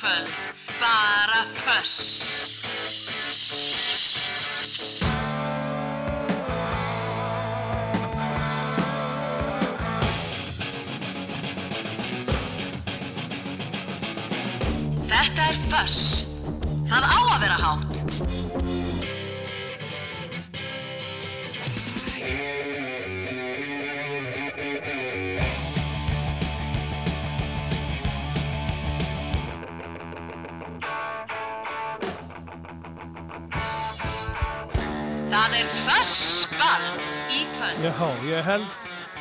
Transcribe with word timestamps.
Kvöld, 0.00 0.28
bara 0.80 1.44
Fuss 1.44 2.30
Þetta 15.08 15.42
er 15.42 15.56
Fuss 15.68 16.19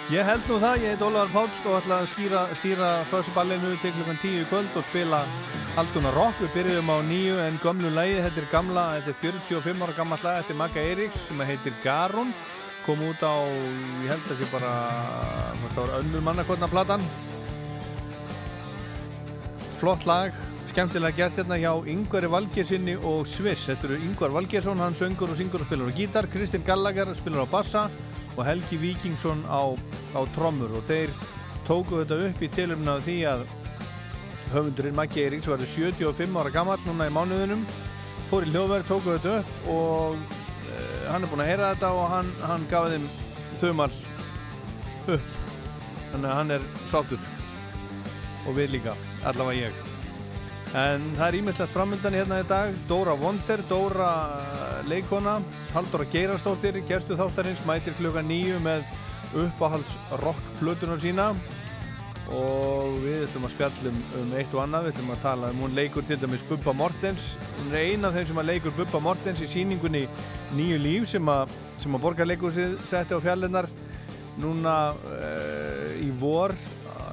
ég 0.09 0.25
held 0.25 0.47
nú 0.49 0.55
það, 0.57 0.83
ég 0.83 0.95
heit 0.95 1.03
Ólaður 1.05 1.33
Páll 1.35 1.57
og 1.69 1.75
ætla 1.77 1.99
að 2.01 2.07
skýra, 2.09 2.39
stýra 2.57 2.87
fössuballinu 3.11 3.75
til 3.77 3.91
klukkan 3.93 4.17
10 4.17 4.39
í 4.41 4.47
kvöld 4.49 4.77
og 4.79 4.87
spila 4.87 5.19
alls 5.77 5.93
konar 5.93 6.17
rock. 6.17 6.39
Við 6.41 6.55
byrjum 6.55 6.89
á 6.89 6.97
nýju 7.05 7.35
en 7.43 7.59
gömlu 7.61 7.91
lagi, 7.93 8.15
þetta 8.25 8.41
er 8.41 8.49
gamla, 8.49 8.85
þetta 8.97 9.13
er 9.13 9.19
45 9.21 9.85
ára 9.85 9.97
gammal 9.99 10.19
lag, 10.23 10.41
þetta 10.41 10.55
er 10.55 10.59
Magga 10.63 10.87
Eiríks 10.87 11.27
sem 11.29 11.45
heitir 11.45 11.77
Garun, 11.85 12.33
kom 12.87 13.05
út 13.05 13.21
á, 13.21 13.37
ég 14.01 14.09
held 14.09 14.25
að 14.25 14.29
það 14.31 14.41
sé 14.41 14.51
bara, 14.55 14.73
það 15.67 15.81
var 15.83 15.95
önnur 16.01 16.25
mannakotna 16.25 16.73
platan. 16.73 17.07
Flott 19.77 20.09
lag, 20.09 20.33
skemmtilega 20.73 21.21
gert 21.21 21.37
hérna 21.37 21.61
hjá 21.61 21.71
Yngvari 21.85 22.33
Valgersinni 22.33 22.97
og 22.97 23.29
Sviss. 23.29 23.69
Þetta 23.69 23.91
eru 23.91 24.01
Yngvar 24.09 24.33
Valgersson, 24.41 24.81
hann 24.81 24.97
söngur 24.97 25.29
og 25.29 25.37
syngur 25.37 25.61
og 25.61 25.69
spilar 25.69 25.93
á 25.93 25.93
gítar, 25.93 26.33
Kristinn 26.33 26.65
Gallagher 26.65 27.13
spilar 27.13 27.45
á 27.45 27.53
bassa 27.53 27.91
og 28.39 28.45
Helgi 28.47 28.79
Víkingsson 28.79 29.43
á, 29.51 29.75
á 30.15 30.21
trommur 30.35 30.71
og 30.79 30.85
þeir 30.87 31.11
tóku 31.67 31.99
þetta 31.99 32.19
upp 32.29 32.43
í 32.43 32.49
tilumna 32.55 32.95
því 33.03 33.17
að 33.27 33.43
höfundurinn 34.53 34.95
Maggi 34.97 35.25
Eiríks 35.25 35.49
var 35.51 35.61
75 35.61 36.39
ára 36.39 36.53
gammal 36.53 36.79
núna 36.87 37.09
í 37.09 37.13
mánuðunum 37.13 37.65
fór 38.29 38.45
í 38.47 38.53
hljóðverð, 38.53 38.87
tóku 38.87 39.17
þetta 39.17 39.35
upp 39.41 39.67
og 39.73 40.15
uh, 40.15 41.03
hann 41.09 41.25
er 41.25 41.31
búinn 41.31 41.43
að 41.43 41.51
heyra 41.51 41.73
þetta 41.73 41.91
og 41.97 42.07
hann, 42.13 42.31
hann 42.45 42.65
gaf 42.71 42.89
þeim 42.93 43.11
þumal 43.59 43.91
upp. 45.09 45.35
Þannig 46.09 46.31
að 46.31 46.35
hann 46.39 46.55
er 46.55 46.67
sáttur. 46.89 47.29
Og 48.47 48.55
við 48.57 48.77
líka, 48.77 48.95
allavega 49.27 49.67
ég 49.67 49.88
en 50.77 51.05
það 51.17 51.27
er 51.27 51.37
ímestlegt 51.39 51.73
framöndan 51.73 52.17
hérna 52.17 52.41
í 52.43 52.47
dag. 52.49 52.73
Dóra 52.89 53.15
Wonder, 53.17 53.61
Dóra 53.69 54.09
eh, 54.29 54.89
leikona, 54.89 55.39
Halldóra 55.73 56.05
Geirastóttir 56.11 56.81
gestu 56.89 57.17
þáttarins, 57.17 57.63
mætir 57.65 57.95
klukka 57.97 58.21
nýju 58.25 58.59
með 58.65 58.85
uppáhalds 59.37 59.97
rockplutunar 60.21 61.01
sína. 61.01 61.31
Og 62.29 62.99
við 63.01 63.23
ætlum 63.25 63.47
að 63.47 63.53
spjallum 63.55 63.95
um 64.19 64.33
eitt 64.37 64.51
og 64.53 64.61
annað. 64.61 64.85
Við 64.85 64.93
ætlum 64.93 65.13
að 65.15 65.23
tala 65.23 65.49
um 65.49 65.63
hún 65.63 65.77
leikur 65.77 66.05
til 66.05 66.19
dæmis 66.21 66.45
Bubba 66.45 66.75
Mortens. 66.77 67.31
Hún 67.57 67.73
er 67.73 67.89
eina 67.89 68.11
af 68.11 68.19
þeim 68.19 68.27
sem 68.29 68.41
að 68.43 68.51
leikur 68.51 68.75
Bubba 68.77 69.01
Mortens 69.01 69.41
í 69.41 69.49
síningunni 69.49 70.03
Nýju 70.53 70.77
líf 70.81 71.09
sem 71.09 71.29
að, 71.29 71.55
sem 71.81 71.93
að 71.97 72.03
borgarleikur 72.05 72.53
setti 72.53 73.17
á 73.17 73.19
fjallinnar 73.21 73.69
núna 74.39 74.75
uh, 74.93 75.97
í 75.99 76.09
vor 76.21 76.53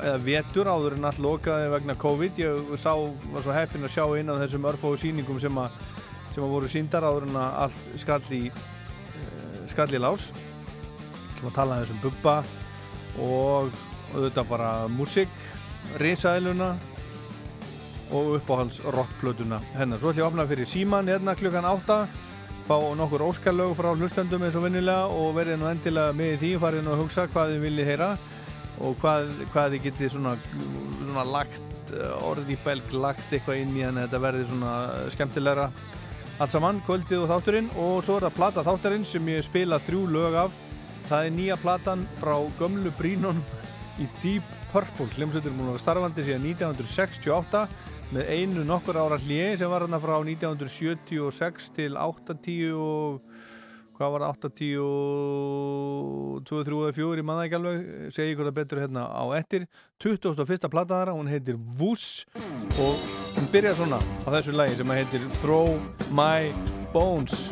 eða 0.02 0.18
vetur 0.24 0.70
áður 0.70 0.96
en 0.96 1.08
allt 1.08 1.20
lokaði 1.22 1.70
vegna 1.72 1.96
COVID. 2.00 2.40
Ég 2.42 2.72
sá, 2.80 2.92
var 3.32 3.44
svo 3.44 3.54
heppin 3.56 3.86
að 3.86 3.94
sjá 3.96 4.04
inn 4.18 4.32
á 4.32 4.40
þessum 4.42 4.68
örfóðu 4.70 5.00
síningum 5.02 5.40
sem 5.42 5.60
að, 5.62 5.78
sem 6.34 6.44
að 6.44 6.52
voru 6.54 6.70
síndar 6.70 7.06
áður 7.06 7.28
en 7.28 7.38
að 7.40 7.56
allt 7.64 7.88
skall 8.02 8.20
í 8.36 8.42
uh, 8.50 9.62
skall 9.72 9.88
í 9.94 10.02
lás. 10.02 10.30
Ætlum 11.32 11.50
að 11.50 11.56
tala 11.60 11.80
um 11.84 12.02
Bubba 12.04 12.36
og 13.22 13.80
auðvitað 14.14 14.52
bara 14.52 14.70
músík, 14.92 15.40
risaðiluna 16.02 16.74
og 18.14 18.36
uppáhalds 18.36 18.80
rockplötuna 18.94 19.60
hennar. 19.74 20.00
Svo 20.00 20.12
ætlum 20.12 20.22
ég 20.22 20.28
að 20.28 20.32
opna 20.32 20.48
fyrir 20.50 20.70
síman 20.70 21.10
hérna 21.10 21.36
klukkan 21.38 21.66
8 21.66 22.00
fá 22.66 22.78
nokkur 22.98 23.22
óskarlög 23.22 23.76
frá 23.78 23.92
hlustendum 23.94 24.42
eins 24.42 24.56
og 24.58 24.64
vinnilega 24.66 25.06
og 25.06 25.36
verðið 25.36 25.60
nú 25.60 25.68
endilega 25.70 26.14
með 26.18 26.40
því 26.40 26.48
farið 26.58 26.82
nú 26.82 26.94
að 26.96 27.02
hugsa 27.04 27.26
hvað 27.30 27.52
þið 27.52 27.60
viljið 27.62 27.90
heyra 27.92 28.08
og 28.84 28.96
hvað, 29.00 29.30
hvað 29.54 29.76
þið 29.76 29.84
getið 29.86 30.12
svona, 30.16 30.34
svona 31.00 31.24
lagt 31.28 31.92
orði 32.26 32.56
í 32.56 32.62
belg, 32.64 32.94
lagt 32.98 33.32
eitthvað 33.32 33.62
inn 33.62 33.76
í 33.78 33.84
hann 33.86 34.00
þetta 34.00 34.22
verði 34.22 34.48
svona 34.50 34.72
skemmtilegra. 35.14 35.68
Allt 36.36 36.52
saman, 36.52 36.82
kvöldið 36.84 37.22
og 37.24 37.30
þátturinn. 37.30 37.70
Og 37.80 38.02
svo 38.04 38.18
er 38.18 38.26
það 38.26 38.36
plata 38.36 38.64
þátturinn 38.66 39.06
sem 39.08 39.32
ég 39.32 39.44
spila 39.46 39.80
þrjú 39.80 40.02
lög 40.12 40.38
af. 40.46 40.56
Það 41.06 41.28
er 41.28 41.36
nýja 41.36 41.56
platan 41.62 42.02
frá 42.20 42.34
gömlu 42.58 42.92
brínunum 42.98 43.40
í 44.02 44.08
Deep 44.20 44.50
Purple. 44.72 45.08
Hljómsveitur 45.16 45.54
múin 45.54 45.72
að 45.72 45.80
starfandi 45.80 46.26
síðan 46.26 46.48
1968 46.50 47.62
með 48.14 48.28
einu 48.34 48.66
nokkur 48.66 48.98
ára 49.00 49.18
hlið 49.22 49.56
sem 49.60 49.70
var 49.70 49.86
hérna 49.86 50.02
frá 50.02 50.14
1976 50.18 51.70
til 51.78 51.96
80 51.98 52.74
og 52.78 53.25
hvað 53.96 54.12
var 54.12 54.24
það 54.24 54.32
80 54.52 54.80
og 54.84 56.40
2, 56.48 56.62
3 56.68 56.80
eða 56.84 56.96
4 56.96 57.20
ég 57.20 57.26
manna 57.26 57.46
ekki 57.46 57.56
alveg 57.58 57.86
segi 58.12 58.34
ykkur 58.34 58.48
það 58.50 58.58
betur 58.58 58.80
hérna 58.82 59.06
á 59.08 59.24
ettir 59.38 59.66
21. 60.04 60.68
plata 60.72 60.98
þara, 61.00 61.14
hún 61.16 61.30
heitir 61.32 61.56
Vuss 61.78 62.26
og 62.36 63.06
hún 63.36 63.48
byrjar 63.52 63.78
svona 63.78 64.00
á 64.00 64.28
þessu 64.36 64.56
lagi 64.56 64.76
sem 64.76 64.92
heitir 64.96 65.24
Throw 65.40 65.78
My 66.12 66.52
Bones 66.92 67.48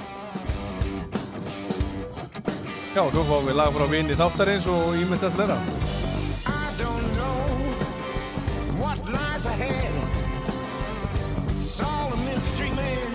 Já, 2.94 3.02
svo 3.10 3.24
fáum 3.26 3.48
við 3.48 3.56
lag 3.58 3.72
frá 3.74 3.88
vini 3.90 4.14
þáttarins 4.18 4.68
og 4.70 5.00
ímest 5.00 5.24
að 5.26 5.40
flera 5.40 5.56
I 6.46 6.68
don't 6.78 7.08
know 7.16 7.40
what 8.78 9.00
lies 9.08 9.48
ahead. 9.50 9.90
It's 11.56 11.80
all 11.80 12.12
a 12.12 12.20
mystery, 12.22 12.70
man. 12.70 13.10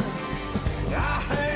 I 0.90 1.22
heard 1.30 1.49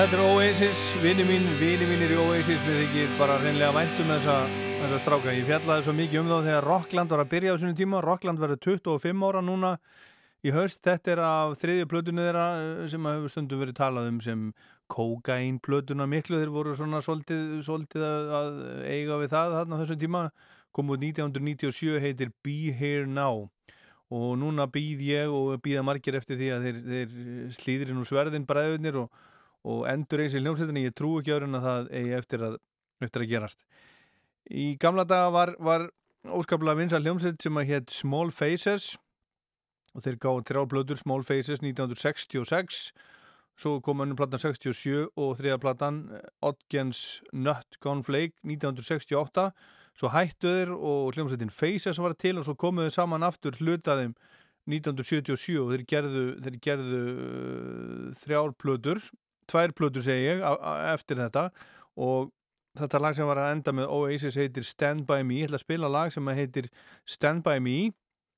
Þetta 0.00 0.16
er 0.16 0.20
Oasis, 0.24 0.82
vini 1.02 1.24
mín, 1.28 1.42
vini 1.60 1.84
mínir 1.84 2.14
í 2.14 2.16
Oasis. 2.16 2.60
Mér 2.64 2.78
þykir 2.86 3.10
bara 3.18 3.34
reynlega 3.42 3.74
væntum 3.76 4.08
þessa, 4.08 4.36
þessa 4.78 5.00
stráka. 5.02 5.34
Ég 5.36 5.44
fjallaði 5.44 5.84
svo 5.84 5.92
mikið 5.98 6.20
um 6.22 6.30
þá 6.30 6.36
þegar 6.46 6.66
Rockland 6.70 7.12
var 7.12 7.20
að 7.20 7.28
byrja 7.34 7.52
á 7.52 7.60
svona 7.60 7.76
tíma. 7.76 8.00
Rockland 8.06 8.40
verður 8.40 8.62
25 8.64 9.26
ára 9.28 9.44
núna 9.44 9.74
í 10.40 10.56
haust. 10.56 10.80
Þetta 10.88 11.12
er 11.12 11.22
af 11.26 11.52
þriðju 11.60 11.90
plötunni 11.92 12.24
þeirra 12.24 12.48
eh, 12.62 12.88
sem 12.94 13.10
hefur 13.10 13.34
stundum 13.34 13.60
verið 13.60 13.76
talað 13.82 14.10
um 14.14 14.24
sem 14.24 14.48
kokain 14.88 15.60
plötuna 15.60 16.08
miklu 16.08 16.40
þeir 16.40 16.56
voru 16.56 16.80
svona 16.80 17.04
svolítið, 17.04 18.00
að, 18.00 18.34
að 18.40 18.60
eiga 18.88 19.20
við 19.20 19.32
það 19.36 19.60
þarna 19.60 19.76
á 19.76 19.80
þessum 19.84 20.04
tíma. 20.06 20.26
Kom 20.72 20.96
út 20.96 21.08
1997 21.12 22.00
heitir 22.00 22.32
Be 22.40 22.70
Here 22.72 23.04
Now. 23.04 23.50
Og 24.08 24.30
núna 24.40 24.64
býð 24.64 25.10
ég 25.12 25.28
og 25.28 25.58
býða 25.60 25.84
margir 25.84 26.16
eftir 26.16 26.40
því 26.40 26.54
að 26.56 26.70
þeir, 26.70 26.86
þeir 26.88 27.58
slíðri 27.60 27.92
nú 27.92 28.08
sverðin 28.08 28.48
bræðunir 28.48 29.04
og 29.04 29.26
og 29.68 29.86
endur 29.90 30.22
eins 30.24 30.34
í 30.36 30.42
hljómsveitinni, 30.42 30.86
ég 30.88 30.96
trú 30.96 31.18
ekki 31.20 31.34
öðrun 31.36 31.58
að 31.58 31.66
það 31.68 31.88
eigi 32.00 32.16
eftir 32.16 32.44
að, 32.46 32.58
eftir 33.04 33.24
að 33.24 33.32
gerast. 33.34 33.64
Í 34.50 34.66
gamla 34.80 35.04
daga 35.08 35.30
var, 35.34 35.54
var 35.60 35.86
óskaplega 36.24 36.80
vinsal 36.80 37.02
hljómsveit 37.04 37.40
sem 37.42 37.60
að 37.60 37.72
hétt 37.74 37.94
Small 37.94 38.32
Faces 38.34 38.94
og 39.94 40.04
þeir 40.04 40.20
gáði 40.22 40.46
þrjálfblöður 40.50 41.00
Small 41.00 41.24
Faces 41.26 41.62
1966 41.62 42.90
svo 43.60 43.76
kom 43.84 44.00
önnum 44.00 44.16
platan 44.16 44.40
67 44.40 45.10
og 45.20 45.36
þriðarplatan 45.40 46.02
Odgens 46.46 47.20
Nut 47.32 47.80
Gone 47.84 48.04
Flake 48.06 48.38
1968 48.46 49.50
svo 50.00 50.12
hættuður 50.14 50.74
og 50.76 51.16
hljómsveitin 51.16 51.52
Faces 51.52 52.00
var 52.00 52.16
til 52.16 52.38
og 52.40 52.46
svo 52.46 52.56
komuðu 52.58 52.92
saman 52.94 53.26
aftur 53.26 53.58
hlutaðum 53.60 54.14
1977 54.70 55.58
og 55.60 55.72
þeir 55.72 55.84
gerðu, 55.88 56.24
þeir 56.44 56.56
gerðu 56.62 57.00
uh, 57.10 58.06
þrjálfblöður 58.20 59.02
tvær 59.50 59.74
plötur 59.76 60.04
segi 60.06 60.28
ég 60.30 60.44
eftir 60.94 61.20
þetta. 61.20 61.48
Og 62.00 62.30
þetta 62.78 63.00
lag 63.02 63.16
sem 63.16 63.28
var 63.28 63.42
að 63.42 63.56
enda 63.56 63.74
með 63.76 63.90
Oasis 63.96 64.38
heitir 64.38 64.66
Stand 64.66 65.06
By 65.08 65.26
Me. 65.26 65.42
Ég 65.42 65.50
ætla 65.50 65.60
að 65.60 65.66
spila 65.66 65.90
lag 65.90 66.14
sem 66.14 66.34
heitir 66.38 66.70
Stand 67.04 67.44
By 67.46 67.58
Me 67.62 67.90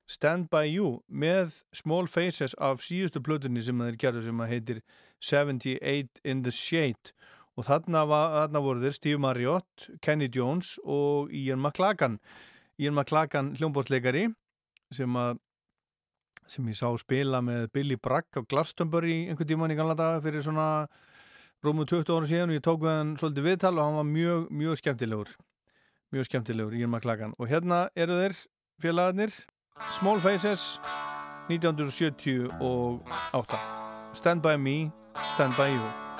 Stand 0.07 0.49
By 0.51 0.67
You 0.67 0.99
með 1.07 1.61
Small 1.75 2.09
Faces 2.11 2.55
af 2.59 2.83
síðustu 2.83 3.21
plötunni 3.23 3.63
sem 3.63 3.79
þeir 3.79 3.99
gerðu 3.99 4.25
sem 4.25 4.43
heitir 4.49 4.81
78 5.23 6.23
in 6.27 6.43
the 6.43 6.51
Shade. 6.51 7.13
Og 7.55 7.67
þarna, 7.67 8.03
var, 8.09 8.33
þarna 8.41 8.63
voru 8.65 8.83
þeir 8.83 8.95
Steve 8.97 9.21
Marriott, 9.21 9.87
Kenny 10.01 10.27
Jones 10.33 10.75
og 10.83 11.31
Ian 11.31 11.61
McLagan. 11.61 12.19
Ian 12.81 12.97
McLagan 12.97 13.53
hljómbótsleikari 13.59 14.27
sem 14.93 15.17
að 15.17 15.37
sem 16.47 16.67
ég 16.67 16.75
sá 16.77 16.97
spila 16.99 17.41
með 17.43 17.67
Billy 17.75 17.95
Bragg 17.99 18.25
á 18.35 18.41
Glastonbury 18.43 19.29
einhvern 19.29 19.49
tíman 19.49 19.73
í 19.73 19.77
ganla 19.79 19.95
daga 19.97 20.21
fyrir 20.23 20.43
svona 20.45 20.87
rúmu 21.63 21.83
20 21.87 22.11
ára 22.11 22.29
síðan 22.29 22.51
og 22.51 22.57
ég 22.57 22.65
tók 22.65 22.79
við 22.83 22.93
hann 22.97 23.11
svolítið 23.19 23.47
viðtal 23.47 23.77
og 23.77 23.83
hann 23.87 23.99
var 23.99 24.09
mjög, 24.09 24.39
mjög 24.51 24.73
skemmtilegur. 24.81 25.29
Mjög 26.13 26.25
skemmtilegur, 26.29 26.73
Ian 26.77 26.93
McLagan 26.93 27.33
og 27.39 27.45
hérna 27.49 27.77
eru 27.95 28.13
þeir 28.19 28.35
félagarnir 28.83 29.31
Small 29.91 30.19
Faces 30.21 30.63
1978 31.49 33.59
Stand 34.13 34.41
By 34.45 34.57
Me, 34.57 34.91
Stand 35.33 35.53
By 35.57 35.69
You 35.73 36.12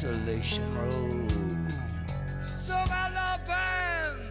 Desolation 0.00 0.62
Road, 0.78 1.32
so 2.56 2.72
my 2.88 3.10
love 3.12 3.44
band 3.44 4.28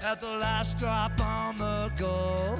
at 0.00 0.20
the 0.20 0.38
last 0.38 0.78
drop 0.78 1.20
on 1.20 1.58
the 1.58 1.90
go. 1.98 2.54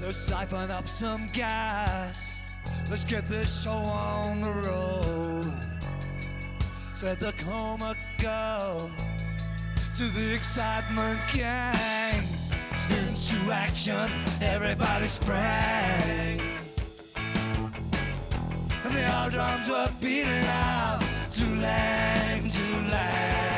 Let's 0.00 0.18
siphon 0.18 0.70
up 0.70 0.86
some 0.86 1.26
gas. 1.32 2.42
Let's 2.88 3.04
get 3.04 3.24
this 3.24 3.64
show 3.64 3.72
on 3.72 4.40
the 4.40 4.52
road. 4.52 5.52
Said 6.94 7.18
the 7.18 7.32
coma 7.32 7.96
girl 8.18 8.88
to 9.96 10.04
the 10.10 10.32
excitement 10.32 11.18
gang. 11.34 12.22
Into 12.88 13.50
action, 13.50 14.08
everybody 14.40 15.08
sprang 15.08 16.49
our 19.04 19.30
drums 19.30 19.68
were 19.68 19.88
beating 20.00 20.44
out 20.46 21.00
too 21.32 21.54
lang, 21.56 22.50
too 22.50 22.88
lang. 22.90 23.49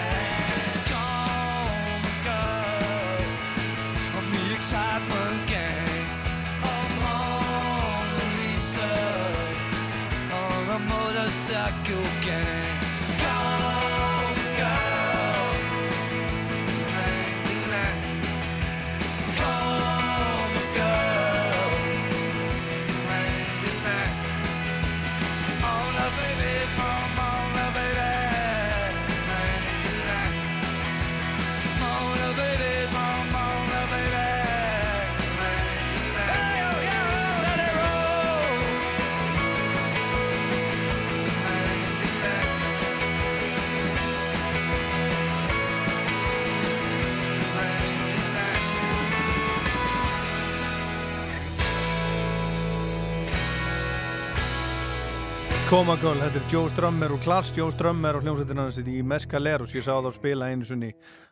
Coma 55.73 55.95
Girl, 55.97 56.19
þetta 56.21 56.37
er 56.37 56.51
Joe 56.53 56.69
Strummer 56.69 57.13
og 57.15 57.21
Klass 57.25 57.49
Joe 57.57 57.73
Strummer 57.73 58.19
og 58.19 58.27
hljómsveitina 58.27 58.67
hans 58.67 58.77
í 58.77 58.99
Mescaleros. 59.09 59.73
Ég 59.73 59.81
sá 59.87 59.95
þá 60.05 60.11
spila 60.13 60.51
einu 60.53 60.67
sunni 60.69 60.91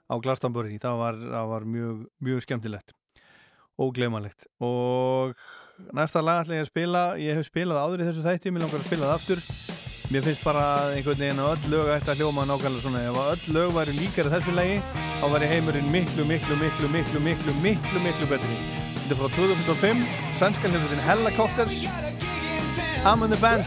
á 0.09 0.17
Glastonbury. 0.17 0.79
Það 0.81 0.95
var, 0.97 1.19
það 1.35 1.49
var 1.51 1.67
mjög, 1.69 1.99
mjög 2.25 2.41
skemmtilegt. 2.47 2.95
Og 3.77 3.93
glemanlegt 3.99 4.47
og 4.65 5.35
næsta 5.93 6.23
lag 6.25 6.41
ætla 6.41 6.57
ég 6.57 6.65
að 6.65 6.71
spila. 6.71 7.03
Ég 7.21 7.37
hef 7.37 7.51
spilað 7.51 7.83
áður 7.83 8.01
í 8.01 8.07
þessu 8.09 8.25
þætti. 8.25 8.55
Mér 8.57 8.65
langar 8.65 8.81
að 8.81 8.87
spila 8.89 9.11
það 9.11 9.19
aftur. 9.19 9.43
Mér 10.15 10.25
finnst 10.25 10.49
bara 10.49 10.65
einhvern 10.95 11.21
veginn 11.21 11.43
að 11.45 11.53
öll 11.53 11.75
lög 11.75 11.95
ætti 11.99 12.13
að 12.15 12.23
hljóma 12.23 12.49
nákvæmlega 12.49 12.85
svona. 12.87 13.03
Ef 13.11 13.19
að 13.21 13.33
öll 13.35 13.57
lög 13.59 13.75
væri 13.77 13.99
líkari 13.99 14.33
þessu 14.39 14.55
lagi 14.57 14.79
þá 15.21 15.27
væri 15.35 15.51
heimurinn 15.53 15.93
miklu, 15.93 16.25
miklu, 16.33 16.57
miklu, 16.65 16.89
miklu, 16.97 17.21
miklu, 17.29 17.59
miklu, 17.61 18.07
miklu 18.09 18.31
betri. 18.33 18.57
Þetta 19.03 19.13
er 19.13 19.21
frá 19.21 19.37
2005 19.37 20.07
sænska 20.41 20.73
hljómsveitin 20.73 21.05
Helicopters 21.11 21.85
I'm 23.03 23.23
in 23.23 23.31
the 23.31 23.37
band 23.39 23.65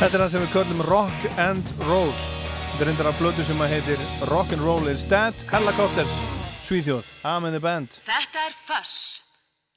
Þetta 0.00 0.16
er 0.16 0.22
það 0.22 0.30
sem 0.32 0.44
við 0.46 0.52
köllum 0.54 0.78
Rock 0.88 1.24
and 1.44 1.72
Roll. 1.84 2.12
Þetta 2.14 2.78
er 2.80 2.88
reyndar 2.88 3.08
af 3.10 3.18
blödu 3.20 3.44
sem 3.44 3.58
að 3.60 3.74
heitir 3.74 4.04
Rock 4.30 4.54
and 4.56 4.64
Roll 4.64 4.88
is 4.88 5.04
Dead, 5.04 5.36
Helicopters, 5.52 6.22
Svíþjóð, 6.64 7.10
Amen 7.28 7.52
the 7.52 7.60
Band. 7.60 7.98
Þetta 8.06 8.46
er 8.48 8.56
föss. 8.64 8.96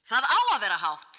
Það 0.08 0.24
á 0.24 0.40
að 0.56 0.62
vera 0.64 0.80
hátt. 0.80 1.13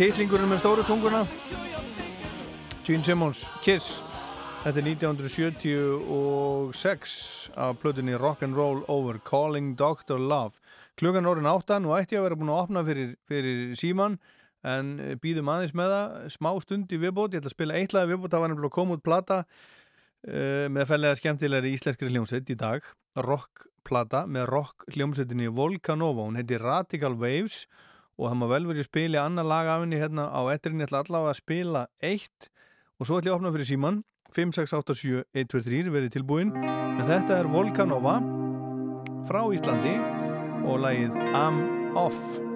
Titlingurinn 0.00 0.48
með 0.48 0.62
stóru 0.62 0.80
tunguna? 0.88 1.18
Gene 2.86 3.04
Simmons, 3.04 3.42
Kiss. 3.60 3.98
Þetta 4.62 4.80
er 4.80 4.86
1976 4.94 7.50
af 7.60 7.76
plötunni 7.82 8.14
Rock'n'Roll 8.16 8.80
Over 8.88 9.18
Calling 9.28 9.76
Dr. 9.76 10.16
Love. 10.16 10.56
Klukkan 10.96 11.28
orðin 11.28 11.52
áttan 11.52 11.84
og 11.84 11.98
ætti 11.98 12.16
að 12.16 12.24
vera 12.30 12.38
búin 12.40 12.52
að 12.54 12.62
opna 12.62 12.80
fyrir, 12.86 13.10
fyrir 13.28 13.76
síman 13.76 14.16
en 14.64 15.20
býðum 15.20 15.52
aðeins 15.52 15.76
með 15.76 15.92
það. 15.92 16.32
Smá 16.32 16.48
stund 16.64 16.88
í 16.96 17.00
viðbót, 17.04 17.36
ég 17.36 17.44
ætla 17.44 17.52
að 17.52 17.56
spila 17.58 17.76
eitt 17.76 17.92
lag 17.92 18.08
í 18.08 18.10
viðbót. 18.14 18.32
Það 18.32 18.42
var 18.46 18.50
nefnilega 18.54 18.76
koma 18.78 18.96
út 18.96 19.04
plata 19.04 19.44
uh, 19.44 20.64
með 20.72 20.88
fellega 20.94 21.20
skemmtilegri 21.20 21.76
íslenskri 21.76 22.08
hljómsveit 22.08 22.48
í 22.48 22.56
dag, 22.64 22.80
rockplata 23.20 24.24
með 24.24 24.48
rock 24.54 24.88
hljómsveitinni 24.96 25.52
Volcanova. 25.52 26.24
Hún 26.24 26.40
heiti 26.40 26.56
Radical 26.56 27.20
Waves 27.20 27.68
og 27.68 27.89
það 28.28 28.38
má 28.40 28.46
vel 28.50 28.62
verið 28.68 28.84
að 28.84 28.90
spila 28.90 29.24
annar 29.24 29.48
lag 29.48 29.70
af 29.70 29.84
henni 29.84 30.00
hérna 30.00 30.28
á 30.28 30.40
etterinn, 30.52 30.82
ég 30.82 30.90
ætla 30.90 31.04
allavega 31.04 31.32
að 31.32 31.40
spila 31.40 31.86
eitt 32.04 32.50
og 33.00 33.08
svo 33.08 33.20
ætla 33.20 33.30
ég 33.30 33.34
að 33.34 33.38
opna 33.40 33.54
fyrir 33.54 33.70
síman 33.70 34.02
5687123 34.36 35.94
verið 35.94 36.14
tilbúin. 36.18 36.52
En 36.54 37.06
þetta 37.08 37.40
er 37.40 37.50
Volcanova 37.50 38.20
frá 39.28 39.42
Íslandi 39.54 39.96
og 40.68 40.84
lagið 40.84 41.18
I'm 41.32 41.64
Off 41.98 42.49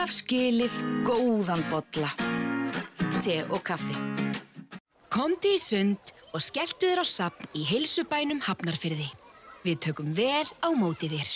alltaf 0.00 0.16
skilið 0.16 0.76
góðan 1.04 1.60
bolla. 1.68 2.08
Te 3.20 3.42
og 3.52 3.60
kaffi. 3.60 3.92
Komdu 5.12 5.50
í 5.52 5.58
sund 5.60 6.12
og 6.32 6.40
skelltu 6.40 6.88
þér 6.88 7.02
á 7.04 7.06
sapn 7.06 7.48
í 7.52 7.66
heilsubænum 7.68 8.38
Hafnarfyrði. 8.46 9.10
Við 9.66 9.76
tökum 9.84 10.14
vel 10.16 10.46
á 10.64 10.72
móti 10.72 11.10
þér. 11.12 11.28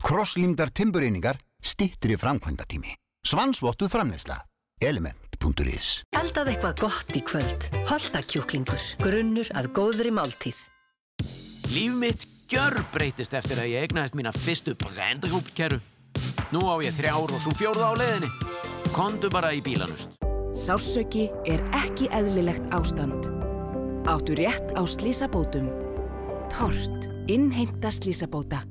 Krosslímdar 0.00 0.72
timbureiningar, 0.72 1.36
stittri 1.60 2.16
framkvæmdatími. 2.16 2.94
Svansvottuð 3.26 3.92
framleysla. 3.92 4.38
Element.is 4.80 6.06
Eldað 6.16 6.54
eitthvað 6.54 6.80
gott 6.86 7.12
í 7.12 7.20
kvöld. 7.20 7.68
Holtakjúklingur. 7.90 8.86
Grunnur 9.04 9.50
að 9.52 9.68
góðri 9.76 10.14
máltíð. 10.16 10.56
Líf 11.74 12.00
mitt 12.00 12.24
gjör 12.48 12.80
breytist 12.96 13.36
eftir 13.36 13.60
að 13.60 13.74
ég 13.74 13.90
egnaðist 13.90 14.16
mína 14.16 14.32
fyrstu 14.32 14.72
brendrúpkeru. 14.80 15.82
Nú 16.54 16.62
á 16.70 16.78
ég 16.78 16.94
þrjár 16.94 17.32
og 17.34 17.42
svo 17.42 17.52
fjórða 17.58 17.90
á 17.90 17.94
leiðinni. 17.98 18.28
Kondu 18.94 19.30
bara 19.32 19.50
í 19.50 19.58
bílanust. 19.64 20.12
Sársöki 20.54 21.26
er 21.44 21.64
ekki 21.74 22.06
eðlilegt 22.14 22.70
ástand. 22.74 23.26
Áttu 24.06 24.36
rétt 24.38 24.70
á 24.78 24.82
slísabótum. 24.86 25.66
Tort. 26.52 27.10
Innheimta 27.26 27.90
slísabóta. 27.90 28.62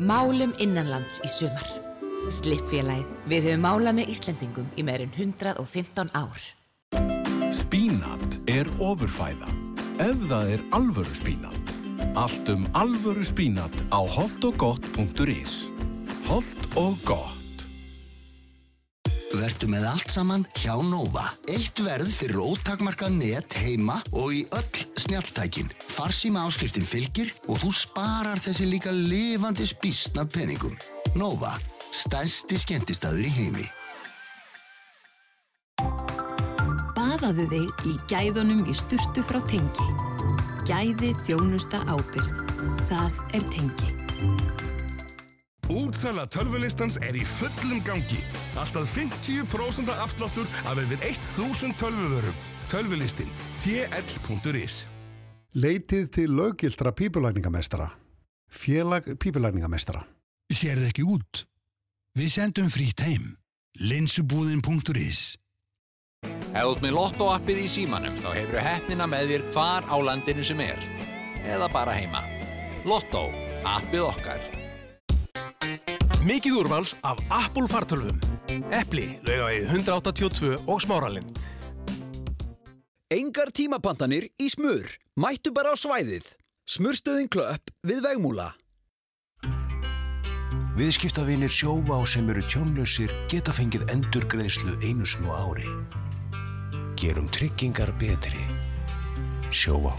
Málum 0.00 0.54
innanlands 0.58 1.20
í 1.20 1.28
sumar. 1.28 1.68
Slippfélagið. 2.32 3.12
Við 3.28 3.50
höfum 3.50 3.66
málað 3.68 3.98
með 4.00 4.14
Íslendingum 4.14 4.72
í 4.80 4.86
meirinn 4.88 5.12
115 5.12 6.08
ár. 6.16 6.40
Spínat 7.52 8.40
er 8.48 8.70
ofurfæða. 8.80 9.52
Ef 10.00 10.26
það 10.32 10.56
er 10.56 10.64
alvöru 10.72 11.20
spínat. 11.20 11.76
Allt 12.16 12.48
um 12.48 12.64
alvöru 12.72 13.22
spínat 13.28 13.84
á 13.92 14.00
holtogott.is 14.00 15.73
Holt 16.24 16.76
og 16.80 16.96
gott. 17.04 17.64
Vertu 19.34 19.66
með 19.68 19.84
allt 19.90 20.12
saman 20.14 20.44
hjá 20.56 20.72
Nova. 20.86 21.26
Eitt 21.52 21.80
verð 21.84 22.08
fyrir 22.16 22.40
ótakmarka 22.40 23.10
net 23.12 23.56
heima 23.60 23.98
og 24.14 24.32
í 24.32 24.44
öll 24.54 24.80
snjalltækin. 25.02 25.68
Farsíma 25.90 26.46
áskriftin 26.48 26.86
fylgir 26.88 27.32
og 27.44 27.60
þú 27.60 27.72
sparar 27.76 28.40
þessi 28.40 28.68
líka 28.70 28.94
lifandi 28.94 29.66
spísna 29.68 30.24
peningum. 30.24 30.78
Nova. 31.18 31.58
Stærsti 31.92 32.56
skemmtistaður 32.62 33.28
í 33.28 33.34
heimi. 33.34 33.68
Baðaðu 36.96 37.50
þig 37.52 37.86
í 37.90 37.96
gæðunum 38.10 38.64
í 38.70 38.74
sturtu 38.74 39.22
frá 39.26 39.42
Tengi. 39.50 39.90
Gæði 40.64 41.12
þjónusta 41.26 41.84
ábyrð. 41.84 42.32
Það 42.88 43.24
er 43.36 43.50
Tengi. 43.52 43.92
Útsala 45.72 46.26
tölvulistans 46.28 46.98
er 47.00 47.16
í 47.16 47.22
fullum 47.24 47.80
gangi. 47.84 48.20
Alltaf 48.60 48.90
50% 48.92 49.92
afsláttur 49.96 50.48
af 50.68 50.80
yfir 50.82 51.00
1000 51.08 51.76
tölvuvörum. 51.80 52.34
Tölvulistin. 52.68 53.30
tl.is 53.58 54.84
Leitið 55.54 56.10
til 56.10 56.34
löggildra 56.34 56.92
pípulæningamestara. 56.92 57.88
Félag 58.50 59.14
pípulæningamestara. 59.18 60.02
Sérð 60.52 60.90
ekki 60.90 61.04
út? 61.06 61.46
Við 62.18 62.28
sendum 62.34 62.68
frítt 62.68 63.00
heim. 63.00 63.36
linsubúðin.is 63.80 65.38
Ef 66.54 66.60
ert 66.60 66.82
með 66.82 66.92
Lotto 66.94 67.30
appið 67.32 67.64
í 67.64 67.68
símanum 67.68 68.14
þá 68.16 68.28
hefur 68.36 68.60
hefnina 68.62 69.08
með 69.10 69.32
þér 69.32 69.46
hvar 69.56 69.88
á 69.88 69.96
landinu 69.96 70.44
sem 70.44 70.60
er. 70.60 70.84
Eða 71.44 71.70
bara 71.72 71.96
heima. 71.96 72.22
Lotto. 72.84 73.30
Appið 73.64 74.04
okkar. 74.04 74.63
Mikið 76.24 76.54
úrval 76.56 76.86
af 77.04 77.18
Apple 77.28 77.68
fartölfum. 77.68 78.16
Epli, 78.72 79.18
laugavegi 79.28 79.66
182 79.68 80.54
og 80.64 80.78
smáralind. 80.80 81.36
Engar 83.12 83.52
tímapantanir 83.52 84.30
í 84.40 84.46
smur. 84.48 84.88
Mættu 85.20 85.52
bara 85.52 85.74
á 85.74 85.76
svæðið. 85.76 86.30
Smurstöðin 86.64 87.28
klöpp 87.28 87.68
við 87.84 88.00
vegmúla. 88.06 88.54
Viðskiptavinir 90.78 91.52
sjóvá 91.52 92.00
sem 92.08 92.32
eru 92.32 92.46
tjónlausir 92.48 93.12
geta 93.28 93.52
fengið 93.52 93.84
endurgreðslu 93.92 94.78
einu 94.80 95.04
snú 95.04 95.28
ári. 95.28 95.68
Gerum 96.96 97.28
tryggingar 97.28 97.92
betri. 98.00 98.40
Sjóvá. 99.52 99.92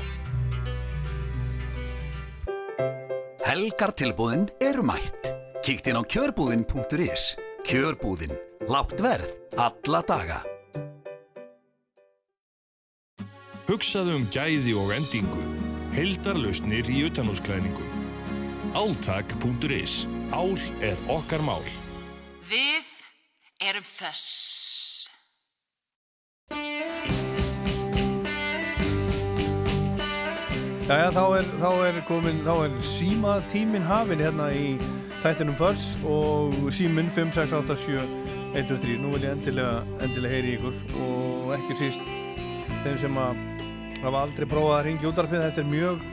Helgartilbúðin 3.46 4.50
eru 4.66 4.90
mætt. 4.90 5.35
Kíkt 5.66 5.88
inn 5.90 5.98
á 5.98 6.06
kjörbúðin.is. 6.06 7.34
Kjörbúðin. 7.66 8.36
Látt 8.70 9.00
verð. 9.02 9.32
Alla 9.58 10.02
daga. 10.06 10.44
Hugsaðu 13.66 14.20
um 14.20 14.28
gæði 14.30 14.76
og 14.78 14.92
endingu. 14.94 15.42
Hildarlausnir 15.96 16.86
í 16.86 17.00
utanúsklæðningum. 17.08 17.90
Áltak.is. 18.78 20.04
Ál 20.30 20.54
er 20.86 21.02
okkar 21.10 21.42
mál. 21.42 21.66
Við 22.46 22.86
erum 23.58 23.88
föss. 23.90 25.10
Jæja, 30.86 31.10
þá 31.10 31.26
er, 31.40 31.50
þá 31.58 31.72
er 31.88 31.98
komin, 32.06 32.38
þá 32.46 32.54
er 32.68 32.78
síma 32.86 33.40
tímin 33.50 33.90
hafin 33.90 34.22
hérna 34.22 34.52
í 34.54 34.76
þættinum 35.26 35.56
Förs 35.58 35.84
og 36.06 36.54
símin 36.70 37.08
5687123. 37.10 38.98
Nú 39.02 39.16
vil 39.16 39.26
ég 39.26 39.32
endilega, 39.34 39.82
endilega 40.06 40.34
heyri 40.36 40.54
ykkur 40.60 40.76
og 41.02 41.54
ekki 41.58 41.78
síst 41.80 42.06
þeim 42.84 43.00
sem 43.02 43.18
að 43.18 43.40
hafa 44.04 44.22
aldrei 44.22 44.46
prófað 44.52 44.78
að 44.78 44.86
ringja 44.90 45.10
útarpið. 45.10 45.46
Þetta 45.48 45.64
er 45.64 45.72
mjög, 45.72 46.04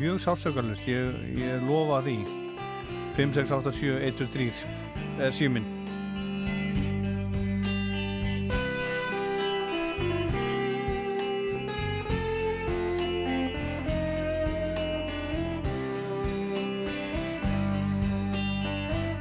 mjög 0.00 0.22
sálsökarlust, 0.26 0.88
ég, 0.90 1.20
ég 1.38 1.66
lofa 1.68 2.02
því. 2.08 2.16
5687123 3.20 4.64
er 5.20 5.36
símin. 5.36 5.79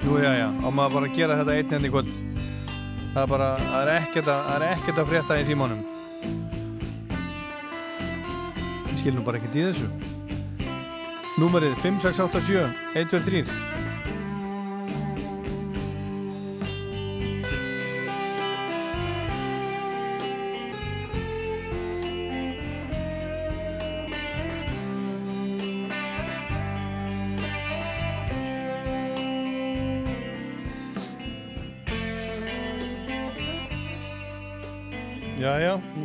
Nú, 0.09 0.17
já, 0.17 0.33
já, 0.33 0.49
á 0.49 0.67
maður 0.73 0.93
bara 0.95 1.07
gera 1.13 1.35
þetta 1.37 1.53
einn 1.53 1.73
enn 1.77 1.83
í 1.85 1.89
kvöld. 1.93 2.07
Það 3.13 3.19
er 3.21 3.27
bara, 3.29 3.49
það 3.61 3.81
er 3.83 3.89
ekkert 3.93 4.31
að, 4.33 4.39
það 4.47 4.55
er 4.55 4.63
ekkert 4.73 5.01
að 5.01 5.11
frétta 5.11 5.37
í 5.37 5.43
símanum. 5.45 5.83
Ég 8.89 8.95
skil 9.03 9.13
nú 9.13 9.25
bara 9.27 9.37
ekkert 9.37 9.59
í 9.59 9.67
þessu. 9.67 9.89
Númerið 11.37 11.77
5687 11.85 12.73
123. 12.97 13.78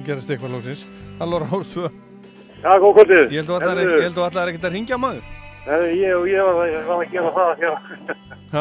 gerast 0.08 0.30
eitthvað 0.30 0.56
lóksins. 0.56 0.84
Halló 1.20 1.40
Rástvö. 1.44 1.90
Já, 2.64 2.70
góð 2.80 2.92
kvöldið. 2.98 3.32
Ég 3.34 3.48
held 3.48 3.80
held 4.02 4.14
þú 4.16 4.22
allar 4.24 4.50
ekkert 4.52 4.68
að 4.68 4.76
ringja 4.78 4.98
maður. 5.00 5.24
Nei, 5.64 5.96
ég, 5.96 6.12
og 6.12 6.26
ég 6.28 6.44
var, 6.44 6.66
ég 6.68 6.86
var 6.88 7.00
að 7.00 7.12
gera 7.12 7.30
það 7.34 7.62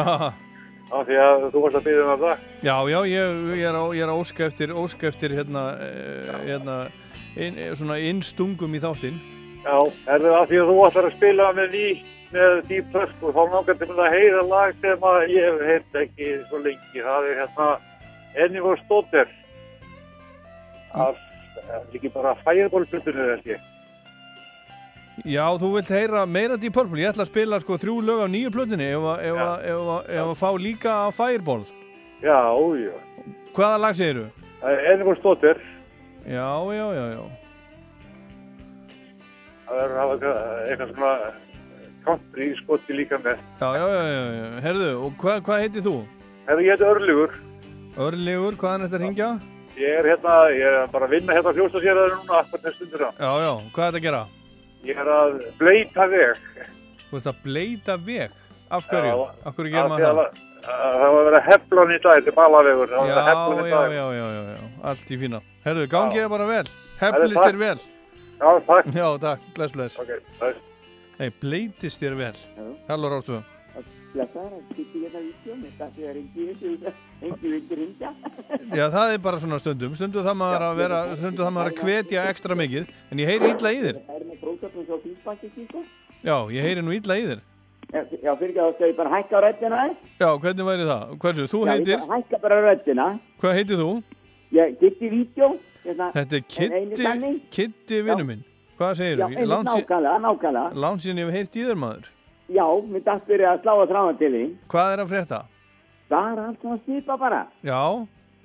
að, 0.00 0.22
af 0.88 1.06
því 1.08 1.18
að 1.20 1.42
þú 1.52 1.62
varst 1.64 1.78
að 1.78 1.86
byggja 1.86 2.04
um 2.04 2.22
það. 2.22 2.44
Já, 2.64 2.76
já, 2.88 2.98
ég, 3.10 3.42
ég, 3.50 3.64
er 3.68 3.76
á, 3.76 3.84
ég 3.92 4.04
er 4.06 4.12
að 4.12 4.20
óska 4.22 4.46
eftir, 4.48 4.72
óska 4.72 5.08
eftir 5.10 5.34
hérna, 5.36 5.64
eh, 5.84 6.30
hérna 6.46 6.76
inn, 7.36 7.58
eh, 7.60 7.74
svona 7.76 7.98
innstungum 8.00 8.76
í 8.76 8.80
þáttinn. 8.80 9.20
Já, 9.64 9.76
er 10.14 10.24
það 10.24 10.38
af 10.38 10.48
því 10.48 10.60
að 10.62 10.72
þú 10.72 10.76
ætlar 10.88 11.08
að 11.10 11.16
spila 11.18 11.50
með 11.56 11.76
ný, 11.76 11.84
með 12.34 12.56
Deep 12.70 12.90
Purple 12.92 13.28
og 13.28 13.36
þá 13.36 13.42
langar 13.52 13.78
til 13.80 13.90
að 13.94 14.16
heyra 14.16 14.42
lag 14.48 14.80
sem 14.80 15.08
að 15.10 15.20
ég 15.34 15.48
hef 15.48 15.66
heyrt 15.68 16.00
ekki 16.02 16.30
svo 16.48 16.62
lengi. 16.64 17.04
Það 17.04 17.30
er 17.30 17.40
hérna 17.42 17.68
Ennivor 18.44 18.80
Stóttir 18.84 19.28
af, 20.94 21.20
líki 21.92 22.10
bara 22.14 22.34
Fireball-putunni 22.44 23.28
held 23.30 23.46
ég. 23.46 23.60
Já, 25.24 25.44
þú 25.62 25.68
vilt 25.76 25.90
heyra 25.94 26.24
meira 26.26 26.56
Deep 26.58 26.74
Purple. 26.74 26.98
Ég 26.98 27.12
ætla 27.12 27.22
að 27.22 27.30
spila 27.30 27.60
sko 27.62 27.76
þrjú 27.78 28.00
lög 28.02 28.24
á 28.24 28.28
nýju 28.32 28.50
plötunni 28.54 28.88
ef 28.90 29.04
að, 29.12 29.28
að, 29.30 29.70
að, 29.70 30.10
að 30.24 30.32
fá 30.40 30.48
líka 30.58 30.96
á 31.06 31.08
Fireball. 31.14 31.62
Já, 32.24 32.40
já. 32.80 32.94
Hvaða 33.54 33.78
lag 33.84 33.94
segir 33.94 34.18
þú? 34.18 34.26
Ennivor 34.90 35.16
Stóttir. 35.20 35.60
Já, 36.26 36.48
já, 36.74 36.86
já, 36.98 37.04
já. 37.14 37.24
Það 39.64 39.80
er 39.84 39.96
að 40.02 40.12
eitthvað- 40.68 40.94
svona 40.94 41.14
country 42.04 42.50
skoti 42.62 42.96
líka 42.98 43.18
með. 43.22 43.38
Já, 43.60 43.70
já, 43.78 43.86
já, 43.88 44.24
já. 44.34 44.60
Herðu, 44.66 44.90
og 45.06 45.12
hvað 45.20 45.40
hva 45.46 45.58
heitir 45.62 45.84
þú? 45.86 45.94
Herru, 46.48 46.64
ég 46.66 46.74
heiti 46.74 46.88
Örlugur. 46.90 47.36
Örlegur, 47.96 48.56
hvaðan 48.60 48.84
þetta 48.88 49.00
ringja? 49.04 49.28
Ég 49.74 49.90
er 49.98 50.06
hérna, 50.06 50.34
ég 50.54 50.62
er 50.70 50.86
bara 50.92 51.06
að 51.08 51.14
vinna 51.16 51.34
hérna 51.34 51.50
á 51.50 51.54
fljóstasérðar 51.56 52.12
núna, 52.14 52.38
akkur 52.44 52.60
þess 52.62 52.76
stundur 52.78 53.02
á. 53.08 53.10
Já, 53.18 53.30
já, 53.42 53.52
hvað 53.74 53.84
er 53.84 53.90
þetta 53.90 53.98
að 53.98 54.06
gera? 54.06 54.22
Ég 54.84 55.00
er 55.02 55.08
að 55.10 55.36
bleita 55.58 56.06
veg. 56.12 56.42
Þú 57.08 57.16
veist 57.16 57.30
að 57.32 57.40
bleita 57.44 57.96
veg? 58.06 58.30
Af 58.70 58.86
hverju? 58.90 59.14
Já, 59.14 59.46
Af 59.48 59.56
hverju 59.56 59.72
maður 59.74 59.94
því 59.94 60.04
það? 60.04 60.10
að- 60.10 60.18
að 60.18 60.42
Það 60.64 61.10
var 61.12 61.18
að 61.20 61.24
vera 61.28 61.40
heflan 61.44 61.90
í 61.92 61.98
dag, 62.00 62.14
þetta 62.22 62.30
er 62.30 62.36
balavegur. 62.38 62.88
Að 62.88 63.08
Já, 63.08 63.14
já, 63.14 63.80
já, 63.92 64.04
já, 64.14 64.26
já, 64.32 64.42
já, 64.54 64.62
allt 64.88 65.10
í 65.10 65.18
fína. 65.20 65.40
Herðu, 65.64 65.86
gangið 65.92 66.22
er 66.24 66.28
bara 66.32 66.46
vel. 66.48 66.64
Heflist 67.00 67.34
takk. 67.34 67.44
þér 67.50 67.58
vel. 67.58 67.78
Já, 68.40 68.60
takk. 68.70 68.86
Já, 68.94 69.08
takk, 69.20 69.40
bless, 69.54 69.72
bless. 69.72 69.98
Ok, 70.00 70.08
bless. 70.40 70.56
Nei, 71.18 71.28
bleitist 71.42 72.00
þér 72.00 72.16
vel. 72.16 72.32
Halló, 72.88 73.42
Rástu. 74.14 74.38
Blessaður, 74.38 74.62
kitti 74.74 75.00
hérna 75.02 75.20
vídjum, 75.24 75.62
þetta 75.64 75.86
er 76.08 76.16
engi 76.20 76.44
þessu, 76.50 76.92
engi 77.22 77.48
vildi 77.50 77.74
ringja. 77.78 78.10
Já, 78.74 78.90
það 78.94 79.14
er 79.14 79.18
bara 79.24 79.38
svona 79.42 79.58
stundum. 79.58 79.94
Stundum 79.94 80.24
það 80.24 80.36
maður 80.38 80.62
að 80.68 80.76
vera, 80.78 81.16
stundum 81.16 81.44
það 81.44 81.54
maður 81.56 81.70
að 81.72 81.80
hvetja 81.82 82.26
ekstra 82.30 82.54
mikið. 82.58 82.86
En 83.10 83.18
ég 83.18 83.26
heyri 83.26 83.50
illa 83.50 83.72
í 83.74 83.80
þér. 83.82 83.98
Það 84.06 84.14
er 84.14 84.24
með 84.28 84.38
brókapnum 84.44 84.86
svo 84.86 84.98
físbakki, 85.02 85.50
sko. 85.68 85.82
Já, 86.24 86.36
ég 86.54 86.62
heyri 86.62 86.82
nú 86.82 86.94
illa 86.94 87.14
í 87.18 87.26
þér. 87.26 87.40
Já, 87.94 88.32
fyrir 88.38 88.50
ekki 88.50 88.60
að 88.62 88.78
það 88.78 88.96
bara 88.96 89.10
hækka 89.14 89.34
á 89.34 89.40
röddina 89.44 89.76
þess. 89.82 89.98
Já, 90.22 90.28
hvernig 90.44 90.64
væri 90.70 90.84
það? 90.88 91.02
Hversu, 91.24 91.44
þú 91.50 91.58
Já, 91.64 91.72
heitir, 91.72 91.98
bara 91.98 92.14
hækka 92.14 92.36
bara 92.42 92.56
röddina. 92.64 93.06
hvað 93.42 93.56
heitir 93.58 93.76
þú? 93.82 93.90
Ég 94.54 94.78
kitti 94.80 95.06
vídjó, 95.10 95.46
hérna. 95.84 96.06
Þetta 96.14 96.34
er 96.38 96.44
Kitty. 96.54 97.32
Kitty 97.50 97.98
Já, 102.52 102.66
mér 102.84 103.04
dætt 103.04 103.24
fyrir 103.28 103.48
að 103.48 103.62
slá 103.62 103.72
að 103.72 103.90
þrána 103.92 104.16
til 104.18 104.32
því. 104.34 104.44
Hvað 104.72 104.92
er 104.94 105.02
að 105.04 105.12
frétta? 105.12 105.38
Er 106.14 106.40
allt 106.44 106.60
svona 106.60 106.80
svipa 106.84 107.16
bara. 107.18 107.46
Já, 107.64 107.80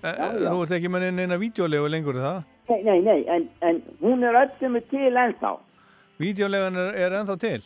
e, 0.01 0.07
Já, 0.07 0.27
já. 0.39 0.49
þú 0.49 0.61
ert 0.63 0.71
ekki 0.77 0.89
með 0.89 1.09
neina 1.13 1.37
vídeolegu 1.37 1.89
lengur 1.91 2.15
er 2.15 2.23
það? 2.23 2.39
Nei, 2.69 2.79
nei, 2.85 2.99
nei, 3.01 3.19
en, 3.27 3.49
en 3.65 3.81
hún 4.01 4.23
er 4.23 4.37
öll 4.39 4.53
sem 4.59 4.75
er 4.77 4.85
til 4.89 5.17
ennþá. 5.17 5.51
Vídeolegan 6.21 6.77
er, 6.79 6.93
er 6.95 7.17
ennþá 7.19 7.35
til? 7.41 7.59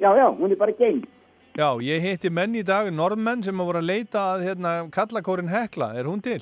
Já, 0.00 0.10
já, 0.16 0.26
hún 0.38 0.50
er 0.50 0.58
bara 0.58 0.72
geim. 0.78 1.02
Já, 1.54 1.68
ég 1.86 2.02
hitti 2.02 2.30
menn 2.34 2.56
í 2.58 2.64
dag, 2.66 2.88
norðmenn 2.90 3.44
sem 3.46 3.60
að 3.60 3.68
voru 3.68 3.82
að 3.82 3.90
leita 3.92 4.22
að 4.34 4.46
hérna, 4.48 4.72
kallakórin 4.94 5.52
Hekla, 5.52 5.92
er 5.94 6.08
hún 6.10 6.22
til? 6.24 6.40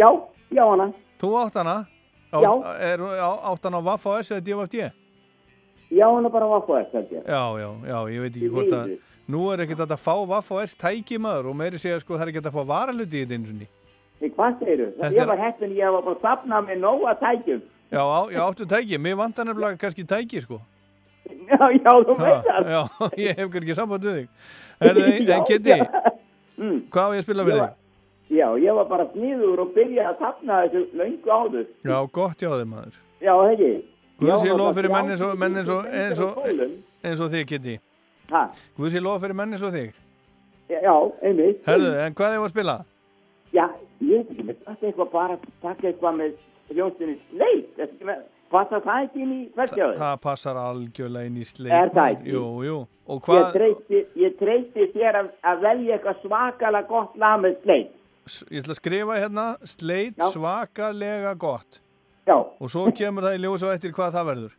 Já, 0.00 0.08
já 0.54 0.62
hana. 0.64 0.92
Þú 1.20 1.34
átt 1.42 1.58
hana? 1.60 1.74
Á, 2.30 2.38
Já. 2.40 2.50
Er, 2.78 3.02
á, 3.20 3.30
átt 3.50 3.66
hana 3.66 3.82
á 3.82 3.88
Vaff 3.90 4.06
á 4.06 4.22
S 4.22 4.30
eða 4.32 4.46
DFFD? 4.46 4.86
Já, 5.90 6.06
hún 6.06 6.26
er 6.26 6.30
bara 6.30 6.46
vaffa 6.46 6.80
þess, 6.80 6.92
held 6.94 7.12
ég. 7.16 7.24
Já, 7.26 7.44
já, 7.58 7.68
já, 7.90 7.96
ég 8.14 8.22
veit 8.24 8.36
ekki 8.38 8.50
hvort 8.54 8.74
að 8.76 8.92
nú 9.30 9.42
er 9.50 9.64
ekkert 9.64 9.82
að 9.86 9.98
fá 9.98 10.14
Vaff 10.30 10.52
á 10.54 10.56
S 10.62 10.76
tæki 10.78 11.18
maður 11.22 11.50
og 11.50 11.56
meiri 11.58 11.80
segja 11.82 11.98
sko 12.02 12.14
það 12.14 12.26
er 12.26 12.32
ekkert 12.32 12.50
að 12.50 12.56
fá 12.58 12.64
varaluti 12.70 13.18
í 13.18 13.24
þetta 13.24 13.36
eins 13.38 13.50
og 13.50 13.58
ný. 13.58 13.68
Nei, 14.20 14.30
hvað 14.36 14.58
segir 14.60 14.82
þú? 14.84 15.10
Ég 15.16 15.30
var 15.30 15.42
heppin, 15.44 15.74
ég 15.74 15.94
var 15.96 16.06
bara 16.06 16.16
að 16.18 16.24
sapna 16.26 16.60
með 16.66 16.82
nóga 16.84 17.16
tækjum. 17.22 17.62
Já, 17.90 18.02
á, 18.06 18.20
já, 18.30 18.40
áttu 18.46 18.68
tæki, 18.70 19.00
mér 19.02 19.18
vantar 19.18 19.48
nefnilega 19.48 19.80
kannski 19.82 20.06
tæki 20.06 20.42
sko. 20.46 20.60
Já, 21.50 21.58
já, 21.74 21.90
þú 22.06 22.16
veit 22.20 22.46
það. 22.46 22.70
Já, 22.70 22.82
ég 23.26 23.42
hef 23.42 23.52
kannski 23.54 23.78
samband 23.78 24.06
við 24.06 24.18
þig. 24.20 24.32
En 24.80 25.44
Kitty. 25.44 25.74
Mm. 26.60 26.78
hvað 26.92 27.10
á 27.10 27.12
ég 27.12 27.20
að 27.20 27.24
spila 27.26 27.44
fyrir 27.44 27.60
þig? 27.60 27.74
Já, 28.30 28.46
ég 28.62 28.76
var 28.78 28.86
bara 28.88 29.06
sniður 29.10 29.62
og 29.64 29.72
byrjaði 29.74 30.06
að 30.06 30.20
sapna 30.22 30.60
þessu 30.62 30.82
löngu 31.00 31.32
áður. 31.34 31.66
Já, 31.82 31.96
gott 32.14 32.40
þig 32.40 32.68
maður. 32.70 33.00
Já, 33.20 33.32
ekki. 33.50 33.70
Guð 34.20 34.36
sé 34.44 34.50
lof 34.56 34.66
það- 34.70 34.74
fyrir 34.80 34.90
menn 34.94 35.10
eins 35.14 35.20
og, 35.26 35.38
menn 35.38 35.56
eins 35.56 35.68
og, 35.72 35.86
eins 35.86 36.20
og, 36.20 36.34
Kólum. 36.36 36.72
eins 37.04 37.20
og 37.20 37.30
þig, 37.32 37.46
Kitty. 37.48 37.78
Guð 38.76 38.92
sé 38.94 39.00
lof 39.02 39.20
fyrir 39.22 39.34
menn 39.34 39.52
eins 39.56 39.62
og 39.62 39.72
þig. 39.74 39.92
Já, 40.70 40.94
einmitt. 41.22 41.64
Herðu, 41.66 41.94
en 42.06 42.14
hvað 42.14 42.34
er 42.36 42.38
að 42.44 42.50
spila? 42.52 42.76
Já, 43.52 43.64
ég 44.00 44.10
veit 44.20 44.30
ekki, 44.30 44.44
með 44.46 44.56
þetta 44.66 44.86
eitthvað 44.90 45.10
bara 45.12 45.34
að 45.34 45.48
taka 45.62 45.88
eitthvað 45.90 46.14
með 46.20 46.36
hljóstinni 46.70 47.16
sleit. 47.30 48.20
Passar 48.50 48.80
það 48.82 49.04
ekki 49.06 49.20
inn 49.22 49.32
í 49.32 49.40
fættjáðu? 49.54 49.96
Það 49.98 50.14
passar 50.22 50.56
algjörlega 50.58 51.26
inn 51.26 51.36
í 51.38 51.44
sleik. 51.46 51.70
Er 51.72 51.90
það 51.94 52.08
ekki? 52.16 52.32
Jú, 52.34 52.44
jú. 52.66 52.78
Og 53.06 53.20
Ég 53.20 53.26
hvað, 53.26 53.52
treysti, 53.54 54.00
ég 54.16 54.32
treysti 54.38 54.86
þér 54.94 55.18
að, 55.42 55.60
velja 55.62 55.98
eitthvað 55.98 56.22
svakalega 56.24 56.88
gott 56.88 57.16
lag 57.16 57.40
með 57.40 57.56
sleit. 57.62 57.92
ég 58.50 58.62
ætla 58.62 58.74
að 58.74 58.80
skrifa 58.80 59.14
hérna, 59.20 59.44
sleit 59.66 60.16
svakalega 60.34 61.34
gott. 61.38 61.80
Já. 62.28 62.36
Og 62.36 62.70
svo 62.72 62.88
kemur 62.96 63.26
það 63.26 63.38
í 63.38 63.40
ljós 63.44 63.62
og 63.66 63.72
eftir 63.74 63.94
hvað 63.96 64.16
það 64.16 64.28
verður. 64.32 64.52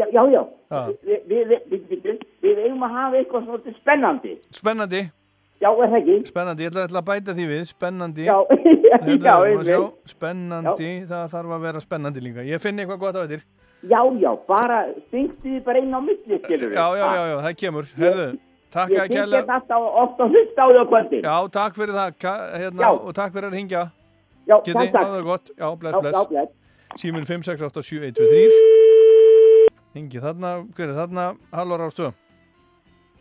Já, 0.00 0.06
já, 0.14 0.22
já. 0.32 0.42
Já. 0.70 0.82
Við, 1.04 1.24
við, 1.28 1.54
við, 1.70 2.20
við 2.44 2.60
eigum 2.66 2.84
að 2.86 2.92
hafa 2.96 3.18
eitthvað 3.20 3.48
svona 3.48 3.74
spennandi. 3.80 4.34
Spennandi. 4.54 5.00
Já, 5.60 5.68
er 5.68 5.90
það 5.92 5.96
ekki? 5.98 6.14
Spennandi, 6.30 6.64
ég 6.64 6.70
ætla, 6.70 6.84
ætla 6.88 7.00
að 7.02 7.08
bæta 7.10 7.32
því 7.36 7.46
við, 7.50 7.64
spennandi. 7.68 8.24
Já, 8.24 8.36
já, 9.26 9.34
sjá, 9.66 9.80
Spennandi, 10.08 10.92
það 11.10 11.26
þarf 11.34 11.56
að 11.56 11.66
vera 11.66 11.82
spennandi 11.84 12.22
líka. 12.24 12.44
Ég 12.48 12.62
finn 12.62 12.80
eitthvað 12.80 13.02
gott 13.02 13.18
á 13.20 13.22
eftir. 13.26 13.42
Já, 13.90 14.00
já, 14.20 14.30
bara 14.48 14.78
stingti 15.08 15.56
þið 15.56 15.60
bara 15.66 15.82
inn 15.82 15.92
á 15.92 16.00
milli, 16.04 16.38
skilur 16.44 16.70
við. 16.70 16.78
Já, 16.78 16.86
já, 16.96 17.04
já, 17.18 17.24
já, 17.32 17.36
það 17.44 17.58
kemur. 17.64 17.90
Herðu, 18.00 18.26
takk 18.72 18.94
Ég 18.94 19.02
að 19.02 19.04
fylgja 19.04 19.18
kjærlega. 19.18 19.44
þetta 19.52 19.80
ofta 20.04 20.24
og 20.24 20.34
hlusta 20.36 20.60
á 20.60 20.66
því 20.70 20.80
á 20.80 20.86
kvöldi. 20.94 21.20
Já, 21.26 21.36
takk 21.58 21.76
fyrir 21.80 21.98
það, 21.98 22.26
hérna, 22.64 22.80
Já. 22.80 22.90
og 22.96 23.12
takk 23.20 23.36
fyrir 23.36 23.50
að 23.50 23.56
hringja. 23.58 23.84
Já, 24.48 24.56
Geti, 24.64 24.72
takk, 24.72 26.08
takk. 26.08 26.56
Síminn 26.98 27.24
5687123. 27.24 28.50
Hingi 29.94 30.20
þarna, 30.22 30.50
hver 30.76 30.88
er 30.92 30.96
þarna? 30.98 31.24
Halló 31.54 31.78
Rástu. 31.80 32.10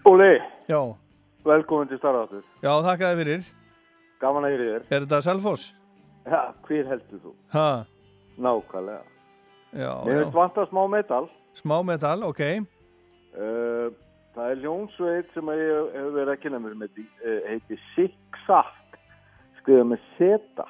Óli, 0.06 0.40
Já, 0.70 0.80
velkomin 1.46 1.88
til 1.90 1.98
starfáttur. 2.00 2.44
já, 2.64 2.72
þakka 2.86 3.10
þið 3.14 3.18
fyrir. 3.22 3.42
Gaman 4.22 4.46
að 4.48 4.52
hýra 4.54 4.66
þér. 4.70 4.84
Er 4.96 5.06
þetta 5.06 5.20
Selfoss? 5.26 5.64
Já, 6.30 6.42
hver 6.68 6.86
heldur 6.92 7.20
þú? 7.24 7.34
Ha, 7.54 7.86
Nákvæmlega. 8.40 9.04
já, 9.74 9.92
Mér 10.06 10.14
já. 10.14 10.20
finnst 10.24 10.34
vanta 10.38 10.66
smá 10.70 10.84
metal. 10.90 11.30
Smá 11.56 11.78
metal, 11.86 12.24
ok. 12.24 12.42
Uh, 13.40 13.90
það 14.36 14.52
er 14.52 14.62
hljónsveit 14.64 15.28
sem 15.34 15.46
að 15.50 15.58
ég 15.62 15.70
hef 15.96 16.14
verið 16.16 16.34
að 16.34 16.42
kynna 16.44 16.60
mér 16.64 16.76
með 16.80 16.90
því, 16.96 17.06
uh, 17.26 17.40
heiti 17.50 17.80
Zigzag, 17.96 18.74
skriða 19.62 19.84
með 19.94 20.00
seta. 20.18 20.66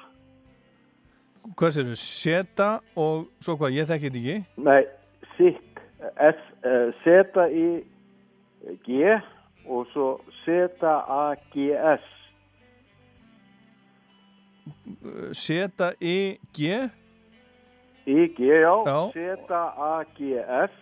Hvað 1.56 1.74
sér 1.74 1.90
Seta 1.96 2.68
og 3.00 3.26
svo 3.42 3.56
hvað, 3.56 3.74
ég 3.78 3.88
þekki 3.88 4.10
þetta 4.10 4.20
ekki. 4.20 4.36
Nei, 4.66 4.82
Zig, 5.36 5.60
S, 6.30 6.40
uh, 6.64 6.90
seta 7.04 7.46
í 7.48 7.66
G 8.84 9.14
og 9.70 9.86
svo 9.92 10.08
seta 10.44 10.98
A-G-S. 11.08 12.06
Seta 15.36 15.92
I-G. 16.00 16.90
I-G, 18.10 18.40
já, 18.40 18.74
Já. 18.86 19.00
seta 19.14 19.60
A-G-S 19.76 20.76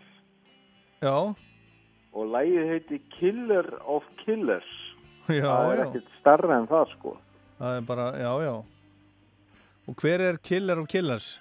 Já, 1.03 1.35
og 2.15 2.25
lægið 2.33 2.69
heiti 2.73 2.99
Killer 3.19 3.67
of 3.87 4.03
Killers. 4.25 4.71
já, 5.29 5.43
það 5.45 5.73
er 5.73 5.79
já. 5.79 5.85
ekkert 5.87 6.09
starra 6.21 6.57
en 6.59 6.67
það, 6.71 6.93
sko. 6.97 7.13
Það 7.59 7.77
er 7.77 7.85
bara, 7.87 8.07
já, 8.19 8.33
já. 8.47 8.55
Og 9.89 9.97
hver 10.03 10.21
er 10.21 10.37
Killer 10.45 10.79
of 10.83 10.89
Killers? 10.91 11.39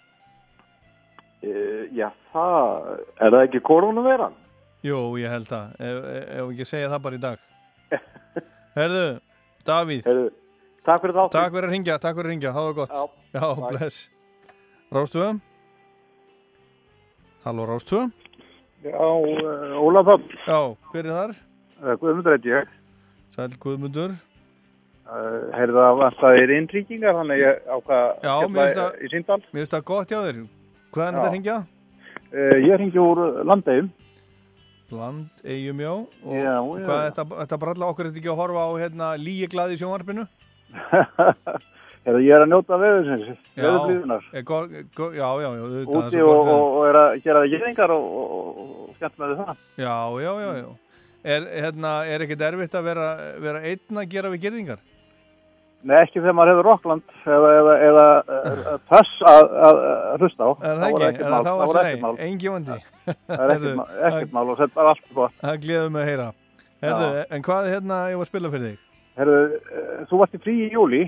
Uh, 1.43 1.83
já, 1.93 2.07
það, 2.33 2.91
er 3.19 3.33
það 3.35 3.43
ekki 3.43 3.61
koronaveran? 3.67 4.35
Jú, 4.87 4.99
ég 5.19 5.31
held 5.31 5.49
það. 5.49 5.73
Ef, 5.83 5.97
ef 6.13 6.29
ef 6.37 6.51
ekki 6.53 6.67
segja 6.69 6.91
það 6.93 7.03
bara 7.07 7.17
í 7.17 7.23
dag. 7.25 7.43
Herðu, 8.77 9.07
Davíð. 9.67 10.07
Herðu, 10.07 10.29
takk 10.87 11.03
fyrir 11.03 11.17
þáttum. 11.17 11.33
Takk 11.35 11.57
fyrir 11.57 11.67
að 11.67 11.75
ringja, 11.75 11.97
takk 12.03 12.17
fyrir 12.17 12.29
að 12.29 12.33
ringja, 12.35 12.53
hafa 12.55 12.71
það 12.71 12.79
gott. 12.79 12.95
Já, 12.95 13.27
Já, 13.37 13.67
bless. 13.67 13.99
Rástuða? 14.95 15.29
Halló, 17.43 17.67
Rástuða? 17.67 18.07
Já, 18.87 18.95
uh, 18.95 19.83
Ólaf 19.83 20.13
Höfn. 20.13 20.37
Já, 20.47 20.59
hver 20.93 21.03
er 21.03 21.17
þar? 21.19 21.35
Uh, 21.83 21.93
Guðmundur 21.99 22.39
ég. 22.47 22.71
Sæl 23.35 23.51
Guðmundur. 23.61 24.15
Uh, 25.07 25.47
Heyrðu 25.55 25.79
að 25.79 26.01
það 26.19 26.37
er 26.41 26.51
innrýkingar, 26.57 27.15
þannig 27.15 27.39
ég 27.39 27.67
ákvað 27.71 28.25
Já, 28.25 28.31
mér 28.51 28.73
finnst 29.13 29.29
það, 29.31 29.69
það 29.71 29.83
gott 29.87 30.09
hjá 30.11 30.17
þér. 30.25 30.41
Hvaðan 30.91 31.07
er 31.07 31.15
þetta 31.15 31.29
að 31.29 31.35
ringja? 31.37 31.55
Uh, 32.27 32.57
ég 32.65 32.81
ringi 32.81 32.99
úr 32.99 33.21
Landegjum. 33.47 33.87
Land, 34.97 35.29
eigum 35.47 35.79
já. 35.83 35.93
Og 35.95 36.35
Já, 36.35 36.43
já, 36.43 36.59
hvað, 36.59 36.99
já. 36.99 37.05
þetta, 37.07 37.25
þetta 37.39 37.59
bralla 37.61 37.89
okkur 37.91 38.09
þetta 38.09 38.21
ekki 38.21 38.31
að 38.33 38.41
horfa 38.41 38.65
á 38.67 38.71
hérna, 38.81 39.07
líi 39.19 39.47
glaði 39.51 39.77
í 39.77 39.79
sjónvarpinu? 39.81 40.25
Heyrðu, 42.07 42.21
ég 42.23 42.35
er 42.35 42.43
að 42.43 42.51
njóta 42.51 42.81
er 44.39 44.45
go, 44.47 44.59
go, 44.95 45.07
já, 45.15 45.27
já, 45.43 45.49
já, 45.55 45.63
er 45.71 45.89
Úti 46.01 46.21
og, 46.23 46.51
og, 46.51 46.67
og 46.81 46.83
er 46.87 46.99
að 47.01 47.15
gera 47.23 47.45
geðingar 47.51 47.95
og, 47.95 48.11
og, 48.19 48.59
og 48.59 48.99
skemmt 48.99 49.23
með 49.23 49.33
það. 49.39 49.63
Já, 49.79 49.95
já, 50.23 50.29
já, 50.43 50.51
já. 50.61 50.69
Er, 51.27 51.49
hérna, 51.63 51.95
er 52.07 52.27
ekkert 52.27 52.45
erfitt 52.51 52.77
að 52.79 52.87
vera, 52.91 53.09
vera 53.43 53.65
einn 53.71 54.03
að 54.03 54.13
gera 54.13 54.31
við 54.35 54.45
gerðingar? 54.47 54.85
Nei, 55.85 55.97
ekki 56.01 56.17
þegar 56.19 56.33
maður 56.35 56.51
hefur 56.51 56.67
Rockland 56.67 57.11
eða, 57.29 57.49
eða, 57.59 57.73
eða 57.87 58.05
uh, 58.17 58.71
Pöss 58.89 59.11
að, 59.29 59.51
að, 59.67 59.81
að 60.13 60.23
hlusta 60.25 60.47
á. 60.47 60.49
Það 60.63 60.85
ekki? 60.87 61.03
Er 61.07 61.29
mál. 61.29 61.43
það 61.45 61.61
alltaf 61.65 61.81
ekkert 61.83 62.03
mál. 62.03 62.15
Engi 62.27 62.51
vandi. 62.53 62.77
Það 63.27 63.43
er 63.45 63.53
ekkert, 64.09 64.33
mál 64.33 64.45
og 64.47 64.57
þetta 64.61 64.81
er 64.83 64.89
allt 64.91 65.11
gott. 65.19 65.35
Það 65.43 65.59
gleður 65.67 65.93
mig 65.93 66.01
að 66.01 66.09
heyra. 66.11 66.27
Herðu, 66.81 67.11
en 67.37 67.45
hvað 67.45 67.67
er 67.67 67.75
hérna 67.77 67.99
ég 68.11 68.19
var 68.19 68.27
að 68.27 68.31
spila 68.31 68.51
fyrir 68.53 68.65
þig? 68.67 68.81
Herðu, 69.17 69.37
eh, 69.57 69.93
þú 70.09 70.19
varst 70.21 70.35
í 70.37 70.41
frí 70.43 70.55
í 70.65 70.67
júli. 70.73 71.03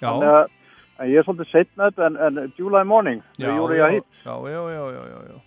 Já. 0.00 0.08
Þannig 0.08 0.30
að 0.34 1.12
ég 1.12 1.20
er 1.20 1.26
svolítið 1.28 1.70
með 1.80 1.90
þetta 1.90 2.08
en, 2.08 2.18
en 2.26 2.54
July 2.58 2.82
Morning, 2.88 3.22
Já, 3.36 3.46
með 3.46 3.60
Júri 3.60 3.78
já, 3.78 3.84
að 3.86 3.94
hitt, 3.96 4.08
já, 4.24 4.34
já, 4.52 4.60
já, 4.74 4.82
já, 4.96 5.02
já, 5.12 5.20
já. 5.30 5.38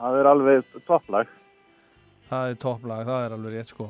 það 0.00 0.18
er 0.20 0.28
alveg 0.32 0.78
topplag. 0.88 1.32
Það 2.30 2.52
er 2.52 2.60
topplag, 2.64 3.06
það 3.08 3.26
er 3.26 3.34
alveg 3.36 3.56
rétt 3.56 3.72
sko. 3.72 3.88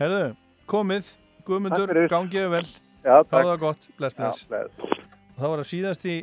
Herðu, 0.00 0.24
komið, 0.70 1.12
Guðmundur, 1.46 1.86
Takk 1.86 1.94
fyrir. 1.94 2.10
gangið 2.12 2.50
vel. 2.54 2.66
Já, 3.06 3.16
takk. 3.22 3.32
Það 3.32 3.50
var 3.52 3.58
gott, 3.62 3.88
bless, 3.98 4.16
Já, 4.16 4.22
bless. 4.24 4.46
bless. 4.50 4.94
Það 5.36 5.52
var 5.52 5.62
að 5.62 5.68
síðasti, 5.70 6.14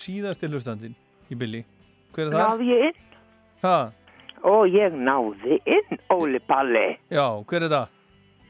síðasti 0.00 0.48
hlustandinn 0.48 0.94
í 1.28 1.36
Billy. 1.38 1.64
Hver 2.14 2.28
er 2.28 2.32
það? 2.32 2.46
Náði 2.46 2.70
ég 2.72 2.86
inn? 2.88 3.02
Ha, 3.62 3.76
Ó, 4.42 4.54
ég 4.66 4.94
náði 4.98 5.60
inn, 5.70 5.98
Óli 6.10 6.40
Palli. 6.48 6.98
já, 7.12 7.26
hver 7.46 7.62
er 7.62 7.70
það? 7.70 7.98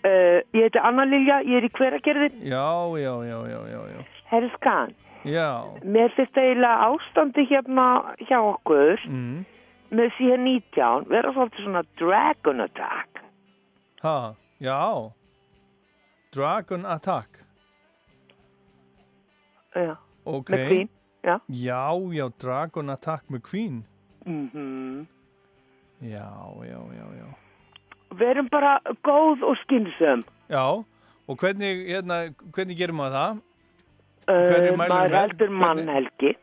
Uh, 0.02 0.38
ég 0.56 0.64
heiti 0.64 0.80
Anna 0.82 1.04
Lilja, 1.04 1.42
ég 1.44 1.58
er 1.60 1.66
í 1.68 1.72
hveragerðin. 1.76 2.38
Já, 2.48 2.64
já, 2.98 3.12
já, 3.28 3.38
já, 3.52 3.60
já, 3.70 3.80
já. 3.92 4.04
Herskan, 4.32 4.94
Já, 5.22 5.62
mér 5.84 6.10
finnst 6.16 6.34
eiginlega 6.34 6.88
ástandi 6.88 7.44
hérna 7.46 7.84
hjá 8.26 8.40
okkur 8.42 8.98
mm. 9.06 9.44
með 9.94 10.08
síðan 10.16 10.48
19 10.48 11.06
vera 11.12 11.30
svolítið 11.36 11.66
svona 11.68 11.82
Dragon 12.00 12.64
Attack. 12.64 13.22
ha, 14.02 14.34
já. 14.58 15.12
Dragon 16.34 16.86
Attack. 16.86 17.31
Já, 19.74 19.96
Ok. 20.26 20.50
með 20.52 20.66
Queen, 20.68 20.88
já. 21.24 21.36
Já, 21.48 21.82
já, 22.14 22.28
Dragon 22.38 22.90
Attack 22.90 23.24
með 23.30 23.42
Queen. 23.50 23.84
Mm 24.26 25.06
Já, 26.02 26.28
já, 26.66 26.80
já, 26.98 27.06
já. 27.18 27.28
Verum 28.18 28.48
bara 28.50 28.80
góð 29.06 29.42
og 29.46 29.56
skynsum. 29.62 30.22
Já, 30.50 30.84
og 31.28 31.36
hvernig, 31.38 31.86
hérna, 31.88 32.34
hvernig 32.52 32.76
gerum 32.76 32.96
maður 32.98 33.14
það? 33.18 33.40
Uh, 34.28 34.76
maður 34.78 35.14
heldur 35.16 35.50
mannhelgi. 35.50 36.34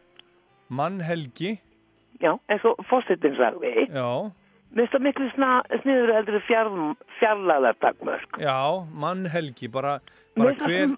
Mannhelgi, 0.70 1.60
Já, 2.20 2.34
eins 2.52 2.64
og 2.68 2.80
fórsetin 2.90 3.36
sagði. 3.40 3.88
já, 3.90 4.32
Mér 4.70 4.86
finnst 4.86 4.94
það 4.94 5.02
miklu 5.06 5.28
sniður 5.82 6.12
heldur 6.14 6.42
fjár, 6.46 6.68
fjarlæðar 7.20 7.78
takmörk. 7.82 8.38
já, 8.38 8.58
mannhelgi, 8.94 9.68
bara, 9.72 10.00
bara 10.38 10.54
hver. 10.54 10.92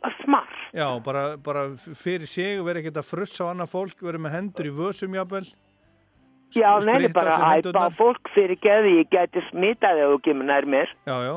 Já, 0.74 0.88
bara, 1.04 1.38
bara 1.38 1.66
fyrir 1.78 2.28
sig, 2.28 2.60
vera 2.66 2.80
ekkert 2.80 2.98
að 3.02 3.10
frussa 3.12 3.46
á 3.48 3.52
annað 3.52 3.72
fólk, 3.74 4.02
vera 4.02 4.18
með 4.22 4.36
hendur 4.38 4.66
í 4.70 4.74
vösum, 4.78 5.14
jafnvel. 5.20 5.46
Já, 6.52 6.68
neini 6.84 7.08
bara 7.16 7.38
að 7.38 7.42
æpa 7.42 7.54
hendurnar. 7.56 7.88
á 7.88 7.96
fólk 7.96 8.30
fyrir 8.36 8.58
geði, 8.60 8.98
ég 9.00 9.10
gæti 9.14 9.42
smitað 9.52 10.02
ef 10.04 10.10
þú 10.16 10.22
kemur 10.28 10.46
nær 10.50 10.66
mér. 10.68 10.90
Já, 11.08 11.18
já, 11.24 11.36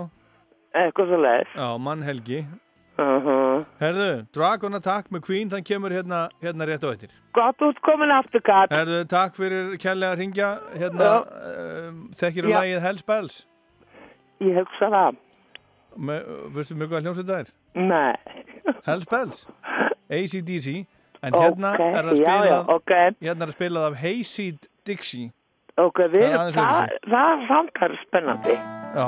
Eitthvað 0.74 1.06
svo 1.12 1.18
leiðis. 1.22 1.52
já, 1.54 1.68
mannhelgi. 1.78 2.46
Uh 2.94 3.22
-huh. 3.26 3.64
Herðu, 3.80 4.26
Dragon 4.34 4.74
Attack 4.74 5.10
með 5.10 5.20
Queen, 5.26 5.48
þann 5.50 5.64
kemur 5.64 5.90
hérna, 5.90 6.28
hérna 6.42 6.64
rétt 6.66 6.82
á 6.86 6.90
eittir. 6.90 7.10
Gott 7.32 7.58
út 7.62 7.80
komin 7.82 8.10
aftur, 8.10 8.40
Kat. 8.40 8.70
Herðu, 8.70 9.04
takk 9.08 9.34
fyrir 9.34 9.76
kærlega 9.78 10.12
að 10.14 10.18
ringja, 10.18 10.58
hérna, 10.78 11.04
Já. 11.04 11.88
um, 11.88 12.10
þekkir 12.14 12.44
þú 12.44 12.48
Já. 12.50 12.58
lagið 12.58 12.80
Hells 12.80 13.02
Bells? 13.02 13.46
Ég 14.40 14.54
hugsa 14.58 14.90
það. 14.90 15.16
Me, 15.96 16.20
veistu 16.54 16.74
mjög 16.74 16.88
hvað 16.90 17.02
hljómsveit 17.02 17.26
það 17.26 17.38
er? 17.40 17.50
Nei. 17.74 18.14
Hells 18.86 19.04
Bells 19.10 19.46
ACDC 20.10 20.68
en 21.24 21.32
hérna 21.40 21.70
er 21.78 22.04
það 22.04 22.10
já, 22.10 22.20
spilað 22.20 22.48
já, 22.50 22.58
ok. 22.74 22.92
hérna 23.24 23.46
er 23.46 23.50
það 23.50 23.56
spilað 23.58 23.86
af 23.90 24.00
Hayseed 24.02 24.68
Dixie 24.86 25.30
Ok, 25.80 25.98
Það 26.06 26.52
það, 26.54 27.46
samt 27.48 27.78
er 27.82 27.94
spennandi. 28.04 28.52
já, 28.94 29.06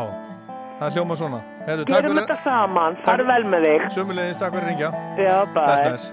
það 0.80 0.96
hljóma 0.96 1.16
svona 1.20 1.40
Heru, 1.66 1.84
Gerum 1.86 2.18
þetta 2.18 2.36
saman, 2.44 2.96
far 3.06 3.22
vel 3.28 3.44
með 3.46 3.66
þig. 3.66 3.84
sömulegðis, 3.94 4.38
takk 4.40 4.54
fyrir 4.56 4.68
ringja 4.72 4.90
Já, 5.18 5.36
bless, 5.52 5.54
bye. 5.54 5.84
bless. 5.86 6.06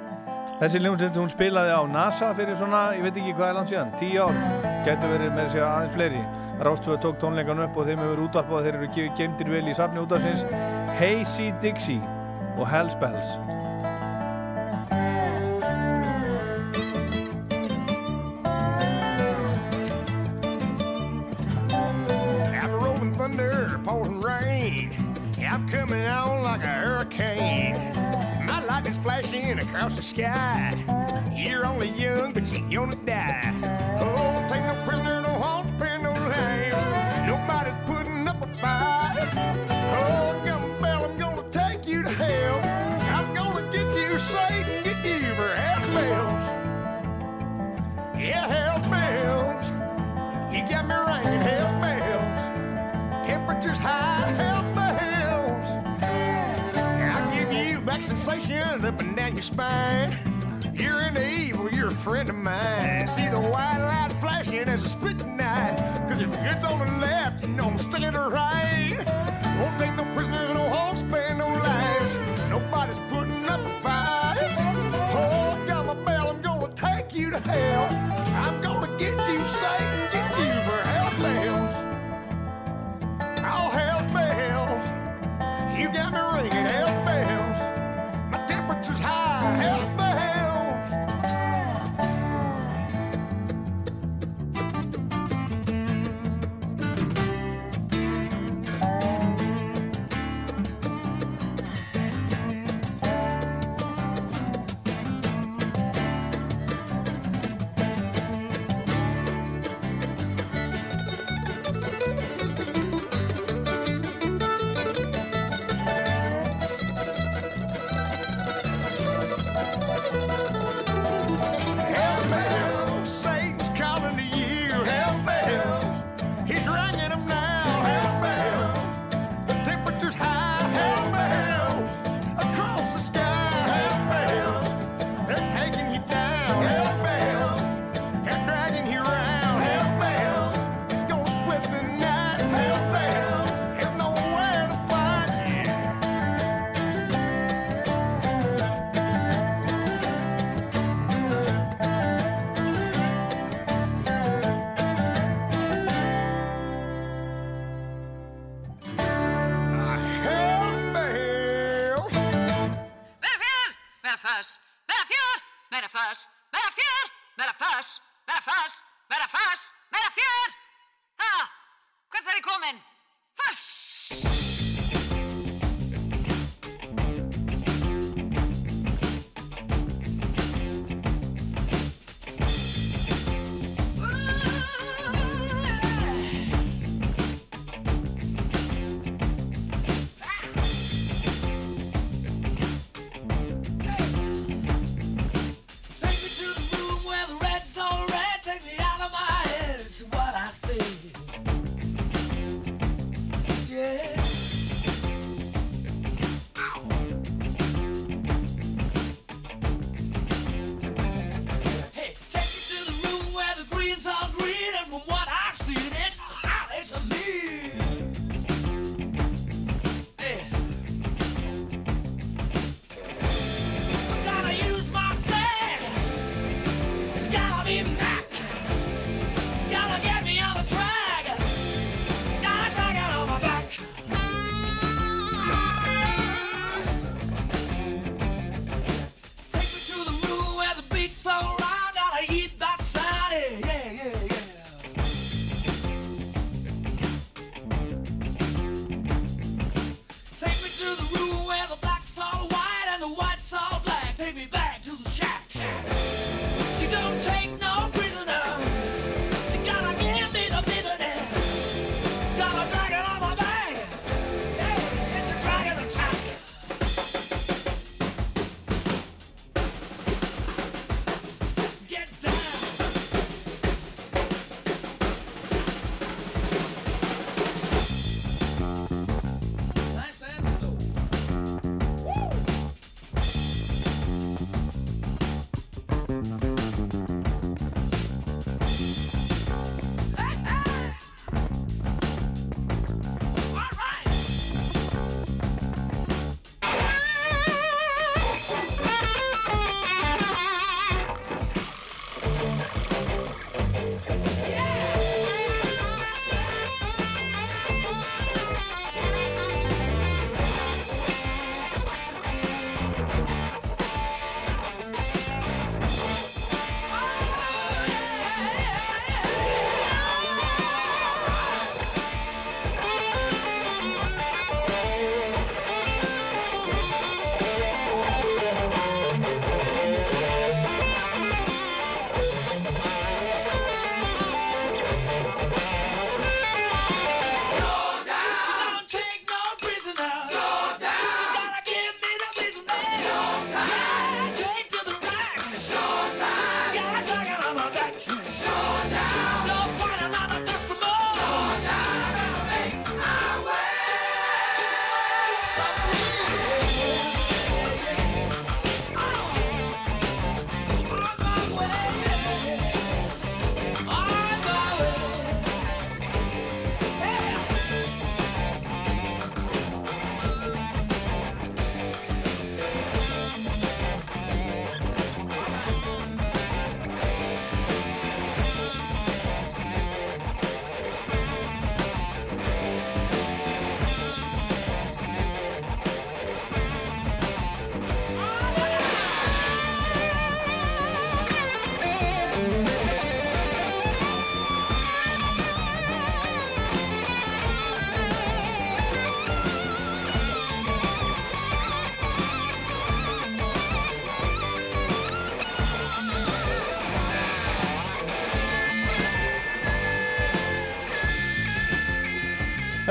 þessi 0.61 0.81
hljómsveit 0.83 1.17
hún 1.17 1.31
spilaði 1.33 1.73
á 1.73 1.81
NASA 1.89 2.29
fyrir 2.37 2.55
svona, 2.59 2.83
ég 2.97 3.01
veit 3.07 3.17
ekki 3.17 3.33
hvað 3.37 3.49
er 3.49 3.57
langt 3.57 3.71
síðan 3.73 3.91
10 3.97 4.21
ár, 4.27 4.37
getur 4.85 5.13
verið 5.15 5.33
með 5.39 5.49
sér 5.55 5.65
aðeins 5.67 5.95
fleiri 5.97 6.23
Rástvöð 6.63 6.99
tók 7.01 7.17
tónleikan 7.23 7.63
upp 7.65 7.77
og 7.81 7.87
þeim 7.89 8.03
hefur 8.05 8.21
útvarpað 8.27 8.67
þeir 8.67 8.77
eru 8.77 8.87
ge- 8.93 9.09
geymdir 9.17 9.49
vel 9.49 9.65
í 9.67 9.73
safni 9.75 10.03
útvarpsins 10.05 10.45
Hayseed 10.99 11.57
Dixie 11.65 11.97
og 12.57 12.67
Hells 12.69 12.95
Bells 12.95 13.37
I'm 22.61 22.71
rolling 22.71 23.13
thunder, 23.13 23.79
pouring 23.83 24.21
rain. 24.21 24.91
I'm 25.53 25.67
coming 25.69 26.05
on 26.07 26.43
like 26.43 26.63
a 26.63 26.67
hurricane. 26.67 27.75
My 28.45 28.63
lightning's 28.65 28.97
flashing 28.97 29.59
across 29.59 29.95
the 29.95 30.01
sky. 30.01 30.73
You're 31.35 31.65
only 31.65 31.89
young, 31.89 32.33
but 32.33 32.51
you're 32.51 32.85
gonna 32.85 32.95
die. 33.05 33.53
Oh, 33.99 34.47
take 34.49 34.63
no 34.63 34.81
prisoner, 34.85 35.22
Temperatures 53.63 53.81
high, 53.81 54.27
hell 54.33 54.63
bells. 54.75 55.67
I'll 57.15 57.33
give 57.33 57.53
you 57.53 57.79
back 57.79 58.01
sensations 58.01 58.83
up 58.83 58.99
and 58.99 59.15
down 59.15 59.33
your 59.35 59.41
spine. 59.41 60.17
You're 60.73 61.09
the 61.11 61.25
evil, 61.25 61.71
you're 61.71 61.87
a 61.87 61.91
friend 61.91 62.29
of 62.29 62.35
mine. 62.35 63.07
See 63.07 63.29
the 63.29 63.39
white 63.39 63.77
light 63.77 64.11
flashing 64.19 64.67
as 64.67 64.83
a 64.83 64.89
split 64.89 65.25
night. 65.25 65.77
Cause 66.09 66.19
if 66.19 66.29
it's 66.43 66.65
on 66.65 66.79
the 66.79 66.91
left, 66.99 67.43
you 67.43 67.53
know 67.53 67.69
I'm 67.69 67.77
still 67.77 68.03
in 68.03 68.15
the 68.15 68.29
right. 68.29 68.97
Won't 69.61 69.79
take 69.79 69.95
no 69.95 70.03
prisoners, 70.13 70.49
no 70.49 70.67
holds, 70.69 70.99
spare 70.99 71.33
no 71.33 71.47
lives. 71.47 72.17
Nobody's 72.49 72.99
putting 73.09 73.45
up 73.45 73.61
a 73.61 73.81
fight. 73.81 74.55
Oh, 75.15 75.63
got 75.65 75.85
my 75.85 75.93
bell, 76.03 76.31
I'm 76.31 76.41
gonna 76.41 76.67
take 76.75 77.15
you 77.15 77.31
to 77.31 77.39
hell. 77.39 77.87
I'm 78.43 78.61
gonna 78.61 78.89
get 78.99 79.13
you 79.13 79.45
safe, 79.45 80.11
get 80.11 80.32
got 85.93 86.11
me 86.11 86.41
ringing 86.41 86.65
hell 86.65 87.12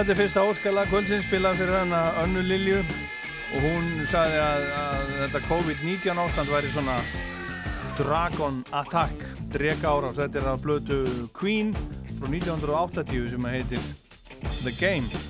Þetta 0.02 0.16
er 0.16 0.18
fyrsta 0.18 0.42
óskala 0.50 0.82
kvöldsins 0.90 1.28
spilað 1.28 1.60
fyrir 1.60 1.76
hana 1.76 1.98
Önnu 2.24 2.40
Lilju. 2.42 2.80
Og 3.54 3.62
hún 3.62 3.84
sagði 4.10 4.40
að, 4.42 4.64
að 4.74 5.12
þetta 5.20 5.40
COVID-19 5.46 6.20
ástand 6.24 6.50
væri 6.50 6.72
svona 6.74 6.96
Dragon 8.00 8.58
Attack 8.80 9.22
drega 9.54 9.92
árás, 9.94 10.18
þetta 10.18 10.40
er 10.40 10.48
að 10.56 10.64
blötu 10.64 10.98
Queen 11.38 11.70
frá 12.16 12.26
1980 12.32 13.30
sem 13.30 13.46
heitir 13.52 13.86
The 14.64 14.74
Game 14.80 15.21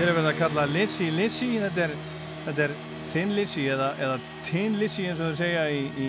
Hér 0.00 0.08
er 0.08 0.16
verið 0.16 0.30
að 0.30 0.38
kalla 0.38 0.62
Lizzy 0.64 1.06
Lizzy, 1.12 1.46
þetta 1.60 1.80
er, 1.84 1.90
þetta 2.46 2.62
er 2.64 2.72
Thin 3.04 3.34
Lizzy 3.36 3.66
eða, 3.68 3.90
eða 4.00 4.14
Tin 4.46 4.78
Lizzy 4.80 5.02
eins 5.10 5.18
og 5.20 5.28
þau 5.28 5.40
segja 5.42 5.66
í, 5.68 5.82
í, 5.92 6.06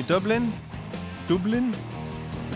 í 0.00 0.04
Dublin, 0.08 0.46
Dublin. 1.28 1.68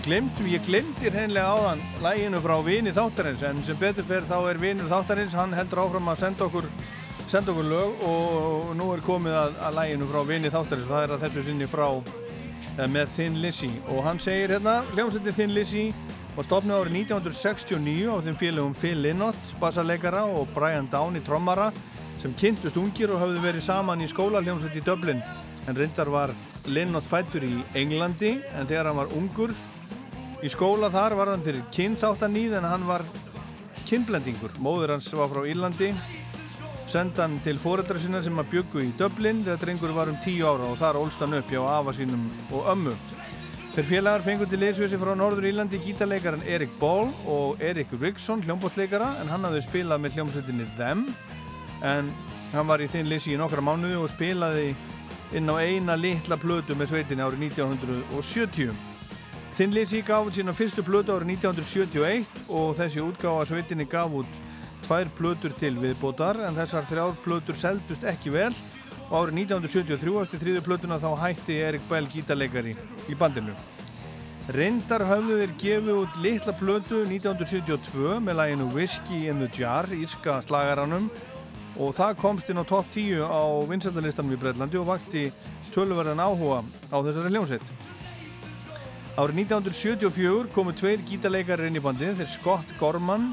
Glemt, 0.07 0.41
ég 0.49 0.65
glemdi 0.65 1.13
hreinlega 1.13 1.53
áðan 1.53 1.85
læginu 2.01 2.41
frá 2.41 2.55
vini 2.65 2.97
þáttarins 2.97 3.45
en 3.45 3.61
sem 3.67 3.77
betur 3.77 4.09
fyrir 4.09 4.25
þá 4.31 4.39
er 4.55 4.63
vinur 4.63 4.89
þáttarins, 4.89 5.37
hann 5.37 5.53
heldur 5.53 5.83
áfram 5.85 6.09
að 6.09 6.23
senda 6.23 6.49
okkur, 6.49 6.73
senda 7.29 7.53
okkur 7.53 7.71
lög 7.75 8.09
og 8.09 8.73
nú 8.81 8.89
er 8.97 9.05
komið 9.05 9.37
að, 9.43 9.63
að 9.69 9.81
læginu 9.83 10.09
frá 10.15 10.23
vini 10.33 10.55
þáttarins. 10.55 10.89
Það 10.95 11.05
er 11.05 11.17
að 11.19 11.27
þessu 11.27 11.49
sinni 11.51 11.69
frá 11.69 11.91
eh, 11.93 12.89
með 12.89 13.13
Thin 13.19 13.37
Lizzy 13.45 13.75
og 13.85 14.01
hann 14.09 14.25
segir 14.31 14.57
hérna, 14.57 14.79
hljómsveitin 14.95 15.43
Thin 15.43 15.59
Lizzy 15.61 15.91
var 16.37 16.45
stopnið 16.45 16.77
árið 16.77 16.97
1969 17.01 18.11
á 18.13 18.17
þeim 18.21 18.35
félagum 18.37 18.75
Phil 18.77 18.99
Lynott, 19.01 19.39
bassarleikara 19.61 20.27
og 20.29 20.51
Brian 20.53 20.89
Downey, 20.93 21.23
trommara 21.25 21.71
sem 22.21 22.35
kynntust 22.37 22.77
ungir 22.77 23.13
og 23.15 23.23
hafðu 23.23 23.41
verið 23.41 23.65
saman 23.65 24.05
í 24.05 24.09
skólaljómsveit 24.11 24.77
í 24.77 24.83
Dublin. 24.85 25.23
En 25.67 25.79
reyndar 25.79 26.11
var 26.13 26.35
Lynott 26.69 27.09
fættur 27.09 27.47
í 27.47 27.55
Englandi 27.79 28.35
en 28.53 28.69
þegar 28.69 28.91
hann 28.91 29.01
var 29.01 29.17
ungur 29.17 29.55
í 30.45 30.53
skóla 30.53 30.93
þar 30.93 31.17
var 31.17 31.33
hann 31.33 31.47
fyrir 31.47 31.65
kynþáttaníð 31.73 32.59
en 32.61 32.69
hann 32.69 32.85
var 32.89 33.07
kynblendingur. 33.89 34.59
Móður 34.61 34.93
hans 34.97 35.09
var 35.17 35.33
frá 35.33 35.41
Írlandi 35.49 35.95
senda 36.87 37.25
hann 37.25 37.41
til 37.43 37.57
foreldra 37.59 37.99
sinna 37.99 38.21
sem 38.23 38.37
að 38.39 38.53
byggu 38.59 38.85
í 38.85 38.93
Dublin 38.99 39.41
þegar 39.47 39.63
drengur 39.65 39.97
var 39.97 40.13
um 40.13 40.21
10 40.21 40.45
ára 40.45 40.69
og 40.69 40.77
þar 40.85 41.01
ólst 41.01 41.25
hann 41.25 41.41
upp 41.41 41.49
hjá 41.51 41.65
afa 41.65 41.97
sínum 41.97 42.29
og 42.53 42.69
ömmu 42.77 42.93
Þeir 43.77 43.85
félagar 43.91 44.23
fengur 44.25 44.49
til 44.49 44.57
liðsvísi 44.63 44.97
frá 44.97 45.11
Norður 45.13 45.51
Írlandi 45.51 45.77
gítarleikaran 45.85 46.41
Erik 46.49 46.71
Ball 46.81 47.11
og 47.29 47.61
Erik 47.61 47.91
Rickson, 48.01 48.41
hljómbótsleikara, 48.47 49.11
en 49.21 49.29
hann 49.29 49.45
hafði 49.45 49.61
spilað 49.67 50.01
með 50.01 50.15
hljómsveitinni 50.17 50.65
Them, 50.79 51.03
en 51.85 52.09
hann 52.55 52.71
var 52.71 52.81
í 52.81 52.87
þinn 52.89 53.11
lýsi 53.11 53.35
í 53.35 53.37
nokkra 53.37 53.61
mánuði 53.61 53.99
og 54.01 54.09
spilaði 54.15 54.71
inn 55.37 55.53
á 55.53 55.61
eina 55.61 55.99
litla 56.01 56.41
plötu 56.41 56.73
með 56.73 56.95
sveitinni 56.95 57.27
árið 57.27 57.45
1970. 57.51 58.73
Þinn 59.61 59.77
lýsi 59.77 60.01
gaf 60.09 60.31
út 60.31 60.41
sína 60.41 60.57
fyrstu 60.57 60.81
plötu 60.87 61.13
árið 61.13 61.35
1971 61.37 62.49
og 62.49 62.73
þessi 62.81 63.05
útgáfa 63.05 63.45
sveitinni 63.53 63.85
gaf 63.93 64.17
út 64.23 64.41
tvær 64.89 65.13
plötur 65.21 65.53
til 65.61 65.77
viðbótar, 65.85 66.41
en 66.49 66.57
þessar 66.57 66.89
þrjár 66.89 67.21
plötur 67.29 67.61
seldust 67.61 68.09
ekki 68.09 68.33
vel 68.41 68.55
og 69.07 69.15
árið 69.21 69.41
1973 69.45 70.19
eftir 70.23 70.43
þriðu 70.43 70.63
plötuna 70.67 71.01
þá 71.03 71.09
hætti 71.23 71.57
Erik 71.63 71.85
Bell 71.91 72.09
gítarleikari 72.11 72.75
í 73.11 73.17
bandinu. 73.19 73.55
Reyndar 74.55 75.03
höfðu 75.03 75.41
þeir 75.41 75.55
gefið 75.59 75.97
út 76.05 76.19
litla 76.23 76.53
plötu 76.55 77.01
1972 77.03 78.21
með 78.23 78.39
læginu 78.39 78.69
Whiskey 78.75 79.27
in 79.31 79.41
the 79.43 79.49
Jar, 79.51 79.89
írska 79.91 80.39
slagaranum 80.45 81.09
og 81.77 81.97
það 81.97 82.21
komst 82.21 82.51
inn 82.53 82.63
á 82.63 82.65
topp 82.65 82.93
10 82.95 83.27
á 83.27 83.43
vinsaldalistanum 83.67 84.37
í 84.37 84.41
Breitlandi 84.41 84.79
og 84.81 84.87
vakti 84.93 85.25
tölverðan 85.75 86.23
áhuga 86.23 86.63
á 86.95 86.97
þessari 87.03 87.35
hljómsveit. 87.35 87.67
Árið 89.17 89.43
1974 89.49 90.53
komu 90.55 90.75
tveir 90.77 91.03
gítarleikari 91.09 91.71
inn 91.71 91.79
í 91.79 91.83
bandið, 91.83 92.19
þeir 92.21 92.31
Scott 92.31 92.73
Gorman 92.81 93.31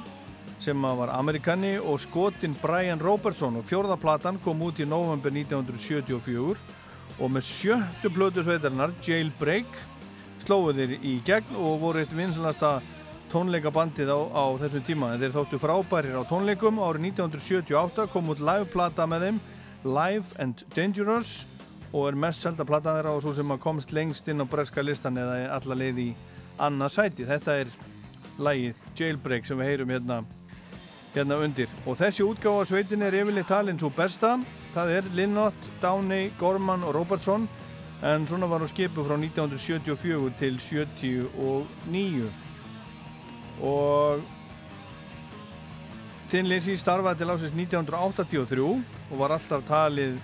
sem 0.64 0.86
var 0.98 1.12
Amerikani 1.12 1.74
og 1.78 2.00
skotin 2.00 2.54
Brian 2.62 3.02
Robertson 3.02 3.58
og 3.60 3.66
fjórða 3.68 3.98
platan 4.00 4.38
kom 4.44 4.62
út 4.64 4.80
í 4.80 4.88
november 4.88 5.34
1974 5.34 6.62
og 7.20 7.32
með 7.32 7.48
sjöttu 7.50 8.12
blödu 8.14 8.44
sveitarinnar 8.46 8.94
Jailbreak 9.04 9.68
slóðu 10.44 10.76
þeir 10.78 10.94
í 11.04 11.18
gegn 11.28 11.58
og 11.60 11.82
voru 11.82 12.00
eitt 12.00 12.14
vinsalasta 12.16 12.78
tónleikabandið 13.34 14.12
á, 14.14 14.20
á 14.30 14.44
þessum 14.62 14.86
tíma. 14.88 15.14
En 15.14 15.22
þeir 15.22 15.34
þóttu 15.36 15.60
frábærir 15.60 16.20
á 16.20 16.24
tónleikum. 16.30 16.80
Árið 16.80 17.10
1978 17.10 18.06
kom 18.14 18.30
út 18.32 18.44
liveplata 18.44 19.08
með 19.10 19.28
þeim 19.28 19.42
Live 19.84 20.38
and 20.40 20.64
Dangerous 20.76 21.42
og 21.92 22.08
er 22.10 22.20
mest 22.20 22.46
selda 22.46 22.66
platan 22.66 23.00
þeirra 23.00 23.16
og 23.18 23.26
svo 23.26 23.34
sem 23.36 23.52
að 23.52 23.64
komst 23.66 23.92
lengst 23.96 24.30
inn 24.32 24.42
á 24.42 24.48
breska 24.48 24.86
listan 24.86 25.20
eða 25.20 25.42
alla 25.58 25.78
leið 25.82 26.00
í 26.06 26.08
annað 26.62 26.96
sæti. 26.96 27.28
Þetta 27.28 27.58
er 27.66 27.74
lagið 28.40 28.80
Jailbreak 28.98 29.50
sem 29.50 29.60
við 29.60 29.72
heyrum 29.72 29.94
hérna, 29.94 30.24
hérna 31.14 31.38
undir. 31.42 31.70
Og 31.86 31.98
þessi 32.00 32.26
útgáfa 32.26 32.66
sveitin 32.70 33.06
er 33.06 33.16
yfirleitt 33.22 33.48
talinn 33.50 33.80
svo 33.80 33.90
besta. 33.94 34.36
Það 34.74 34.96
er 34.98 35.10
Linnott, 35.18 35.70
Downey, 35.82 36.32
Gorman 36.40 36.84
og 36.84 36.96
Robertson. 36.96 37.48
En 38.04 38.28
svona 38.28 38.50
var 38.52 38.60
hún 38.60 38.72
skipu 38.72 39.06
frá 39.06 39.16
1974 39.16 40.34
til 40.40 40.60
79 40.60 42.32
og 43.64 44.22
Thin 46.34 46.50
Lizzy 46.50 46.76
starfaði 46.80 47.22
til 47.22 47.30
ásins 47.32 47.54
1983 47.54 48.64
og 48.66 49.18
var 49.20 49.36
alltaf 49.36 49.64
talið 49.68 50.16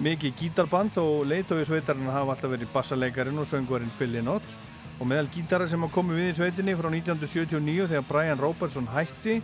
mikið 0.00 0.36
gítarband 0.40 0.96
og 1.02 1.26
leitói 1.28 1.66
sveitarinn 1.68 2.08
hafa 2.08 2.32
alltaf 2.32 2.50
verið 2.54 2.72
bassaleikarin 2.72 3.38
og 3.38 3.46
söngvarinn 3.50 3.92
Phil 3.98 4.14
Lynott 4.14 4.46
og 4.98 5.06
meðal 5.10 5.28
gítara 5.34 5.68
sem 5.68 5.84
að 5.84 5.92
komu 5.92 6.16
við 6.16 6.30
í 6.30 6.36
sveitinni 6.38 6.76
frá 6.78 6.88
1979 6.88 7.90
þegar 7.90 8.08
Brian 8.08 8.40
Robertson 8.40 8.88
hætti 8.88 9.42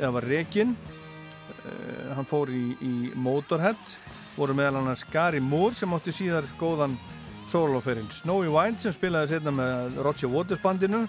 eða 0.00 0.14
var 0.16 0.26
rekinn. 0.30 0.74
Uh, 1.60 2.10
hann 2.16 2.28
fór 2.28 2.50
í, 2.52 2.64
í 2.80 2.94
Motorhead. 3.14 3.80
Voru 4.36 4.56
meðal 4.56 4.80
annars 4.80 5.04
Gary 5.12 5.40
Moore 5.44 5.76
sem 5.76 5.92
átti 5.94 6.14
síðar 6.14 6.48
góðan 6.60 6.96
soloferil 7.50 8.06
Snowy 8.14 8.48
White 8.50 8.84
sem 8.84 8.94
spilaði 8.94 9.34
setna 9.34 9.52
með 9.54 10.00
Roger 10.06 10.32
Waters 10.32 10.62
bandinu. 10.62 11.04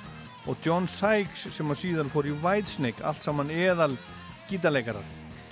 Og 0.50 0.58
John 0.66 0.88
Sykes 0.90 1.48
sem 1.54 1.70
að 1.70 1.82
síðan 1.84 2.10
fór 2.10 2.28
í 2.28 2.38
Whitesnake 2.42 3.04
allt 3.06 3.22
saman 3.22 3.54
eðal 3.54 3.94
gítarleikarar. 4.50 5.06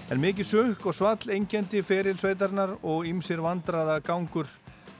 En 0.09 0.17
mikið 0.21 0.47
sökk 0.49 0.87
og 0.89 0.95
svall 0.97 1.35
engjandi 1.35 1.83
feril 1.85 2.17
sveitarnar 2.17 2.73
og 2.81 3.05
ymsir 3.05 3.43
vandraða 3.45 3.99
gangur 4.01 4.49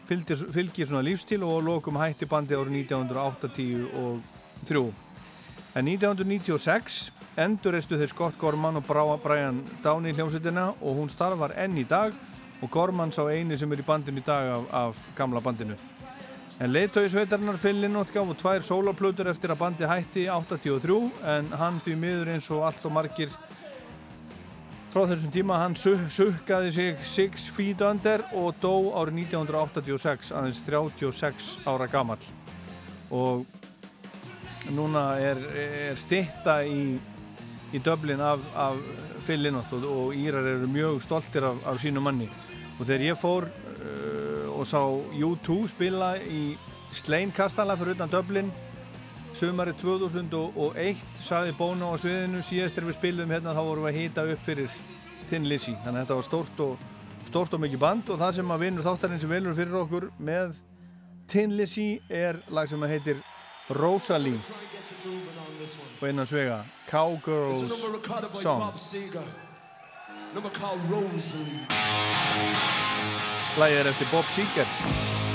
fylgir, 0.10 0.38
fylgir 0.54 0.88
svona 0.90 1.02
lífstíl 1.06 1.44
og 1.46 1.64
lokum 1.66 1.98
hætti 1.98 2.26
bandi 2.30 2.54
árið 2.58 2.84
1983 2.86 4.84
en 5.78 5.86
1996 5.86 7.10
endurreistu 7.40 7.98
þeir 8.00 8.12
Scott 8.12 8.38
Gorman 8.40 8.80
og 8.80 8.86
Brian 9.24 9.64
Downey 9.84 10.14
hljómsveitina 10.14 10.70
og 10.76 11.00
hún 11.00 11.12
starfar 11.12 11.56
enn 11.58 11.78
í 11.80 11.86
dag 11.88 12.14
og 12.62 12.70
Gorman 12.70 13.14
sá 13.16 13.24
eini 13.32 13.58
sem 13.58 13.72
er 13.72 13.82
í 13.84 13.88
bandinu 13.88 14.20
í 14.20 14.26
dag 14.26 14.52
af, 14.58 14.66
af 14.74 15.04
gamla 15.16 15.42
bandinu. 15.42 15.78
En 16.60 16.74
leiðtói 16.74 17.06
sveitarnar 17.08 17.56
Fyllinótt 17.56 18.12
gafu 18.12 18.36
tvær 18.36 18.66
sólarplötur 18.68 19.30
eftir 19.32 19.54
að 19.54 19.62
bandi 19.62 19.88
hætti 19.88 20.26
83 20.28 20.98
en 21.36 21.54
hann 21.62 21.80
því 21.80 21.96
miður 22.02 22.34
eins 22.34 22.50
og 22.52 22.66
allt 22.68 22.84
og 22.90 22.96
margir 22.98 23.32
frá 24.90 25.06
þessum 25.06 25.32
tíma 25.32 25.62
hann 25.62 25.78
su 25.78 25.94
sukkaði 26.10 26.74
sig 26.76 27.06
Six 27.06 27.48
Feet 27.56 27.84
Under 27.86 28.26
og 28.34 28.58
dó 28.60 28.74
árið 28.98 29.22
1986 29.30 30.34
aðeins 30.36 30.60
36 30.66 31.54
ára 31.70 31.88
gammal 31.88 32.20
og 33.14 33.46
núna 34.74 35.14
er, 35.22 35.40
er 35.56 35.96
stitta 35.98 36.60
í, 36.66 36.98
í 37.74 37.82
döblin 37.84 38.22
af, 38.24 38.44
af 38.56 38.80
Fyllinótt 39.26 39.74
og, 39.78 39.86
og 39.86 40.16
Írar 40.18 40.48
eru 40.56 40.70
mjög 40.72 41.04
stoltir 41.06 41.46
af, 41.46 41.60
af 41.68 41.82
sínu 41.82 42.02
manni. 42.04 42.30
Og 42.80 42.86
þegar 42.88 43.06
ég 43.10 43.20
fór 43.20 43.50
uh, 43.50 44.48
og 44.56 44.66
sá 44.68 44.82
U2 45.20 45.60
spila 45.72 46.16
í 46.24 46.56
Slein 46.96 47.32
Kastala 47.36 47.78
fyrir 47.78 47.98
utan 47.98 48.12
Dublin 48.12 48.50
sömari 49.38 49.74
2001 49.78 51.04
saði 51.22 51.54
Bono 51.58 51.92
á 51.94 51.96
sviðinu 52.02 52.42
síðast 52.44 52.80
er 52.80 52.88
við 52.88 52.98
spilum 52.98 53.30
hérna 53.30 53.54
þá 53.54 53.62
vorum 53.62 53.86
við 53.86 53.92
að 53.92 54.00
hýta 54.00 54.26
upp 54.34 54.42
fyrir 54.46 54.80
Thin 55.30 55.46
Lizzy. 55.48 55.76
Þannig 55.84 56.00
að 56.00 56.02
þetta 56.02 56.18
var 56.18 56.28
stórt 56.28 56.64
og, 56.66 56.88
stórt 57.30 57.54
og 57.54 57.62
mikið 57.64 57.84
band 57.84 58.10
og 58.10 58.22
það 58.24 58.40
sem 58.40 58.56
að 58.56 58.66
vinur 58.66 58.88
þáttarinn 58.88 59.22
sem 59.22 59.32
velur 59.32 59.58
fyrir 59.58 59.82
okkur 59.84 60.10
með 60.18 60.64
Thin 61.30 61.54
Lizzy 61.60 61.90
er 62.10 62.42
lag 62.50 62.72
sem 62.72 62.82
að 62.82 62.96
heitir 62.96 63.22
Rosalie 63.78 64.42
og 66.02 66.10
innan 66.10 66.28
svega 66.28 66.64
Cowgirls 66.90 67.72
Song. 68.42 68.64
Lægið 73.58 73.80
er 73.80 73.90
eftir 73.90 74.08
Bob 74.12 74.26
Seger 74.30 75.29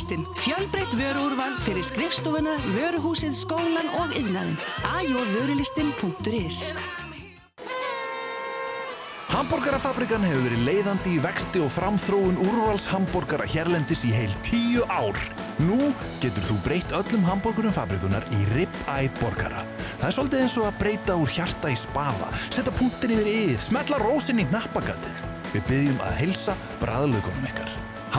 Vörulistin. 0.00 0.26
Fjölbreytt 0.34 0.94
vöruúrval 0.96 1.58
fyrir 1.60 1.84
skrifstofuna, 1.84 2.54
vöruhúsið, 2.72 3.34
skólan 3.36 3.88
og 4.00 4.14
yðnaðin. 4.16 4.56
Ajúavörulistin.is 4.96 6.72
Hamborgarafabrikan 9.30 10.24
hefur 10.24 10.46
verið 10.46 10.64
leiðandi 10.64 11.12
í 11.16 11.20
vexti 11.20 11.60
og 11.60 11.68
framþróun 11.74 12.40
úrvals 12.46 12.88
hambúrgara 12.88 13.44
hérlendis 13.44 14.06
í 14.08 14.14
heil 14.14 14.32
tíu 14.46 14.86
ár. 14.88 15.20
Nú 15.60 15.92
getur 16.24 16.48
þú 16.48 16.56
breytt 16.64 16.96
öllum 16.96 17.26
hambúrgurum 17.28 17.76
fabrikunar 17.76 18.24
í 18.32 18.40
rib-eye 18.54 19.12
borgara. 19.20 19.66
Það 20.00 20.08
er 20.08 20.16
svolítið 20.16 20.46
eins 20.46 20.58
og 20.62 20.70
að 20.70 20.78
breyta 20.80 21.18
úr 21.20 21.34
hjarta 21.36 21.68
í 21.68 21.76
spaða, 21.76 22.32
setja 22.48 22.72
punktin 22.80 23.18
yfir 23.18 23.32
yð, 23.34 23.56
smetla 23.68 24.00
rósin 24.00 24.40
í 24.40 24.48
nappagatið. 24.48 25.24
Við 25.50 25.66
byggjum 25.68 26.04
að 26.08 26.20
heilsa 26.24 26.56
bræðlaugunum 26.80 27.49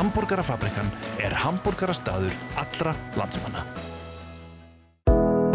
ykkar. 0.01 0.41
Hamborgarafabrikan 0.41 0.91
er 1.21 1.33
hamborgarastaður 1.33 2.33
allra 2.57 2.95
landsmanna. 3.15 3.63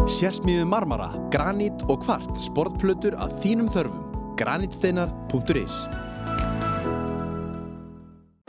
Sérsmíðu 0.07 0.67
marmara, 0.67 1.11
granít 1.33 1.83
og 1.91 2.05
kvart 2.05 2.37
sportplötur 2.39 3.17
að 3.19 3.41
þínum 3.43 3.69
þörfum. 3.69 4.03
Granítsteinar.is 4.37 5.87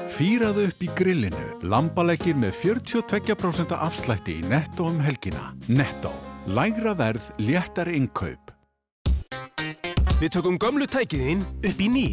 Fýraðu 0.08 0.68
upp 0.70 0.82
í 0.82 0.90
grillinu. 0.98 1.48
Lambalegir 1.64 2.36
með 2.36 2.54
42% 2.62 3.74
afslætti 3.76 4.40
í 4.40 4.46
Netto 4.48 4.88
um 4.88 5.00
helgina. 5.00 5.54
Netto. 5.68 6.12
Lægra 6.48 6.96
verð, 6.96 7.34
léttari 7.38 7.98
innkaup. 7.98 8.54
Við 10.18 10.32
tökum 10.34 10.58
gömlu 10.58 10.88
tækiðinn 10.90 11.44
upp 11.62 11.82
í 11.82 11.90
ný. 11.92 12.08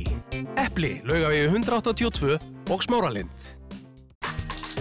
Epli, 0.61 0.99
laugavegi 1.07 1.47
182 1.49 2.39
og 2.68 2.82
smáralind. 2.85 3.64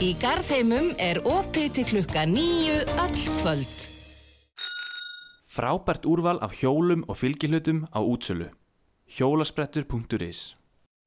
Í 0.03 0.09
Garðheimum 0.19 0.89
er 0.99 1.21
opið 1.23 1.67
til 1.77 1.83
klukka 1.87 2.25
nýju 2.27 2.81
öll 2.99 3.19
kvöld. 3.39 3.83
Frábært 5.47 6.03
úrval 6.09 6.41
af 6.43 6.57
hjólum 6.59 7.05
og 7.07 7.15
fylgihlutum 7.21 7.85
á 7.95 8.03
útsölu. 8.03 8.49
Hjólasprettur.is 9.07 10.41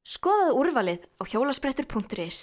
Skoðaðu 0.06 0.56
úrvalið 0.62 1.04
á 1.20 1.22
hjólasprettur.is 1.28 2.40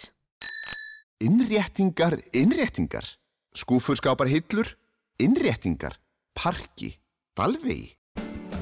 Innréttingar, 1.25 2.19
innréttingar. 2.37 3.07
Skúfur 3.55 3.97
skapar 3.97 4.29
hillur, 4.29 4.75
innréttingar. 5.17 5.97
Parki, 6.37 6.93
dalvegi. 7.33 7.95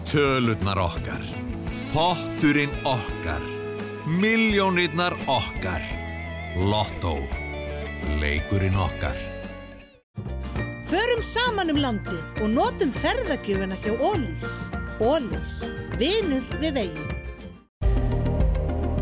Tölurnar 0.07 0.79
okkar. 0.79 1.27
Potturinn 1.91 2.71
okkar. 2.87 3.43
Miljónirnar 4.07 5.17
okkar. 5.27 5.83
Lotto. 6.55 7.50
Leikurinn 8.19 8.75
okkar. 8.75 9.17
Förum 10.91 11.21
saman 11.23 11.69
um 11.71 11.79
landið 11.79 12.43
og 12.43 12.49
notum 12.51 12.91
ferðagjöfuna 12.91 13.77
hjá 13.83 13.93
Ólís. 14.03 14.49
Ólís, 15.01 15.61
vinur 15.99 16.43
við 16.61 16.75
veginn. 16.75 17.17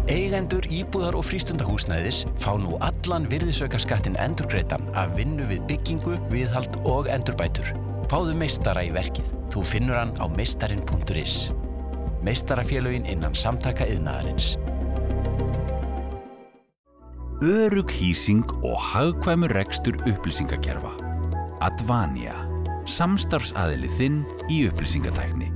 Eigendur 0.09 0.65
íbúðar 0.73 1.17
og 1.19 1.25
frístundahúsnæðis 1.27 2.23
fá 2.41 2.53
nú 2.57 2.77
allan 2.85 3.27
virðisaukaskattin 3.29 4.17
endurgreitan 4.21 4.87
af 4.97 5.13
vinnu 5.17 5.45
við 5.49 5.65
byggingu, 5.69 6.15
viðhald 6.33 6.79
og 6.89 7.09
endurbætur. 7.13 7.73
Fáðu 8.09 8.33
meistara 8.37 8.85
í 8.85 8.93
verkið. 8.93 9.29
Þú 9.53 9.65
finnur 9.69 9.99
hann 10.01 10.15
á 10.17 10.25
meistarin.is. 10.33 11.51
Meistarafélögin 12.25 13.05
innan 13.09 13.37
samtaka 13.37 13.85
yðnaðarins. 13.85 14.55
Örug 17.39 17.87
hýsing 17.87 18.43
og 18.67 18.81
hagkvæmur 18.81 19.53
rekstur 19.55 19.95
upplýsingakerfa. 20.03 20.89
Advania. 21.63 22.33
Samstarfsaðili 22.83 23.87
þinn 23.95 24.17
í 24.51 24.57
upplýsingatækni. 24.67 25.47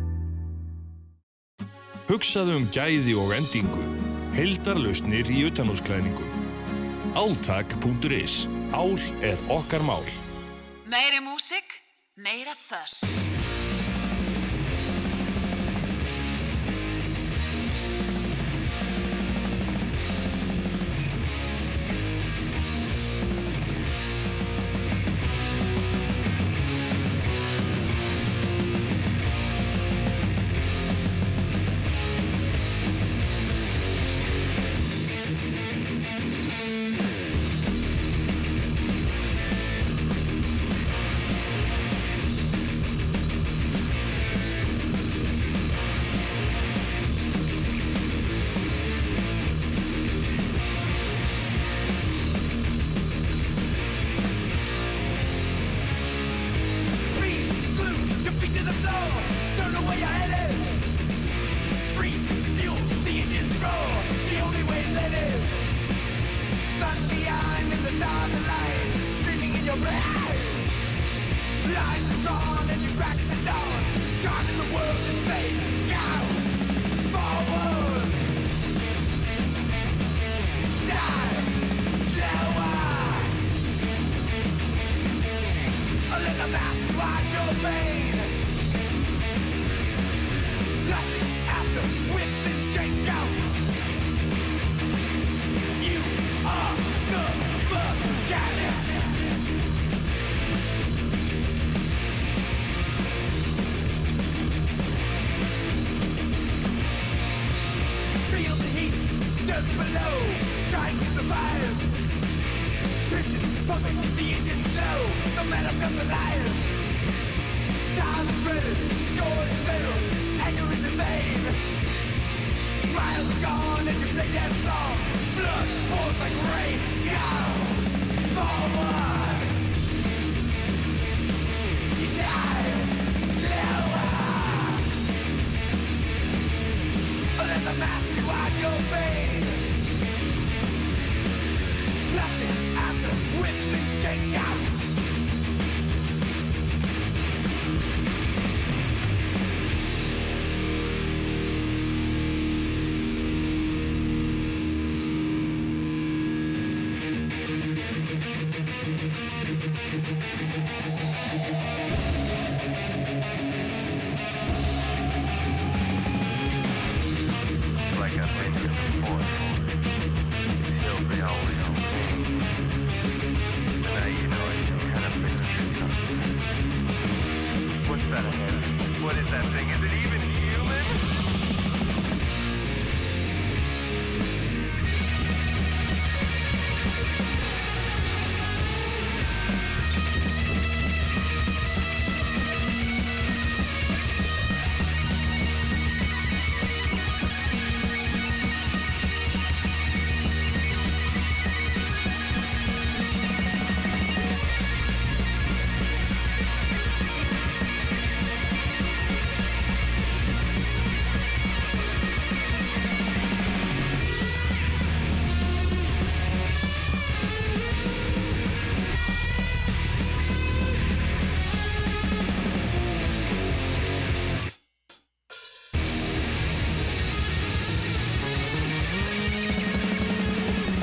Hugsaðu 2.07 2.55
um 2.61 2.69
gæði 2.71 3.17
og 3.19 3.35
endingu. 3.35 3.83
Heldarlausnir 4.31 5.27
í 5.27 5.43
utanúsklæðningum. 5.49 6.31
Áltak.is. 7.19 8.45
Ál 8.71 8.95
er 9.19 9.35
okkar 9.51 9.83
mál. 9.83 10.07
Meiri 10.87 11.19
músik, 11.19 11.67
meira 12.15 12.55
þöss. 12.63 13.22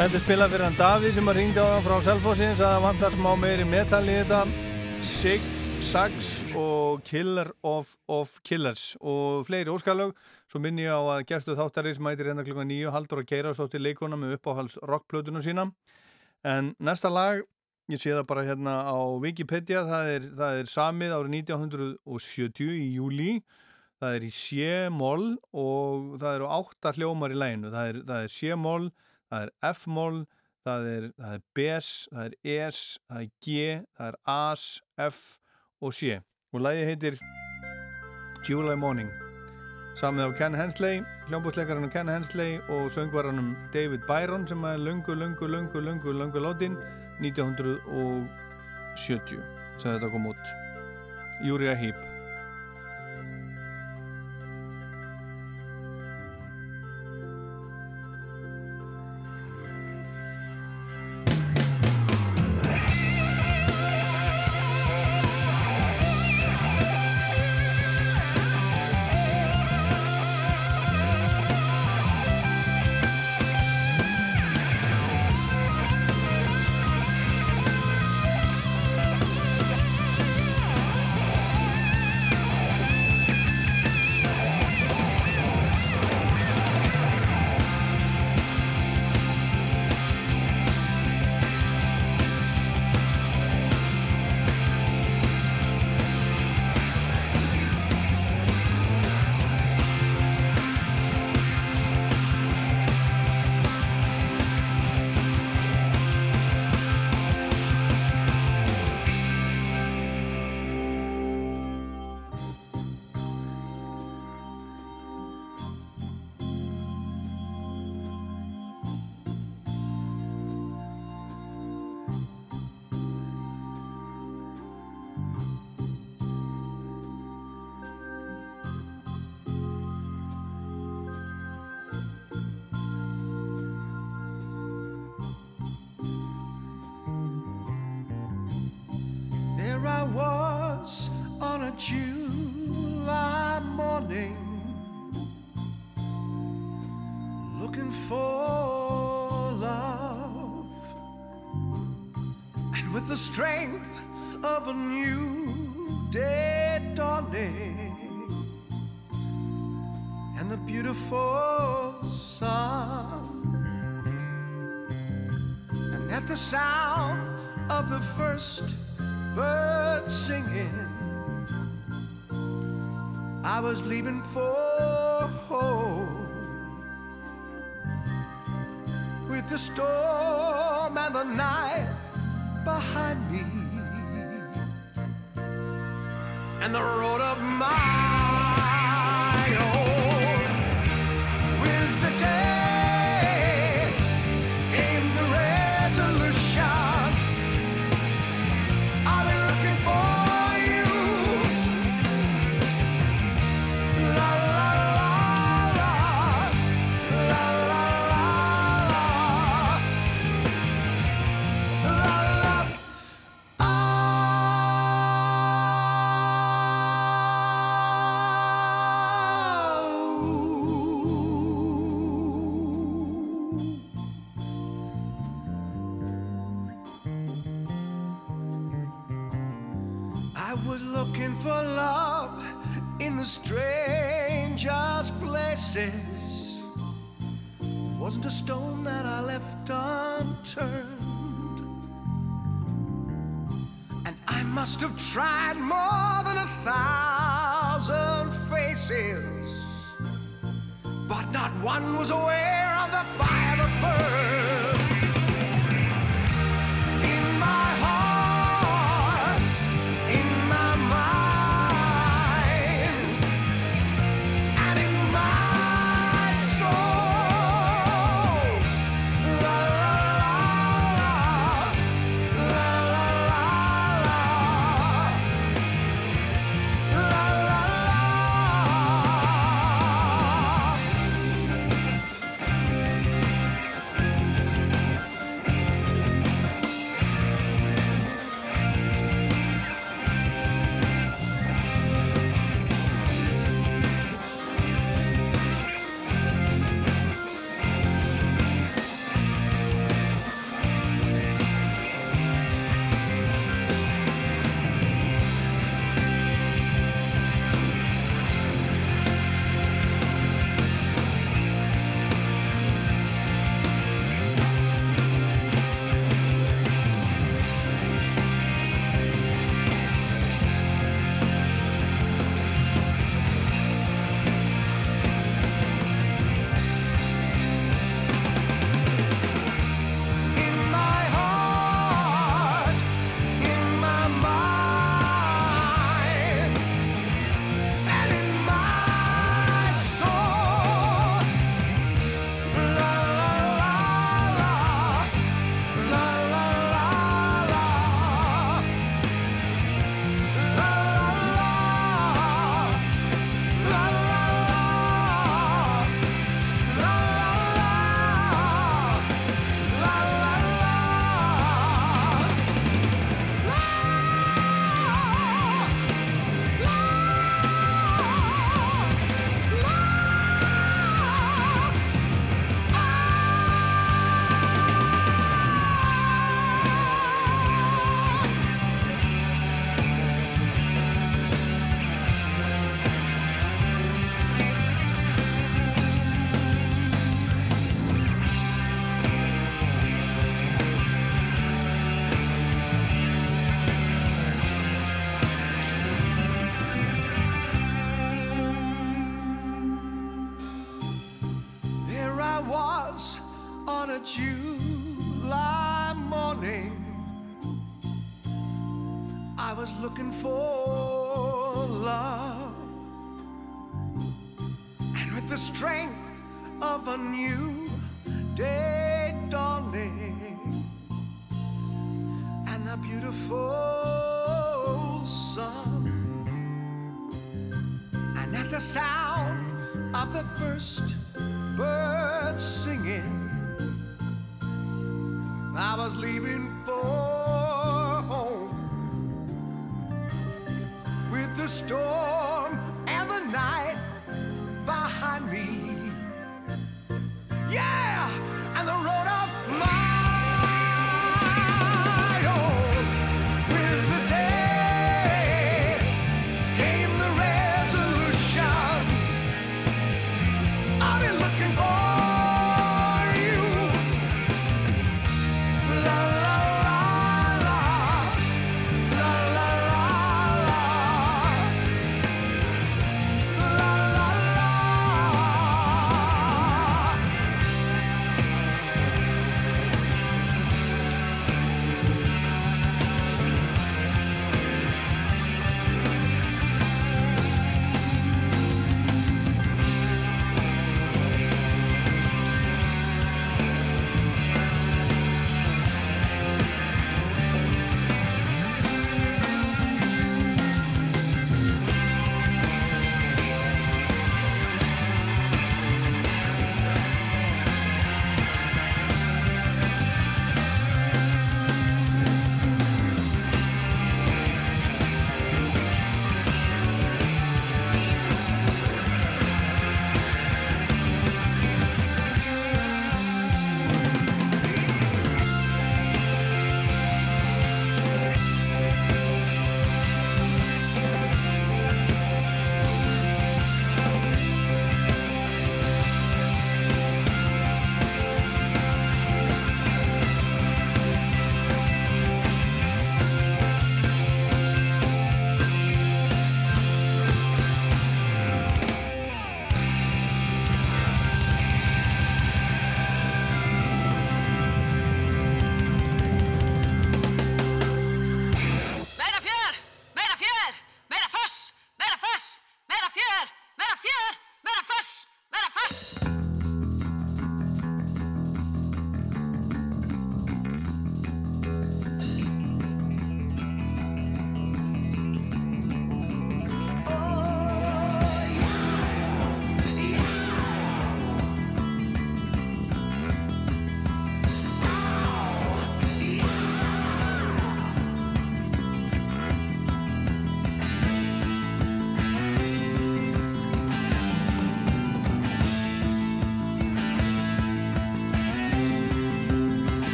Þetta 0.00 0.16
er 0.16 0.22
spilað 0.22 0.52
fyrir 0.54 0.64
hann 0.64 0.76
Davíð 0.78 1.10
sem 1.18 1.26
að 1.28 1.36
ringdi 1.36 1.60
á 1.60 1.66
hann 1.74 1.82
frá 1.84 1.98
Selfossins 2.00 2.60
að 2.64 2.70
það 2.72 2.84
vantar 2.86 3.16
smá 3.18 3.26
meiri 3.36 3.64
metal 3.68 3.98
í 4.08 4.14
þetta. 4.14 4.38
Sig, 5.04 5.48
Sax 5.84 6.30
og 6.56 7.02
Killer 7.04 7.50
of, 7.68 7.90
of 8.08 8.38
Killers 8.40 8.94
og 8.96 9.44
fleiri 9.44 9.68
óskalög. 9.68 10.14
Svo 10.48 10.62
minni 10.64 10.86
ég 10.86 10.96
á 10.96 11.04
að 11.04 11.26
gerstu 11.28 11.52
þáttarins 11.58 12.00
mætir 12.00 12.30
hérna 12.30 12.46
klukka 12.46 12.64
nýju 12.64 12.94
haldur 12.94 13.20
að 13.20 13.28
keira 13.28 13.52
stóttir 13.52 13.84
leikona 13.84 14.16
með 14.16 14.38
uppáhals 14.38 14.78
rockplötunum 14.88 15.44
sína. 15.44 15.66
En 16.48 16.72
næsta 16.80 17.12
lag 17.12 17.44
ég 17.92 18.00
sé 18.00 18.16
það 18.16 18.24
bara 18.32 18.46
hérna 18.48 18.78
á 18.88 18.96
Wikipedia 19.20 19.84
það 19.84 20.14
er, 20.14 20.32
það 20.40 20.62
er 20.62 20.72
samið 20.78 21.14
árið 21.18 21.36
1970 21.42 22.72
í 22.72 22.88
júli 22.94 23.36
það 24.00 24.16
er 24.16 24.26
í 24.30 24.32
C-moll 24.32 25.28
og 25.52 26.16
það 26.24 26.40
eru 26.40 26.50
átta 26.56 26.96
hljómar 26.96 27.36
í 27.36 27.40
læginu 27.44 27.76
það 27.76 27.92
er, 27.92 28.02
er 28.22 28.36
C-moll 28.40 28.88
það 29.30 29.40
er 29.46 29.50
F-moll, 29.72 30.18
það 30.66 30.80
er, 30.90 31.04
er 31.30 31.38
Bs, 31.56 31.88
það 32.12 32.24
er 32.26 32.34
Es, 32.66 32.78
það 33.08 33.18
er 33.22 33.28
G, 33.44 33.46
það 33.96 34.06
er 34.08 34.16
As, 34.34 34.62
F 35.06 35.18
og 35.80 35.90
C. 35.96 36.00
Og 36.52 36.58
lagi 36.66 36.82
heitir 36.88 37.14
July 38.46 38.76
Morning. 38.76 39.10
Samið 39.98 40.24
á 40.30 40.32
Ken 40.38 40.54
Hensley, 40.54 41.02
hljómbúsleikarinn 41.28 41.90
Ken 41.92 42.08
Hensley 42.08 42.60
og 42.72 42.90
söngvaranum 42.94 43.56
David 43.74 44.00
Byron 44.08 44.46
sem 44.48 44.64
er 44.64 44.78
lungu, 44.78 45.14
lungu, 45.14 45.46
lungu, 45.50 45.80
lungu, 45.80 46.12
lungu 46.14 46.38
látin 46.40 46.76
1970 47.20 49.40
sem 49.76 49.92
þetta 49.92 50.10
kom 50.12 50.26
út. 50.30 50.44
Júria 51.42 51.74
Heep. 51.74 51.96
There 51.96 52.09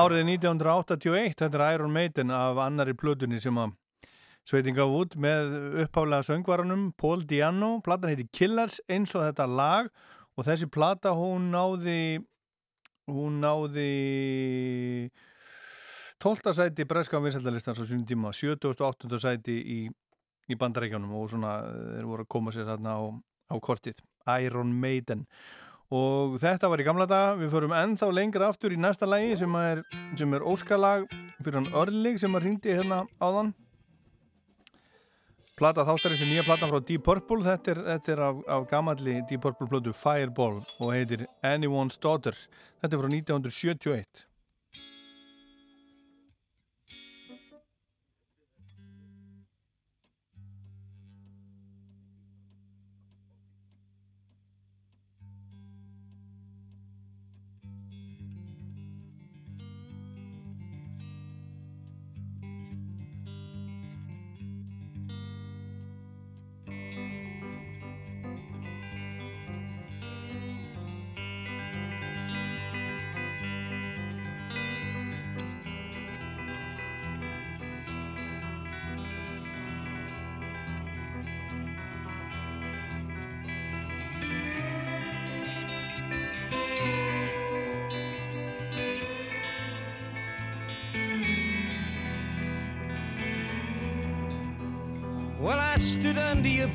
Árið 0.00 0.22
1981, 0.24 1.34
þetta 1.36 1.58
er 1.58 1.74
Iron 1.74 1.92
Maiden 1.92 2.30
af 2.32 2.56
annari 2.62 2.94
plötunni 2.96 3.36
sem 3.42 3.56
að 3.60 3.74
sveitin 4.48 4.76
gaf 4.78 4.92
út 4.96 5.16
með 5.20 5.52
upphálega 5.82 6.24
söngvaranum 6.24 6.86
Paul 6.96 7.26
Diano, 7.28 7.82
platan 7.84 8.14
heiti 8.14 8.24
Killers 8.32 8.78
eins 8.88 9.12
og 9.12 9.26
þetta 9.26 9.44
lag 9.50 9.90
og 10.38 10.46
þessi 10.46 10.70
plata 10.72 11.12
hún 11.18 11.50
náði 11.52 12.22
hún 13.12 13.40
náði 13.44 13.90
12. 16.24 16.54
sæti 16.56 16.88
breska 16.88 17.20
vinsældalistans 17.20 17.80
á 17.80 17.84
sínum 17.84 18.06
tíma 18.08 18.32
78. 18.32 19.20
sæti 19.20 19.58
í, 19.60 19.80
í 20.48 20.56
bandarækjunum 20.56 21.12
og 21.20 21.28
svona 21.34 21.58
þeir 21.66 22.08
voru 22.08 22.24
að 22.24 22.32
koma 22.38 22.56
sér 22.56 22.72
þarna 22.72 22.96
á, 22.96 23.04
á 23.52 23.56
kortið 23.60 24.00
Iron 24.40 24.72
Maiden 24.80 25.26
og 25.28 25.69
þetta 25.90 26.68
var 26.70 26.78
í 26.78 26.86
gamla 26.86 27.06
daga, 27.10 27.32
við 27.40 27.50
förum 27.50 27.74
ennþá 27.74 28.10
lengra 28.14 28.50
aftur 28.52 28.70
í 28.70 28.78
næsta 28.78 29.08
lagi 29.10 29.34
sem 29.36 29.56
er, 29.58 29.82
sem 30.18 30.34
er 30.34 30.46
óskalag 30.46 31.08
fyrir 31.40 31.58
hann 31.58 31.72
Örlig 31.74 32.20
sem 32.22 32.34
að 32.36 32.46
ringdi 32.46 32.76
hérna 32.76 33.02
áðan. 33.18 33.50
Plata 35.58 35.84
þáttari 35.84 36.16
sem 36.16 36.30
nýja 36.30 36.46
platan 36.46 36.70
frá 36.70 36.80
Deep 36.80 37.02
Purple. 37.04 37.42
Þetta 37.44 37.74
er, 37.74 37.82
þetta 37.90 38.12
er 38.14 38.24
af, 38.24 38.40
af 38.48 38.70
gamalli 38.70 39.18
Deep 39.28 39.42
Purple 39.42 39.68
plötu 39.68 39.92
Fireball 39.92 40.62
og 40.78 40.94
heitir 40.94 41.26
Anyone's 41.42 41.98
Daughter. 42.00 42.38
Þetta 42.80 42.96
er 42.96 43.02
frá 43.02 43.10
1971 43.10 44.29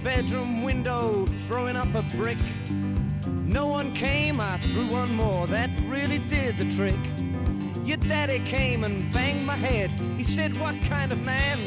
bedroom 0.05 0.61
window 0.61 1.25
throwing 1.47 1.75
up 1.75 1.87
a 1.95 2.03
brick. 2.15 2.37
No 3.27 3.65
one 3.65 3.91
came, 3.95 4.39
I 4.39 4.59
threw 4.59 4.85
one 4.91 5.15
more, 5.15 5.47
that 5.47 5.71
really 5.87 6.19
did 6.19 6.59
the 6.59 6.71
trick. 6.75 6.99
Your 7.83 7.97
daddy 7.97 8.37
came 8.45 8.83
and 8.83 9.11
banged 9.11 9.47
my 9.47 9.55
head. 9.55 9.89
He 10.15 10.21
said, 10.21 10.55
What 10.57 10.75
kind 10.83 11.11
of 11.11 11.19
man 11.23 11.59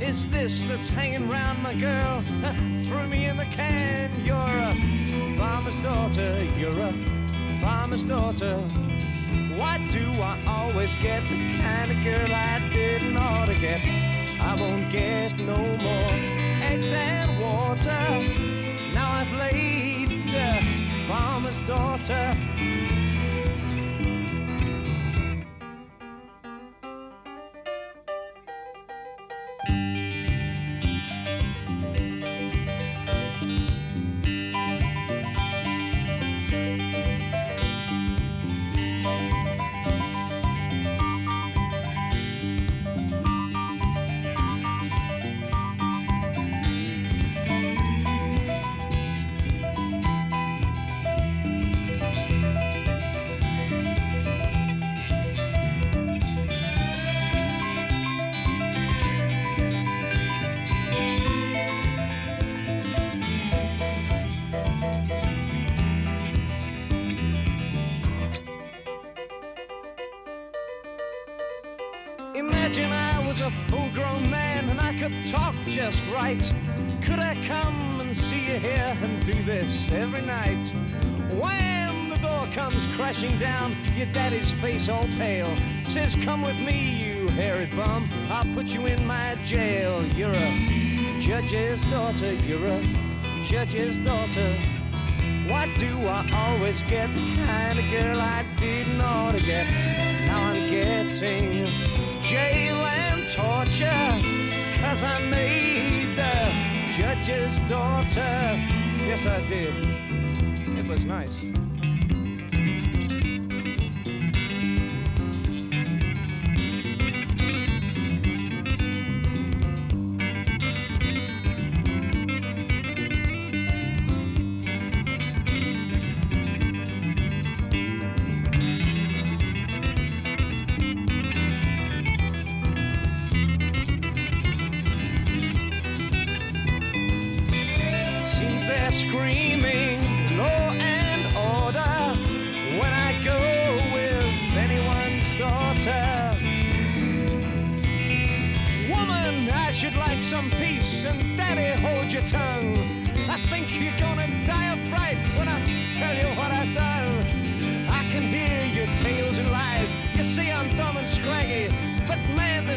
is 0.00 0.26
this 0.26 0.64
that's 0.64 0.88
hanging 0.88 1.28
round 1.28 1.62
my 1.62 1.74
girl? 1.74 2.22
Threw 2.82 3.06
me 3.06 3.26
in 3.26 3.36
the 3.36 3.44
can, 3.44 4.10
you're 4.24 4.36
a 4.36 5.36
farmer's 5.38 5.80
daughter, 5.80 6.42
you're 6.58 6.80
a 6.80 6.92
farmer's 7.60 8.04
daughter. 8.04 8.56
Why 9.58 9.78
do 9.92 10.04
I 10.20 10.42
always 10.48 10.96
get 10.96 11.28
the 11.28 11.36
kind 11.62 11.92
of 11.92 12.02
girl 12.02 12.34
I 12.34 12.68
didn't 12.72 13.16
ought 13.16 13.46
to 13.46 13.54
get? 13.54 13.80
I 14.40 14.56
won't 14.58 14.90
get 14.90 15.38
no 15.38 15.56
more 15.56 16.46
and 16.66 16.84
water. 17.48 18.04
Now 18.94 19.12
I've 19.12 19.32
laid 19.32 20.10
the 20.32 20.50
farmer's 21.08 21.60
daughter. 21.62 22.36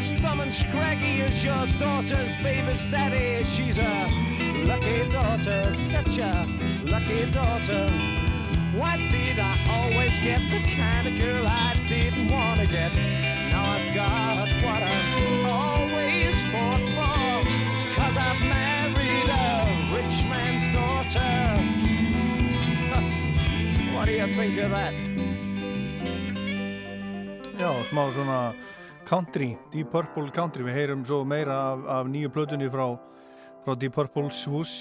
This 0.00 0.12
dumb 0.22 0.40
and 0.40 0.50
scraggy 0.50 1.20
is 1.20 1.44
your 1.44 1.66
daughter's 1.78 2.34
baby's 2.36 2.84
daddy. 2.84 3.44
She's 3.44 3.76
a 3.76 4.08
lucky 4.64 5.06
daughter, 5.10 5.74
such 5.74 6.16
a 6.16 6.46
lucky 6.84 7.30
daughter. 7.30 7.84
Why 8.80 8.96
did 8.96 9.38
I 9.38 9.54
always 9.68 10.18
get 10.20 10.40
the 10.48 10.62
kind 10.74 11.06
of 11.06 11.18
girl 11.18 11.46
I 11.46 11.74
didn't 11.86 12.30
want 12.30 12.60
to 12.60 12.66
get? 12.66 12.94
Now 13.52 13.72
I've 13.76 13.94
got 13.94 14.48
what 14.64 14.82
I've 14.82 15.44
always 15.60 16.36
fought 16.52 16.84
for. 16.96 17.20
Cause 17.96 18.16
I've 18.16 18.40
married 18.40 19.28
a 19.28 19.94
rich 19.94 20.24
man's 20.32 20.66
daughter. 20.74 21.30
What 23.94 24.06
do 24.06 24.12
you 24.12 24.34
think 24.34 24.58
of 24.60 24.70
that? 24.70 24.94
Já, 27.60 27.84
smá 27.84 28.10
svona 28.10 28.54
country, 29.10 29.56
Deep 29.72 29.90
Purple 29.90 30.30
country. 30.30 30.62
Við 30.62 30.76
heyrum 30.78 31.00
svo 31.06 31.24
meira 31.26 31.56
af, 31.72 31.80
af 31.98 32.10
nýju 32.10 32.30
plötunni 32.30 32.68
frá, 32.70 32.86
frá 33.64 33.74
Deep 33.74 33.96
Purple. 33.96 34.30
Swoosh 34.30 34.76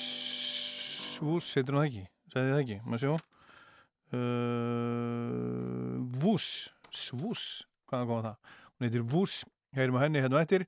Swoosh, 1.15 1.55
heitir 1.57 1.73
hún 1.73 1.81
það 1.81 1.87
ekki? 1.89 2.03
Segði 2.29 2.51
það 2.53 2.61
ekki, 2.63 2.77
maður 2.85 3.01
sjó 3.03 3.13
uh, 4.13 5.95
Woosh 6.21 6.69
Swoosh, 6.93 7.63
hvaðan 7.89 8.11
kom 8.11 8.21
það? 8.27 8.37
Hún 8.75 8.87
heitir 8.87 9.07
Woosh, 9.15 9.39
heyrum 9.77 9.97
að 9.97 10.05
henni 10.05 10.23
hérna 10.23 10.43
eftir. 10.45 10.65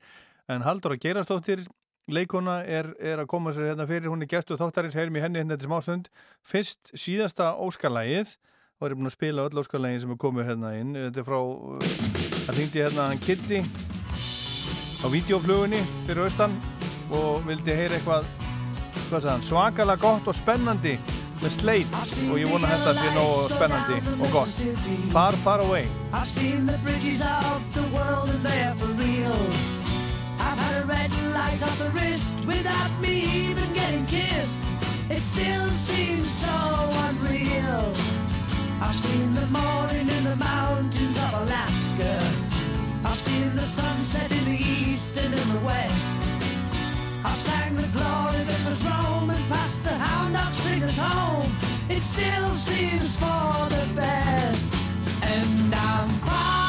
En 0.49 0.65
Halldóra 0.65 0.97
Geirastóttir 1.01 1.63
leikona 2.11 2.61
er, 2.65 2.91
er 2.97 3.21
að 3.21 3.29
koma 3.31 3.53
sér 3.55 3.71
hérna 3.71 3.85
fyrir. 3.89 4.09
Hún 4.11 4.25
er 4.25 4.31
gestu 4.31 4.57
þáttarins, 4.59 4.97
heyrum 4.97 5.17
í 5.17 5.23
henni 5.23 5.41
hérna 5.41 5.55
þetta 5.55 5.69
smástund 5.69 6.09
fyrst 6.41 6.91
síðasta 6.97 7.53
óskarlægið 7.61 8.35
og 8.81 8.87
er 8.89 8.97
búin 8.97 9.11
að 9.11 9.13
spila 9.13 9.43
öll 9.45 9.59
óskarlægin 9.61 9.99
sem 10.01 10.11
er 10.11 10.17
komið 10.17 10.47
hérna 10.49 10.71
inn 10.73 10.95
þetta 10.97 11.21
er 11.21 11.25
frá 11.27 11.37
uh, 11.37 11.89
Það 12.41 12.57
ringdi 12.57 12.81
hérna 12.81 13.03
hann 13.11 13.19
Kitty 13.21 13.59
á 15.01 15.05
videoflugunni 15.13 15.81
fyrir 16.07 16.23
austan 16.25 16.55
og 17.13 17.45
vildi 17.45 17.75
heyra 17.77 17.99
eitthvað 17.99 18.25
hann, 19.27 19.45
svakalega 19.45 20.01
gott 20.01 20.29
og 20.31 20.37
spennandi 20.37 20.95
með 21.43 21.53
Slate 21.53 22.01
og 22.31 22.39
ég 22.41 22.49
vona 22.49 22.69
þetta 22.73 22.95
sé 22.97 23.11
nógu 23.13 23.43
spennandi 23.53 23.99
og 24.17 24.33
gott 24.33 24.57
Far 25.13 25.37
Far 25.45 25.61
Away 25.67 25.85
I've 26.11 26.25
seen 26.25 26.65
the 26.65 26.79
bridges 26.81 27.21
of 27.21 27.61
the 27.77 27.85
world 27.93 28.29
and 28.29 28.41
they're 28.41 28.73
for 28.81 28.89
real. 28.97 29.37
I've 30.41 30.57
had 30.57 30.81
a 30.81 30.85
red 30.85 31.11
light 31.37 31.61
off 31.61 31.77
the 31.77 31.89
wrist 31.91 32.37
without 32.45 32.91
me 32.99 33.21
even 33.49 33.73
getting 33.73 34.05
kissed. 34.07 34.63
It 35.09 35.21
still 35.21 35.69
seems 35.69 36.29
so 36.29 36.49
unreal. 37.07 38.20
I've 38.83 38.95
seen 38.95 39.33
the 39.35 39.45
morning 39.47 40.07
in 40.17 40.23
the 40.23 40.35
mountains 40.37 41.17
of 41.17 41.33
Alaska. 41.43 42.17
I've 43.05 43.15
seen 43.15 43.55
the 43.55 43.61
sunset 43.61 44.31
in 44.31 44.45
the 44.45 44.57
east 44.57 45.15
and 45.17 45.33
in 45.33 45.47
the 45.53 45.59
west. 45.65 46.17
I've 47.23 47.37
sang 47.37 47.75
the 47.75 47.87
glory 47.97 48.43
that 48.43 48.61
was 48.67 48.83
Rome 48.83 49.29
and 49.29 49.49
passed 49.49 49.83
the 49.83 49.93
hound 49.93 50.33
dog 50.33 50.53
singers 50.53 50.99
home. 50.99 51.51
It 51.89 52.01
still 52.01 52.49
seems 52.55 53.15
for 53.15 53.69
the 53.69 53.87
best. 53.95 54.73
And 55.23 55.73
I'm 55.75 56.09
far, 56.25 56.60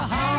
The 0.00 0.06
Grand 0.06 0.29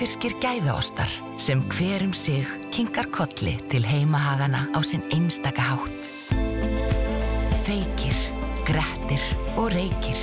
skakfirskir 0.00 0.32
gæðaostar 0.40 1.10
sem 1.36 1.60
hverum 1.74 2.14
sig 2.16 2.46
kinkar 2.72 3.04
kolli 3.12 3.58
til 3.68 3.84
heimahagana 3.84 4.62
á 4.72 4.80
sinn 4.80 5.04
einstaka 5.12 5.60
hátt. 5.60 6.08
Feykir, 7.66 8.16
grettir 8.64 9.20
og 9.60 9.68
reykir 9.74 10.16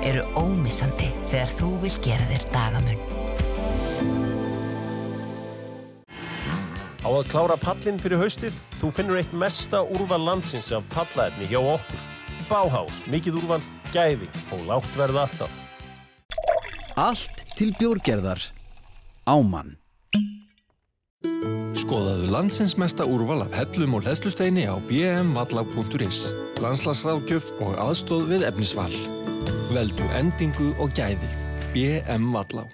eru 0.00 0.24
ómissandi 0.32 1.10
þegar 1.28 1.52
þú 1.60 1.70
vil 1.84 1.92
gera 2.00 2.30
þér 2.32 2.48
dagamun. 2.56 3.04
Á 7.04 7.08
að 7.12 7.28
klára 7.28 7.60
pallin 7.60 8.00
fyrir 8.00 8.24
haustið, 8.24 8.56
þú 8.80 8.96
finnur 8.96 9.20
eitt 9.20 9.36
mesta 9.36 9.84
úrval 9.84 10.24
landsins 10.24 10.72
af 10.72 10.88
pallaefni 10.88 11.52
hjá 11.52 11.60
okkur. 11.60 12.06
Báhás, 12.48 13.04
mikið 13.12 13.42
úrval, 13.42 13.64
gæði 13.92 14.32
og 14.56 14.70
lágt 14.72 14.96
verð 14.96 15.20
alltaf. 15.26 15.64
Allt 16.96 17.44
til 17.58 17.76
bjórgerðar. 17.76 18.56
Ámann. 19.28 19.76
Skoðaðu 21.78 22.30
landsins 22.32 22.74
mesta 22.80 23.04
úrval 23.06 23.42
af 23.44 23.52
hellum 23.54 23.98
og 23.98 24.06
hlæslusteini 24.06 24.64
á 24.66 24.80
bmvallag.is 24.88 26.24
Landslagsráðgjöf 26.62 27.52
og 27.60 27.76
aðstóð 27.84 28.24
við 28.32 28.48
efnisval 28.48 28.90
Veldu 29.70 30.08
endingu 30.16 30.72
og 30.80 30.90
gæði 30.96 31.30
BM 31.74 32.32
Vallá 32.34 32.64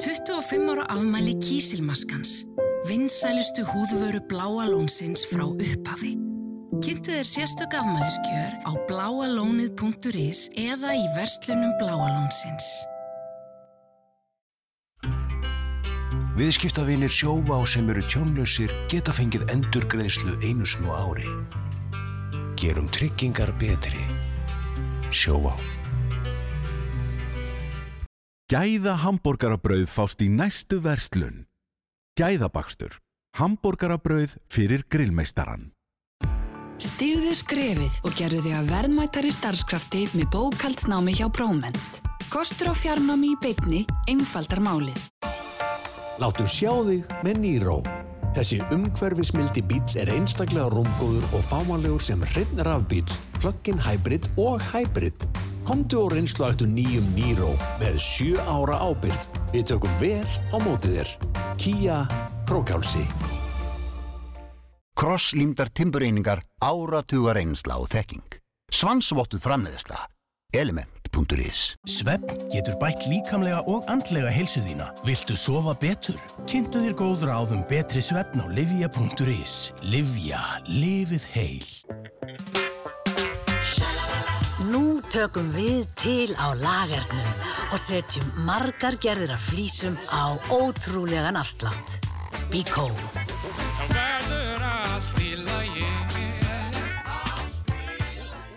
25 0.00 0.70
ára 0.70 0.84
afmæli 0.92 1.34
kísilmaskans. 1.40 2.44
Vinsælustu 2.88 3.64
húðvöru 3.64 4.20
bláa 4.28 4.66
lónsins 4.68 5.24
frá 5.30 5.46
upphafi. 5.48 6.12
Kynntu 6.84 7.10
þér 7.16 7.24
sérstök 7.24 7.72
afmæliskjör 7.80 8.52
á 8.68 8.72
bláalónið.is 8.88 10.50
eða 10.52 10.92
í 10.92 11.06
verslunum 11.16 11.72
bláa 11.80 12.12
Viðskiptavinir 16.36 17.08
sjóvá 17.08 17.62
sem 17.64 17.86
eru 17.88 18.02
tjónlausir 18.12 18.68
geta 18.92 19.08
fengið 19.16 19.46
endurgreðslu 19.54 20.34
einu 20.44 20.66
snú 20.68 20.90
ári. 20.92 21.24
Gerum 22.60 22.90
tryggingar 22.92 23.54
betri. 23.56 24.02
Sjóvá. 25.08 25.54
Gæða 28.52 28.98
hambúrgarabrauð 29.00 29.88
fást 29.88 30.20
í 30.20 30.28
næstu 30.28 30.82
verslun. 30.84 31.46
Gæðabakstur. 32.20 33.00
Hambúrgarabrauð 33.40 34.36
fyrir 34.52 34.84
grillmeistaran. 34.92 35.70
Stíðu 36.76 37.32
skrefið 37.32 37.96
og 38.04 38.12
gerðu 38.20 38.42
þig 38.44 38.58
að 38.58 38.70
verðmættari 38.74 39.32
starfskrafti 39.32 40.04
með 40.12 40.28
bókaldsnámi 40.36 41.16
hjá 41.16 41.30
Próment. 41.32 41.80
Kostur 42.28 42.68
á 42.68 42.74
fjarnámi 42.76 43.32
í 43.32 43.40
beitni 43.40 43.86
einfaldar 44.04 44.60
málið. 44.60 45.00
Láttu 46.16 46.46
sjá 46.48 46.70
þig 46.86 47.10
með 47.24 47.40
Nýró. 47.42 47.74
Þessi 48.36 48.58
umhverfismildi 48.72 49.62
bíls 49.68 49.96
er 50.00 50.08
einstaklega 50.12 50.70
rúmgóður 50.72 51.24
og 51.36 51.44
fáanlegur 51.44 52.00
sem 52.00 52.22
hreinn 52.32 52.62
rafbíls, 52.64 53.18
plug-in 53.40 53.80
hybrid 53.84 54.28
og 54.40 54.64
hybrid. 54.72 55.26
Komdu 55.68 56.06
og 56.06 56.14
reynslu 56.14 56.46
eftir 56.48 56.70
nýjum 56.72 57.08
Nýró 57.16 57.52
með 57.82 57.98
7 58.00 58.40
ára 58.48 58.80
ábyrð. 58.86 59.26
Við 59.52 59.68
tökum 59.72 60.00
vel 60.00 60.24
á 60.52 60.56
mótið 60.64 60.98
þér. 61.00 61.14
Kia 61.60 62.00
Krókálsi. 62.48 63.04
Krosslímdar 64.96 65.68
timbureiningar 65.68 66.40
áratugar 66.64 67.36
reynsla 67.36 67.76
og 67.76 67.90
þekking. 67.92 68.40
Svansvottuð 68.72 69.44
framleiðsla. 69.44 70.06
Element.is 71.16 71.76
Svefn 71.88 72.48
getur 72.52 72.76
bætt 72.80 73.06
líkamlega 73.08 73.62
og 73.70 73.86
andlega 73.88 74.28
heilsu 74.32 74.60
þína. 74.60 74.90
Viltu 75.06 75.36
sofa 75.38 75.72
betur? 75.80 76.18
Kynntu 76.48 76.82
þér 76.82 76.96
góð 76.98 77.24
ráðum 77.30 77.62
betri 77.70 78.02
svefn 78.04 78.42
á 78.44 78.46
livja.is. 78.52 79.54
Livja. 79.80 80.40
Lifið 80.68 81.24
heil. 81.32 81.68
Nú 84.68 85.00
tökum 85.08 85.48
við 85.54 85.86
til 85.96 86.36
á 86.36 86.52
lagernum 86.52 87.32
og 87.72 87.80
setjum 87.80 88.28
margar 88.44 88.98
gerðir 89.00 89.32
af 89.36 89.48
flísum 89.48 89.96
á 90.12 90.36
ótrúlegan 90.52 91.40
afslátt. 91.40 91.96
Bíkó. 92.52 92.90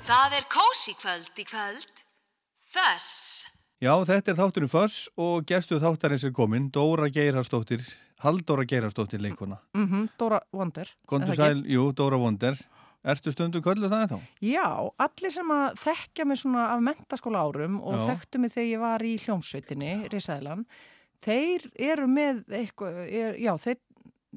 Það 0.09 0.37
er 0.41 0.45
kósi 0.49 0.97
kvöld 0.97 1.37
í 1.37 1.47
kvöld. 1.47 1.99
Þess. 2.73 3.47
Já, 3.79 3.93
þetta 4.05 4.33
er 4.33 4.37
þátturinn 4.37 4.69
Föss 4.71 5.05
og 5.17 5.45
gerstu 5.47 5.77
þáttarins 5.79 6.25
er 6.27 6.33
komin, 6.35 6.67
Dóra 6.75 7.07
Geirharsdóttir, 7.09 7.85
Halldóra 8.25 8.65
Geirharsdóttir 8.67 9.21
leikona. 9.23 9.57
Mm 9.77 10.09
Dóra 10.19 10.41
Wonder. 10.53 10.89
Kondur 11.07 11.31
er 11.33 11.39
sæl, 11.39 11.63
jú, 11.65 11.87
Dóra 11.95 12.19
Wonder. 12.19 12.59
Ertu 13.07 13.31
stundum 13.31 13.63
kölluð 13.63 13.93
það 13.93 14.11
þá? 14.11 14.17
Já, 14.43 14.65
allir 14.99 15.31
sem 15.31 15.51
að 15.55 15.77
þekkja 15.79 16.25
mig 16.27 16.41
svona 16.41 16.65
af 16.73 16.81
mentaskóla 16.83 17.45
árum 17.47 17.77
og 17.79 17.95
Já. 17.95 18.01
þekktu 18.09 18.41
mig 18.43 18.51
þegar 18.51 18.67
ég 18.73 18.81
var 18.83 19.05
í 19.07 19.13
hljómsveitinni, 19.23 19.93
Rísæðlan, 20.11 20.65
þeir 21.23 21.69
eru 21.79 22.09
með 22.11 22.43
eitthvað, 22.59 22.99
er, 23.07 23.39
já, 23.39 23.53
þeir, 23.63 23.79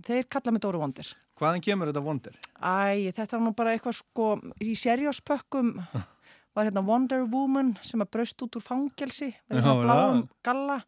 þeir 0.07 0.31
kalla 0.31 0.55
mig 0.55 0.63
Dóra 0.63 0.79
Wonder. 0.79 1.11
Hvaðan 1.43 1.65
kemur 1.67 1.91
þetta 1.91 2.05
Wonder? 2.07 2.39
Æ, 2.63 3.11
þetta 3.11 3.35
var 3.35 3.43
nú 3.49 3.53
bara 3.59 3.75
eitthvað 3.75 3.99
sko, 3.99 4.29
í 4.63 4.77
serjóspökkum 4.79 5.75
var 6.55 6.67
hérna 6.69 6.83
Wonder 6.87 7.25
Woman 7.33 7.75
sem 7.83 8.01
að 8.05 8.11
braust 8.17 8.43
út 8.45 8.57
úr 8.59 8.65
fangelsi, 8.65 9.31
verið 9.51 9.63
svona 9.67 9.85
bláum 9.87 10.25
galla. 10.45 10.81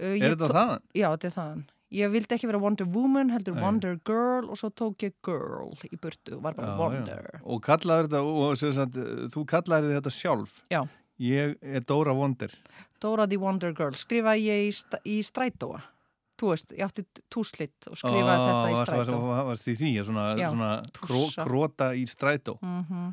Uh, 0.00 0.16
Er 0.18 0.34
þetta 0.34 0.48
þaðan? 0.52 0.82
Já, 0.96 1.06
þetta 1.14 1.28
er 1.30 1.36
þaðan. 1.36 1.62
Ég 1.92 2.08
vildi 2.14 2.32
ekki 2.34 2.48
vera 2.48 2.58
Wonder 2.62 2.86
Woman, 2.88 3.28
heldur 3.34 3.54
Nei. 3.54 3.62
Wonder 3.66 3.98
Girl 4.08 4.46
og 4.48 4.56
svo 4.56 4.70
tók 4.72 5.02
ég 5.04 5.12
Girl 5.24 5.74
í 5.92 5.98
burtu 6.00 6.38
og 6.38 6.42
var 6.46 6.54
bara 6.56 6.72
Já, 6.72 6.78
Wonder. 6.80 7.26
já. 7.34 7.40
Og 7.44 7.60
kallaður 7.66 8.08
þetta, 8.08 8.22
og 8.24 8.56
sagt, 8.78 8.96
þú 9.34 9.44
kallaður 9.52 9.96
þetta 9.98 10.12
sjálf. 10.16 10.54
Já. 10.72 10.80
Ég 11.20 11.56
er 11.60 11.84
Dóra 11.84 12.14
Wonder. 12.16 12.50
Dora 13.00 13.26
the 13.28 13.36
Wonder 13.36 13.74
Girl 13.76 13.92
skrifaði 13.92 14.46
ég 14.48 14.68
í, 14.70 14.72
sta 14.72 14.98
í 15.04 15.18
strætóa 15.22 15.82
þú 16.42 16.48
veist, 16.50 16.72
ég 16.74 16.82
átti 16.88 17.04
túslitt 17.30 17.86
og 17.86 17.94
skrifaði 18.00 18.46
þetta 18.48 18.70
í 18.72 18.78
strætó 18.80 19.18
varst- 19.20 19.46
varst 19.52 19.68
í 19.68 19.74
því, 19.78 19.90
svona, 20.08 20.24
svona 20.40 20.70
kró, 20.96 21.20
króta 21.44 21.92
í 21.94 22.06
strætó. 22.10 22.56
mm 22.62 23.12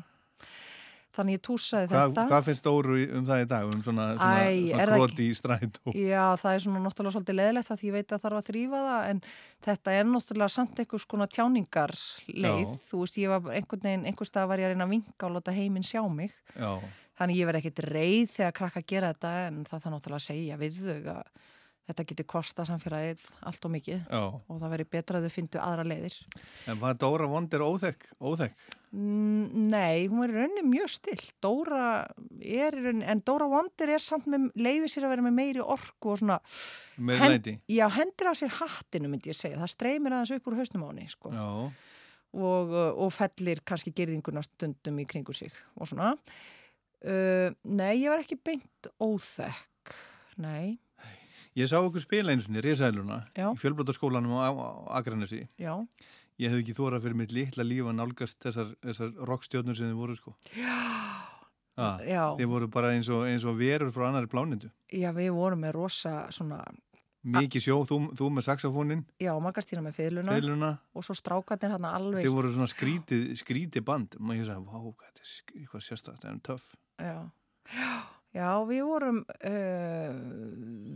þannig 1.16 1.36
ég 1.36 1.42
túsaði 1.46 1.88
Hvað, 1.90 2.10
þetta 2.12 2.24
hvað 2.30 2.44
finnst 2.46 2.66
Dóru 2.66 2.96
í- 3.02 3.08
um 3.18 3.24
það 3.26 3.40
í 3.42 3.46
dag? 3.50 3.64
Um 3.74 3.82
svona, 3.82 4.04
svona, 4.14 4.44
Æ, 4.46 4.52
svona 4.70 4.86
það 4.86 4.94
kroti 5.00 5.26
í 5.26 5.34
strætó? 5.38 5.94
Já, 5.98 6.24
það 6.42 6.54
er 6.54 6.62
svona 6.64 6.82
náttúrulega 6.84 7.14
svolítið 7.16 7.38
leðilegt 7.40 7.70
að 7.74 7.80
því 7.80 7.88
ég 7.90 7.96
veit 7.98 8.14
að 8.16 8.22
þarf 8.24 8.38
að 8.40 8.48
þrýfa 8.50 8.82
það 8.86 9.08
en 9.10 9.22
þetta 9.66 9.96
er 10.00 10.08
náttúrulega 10.12 10.54
samt 10.54 10.82
einhvers 10.84 11.06
konar 11.10 11.32
tjáningar 11.34 11.94
leið, 12.30 12.64
Já. 12.70 12.78
þú 12.90 13.02
veist 13.04 13.20
ég 13.24 13.28
var 13.34 13.54
einhvern 13.58 13.84
veginn, 13.88 14.06
einhvers 14.10 14.30
stað 14.32 14.48
var 14.52 14.58
ég 14.62 14.70
að 14.70 14.74
reyna 14.76 14.86
að 14.86 14.94
vinka 14.96 15.26
og 15.26 15.34
láta 15.38 15.56
heiminn 15.56 15.86
sjá 15.90 16.02
mig, 16.10 16.32
Já, 16.54 16.72
þannig 17.20 17.36
ég 17.42 17.50
verð 17.50 17.60
ekkit 17.64 17.82
reið 17.90 18.30
þegar 18.38 18.54
krakka 18.60 18.82
gera 18.94 19.10
þetta 19.14 19.32
en 19.48 19.64
það 19.66 19.82
þarf 19.82 19.94
náttúrulega 19.96 20.26
segja 20.30 20.56
við 20.62 20.78
þau 20.80 21.16
að 21.18 21.24
þetta 21.88 22.04
getur 22.10 22.28
kosta 22.30 22.66
samfélagið 22.68 23.22
allt 23.48 23.64
og 23.66 23.72
mikið 23.76 24.02
Já. 24.04 24.20
og 24.20 24.58
það 24.60 24.74
verður 24.74 24.90
betra 24.96 25.20
að 25.20 25.26
þau 25.26 25.34
fyndu 25.36 25.62
aðra 25.62 25.86
leiðir. 25.86 26.18
en 26.66 26.78
hvað 26.82 27.00
Dóra 27.02 27.30
Vond 27.30 27.56
er 27.56 27.64
óþekk? 27.66 28.06
Óþekk? 28.20 28.68
Nei, 28.90 30.08
hún 30.10 30.24
er 30.24 30.32
rauninni 30.34 30.64
mjög 30.66 30.88
still. 30.90 31.26
Dóra 31.42 32.08
er 32.42 32.74
rauninni, 32.74 33.06
en 33.06 33.20
Dóra 33.22 33.46
Wonder 33.46 33.92
er 33.94 34.02
samt 34.02 34.26
með, 34.26 34.48
leiði 34.58 34.90
sér 34.90 35.06
að 35.06 35.12
vera 35.14 35.26
með 35.28 35.36
meiri 35.36 35.62
orku 35.62 36.10
og 36.10 36.18
svona... 36.18 36.40
Hen- 36.98 37.36
læti? 37.36 37.54
Já, 37.70 37.84
hendur 37.94 38.30
á 38.30 38.34
sér 38.34 38.50
hattinu 38.58 39.12
myndi 39.12 39.30
ég 39.30 39.38
segja. 39.38 39.60
Það 39.62 39.72
streymir 39.76 40.16
aðeins 40.16 40.34
upp 40.34 40.50
úr 40.50 40.58
hausnum 40.58 40.86
á 40.86 40.90
henni, 40.90 41.06
sko. 41.12 41.30
Og, 42.30 42.74
og 42.74 43.14
fellir 43.14 43.62
kannski 43.66 43.94
gerðinguna 43.94 44.42
stundum 44.46 44.98
í 45.02 45.06
kringu 45.10 45.34
sig 45.38 45.54
og 45.78 45.86
svona. 45.90 46.16
Uh, 47.00 47.54
nei, 47.70 48.02
ég 48.02 48.10
var 48.10 48.22
ekki 48.24 48.40
beint 48.42 48.90
óþekk. 48.98 49.94
Nei, 50.42 50.80
Ég 51.58 51.66
sá 51.66 51.76
okkur 51.82 52.00
spila 52.04 52.30
einu 52.32 52.42
sinni, 52.44 52.60
Rísæluna, 52.62 53.24
Já. 53.34 53.48
í 53.50 53.58
fjölbrotaskólanum 53.58 54.36
á, 54.38 54.50
á 54.54 54.68
Akranesi. 55.00 55.48
já. 55.58 55.74
Ég 56.40 56.48
hef 56.54 56.60
ekki 56.62 56.72
þórað 56.72 57.02
fyrir 57.04 57.16
mitt 57.18 57.32
litla 57.36 57.64
líf 57.66 57.84
að 57.90 57.96
nálgast 57.98 58.38
þessar, 58.40 58.70
þessar 58.80 59.10
rockstjórnur 59.28 59.76
sem 59.76 59.90
þið 59.90 59.98
voru, 59.98 60.14
sko. 60.16 60.34
Já. 60.56 61.26
Ah, 61.76 61.98
Já. 62.04 62.22
Þið 62.36 62.46
voru 62.48 62.68
bara 62.68 62.92
eins 62.94 63.08
og, 63.08 63.26
eins 63.28 63.44
og 63.44 63.56
verur 63.58 63.90
frá 63.92 64.06
annari 64.08 64.26
plánindu. 64.28 64.70
Já, 64.92 65.10
við 65.16 65.30
vorum 65.36 65.60
með 65.60 65.72
rosa 65.76 66.14
svona, 66.30 66.62
Mikið 67.20 67.60
sjó, 67.60 67.74
þú, 67.84 67.96
þú 68.16 68.30
með 68.32 68.46
saxofónin, 68.46 69.02
já, 69.20 69.34
magastína 69.44 69.82
með 69.84 69.98
fiðluna. 69.98 70.32
fiðluna. 70.38 70.70
Og 70.96 71.04
svo 71.04 71.12
strákarnir 71.18 71.74
hann 71.74 71.84
alveg... 71.84 72.24
Þið 72.24 72.32
voru 72.32 72.52
svona 72.54 72.70
skrítið, 72.72 73.26
skrítið 73.36 73.84
band. 73.84 74.16
Og 74.16 74.32
ég 74.38 74.46
sagði, 74.48 74.64
vá, 74.64 74.78
hvað 74.80 75.10
þetta 75.10 75.20
er 75.20 75.28
sk- 75.28 75.52
eitthvað 75.60 75.84
sérstætt, 75.84 76.22
það 76.22 76.30
er 76.32 76.40
töff. 76.48 76.70
Já, 76.96 77.18
já 77.76 77.92
við 78.32 78.82
vorum, 78.86 79.16
uh, 79.26 80.12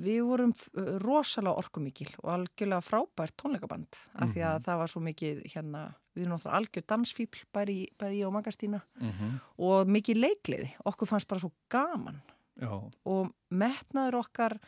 við 0.05 0.21
vorum 0.27 0.53
uh, 0.55 0.99
rosalega 1.03 1.59
orkumikil 1.59 2.09
og 2.23 2.31
algjörlega 2.37 2.85
frábært 2.87 3.35
tónleikaband 3.41 3.99
af 4.23 4.31
því 4.35 4.45
að 4.47 4.65
það 4.69 4.79
var 4.83 4.93
svo 4.93 5.03
mikið 5.03 5.41
hérna, 5.55 5.83
við 6.15 6.23
erum 6.27 6.37
náttúrulega 6.37 6.61
algjör 6.61 6.87
dansfíbl 6.93 7.43
bæði, 7.55 7.77
bæði 7.99 8.21
ég 8.21 8.29
og 8.29 8.35
Magastína 8.37 8.83
Mhm. 9.01 9.33
og 9.59 9.87
mikið 9.91 10.21
leikliði, 10.23 10.71
okkur 10.87 11.11
fannst 11.11 11.29
bara 11.29 11.41
svo 11.43 11.53
gaman 11.71 12.23
Já. 12.61 12.71
og 13.05 13.33
metnaður 13.51 14.21
okkar 14.23 14.59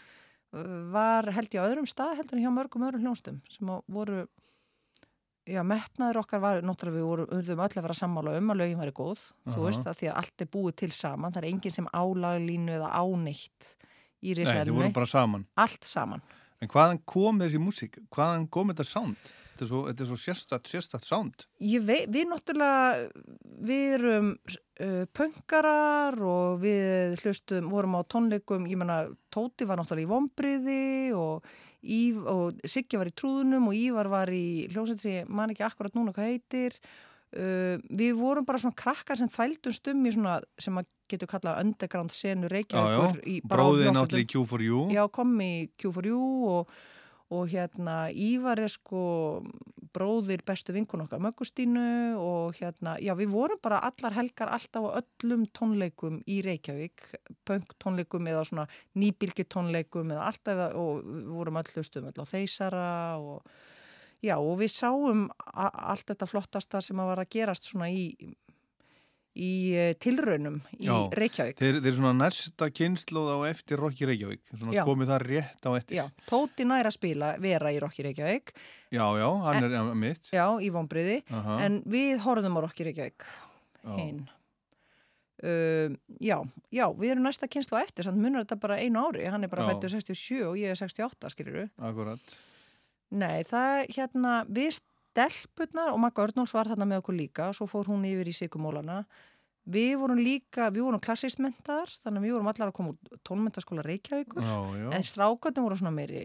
uh, 0.53 0.91
var 0.91 1.31
held 1.31 1.51
ég 1.55 1.63
á 1.63 1.69
öðrum 1.71 1.87
stað 1.87 2.17
heldur 2.19 2.39
en 2.39 2.45
hjá 2.45 2.51
mörgum 2.51 2.83
öðrum 2.89 3.05
hljónstum 3.07 3.41
sem 3.49 3.71
voru 3.87 4.27
já, 5.47 5.63
metnaður 5.67 6.19
okkar 6.23 6.41
var 6.43 6.63
náttúrulega 6.67 6.99
við 6.99 7.07
vorum, 7.07 7.29
urðum 7.37 7.61
öll 7.65 7.71
að 7.79 7.85
vera 7.87 7.97
sammála 8.01 8.37
um 8.41 8.51
að 8.55 8.61
lögin 8.63 8.81
væri 8.81 8.95
góð, 8.97 9.23
Aha. 9.47 9.55
þú 9.57 9.67
veist 9.69 9.87
að 9.87 9.99
því 10.01 10.09
að 10.11 10.19
allt 10.23 10.45
er 10.47 10.51
búið 10.57 10.77
til 10.83 10.91
saman, 10.97 11.33
það 11.35 11.43
er 11.43 11.49
enginn 11.53 11.75
sem 11.77 11.89
álaglínu 11.95 12.75
eða 12.77 12.91
áneitt 13.01 13.69
í 13.71 14.33
Nei, 14.33 14.35
þið 14.35 14.39
risaðelunni, 14.41 14.83
voru 14.83 14.93
bara 15.01 15.07
saman. 15.13 15.47
allt 15.57 15.85
saman 15.85 16.23
En 16.65 16.71
hvaðan 16.73 16.99
kom 17.05 17.37
þessi 17.43 17.59
músík? 17.61 17.99
Hvaðan 18.17 18.47
kom 18.49 18.71
þetta 18.73 18.85
sound? 18.89 19.17
Þetta 19.57 19.65
er 19.65 19.71
svo, 19.71 19.79
er 19.89 20.09
svo 20.11 20.17
sérstætt, 20.21 20.69
sérstætt 20.69 21.07
sound. 21.09 21.47
Ég 21.65 21.81
vei, 21.89 22.03
við 22.13 22.27
náttúrulega, 22.29 23.07
við 23.65 23.95
erum 23.97 24.27
uh, 24.37 25.07
pöngarar 25.17 26.19
og 26.21 26.59
við 26.61 27.17
hlustum, 27.23 27.71
vorum 27.73 27.97
á 27.97 28.05
tónleikum, 28.05 28.67
ég 28.69 28.77
menna, 28.77 28.99
Tóti 29.33 29.65
var 29.69 29.81
náttúrulega 29.81 30.05
í 30.05 30.11
vombriði 30.13 30.83
og, 31.17 31.49
og 32.29 32.61
Siggi 32.69 33.01
var 33.01 33.09
í 33.09 33.15
trúðunum 33.17 33.71
og 33.73 33.77
Ívar 33.81 34.09
var 34.13 34.29
í 34.33 34.67
hljómsveit 34.73 35.01
sem 35.01 35.15
ég 35.23 35.33
man 35.33 35.53
ekki 35.55 35.65
akkurat 35.67 35.97
núna 35.97 36.13
hvað 36.17 36.35
heitir. 36.35 36.77
Uh, 37.37 37.81
við 37.97 38.13
vorum 38.21 38.45
bara 38.49 38.61
svona 38.63 38.77
krakkar 38.79 39.19
sem 39.19 39.29
þvældum 39.33 39.75
stum 39.75 40.05
í 40.09 40.13
svona, 40.15 40.37
sem 40.63 40.77
að 40.79 40.87
getur 41.11 41.29
kallað 41.31 41.63
underground 41.65 42.13
senu 42.15 42.49
Reykjavíkur. 42.53 43.19
í- 43.25 43.41
bara 43.47 43.63
á 43.63 43.67
Bróðið 43.73 43.91
náttúrulega 43.95 44.25
í 44.25 44.31
Q4U. 44.33 44.79
Já, 44.95 45.03
kom 45.13 45.33
í 45.41 45.51
Q4U 45.79 46.21
og, 46.53 46.71
og 47.35 47.49
hérna 47.51 48.07
Ívar 48.15 48.61
er 48.63 48.71
sko 48.71 49.43
bróðir 49.97 50.43
bestu 50.47 50.75
vinkun 50.77 51.03
okkar 51.07 51.23
Möggustínu 51.23 52.17
og 52.21 52.59
hérna, 52.59 52.97
já 53.03 53.15
við 53.19 53.33
vorum 53.33 53.61
bara 53.63 53.81
allar 53.89 54.15
helgar 54.15 54.53
alltaf 54.53 54.87
á 54.87 54.99
öllum 55.01 55.47
tónleikum 55.57 56.21
í 56.29 56.41
Reykjavík, 56.45 57.07
punk 57.49 57.75
tónleikum 57.83 58.29
eða 58.31 58.45
svona 58.47 58.67
nýbylgi 58.95 59.47
tónleikum 59.51 60.13
eða 60.15 60.29
alltaf 60.31 60.63
og 60.79 61.03
við 61.07 61.33
vorum 61.33 61.61
öll 61.63 61.73
hlustum 61.75 62.11
á 62.13 62.25
þeysara 62.29 62.89
og 63.19 63.43
já 64.23 64.37
og 64.39 64.59
við 64.61 64.75
sáum 64.75 65.27
allt 65.55 66.07
þetta 66.07 66.31
flottasta 66.31 66.83
sem 66.85 67.01
að 67.01 67.11
var 67.13 67.25
að 67.25 67.33
gerast 67.39 67.67
svona 67.71 67.91
í 67.91 68.37
í 69.37 69.53
eh, 69.77 69.93
tilraunum 70.01 70.59
í 70.79 70.89
Já. 70.89 70.95
Reykjavík. 71.21 71.59
Þeir, 71.61 71.81
þeir 71.85 71.97
svona 71.99 72.15
næsta 72.17 72.69
kynnslóð 72.73 73.33
á 73.37 73.39
eftir 73.51 73.83
Rokki 73.83 74.09
Reykjavík. 74.09 74.43
Svona 74.53 74.77
Já. 74.77 74.83
komið 74.89 75.13
það 75.13 75.27
rétt 75.27 75.69
á 75.69 75.71
eftir. 75.77 75.99
Já, 75.99 76.05
Tóti 76.31 76.67
nær 76.69 76.89
að 76.89 76.97
spila 76.97 77.35
vera 77.43 77.73
í 77.75 77.81
Rokki 77.83 78.07
Reykjavík 78.07 78.55
Já, 78.95 79.05
já, 79.19 79.29
hann 79.43 79.67
er 79.67 79.75
ja, 79.75 79.83
mitt. 79.99 80.31
Já, 80.33 80.47
í 80.63 80.71
vonbriði, 80.73 81.21
Aha. 81.35 81.59
en 81.67 81.83
við 81.91 82.23
horfðum 82.25 82.57
á 82.57 82.65
Rokki 82.65 82.87
Reykjavík 82.89 83.27
hinn. 83.97 84.25
Uh, 85.37 85.93
já, 86.23 86.39
já, 86.73 86.87
við 86.97 87.13
erum 87.13 87.27
næsta 87.27 87.49
kynslu 87.51 87.77
á 87.77 87.85
eftir, 87.85 88.07
samt 88.07 88.23
munar 88.23 88.47
þetta 88.47 88.57
bara 88.63 88.79
einu 88.81 89.03
ári, 89.05 89.27
hann 89.29 89.45
er 89.45 89.51
bara 89.53 89.67
fættur 89.69 89.93
67 89.93 90.47
og 90.47 90.55
ég 90.57 90.73
er 90.73 90.79
68, 90.81 91.29
skilur 91.35 91.67
Akkurat. 91.77 92.37
Nei, 93.13 93.45
það, 93.47 93.83
hérna, 93.93 94.39
við 94.49 94.81
stelpurnar 95.17 95.95
og 95.95 96.03
Magga 96.03 96.27
Örnóls 96.27 96.53
var 96.55 96.69
þarna 96.69 96.89
með 96.91 97.03
okkur 97.03 97.17
líka, 97.17 97.49
svo 97.57 97.67
fór 97.71 97.89
hún 97.89 98.05
yfir 98.09 98.29
í 98.29 98.35
Sigumólana. 98.37 99.05
Við 99.67 99.97
vorum 99.99 100.21
líka, 100.23 100.69
við 100.71 100.85
vorum 100.87 101.03
klassistmentaðar, 101.03 101.91
þannig 102.05 102.21
að 102.21 102.27
við 102.27 102.35
vorum 102.37 102.51
allar 102.53 102.71
að 102.71 102.77
koma 102.77 102.93
úr 102.93 103.23
tónmentaskóla 103.27 103.83
Reykjavíkur. 103.83 104.45
Já, 104.45 104.59
já. 104.79 104.91
En 104.95 105.07
strákarnir 105.07 105.65
voru 105.65 105.79
svona 105.81 105.95
meiri 105.97 106.23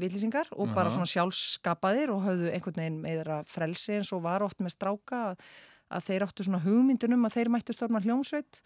villýsingar 0.00 0.48
og 0.54 0.72
bara 0.72 0.88
Aha. 0.88 0.94
svona 0.94 1.10
sjálfskapaðir 1.10 2.14
og 2.14 2.24
höfðu 2.24 2.54
einhvern 2.54 2.80
veginn 2.80 3.02
meira 3.02 3.42
frelsi 3.46 3.98
eins 3.98 4.14
og 4.16 4.24
var 4.24 4.46
oft 4.46 4.64
með 4.64 4.78
stráka 4.78 5.20
að, 5.34 5.44
þeir 6.08 6.24
áttu 6.24 6.46
svona 6.46 6.62
hugmyndin 6.64 7.14
um 7.18 7.28
að 7.28 7.36
þeir 7.36 7.52
mættu 7.52 7.76
stórma 7.76 8.00
hljómsveit 8.02 8.62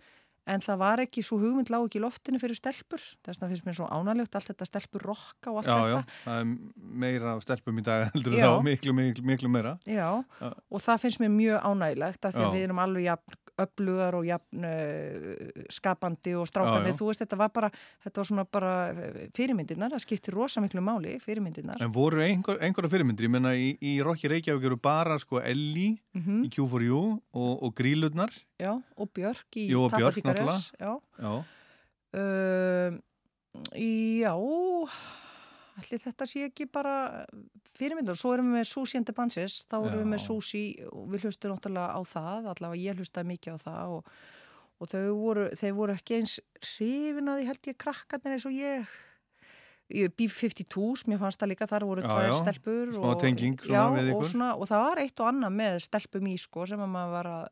en 0.49 0.63
það 0.65 0.79
var 0.81 1.03
ekki, 1.05 1.23
svo 1.27 1.39
hugmynd 1.43 1.71
lág 1.73 1.87
ekki 1.89 2.01
í 2.01 2.03
loftinu 2.05 2.41
fyrir 2.43 2.59
stelpur, 2.59 3.03
þess 3.27 3.39
vegna 3.41 3.51
finnst 3.53 3.67
mér 3.69 3.77
svo 3.79 3.89
ánæglegt 3.93 4.39
allt 4.39 4.51
þetta 4.53 4.69
stelpur 4.69 5.05
rokka 5.11 5.53
og 5.53 5.61
allt 5.61 5.69
Já, 5.69 5.77
þetta. 5.79 5.99
já, 5.99 6.23
það 6.25 6.41
er 6.41 6.95
meira 7.05 7.35
af 7.37 7.45
stelpum 7.47 7.79
í 7.83 7.85
dag 7.89 8.07
heldur 8.13 8.39
Já. 8.39 8.47
þá, 8.49 8.63
miklu, 8.69 8.95
miklu, 8.97 9.27
miklu 9.33 9.53
meira. 9.53 9.77
Já, 9.89 10.09
Já. 10.41 10.49
og 10.55 10.85
það 10.85 11.05
finnst 11.05 11.23
mér 11.25 11.35
mjög 11.37 11.69
ánægilegt 11.73 12.25
af 12.31 12.35
því 12.35 12.43
að 12.45 12.49
Já. 12.49 12.55
við 12.57 12.67
erum 12.69 12.83
alveg 12.87 13.07
jafn 13.11 13.39
öflugar 13.59 14.15
og 14.19 14.25
jafn 14.29 14.65
uh, 14.65 15.63
skapandi 15.75 16.35
og 16.39 16.47
strákandi. 16.49 16.91
Já, 16.91 16.95
já. 16.95 16.99
Þú 17.01 17.09
veist, 17.11 17.23
þetta 17.25 17.39
var 17.41 17.51
bara, 17.55 17.71
þetta 18.05 18.23
var 18.23 18.29
svona 18.31 18.45
bara 18.59 18.73
eh, 18.93 19.19
fyrirmyndirnar, 19.37 19.91
það 19.97 20.05
skiptir 20.07 20.37
rosa 20.39 20.63
miklu 20.65 20.83
máli, 20.85 21.17
fyrirmyndirnar. 21.25 21.83
En 21.83 21.93
voru 21.95 22.23
einhver, 22.25 22.61
einhverja 22.63 22.93
fyrirmyndir, 22.95 23.27
ég 23.29 23.35
menna 23.35 23.53
í, 23.59 23.73
í 23.83 23.97
Rokki 24.07 24.31
Reykjavík 24.33 24.65
eru 24.71 24.77
bara 24.81 25.19
sko 25.19 25.41
Elli 25.43 25.89
Mhm. 26.19 26.45
í 26.47 26.49
Q4U 26.55 27.03
og, 27.35 27.53
og 27.63 27.75
Grílurnar. 27.79 28.33
Já, 28.59 28.73
og 28.97 29.11
Björk 29.15 29.59
í 29.61 29.69
Jú, 29.71 29.85
og 29.85 29.91
Tappa 29.93 30.01
Björk 30.03 30.25
náttúrulega. 30.25 30.63
Já. 30.79 30.93
Já. 31.23 31.35
Uh, 32.19 32.99
já, 33.77 34.33
allir 35.79 36.03
þetta 36.03 36.27
sé 36.29 36.45
ekki 36.49 36.67
bara 36.75 36.95
fyrirmyndur. 37.79 38.19
Svo 38.19 38.35
erum 38.35 38.51
við 38.53 38.59
með 38.61 38.69
Susi 38.71 38.99
and 38.99 39.09
the 39.09 39.15
Bunches, 39.17 39.61
þá 39.71 39.77
erum 39.79 39.99
við 40.01 40.07
Já. 40.07 40.11
með 40.13 40.23
Susi 40.27 40.63
og 40.91 41.09
við 41.13 41.27
hlustum 41.29 41.55
náttúrulega 41.55 41.95
á 41.95 42.01
það, 42.13 42.49
allavega 42.53 42.85
ég 42.85 42.99
hlustaði 43.01 43.31
mikið 43.33 43.57
á 43.57 43.59
það 43.65 43.97
og, 43.99 44.15
og 44.79 44.93
þau 44.93 45.03
voru, 45.19 45.45
þau 45.59 45.71
voru 45.79 45.99
ekki 45.99 46.19
eins 46.21 46.39
hrifin 46.75 47.31
að 47.33 47.41
því 47.43 47.51
held 47.51 47.71
ég 47.73 47.79
krakkarnir 47.85 48.37
eins 48.37 48.49
og 48.49 48.57
ég. 48.57 48.97
Ég- 49.89 50.13
B-52, 50.13 51.07
mér 51.09 51.17
fannst 51.23 51.41
það 51.41 51.49
líka, 51.55 51.67
þar 51.71 51.87
voru 51.89 52.03
tvær 52.05 52.35
stelpur 52.43 52.91
og, 52.99 53.15
tenging 53.23 53.55
svona 53.63 53.73
já, 53.73 53.85
við 53.97 54.11
og, 54.13 54.27
svona, 54.29 54.49
og 54.61 54.69
það 54.69 54.83
var 54.85 55.01
eitt 55.01 55.23
og 55.23 55.31
annað 55.31 55.55
með 55.63 55.79
stelpum 55.87 56.27
í 56.29 56.35
sko 56.43 56.67
sem 56.69 56.83
að 56.85 56.91
maður 56.93 57.15
var 57.15 57.29
að, 57.33 57.47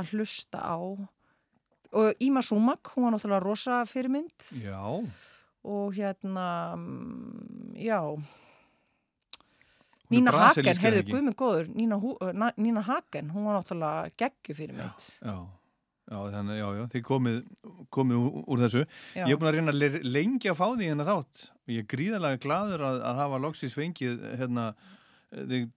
að 0.00 0.14
hlusta 0.16 0.58
á 0.66 0.74
og 1.94 2.24
Íma 2.26 2.42
Súmak, 2.42 2.90
hún 2.96 3.06
var 3.06 3.14
náttúrulega 3.14 3.44
rosa 3.44 3.76
fyrirmynd 3.86 4.48
Já. 4.58 4.80
Og 5.64 5.94
hérna 5.96 6.46
mm, 6.76 7.74
já. 7.80 8.00
Nína 10.12 10.34
Hagen, 10.36 10.78
heyrðu 10.78 11.02
guðminn 11.08 11.36
góður 11.38 11.68
Nína, 11.72 11.98
Nína 12.60 12.82
Hagen, 12.84 13.30
hún 13.32 13.48
var 13.48 13.58
náttúrulega 13.58 14.10
geggju 14.20 14.56
fyrirmynd 14.58 15.06
Já, 15.24 15.38
já, 16.12 16.18
þannig, 16.36 16.58
já, 16.60 16.66
já, 16.76 16.82
þið 16.92 17.04
komið, 17.08 17.38
komið 17.96 18.26
úr, 18.44 18.64
þessu. 18.66 18.82
Já. 19.16 19.24
Ég 19.24 19.32
er 19.32 19.40
búin 19.40 19.50
að 19.50 19.56
reyna 19.56 19.92
lengi 20.04 20.52
að 20.52 20.58
fá 20.60 20.66
því 20.74 20.90
hérna 20.90 21.08
þátt. 21.08 21.46
Og 21.64 21.72
ég 21.72 21.80
er 21.80 21.88
gríðarlega 21.94 22.42
gladur 22.44 22.84
að, 22.90 23.00
að 23.08 23.22
hafa 23.22 23.40
loksins 23.46 23.76
fengið 23.78 24.20
hérna 24.36 24.66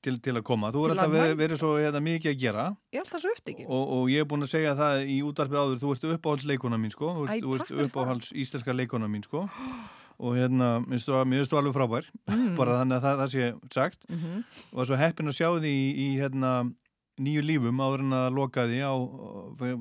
til, 0.04 0.18
til 0.22 0.34
að 0.38 0.44
koma. 0.48 0.72
Þú 0.72 0.86
er 0.86 0.94
alltaf 0.96 1.12
verið, 1.14 1.36
verið 1.40 1.60
svo 1.62 1.72
hérna, 1.80 2.02
mikið 2.06 2.32
að 2.34 2.40
gera 2.44 2.66
Ég 2.94 3.00
er 3.00 3.04
alltaf 3.06 3.22
svo 3.24 3.32
upptekinn. 3.36 3.68
og, 3.68 3.84
og 3.98 4.10
ég 4.14 4.22
er 4.24 4.30
búin 4.30 4.46
að 4.46 4.52
segja 4.54 4.74
það 4.78 5.04
í 5.10 5.20
útvarpið 5.28 5.62
áður, 5.64 5.80
þú 5.84 5.94
ert 5.96 6.08
uppáhaldsleikona 6.18 6.78
mín 6.82 6.92
sko, 6.94 7.14
þú 7.18 7.28
Æ, 7.28 7.36
þú 7.42 7.56
ert 7.58 7.68
fyrir 7.72 7.80
það. 7.82 7.92
uppáhalds 7.92 8.32
íslenska 8.34 8.76
leikona 8.78 9.08
mín 9.10 9.24
sko 9.26 9.46
og 10.18 10.34
hérna, 10.34 10.68
mér 10.82 10.98
finnst 10.98 11.52
þú 11.54 11.58
alveg 11.62 11.76
frábær 11.78 12.06
Mm. 12.28 12.56
bara 12.58 12.80
þannig 12.82 12.98
að 12.98 13.04
það, 13.06 13.18
það 13.22 13.30
sé 13.34 13.74
sagt 13.74 14.06
Mhm. 14.10 14.44
og 14.74 14.78
var 14.78 14.86
svo 14.86 14.98
heppin 14.98 15.28
að 15.30 15.38
sjá 15.38 15.50
því 15.62 15.74
í, 15.74 15.88
í 15.98 16.08
hérna 16.18 16.74
nýju 17.18 17.42
lífum 17.46 17.80
áður 17.82 18.00
en 18.06 18.14
að 18.14 18.34
loka 18.34 18.66
því 18.70 18.80
á 18.86 18.94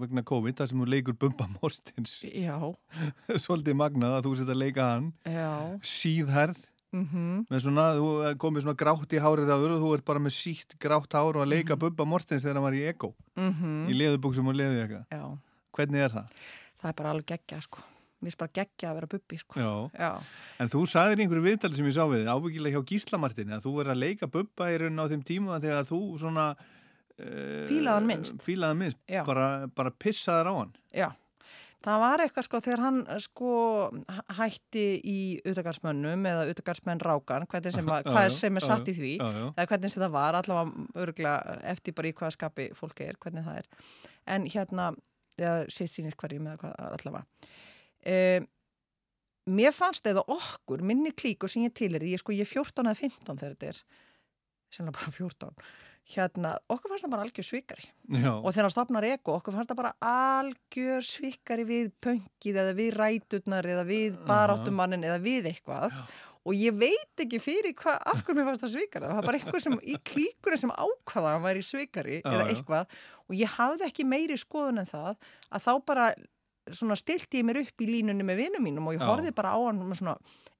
vegna 0.01 0.23
COVID, 0.25 0.55
það 0.57 0.69
sem 0.69 0.79
þú 0.81 0.87
leikur 0.89 1.17
Bumba 1.21 1.47
Mortins 1.61 2.23
Já. 2.25 2.57
svolítið 3.45 3.77
magnað 3.77 4.15
að 4.21 4.25
þú 4.29 4.33
setja 4.39 4.55
að 4.57 4.61
leika 4.63 4.87
hann 4.93 5.13
Já. 5.25 5.53
síðherð 5.85 6.65
Mhm. 6.97 7.47
með 7.51 7.61
svona, 7.67 7.85
þú 7.99 8.11
er 8.31 8.35
komið 8.41 8.63
svona 8.65 8.77
grátt 8.83 9.13
í 9.13 9.21
hárið 9.21 9.53
áður 9.53 9.75
og 9.77 9.83
þú 9.85 9.95
ert 9.99 10.05
bara 10.05 10.19
með 10.27 10.35
sítt 10.37 10.79
grátt 10.81 11.13
hár 11.13 11.37
og 11.37 11.43
að 11.45 11.53
leika 11.53 11.77
Bubba 11.77 12.05
Mortens 12.09 12.43
þegar 12.43 12.55
hann 12.61 12.63
var 12.69 12.73
í 12.79 12.87
Ego 12.89 13.15
Mhm. 13.37 13.89
í 13.91 13.95
leðubuxum 14.01 14.49
og 14.49 14.55
leðu 14.57 14.81
eitthvað 14.83 15.39
hvernig 15.77 16.01
er 16.05 16.09
það? 16.09 16.27
Það 16.81 16.89
er 16.89 16.93
bara 16.97 17.11
alveg 17.13 17.27
geggja, 17.27 17.61
sko. 17.63 17.79
Mér 18.17 18.31
finnst 18.33 18.39
bara 18.39 18.53
geggja 18.57 18.89
að 18.91 18.95
vera 18.97 19.07
bubbi, 19.07 19.37
sko. 19.39 19.61
Já. 19.61 19.91
Já. 20.01 20.23
En 20.59 20.69
þú 20.73 20.87
sagðir 20.89 21.21
einhverju 21.21 21.45
viðtali 21.45 21.75
sem 21.77 21.85
ég 21.85 21.93
sá 21.93 22.05
við 22.09 22.25
ábyggilega 22.33 22.79
hjá 22.81 22.87
Gíslamartin 22.89 23.53
að 23.53 23.63
þú 23.67 23.75
verður 23.77 23.93
að 23.93 24.01
leika 24.01 24.27
Bubba 24.31 24.65
í 24.73 24.79
raun 24.81 24.97
á 24.97 25.05
þeim 25.07 25.23
tíma 25.23 25.61
þegar 25.61 25.85
þú 25.85 26.01
svona 26.19 26.57
uh, 27.21 27.67
Fílaðan 27.69 28.07
minnst. 28.09 28.41
fílaðan 28.45 28.77
minnst, 28.81 28.97
bara, 29.27 29.67
bara 29.69 29.91
pissaðar 29.91 30.49
á 30.49 30.55
hann 30.57 30.73
Já. 30.95 31.13
Það 31.87 32.01
var 32.03 32.23
eitthvað 32.25 32.47
sko 32.49 32.61
þegar 32.65 32.81
hann 32.83 32.97
sko 33.23 33.51
hætti 34.41 34.85
í 35.07 35.19
utagarsmönnum 35.47 36.25
eða 36.27 36.49
utagarsmenn 36.51 37.03
rákan, 37.05 37.47
sem, 37.71 37.87
Já, 37.93 38.01
hvað 38.09 38.31
sem 38.35 38.59
er 38.59 38.65
satt 38.65 38.91
í 38.91 38.95
því, 38.97 39.13
eða 39.23 39.69
hvernig 39.71 39.93
sem 39.93 40.03
það 40.03 40.17
var, 40.17 40.39
allavega 40.41 41.05
örgulega 41.05 41.55
eftir 41.71 41.95
bara 41.95 42.11
í 42.11 42.17
hvaða 42.19 42.35
skapi 42.35 42.67
fólk 42.75 43.05
er, 43.07 43.21
hvernig 43.23 43.47
það 43.47 43.61
er. 43.63 43.71
En 44.35 44.49
hérna, 44.51 44.89
eða 45.39 45.71
sitt 45.71 45.95
sínist 45.95 46.19
hverjum 46.19 46.51
eða 46.51 46.59
hvað 46.65 46.99
allavega. 46.99 47.55
Um, 48.07 48.51
mér 49.61 49.75
fannst 49.77 50.11
eða 50.11 50.27
okkur, 50.27 50.83
minni 50.83 51.15
klíku 51.15 51.47
sem 51.51 51.69
ég 51.69 51.75
til 51.79 51.95
er, 51.95 52.03
ég 52.11 52.23
sko 52.23 52.35
ég 52.35 52.49
er 52.49 52.51
14 52.51 52.83
eða 52.83 52.99
15 52.99 53.39
þegar 53.39 53.55
þetta 53.55 53.71
er, 53.71 53.83
sennilega 54.75 54.99
bara 54.99 55.15
14, 55.23 55.71
hérna, 56.15 56.53
okkur 56.71 56.93
fannst 56.93 57.07
það 57.07 57.13
bara 57.17 57.25
algjör 57.27 57.47
svikari 57.47 57.89
Já. 58.15 58.31
og 58.37 58.47
þegar 58.53 58.67
hann 58.67 58.75
stopnar 58.75 59.07
eko, 59.09 59.35
okkur 59.41 59.57
fannst 59.57 59.73
það 59.73 59.81
bara 59.81 59.93
algjör 60.07 61.07
svikkari 61.07 61.67
við 61.67 61.91
pöngið 62.05 62.61
eða 62.63 62.77
við 62.79 62.91
ræturnar 63.01 63.69
eða 63.75 63.85
við 63.89 64.21
baráttumannin 64.29 65.07
eða 65.09 65.19
við 65.25 65.51
eitthvað 65.51 65.99
og 66.47 66.55
ég 66.55 66.77
veit 66.79 67.25
ekki 67.25 67.41
fyrir 67.43 67.75
hvað, 67.75 67.99
af 68.07 68.23
hverju 68.23 68.39
mér 68.39 68.49
fannst 68.53 68.63
það 68.63 68.75
svikari 68.77 69.09
það 69.09 69.19
var 69.19 69.29
bara 69.29 69.41
einhver 69.41 69.65
sem 69.65 69.79
í 69.83 69.99
klíkunni 70.07 70.61
sem 70.63 70.75
ákvaða 70.77 71.33
að 71.33 71.35
hann 71.35 71.47
væri 71.49 71.67
svikari 71.67 72.21
Já, 72.21 72.31
eða 72.31 72.45
já. 72.45 72.49
eitthvað 72.55 72.97
og 73.27 73.39
ég 73.41 73.55
hafði 73.59 73.89
ekki 73.89 74.07
meiri 74.07 74.39
skoðun 74.39 74.83
en 74.85 74.91
það 74.93 75.13
að 75.51 75.67
þá 75.67 75.73
bara 75.91 76.09
svona 76.75 76.99
stilti 76.99 77.41
ég 77.43 77.47
mér 77.47 77.65
upp 77.65 77.83
í 77.83 77.89
línunni 77.91 78.27
með 78.27 78.45
vinum 78.45 78.65
mínum 78.67 78.87
og 78.87 78.95
ég 78.95 79.03
Já. 79.03 79.09
horfði 79.11 79.35
bara 79.35 79.55
á 79.55 79.59
hann 79.59 79.83
með 79.83 80.01
svona 80.05 80.17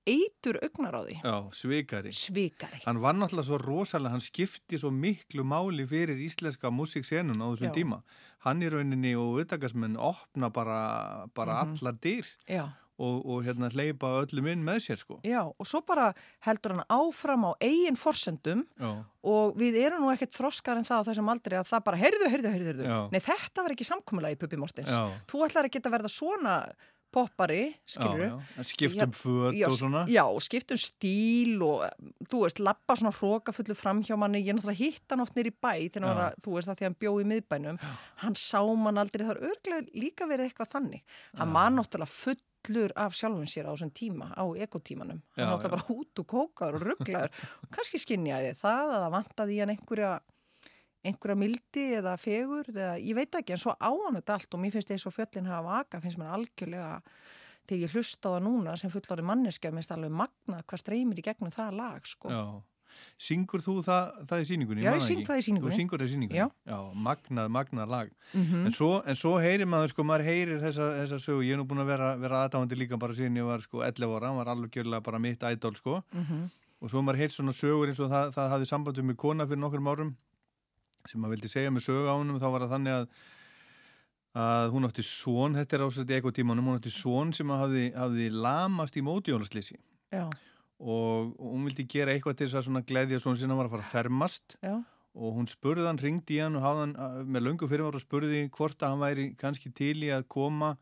eitur 0.07 0.59
augnar 0.63 0.95
á 0.95 1.03
því 1.07 1.17
Já, 1.25 1.37
svikari. 1.53 2.13
Svikari. 2.15 2.81
Hann 2.87 3.01
var 3.03 3.15
náttúrulega 3.19 3.49
svo 3.51 3.59
rosalega, 3.59 4.15
hann 4.15 4.25
skipti 4.25 4.79
svo 4.79 4.91
miklu 4.95 5.43
máli 5.45 5.87
fyrir 5.87 6.17
íslenska 6.23 6.71
músiksenun 6.71 7.37
á 7.43 7.47
þessum 7.53 7.71
Já. 7.73 7.77
tíma. 7.77 8.03
Hann 8.47 8.63
í 8.63 8.71
rauninni 8.71 9.15
og 9.19 9.35
auðvitaðgasmenn 9.41 9.97
opna 9.99 10.51
bara, 10.53 11.27
bara 11.35 11.65
Mhm. 11.65 11.79
allar 11.81 11.93
dyr 12.01 12.27
Já. 12.49 12.69
og, 12.99 13.27
og 13.27 13.45
hérna 13.45 13.69
hleypa 13.69 14.07
öllum 14.25 14.47
inn 14.49 14.63
með 14.65 14.79
sér 14.87 14.97
sko. 14.99 15.21
Já, 15.25 15.43
og 15.45 15.67
svo 15.67 15.83
bara 15.85 16.15
heldur 16.47 16.73
hann 16.77 16.85
áfram 16.89 17.45
á 17.45 17.53
eigin 17.61 17.97
forsendum 17.97 18.65
Já. 18.81 19.05
og 19.25 19.57
við 19.59 19.75
erum 19.85 20.03
nú 20.07 20.13
ekkert 20.15 20.33
þroskar 20.33 20.79
en 20.79 20.85
það 20.85 21.03
á 21.03 21.07
þessum 21.11 21.29
aldrei 21.29 21.59
að 21.59 21.69
það 21.69 21.85
bara, 21.85 21.97
heyrðu, 21.97 22.29
heyrðu, 22.31 22.53
heyrðu, 22.55 22.73
heyrðu. 22.87 23.11
Nei, 23.13 23.21
þetta 23.21 23.63
var 23.63 23.71
ekki 23.75 23.85
samkomulega 23.91 24.33
í 24.33 24.39
Puppi 24.39 24.57
Mortens. 24.57 24.89
Já. 24.89 25.11
Þú 25.27 25.45
ætlar 25.49 25.65
ekki 25.69 25.83
að 25.83 25.93
verða 25.99 26.09
svona 26.09 26.73
poppari, 27.17 27.63
skilur 27.89 28.21
Já, 28.21 28.29
já. 28.29 28.61
En 28.61 28.69
skiptum 28.69 29.13
föt 29.17 29.61
og 29.71 29.77
svona. 29.81 30.03
Já, 30.13 30.25
skiptum 30.45 30.81
stíl 30.81 31.63
og 31.65 31.85
þú 32.29 32.43
veist, 32.45 32.61
lappa 32.61 32.97
svona 33.01 33.15
hrókafullu 33.17 33.77
fram 33.79 34.03
hjá 34.05 34.19
manni, 34.21 34.43
ég 34.45 34.57
náttúrulega 34.57 34.83
hitt 34.83 35.15
hann 35.15 35.25
oft 35.25 35.37
nýr 35.39 35.49
í 35.51 35.55
bæ 35.55 35.73
þegar 35.97 36.07
Já. 36.07 36.27
að, 36.27 36.37
þú 36.45 36.57
veist, 36.59 36.73
að 36.73 36.81
því 36.83 36.89
hann 36.89 36.99
bjó 37.01 37.15
í 37.23 37.29
miðbænum 37.33 37.81
hann 38.25 38.37
sá 38.41 38.61
mann 38.85 39.01
aldrei, 39.01 39.25
það 39.25 39.35
er 39.37 39.49
örglega 39.53 39.97
líka 40.05 40.29
verið 40.29 40.51
eitthvað 40.51 40.73
þannig. 40.77 41.03
Hann 41.41 41.57
var 41.57 41.73
náttúrulega 41.75 42.13
fullur 42.13 42.95
af 42.99 43.15
sjálfum 43.17 43.47
sér 43.49 43.69
á 43.69 43.73
þessum 43.73 43.93
tíma, 43.97 44.31
á 44.37 44.45
ekotímanum. 44.67 45.21
Hann 45.37 45.45
Já, 45.45 45.51
náttúrulega 45.51 45.75
bara 45.77 45.97
út 45.97 46.23
og 46.23 46.31
kókaður 46.33 46.81
og 46.81 46.87
rugglaður 46.91 47.45
og 47.63 47.71
kannski 47.77 48.01
skinjaði 48.03 48.55
það 48.59 48.95
að 48.97 49.05
það 49.07 49.15
vantaði 49.17 49.61
hann 49.63 49.75
einhverja 49.77 50.15
einhverja 51.11 51.39
mildi 51.39 51.87
eða 52.01 52.17
fegur 52.21 52.69
eða 52.73 52.93
ég 53.01 53.17
veit 53.19 53.35
ekki 53.41 53.57
en 53.57 53.63
svo 53.63 53.75
á 53.79 53.91
hann 53.91 54.19
þetta 54.19 54.37
allt 54.37 54.55
og 54.57 54.63
mér 54.63 54.77
finnst 54.77 54.93
eins 54.95 55.07
og 55.09 55.15
fjöllin 55.17 55.51
hafa 55.51 55.67
vaka 55.67 56.01
finnst 56.05 56.21
mér 56.21 56.35
algjörlega 56.37 56.93
þegar 57.67 57.83
ég 57.83 57.97
hlusta 57.97 58.31
á 58.31 58.35
það 58.37 58.47
núna 58.47 58.77
sem 58.79 58.93
fullorði 58.95 59.27
manneska 59.27 59.75
minnst 59.75 59.93
alveg 59.95 60.15
magnað 60.15 60.65
hvað 60.67 60.83
streymir 60.83 61.21
í 61.21 61.27
gegnum 61.27 61.55
það 61.55 61.79
lag 61.81 62.07
sko. 62.07 62.31
Já. 62.31 62.45
Syngur 63.21 63.61
þú 63.61 63.75
það, 63.85 64.13
það 64.29 64.43
í 64.43 64.47
síningunni? 64.51 64.85
Já, 64.85 64.93
ég 64.97 65.03
syng 65.05 65.25
það 65.27 65.41
í 65.41 65.45
sýningunni. 65.47 65.75
Þú 65.75 65.81
syngur 65.81 66.01
það 66.01 66.07
í 66.07 66.13
síningunni? 66.15 66.47
Já. 66.71 66.77
magnað, 67.07 67.51
magnað 67.53 67.91
lag. 67.93 68.13
Mhm. 68.33 68.67
en, 68.67 68.73
svo, 68.73 68.91
en 69.05 69.19
svo 69.21 69.33
heyrir 69.43 69.69
maður, 69.69 69.93
sko, 69.93 70.07
maður 70.07 70.25
heyrir 70.31 70.63
þessa, 70.63 70.87
þessa 71.03 71.19
sögu. 71.21 71.45
Ég 71.45 71.53
er 71.57 71.61
nú 71.61 71.67
búin 71.69 71.83
að 71.85 71.91
vera, 71.93 72.17
vera 72.17 72.45
aðdáðandi 72.47 72.79
líka 72.81 72.99
bara 72.99 73.13
síðan 73.13 73.37
ég 73.37 73.49
var, 73.51 73.61
sko, 73.61 73.83
11 73.85 74.17
ára. 74.17 74.31
Hann 74.31 74.41
var 74.41 74.53
alveg 74.55 74.71
gjörlega 74.79 75.03
bara 75.03 75.19
mitt 75.19 75.45
ædol, 75.45 75.77
sko. 75.77 76.03
Mhm. 76.13 76.49
Og 76.81 76.91
svo 76.91 77.03
maður 77.03 77.21
heyrt 77.21 77.33
svona 77.37 77.53
sögur 77.57 77.89
eins 77.89 78.01
og 78.01 78.11
það, 78.11 78.33
það 78.37 78.51
hafði 78.53 78.71
sambandum 78.73 79.11
með 79.11 79.17
kona 79.17 79.47
fyrir 79.47 79.61
nokkrum 79.61 79.93
árum 79.93 80.17
sem 81.11 81.21
maður 81.21 81.37
vildi 81.37 81.49
segja 81.53 81.71
með 81.75 81.87
sögu 81.87 82.09
á 82.11 82.15
hennum. 82.19 82.39
Þá 82.43 82.49
var 82.53 82.61
það 82.67 82.75
þannig 82.77 82.97
að 83.01 83.09
að 84.37 84.67
hún 84.75 84.85
átti 84.85 85.01
són, 85.07 85.55
þetta 85.57 85.77
er 85.79 85.85
ásett 85.87 86.11
í 86.13 86.17
ekotímanum, 86.19 86.67
hún 86.69 86.77
átti 86.77 86.91
són 86.93 87.31
sem 87.33 87.49
að 87.55 87.63
hafði, 87.63 87.85
hafði 87.97 88.27
lamast 88.37 88.99
í 89.01 89.05
mótjónaslýsi 89.07 89.79
Já, 90.13 90.27
og 90.77 91.31
hún 91.41 91.65
vildi 91.65 91.87
gera 91.89 92.13
eitthvað 92.13 92.37
til 92.43 92.51
þess 92.53 92.69
að 92.69 92.85
gleðja 92.91 93.21
svona 93.23 93.41
sinna 93.41 93.57
var 93.57 93.71
að 93.71 93.77
fara 93.79 93.87
að 93.87 93.95
fermast 93.95 94.59
já, 94.61 94.75
og 95.17 95.39
hún 95.39 95.49
spurði 95.49 95.87
hann, 95.89 95.97
ringdi 96.05 96.37
í 96.37 96.43
hann 96.45 96.59
og 96.61 96.67
hafði 96.67 96.85
hann 97.01 97.33
með 97.33 97.47
löngu 97.47 97.71
fyrirvar 97.71 97.97
og 97.97 98.05
spurði 98.05 98.43
hvort 98.53 98.77
að 98.85 98.93
hann 98.93 99.05
væri 99.07 99.27
kannski 99.41 99.73
til 99.73 99.97
í 100.05 100.13
að 100.13 100.29
koma 100.29 100.75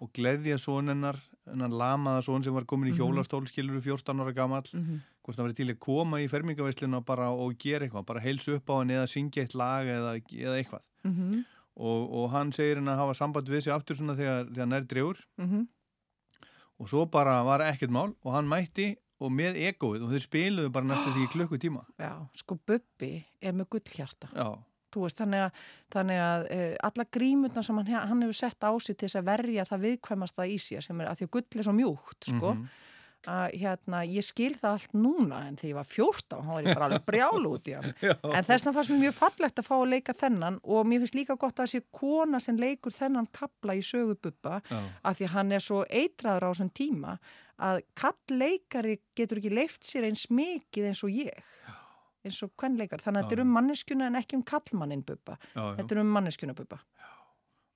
og 0.00 0.08
gleðja 0.16 0.56
sonennar 0.64 1.20
hennan 1.44 1.76
lamaða 1.76 2.24
son 2.24 2.42
sem 2.46 2.54
var 2.56 2.64
komin 2.64 2.94
í 2.94 2.96
Mhm. 2.96 3.02
hjólastól 3.02 3.44
skilur 3.50 3.76
14 3.84 4.24
ára 4.24 4.32
gamall 4.32 4.64
Mhm. 4.72 5.02
Hvort 5.22 5.36
hann 5.38 5.46
væri 5.48 5.54
til 5.60 5.68
að 5.70 5.78
koma 5.78 6.18
í 6.22 6.28
fermingaveislinu 6.30 7.00
bara 7.06 7.30
og 7.30 7.54
gera 7.58 7.86
eitthvað, 7.86 8.06
bara 8.06 8.20
heilsu 8.24 8.56
upp 8.56 8.70
á 8.70 8.74
hann 8.80 8.90
eða 8.90 9.06
syngja 9.10 9.42
eitt 9.44 9.54
lag 9.54 9.86
eða, 9.86 10.16
eða 10.32 10.56
eitthvað 10.62 10.82
Mhm. 11.04 11.44
og, 11.76 12.00
og 12.14 12.30
hann 12.30 12.52
segir 12.52 12.76
hann 12.78 12.88
að 12.92 12.96
hafa 13.00 13.14
samband 13.18 13.48
við 13.48 13.62
sig 13.64 13.72
aftur 13.72 13.96
svona 13.96 14.14
þegar, 14.18 14.50
þegar 14.52 14.68
nær 14.68 14.84
dregur 14.86 15.18
Mhm. 15.38 15.66
og 16.80 16.88
svo 16.90 17.06
bara 17.10 17.42
var 17.44 17.60
ekkert 17.60 17.90
mál 17.94 18.14
og 18.24 18.32
hann 18.34 18.48
mætti 18.50 18.96
og 19.22 19.30
með 19.30 19.54
egoið 19.70 20.02
og 20.02 20.10
þeir 20.10 20.24
spiluðu 20.26 20.72
bara 20.72 20.84
næstu 20.90 21.12
því 21.14 21.26
klukkutíma 21.34 21.84
já, 21.98 22.12
sko 22.34 22.58
Bubbi 22.66 23.24
er 23.40 23.52
með 23.52 23.68
gullhjarta 23.76 24.28
Já, 24.34 24.58
Þú 24.92 25.06
veist, 25.06 25.16
þannig 25.22 25.40
að, 25.40 25.60
þannig 25.94 26.18
að 26.20 26.42
e, 26.52 26.56
alla 26.84 27.04
grímurna 27.16 27.62
sem 27.64 27.78
hann, 27.80 27.86
hann 28.10 28.20
hefur 28.26 28.36
sett 28.36 28.60
á 28.60 28.68
sig 28.76 28.96
til 29.00 29.08
þess 29.08 29.16
að 29.22 29.28
verja 29.30 29.64
það 29.64 29.80
viðkvæmasta 29.86 30.44
í 30.52 30.58
sér 30.60 30.82
sem 30.84 31.00
er 31.00 31.08
að 31.08 31.16
því 31.22 31.24
að 31.24 31.30
gull 31.32 31.46
er 31.62 31.64
svo 31.64 31.72
mjúkt, 31.78 32.26
sko. 32.28 32.50
Mhm. 32.52 32.66
Að 33.30 33.56
hérna, 33.62 34.00
ég 34.08 34.24
skil 34.26 34.52
það 34.58 34.72
allt 34.72 34.96
núna 34.96 35.42
en 35.48 35.58
þegar 35.60 35.70
ég 35.70 35.78
var 35.78 35.88
14, 35.90 36.40
þá 36.42 36.50
var 36.52 36.66
ég 36.66 36.74
bara 36.76 36.88
alveg 36.88 37.04
brjál 37.06 37.46
út 37.50 37.70
í 37.70 37.76
hann. 37.76 37.92
Já. 38.08 38.14
En 38.26 38.48
þess 38.48 38.64
vegna 38.64 38.74
fannst 38.78 38.92
mér 38.92 39.02
mjög 39.04 39.14
fallegt 39.18 39.62
að 39.62 39.68
fá 39.68 39.74
að 39.76 39.92
leika 39.92 40.16
þennan 40.18 40.58
og 40.62 40.88
mér 40.90 41.04
finnst 41.04 41.18
líka 41.18 41.36
gott 41.38 41.62
að 41.62 41.70
sé 41.74 41.82
kona 41.94 42.40
sem 42.42 42.58
leikur 42.58 42.96
þennan 42.96 43.30
kapla 43.34 43.76
í 43.78 43.84
sögububba 43.86 44.58
Já. 44.66 44.80
að 45.06 45.20
því 45.20 45.30
hann 45.36 45.52
er 45.52 45.64
svo 45.64 45.84
eitraður 45.86 46.48
á 46.48 46.50
þessum 46.50 46.72
tíma 46.74 47.16
að 47.62 47.82
kallleikari 47.98 48.98
getur 49.14 49.38
ekki 49.38 49.54
leift 49.54 49.86
sér 49.86 50.08
eins 50.08 50.26
mikið 50.32 50.90
eins 50.90 51.04
og 51.06 51.14
ég 51.14 51.52
eins 52.22 52.38
og 52.46 52.52
hvern 52.58 52.78
leikar, 52.78 53.02
þannig 53.02 53.18
að 53.18 53.24
Já, 53.24 53.28
þetta 53.28 53.38
er 53.38 53.44
um 53.44 53.54
manneskjuna 53.56 54.08
en 54.08 54.18
ekki 54.20 54.38
um 54.38 54.44
kallmannin 54.46 55.02
bubba 55.06 55.38
Já, 55.40 55.58
já. 55.58 55.72
þetta 55.80 55.94
er 55.96 56.00
um 56.02 56.12
manneskjuna 56.16 56.54
bubba 56.58 56.78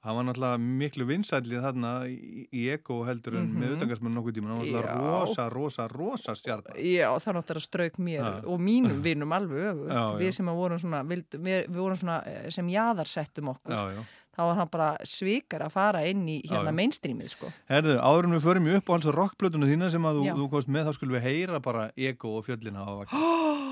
hann 0.06 0.16
var 0.20 0.26
náttúrulega 0.28 0.58
miklu 0.80 1.06
vinsællið 1.08 1.64
þarna 1.66 1.92
í, 2.06 2.46
ego 2.72 3.00
heldur 3.08 3.36
en 3.40 3.48
Mhm. 3.50 3.60
með 3.62 3.72
utangarsmenn 3.76 4.14
nokkuð 4.16 4.36
tíma, 4.38 4.48
hann 4.48 4.58
var 4.58 4.66
náttúrulega 4.66 4.98
rosa, 5.02 5.48
rosa, 5.52 5.88
rosa 5.92 6.34
stjarnar 6.38 6.76
Já, 6.78 7.10
það 7.18 7.40
náttúrulega 7.40 7.66
strauk 7.68 7.98
mér 7.98 8.20
Já. 8.22 8.44
og 8.46 8.60
mínum 8.60 9.00
vinum 9.02 9.32
alveg 9.32 9.66
öfugt. 9.72 9.90
Já, 9.90 10.04
já. 10.06 10.18
Við 10.22 10.32
sem 10.38 10.46
vorum 10.46 10.78
svona, 10.78 11.02
við, 11.04 11.24
við 11.42 11.66
vorum 11.76 11.96
svona 11.98 12.20
eh, 12.26 12.50
sem 12.50 12.68
jaðarsettum 12.68 13.48
okkur. 13.54 13.74
Já. 13.74 14.04
Þá 14.36 14.42
var 14.44 14.56
hann 14.58 14.68
bara 14.68 14.88
svikar 15.08 15.62
að 15.64 15.70
fara 15.72 16.00
inn 16.04 16.26
í 16.28 16.42
hérna 16.44 16.68
mainstreamið, 16.76 17.30
sko. 17.32 17.48
Herðu, 17.70 17.94
áður 18.04 18.24
en 18.28 18.34
við 18.36 18.42
förum 18.44 18.66
upp 18.76 18.84
á 18.84 18.92
alls 18.92 19.06
rockplötuna 19.16 19.64
þína 19.70 19.88
sem 19.90 20.02
að 20.04 20.18
þú, 20.20 20.34
þú 20.36 20.50
komst 20.52 20.68
með, 20.68 20.84
þá 20.84 20.92
skulum 20.98 21.14
við 21.16 21.22
heyra 21.24 21.60
bara 21.64 21.90
ego 21.96 22.36
og 22.36 22.44
fjöllina 22.44 22.84
á 22.84 22.92
vakna. 23.00 23.16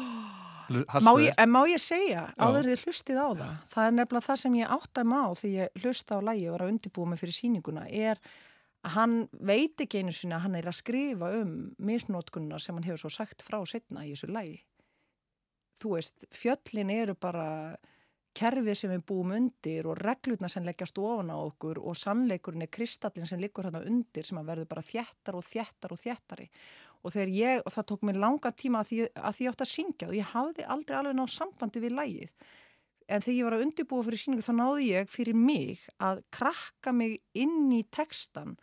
Má 1.05 1.12
ég, 1.20 1.35
má 1.51 1.61
ég 1.69 1.82
segja, 1.82 2.27
áður 2.41 2.70
þið 2.70 2.85
hlustið 2.86 3.20
á 3.20 3.28
það, 3.36 3.55
það 3.74 3.86
er 3.86 3.95
nefnilega 3.99 4.27
það 4.28 4.41
sem 4.43 4.59
ég 4.59 4.74
átta 4.77 5.05
mig 5.05 5.24
á 5.24 5.31
því 5.41 5.53
ég 5.55 5.81
hlusta 5.82 6.19
á 6.19 6.27
lægi 6.28 6.45
og 6.49 6.55
var 6.55 6.65
að 6.65 6.73
undirbúa 6.74 7.11
mig 7.11 7.20
fyrir 7.20 7.36
sýninguna, 7.39 7.86
er 7.89 8.20
að 8.85 8.95
hann 8.99 9.16
veit 9.41 9.81
ekki 9.85 10.03
einu 10.03 10.15
sinni 10.15 10.36
að 10.36 10.45
hann 10.47 10.59
er 10.61 10.69
að 10.70 10.78
skrifa 10.81 11.32
um 11.41 11.57
misnótkunna 11.78 12.61
sem 12.61 12.77
hann 12.77 12.86
hefur 12.86 13.05
svo 13.05 13.12
sagt 13.12 13.45
frá 13.45 13.59
setna 13.69 14.05
í 14.05 14.12
þessu 14.15 14.31
lægi. 14.32 14.62
þú 15.81 15.97
veist, 15.97 16.28
fjöllin 16.31 16.93
eru 16.95 17.16
bara 17.19 17.74
kerfið 18.35 18.77
sem 18.78 18.93
við 18.95 19.05
búum 19.09 19.32
undir 19.35 19.86
og 19.86 19.99
reglurna 20.01 20.49
sem 20.51 20.65
leggjast 20.66 20.99
ofan 20.99 21.31
á 21.31 21.39
okkur 21.39 21.81
og 21.82 21.97
sannleikurinn 21.99 22.66
er 22.66 22.73
kristallin 22.73 23.28
sem 23.31 23.41
liggur 23.43 23.66
þarna 23.69 23.85
undir 23.91 24.27
sem 24.27 24.39
að 24.39 24.51
verður 24.51 24.70
bara 24.70 24.86
þjættar 24.86 25.39
og 25.39 25.47
þjættar 25.47 25.95
og 25.95 26.01
þjættari 26.03 26.49
og 27.05 27.13
þegar 27.13 27.33
ég, 27.37 27.63
og 27.65 27.75
það 27.75 27.89
tók 27.91 28.05
mér 28.09 28.21
langa 28.23 28.53
tíma 28.57 28.81
að 28.81 28.91
því, 28.91 29.01
að 29.15 29.35
því 29.37 29.47
ég 29.47 29.55
átt 29.55 29.65
að 29.65 29.73
syngja 29.73 30.11
og 30.11 30.15
ég 30.17 30.31
hafði 30.33 30.69
aldrei 30.75 30.99
alveg 30.99 31.19
ná 31.19 31.25
sambandi 31.29 31.83
við 31.85 31.99
lægið 31.99 32.31
en 33.05 33.25
þegar 33.25 33.37
ég 33.37 33.45
var 33.47 33.57
að 33.59 33.65
undirbúa 33.67 34.07
fyrir 34.07 34.23
síningu 34.23 34.45
þá 34.45 34.55
náði 34.57 34.87
ég 34.89 35.11
fyrir 35.13 35.37
mig 35.37 35.83
að 36.01 36.23
krakka 36.33 36.95
mig 36.97 37.19
inn 37.37 37.69
í 37.77 37.83
textan 37.93 38.55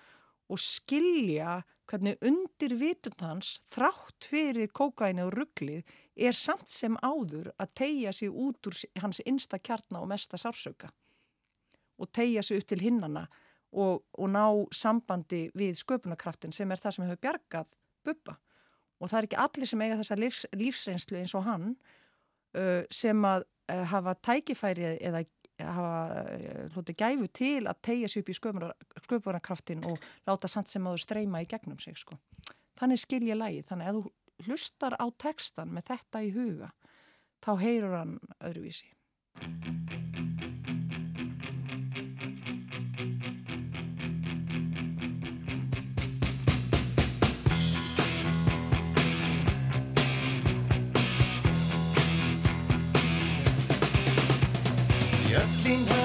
og 0.51 0.59
skilja 0.59 1.59
hvernig 1.91 2.23
undir 2.25 2.73
vitundans 2.79 3.59
þrátt 3.73 4.25
fyrir 4.31 4.71
kókaini 4.73 5.23
og 5.25 5.35
rugglið 5.35 5.93
er 6.15 6.35
samt 6.35 6.71
sem 6.71 6.97
áður 7.03 7.51
að 7.61 7.75
tegja 7.83 8.13
sig 8.15 8.31
út 8.31 8.67
úr 8.67 8.79
hans 9.03 9.21
einsta 9.25 9.59
kjarna 9.59 10.01
og 10.01 10.09
mesta 10.11 10.39
sársöka 10.41 10.89
og 12.01 12.09
tegja 12.15 12.43
sig 12.43 12.61
upp 12.61 12.67
til 12.71 12.81
hinnana 12.81 13.27
og, 13.71 14.01
og 14.17 14.27
ná 14.31 14.45
sambandi 14.75 15.45
við 15.55 15.77
sköpunarkraftin 15.83 16.55
sem 16.55 16.71
er 16.71 16.81
það 16.81 16.97
sem 16.97 17.05
hefur 17.05 17.23
bjargað 17.27 17.75
buppa 18.05 18.37
og 19.01 19.09
það 19.09 19.17
er 19.17 19.27
ekki 19.27 19.41
allir 19.41 19.69
sem 19.71 19.81
eiga 19.81 19.99
þessa 20.01 20.17
lífs, 20.19 20.45
lífsreynslu 20.53 21.19
eins 21.21 21.35
og 21.37 21.45
hann 21.47 21.69
uh, 21.73 22.81
sem 22.93 23.27
að 23.27 23.45
uh, 23.45 23.85
hafa 23.93 24.15
tækifæri 24.29 24.95
eða 24.99 25.23
hafa 25.61 26.23
hlutið 26.73 26.97
gæfu 26.97 27.27
til 27.37 27.67
að 27.69 27.81
tegja 27.85 28.09
sig 28.09 28.23
upp 28.23 28.31
í 28.31 28.37
sköpunarkraftin 28.37 29.85
og 29.85 30.01
láta 30.27 30.49
samt 30.49 30.71
sem 30.71 30.87
áður 30.87 31.03
streyma 31.03 31.43
í 31.43 31.49
gegnum 31.49 31.79
sig 31.81 31.97
sko. 31.99 32.17
Þannig 32.79 33.03
skilja 33.03 33.37
lægi, 33.37 33.61
þannig 33.67 33.91
að 33.91 33.99
þú 33.99 34.47
hlustar 34.47 34.97
á 34.97 35.05
textan 35.21 35.73
með 35.75 35.91
þetta 35.91 36.23
í 36.25 36.33
huga 36.33 36.71
þá 37.45 37.51
heyrur 37.61 37.97
hann 37.99 38.17
öðruvísi. 38.41 38.89
walking 55.71 56.00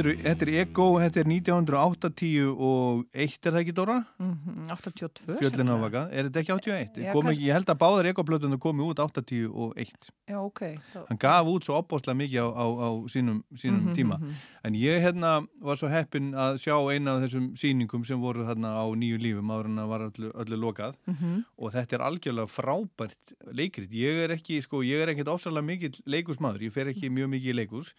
Þetta 0.00 0.44
er, 0.46 0.50
Ego, 0.62 0.84
þetta 1.00 1.20
er 1.20 1.28
1980 1.28 2.46
og 2.54 3.02
1 3.12 3.46
er 3.46 3.52
það 3.52 3.58
ekki 3.60 3.74
Dóra? 3.76 3.96
Mhm, 4.20 4.68
82 4.70 5.36
Fjöllin 5.40 5.68
á 5.68 5.74
sennilega. 5.74 5.80
vaka, 5.84 6.02
er 6.12 6.28
þetta 6.28 6.40
ekki 6.40 6.52
81? 6.54 7.00
Já, 7.04 7.12
kom 7.12 7.26
ég 7.30 7.52
held 7.52 7.66
að 7.72 7.78
báðar 7.82 8.08
Ego-plötunum 8.10 8.58
komi 8.62 8.82
út 8.86 8.98
80 9.02 9.48
og 9.52 9.74
1 9.76 10.10
Já, 10.30 10.38
ok. 10.40 10.60
þá- 10.92 11.06
Hann 11.08 11.18
gaf 11.18 11.46
út 11.46 11.64
svo 11.64 11.76
opbóðslega 11.82 12.16
mikið 12.16 12.40
á, 12.40 12.48
á, 12.54 12.64
á 12.70 12.88
sínum, 13.12 13.42
sínum 13.54 13.82
Mhm, 13.90 13.94
tíma 13.94 14.18
mhm. 14.20 14.32
En 14.64 14.74
ég 14.74 15.00
hérna 15.02 15.46
var 15.60 15.76
svo 15.76 15.88
heppinn 15.88 16.32
að 16.34 16.58
sjá 16.60 16.74
eina 16.92 17.16
af 17.16 17.22
þessum 17.28 17.52
sýningum 17.56 18.04
sem 18.06 18.20
voru 18.20 18.44
þarna 18.44 18.72
á 18.76 18.84
nýju 18.94 19.18
lífum 19.20 19.50
áður 19.50 19.64
en 19.66 19.76
að 19.76 19.88
var 19.88 20.00
öllu, 20.10 20.32
öllu 20.34 20.56
lokað 20.60 20.94
Mhm. 21.06 21.44
og 21.58 21.72
þetta 21.72 21.92
er 21.94 22.06
algjörlega 22.08 22.48
frábært 22.48 23.34
leikrit. 23.52 23.90
Ég 23.90 24.24
er 24.24 24.28
ekki, 24.36 24.62
sko, 24.62 24.82
ég 24.82 25.02
er 25.02 25.08
ekkert 25.14 25.28
ofsalega 25.28 25.64
mikill 25.64 26.00
leikusmaður, 26.06 26.60
ég 26.62 26.72
fer 26.72 26.86
ekki 26.86 27.10
mjög 27.10 27.28
mikið 27.36 27.50
í 27.52 27.66
leikus 27.66 27.92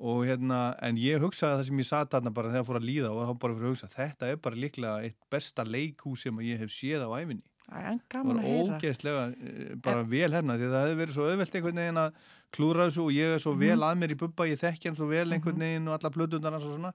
og 0.00 0.22
hérna, 0.24 0.58
en 0.80 0.96
ég 0.96 1.20
hugsaði 1.20 1.58
það 1.60 1.66
sem 1.68 1.80
ég 1.82 1.86
satt 1.90 2.10
þarna 2.14 2.30
bara 2.32 2.48
þegar 2.54 2.66
fór 2.70 2.78
að 2.80 2.86
líða 2.88 3.10
og 3.12 3.22
þá 3.28 3.32
bara 3.42 3.56
fyrir 3.58 3.66
að 3.68 3.72
hugsa, 3.74 3.88
þetta 3.92 4.30
er 4.32 4.38
bara 4.46 4.60
líklega 4.62 4.92
eitt 5.04 5.18
besta 5.34 5.64
leikhús 5.68 6.22
sem 6.24 6.38
ég 6.46 6.62
hef 6.62 6.72
séð 6.72 7.04
á 7.04 7.10
æfinni. 7.20 7.42
En 7.70 8.00
Það 8.10 8.24
var 8.26 8.38
ógeðslega 8.50 9.24
eh, 9.30 9.74
bara 9.84 10.02
vel 10.02 10.30
hérna 10.34 10.56
því 10.58 10.64
að 10.66 10.72
það 10.74 10.86
hefði 10.88 11.00
verið 11.02 11.14
svo 11.18 11.26
auðvelt 11.28 11.58
einhvern 11.60 11.80
veginn 11.82 12.00
að 12.02 12.16
klúra 12.56 12.86
þessu 12.88 13.02
og 13.04 13.12
ég 13.14 13.34
er 13.36 13.42
svo 13.44 13.52
Mhm. 13.54 13.60
vel 13.60 13.84
að 13.86 13.98
mér 14.00 14.14
í 14.14 14.18
bubba, 14.24 14.46
ég 14.50 14.58
þekki 14.58 14.88
hann 14.90 14.96
svo 14.98 15.06
vel 15.06 15.28
einhvern 15.36 15.60
veginn 15.62 15.86
og 15.86 15.94
alla 16.00 16.10
plötundar 16.16 16.56
og 16.58 16.64
svona 16.64 16.90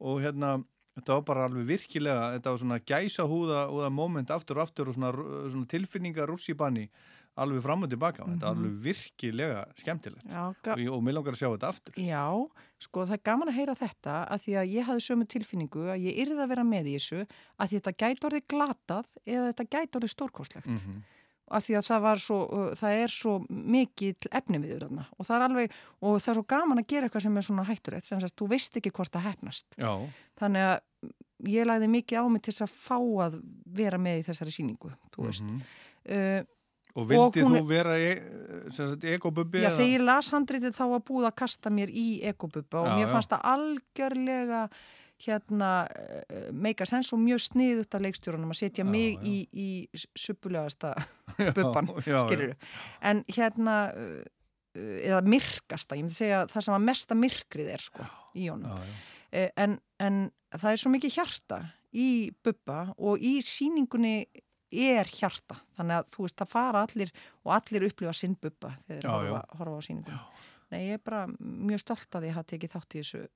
og 0.00 0.22
hérna 0.22 0.64
þetta 0.96 1.12
var 1.18 1.22
bara 1.28 1.44
alveg 1.48 1.66
virkilega, 1.66 2.30
þetta 2.38 2.50
var 2.54 2.58
svona 2.62 2.78
gæsa 2.86 3.26
húða 3.28 3.66
húða 3.68 3.90
moment 3.92 4.30
aftur 4.30 4.56
og 4.56 4.62
aftur 4.68 4.88
og 4.88 4.94
svona, 4.94 5.10
svona 5.50 5.66
tilfinningar 5.66 6.30
rússibanni 6.30 6.88
alveg 7.36 7.62
fram 7.64 7.82
og 7.82 7.90
tilbaka, 7.90 8.24
þetta 8.24 8.46
var 8.46 8.54
Mhm. 8.54 8.64
alveg 8.64 8.74
virkilega 8.84 9.64
skemmtilegt 9.80 10.26
Já, 10.30 10.44
og, 10.48 10.94
og 10.94 11.02
mér 11.02 11.16
langar 11.16 11.32
að 11.34 11.40
sjá 11.42 11.48
þetta 11.50 11.68
aftur 11.72 11.94
Já, 11.98 12.26
sko 12.78 13.06
það 13.06 13.12
er 13.18 13.24
gaman 13.24 13.48
að 13.48 13.58
heyra 13.58 13.74
þetta 13.74 14.14
að 14.30 14.44
því 14.44 14.52
að 14.60 14.70
ég 14.74 14.84
hafði 14.88 15.04
sömu 15.08 15.26
tilfinningu 15.26 15.82
að 15.90 16.04
ég 16.06 16.20
yrði 16.22 16.38
að 16.44 16.48
vera 16.54 16.64
með 16.64 16.84
í 16.86 16.94
þessu 16.98 17.26
að 17.58 17.74
þetta 17.74 17.92
gæti 18.04 18.28
orðið 18.30 18.46
glatað 18.54 19.04
eða 19.26 19.50
þetta 19.52 19.68
gæti 19.74 19.98
orðið 19.98 20.14
stórkostlegt 20.14 20.66
Mhm. 20.70 21.02
að 21.50 21.60
því 21.66 21.74
að 21.76 21.84
það 21.90 22.00
var 22.00 22.16
svo, 22.16 22.38
uh, 22.54 22.70
það 22.74 22.92
er 23.04 23.08
svo 23.12 23.32
mikið 23.50 24.16
efni 24.32 24.58
við 24.62 24.78
þarna 24.80 25.06
og 25.18 25.26
það 25.26 25.34
er 25.36 25.44
alveg, 25.48 25.70
og 26.00 26.16
það 26.22 26.28
er 26.32 26.34
svo 26.40 26.46
gaman 26.48 26.78
að 26.78 26.86
gera 26.88 27.08
eitthvað 27.08 27.22
sem 27.22 27.36
er 27.36 27.42
svona 27.42 27.64
hætturætt, 27.68 28.02
sem 28.04 28.20
sagt, 28.20 28.36
þú 28.36 28.48
veist 28.48 28.72
ekki 28.80 28.90
hvort 28.92 29.10
það 29.12 29.26
hefnast. 29.28 29.66
Já, 29.76 30.08
Þannig 30.40 30.62
að 30.70 30.80
ég 31.44 31.66
lagði 31.68 31.88
mikið 31.92 32.16
á 32.16 32.24
mig 32.32 32.42
til 32.42 32.54
þess 32.54 32.64
að 32.64 32.72
fá 32.72 32.96
að 33.28 33.42
vera 33.66 33.98
með 33.98 34.22
í 34.22 34.24
þessari 34.24 34.54
síningu, 34.56 34.94
þú 35.12 35.26
veist. 35.28 35.42
Mhm. 35.44 35.60
Uh, 36.08 36.42
og 36.94 37.08
vildi 37.10 37.42
hún 37.42 37.56
þú 37.56 37.60
er- 37.60 37.68
vera 37.68 37.94
e, 37.98 38.10
ekobubbi 39.16 39.62
Já, 39.62 39.68
eða? 39.70 39.76
þegar 39.78 39.92
ég 39.94 40.04
las 40.06 40.28
handritið 40.34 40.76
þá 40.76 40.84
var 40.92 41.00
búið 41.08 41.26
að 41.30 41.34
kasta 41.42 41.70
mér 41.74 41.90
í 41.90 42.06
ekobubba 42.30 42.82
og 42.84 42.86
Já, 42.90 42.94
mér 42.98 43.06
já. 43.08 43.12
fannst 43.14 43.32
það 43.34 43.48
algjörlega 43.54 44.60
hérna 45.24 45.70
uh, 45.86 46.48
meika 46.52 46.84
sens 46.86 47.12
og 47.14 47.20
mjög 47.22 47.38
sniðut 47.44 47.94
af 47.94 48.02
leikstjórunum 48.02 48.50
að 48.50 48.58
setja 48.58 48.84
mig 48.84 49.20
í, 49.22 49.34
í 49.54 49.68
suppulegasta 50.18 50.90
Já, 51.38 51.52
bubban, 51.54 51.86
já, 52.02 52.10
já. 52.10 52.18
skilur 52.26 52.54
En 53.00 53.22
hérna, 53.30 53.76
uh, 53.94 54.24
eða 54.74 55.20
myrkasta, 55.22 55.94
ég 55.94 56.02
myndi 56.06 56.16
segja 56.18 56.44
það 56.50 56.66
sem 56.66 56.74
að 56.74 56.86
mesta 56.88 57.14
myrkrið 57.14 57.68
er 57.76 57.82
sko 57.84 58.06
í 58.34 58.48
honum. 58.50 58.74
Já, 58.74 58.82
já. 58.82 58.94
Eh, 59.34 59.50
En, 59.62 59.78
en 60.02 60.18
það 60.54 60.70
er 60.72 60.80
svo 60.82 60.90
mikið 60.94 61.14
hjarta 61.16 61.60
í 61.94 62.08
bubba 62.42 62.80
og 62.98 63.22
í 63.22 63.36
síningunni 63.42 64.16
er 64.74 65.06
hjarta. 65.14 65.56
Þannig 65.78 65.96
að 66.00 66.12
þú 66.14 66.26
veist 66.26 66.36
það 66.42 66.52
fara 66.54 66.82
allir 66.88 67.10
og 67.44 67.54
allir 67.58 67.88
upplifa 67.88 68.12
sinn 68.16 68.36
bubba 68.40 68.74
þegar 68.86 69.02
Já, 69.04 69.10
horfa, 69.14 69.42
horfa 69.58 69.78
á 69.78 69.82
síningunni 69.86 70.20
Nei, 70.72 70.80
ég 70.88 70.94
er 70.98 71.02
bara 71.04 71.26
mjög 71.38 71.80
stolt 71.84 72.16
að 72.18 72.24
ég 72.30 72.34
hafa 72.34 72.48
tekið 72.54 72.72
þátt 72.74 72.94
í 72.96 73.02
þessu 73.04 73.26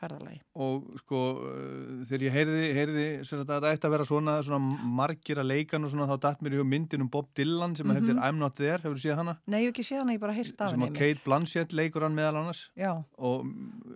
ferðalagi. 0.00 0.38
Og 0.56 0.84
sko 1.02 1.18
uh, 1.44 2.04
þegar 2.08 2.22
ég 2.24 2.32
heyrði, 2.36 2.60
heyrði 2.76 3.06
sem 3.28 3.40
að 3.42 3.50
þetta 3.50 3.72
ætti 3.74 3.88
að 3.88 3.94
vera 3.96 4.06
svona, 4.08 4.36
svona 4.46 4.86
margir 5.00 5.40
að 5.42 5.48
leikan 5.50 5.84
og 5.84 5.92
svona 5.92 6.06
þá 6.08 6.14
datt 6.24 6.44
mér 6.46 6.56
í 6.56 6.62
myndin 6.64 7.04
um 7.04 7.10
Bob 7.12 7.28
Dylan 7.36 7.74
sem 7.76 7.84
mm 7.84 7.90
Mhm. 7.96 8.06
heitir 8.06 8.22
I'm 8.30 8.38
Not 8.40 8.54
There, 8.56 8.78
hefur 8.78 8.96
þú 8.96 9.02
séð 9.04 9.18
hana? 9.20 9.34
Nei, 9.46 9.58
ég 9.64 9.66
hef 9.68 9.74
ekki 9.74 9.84
séð 9.90 9.98
hana, 10.04 10.14
ég 10.16 10.20
bara 10.22 10.32
heyrst 10.38 10.60
af 10.60 10.70
sem 10.70 10.80
henni 10.80 10.94
að 10.94 11.00
Kate 11.00 11.24
Blanchett 11.26 11.72
leikur 11.76 12.02
hann 12.06 12.14
meðal 12.16 12.40
annars. 12.40 12.62
Já. 12.76 12.92
og 13.18 13.44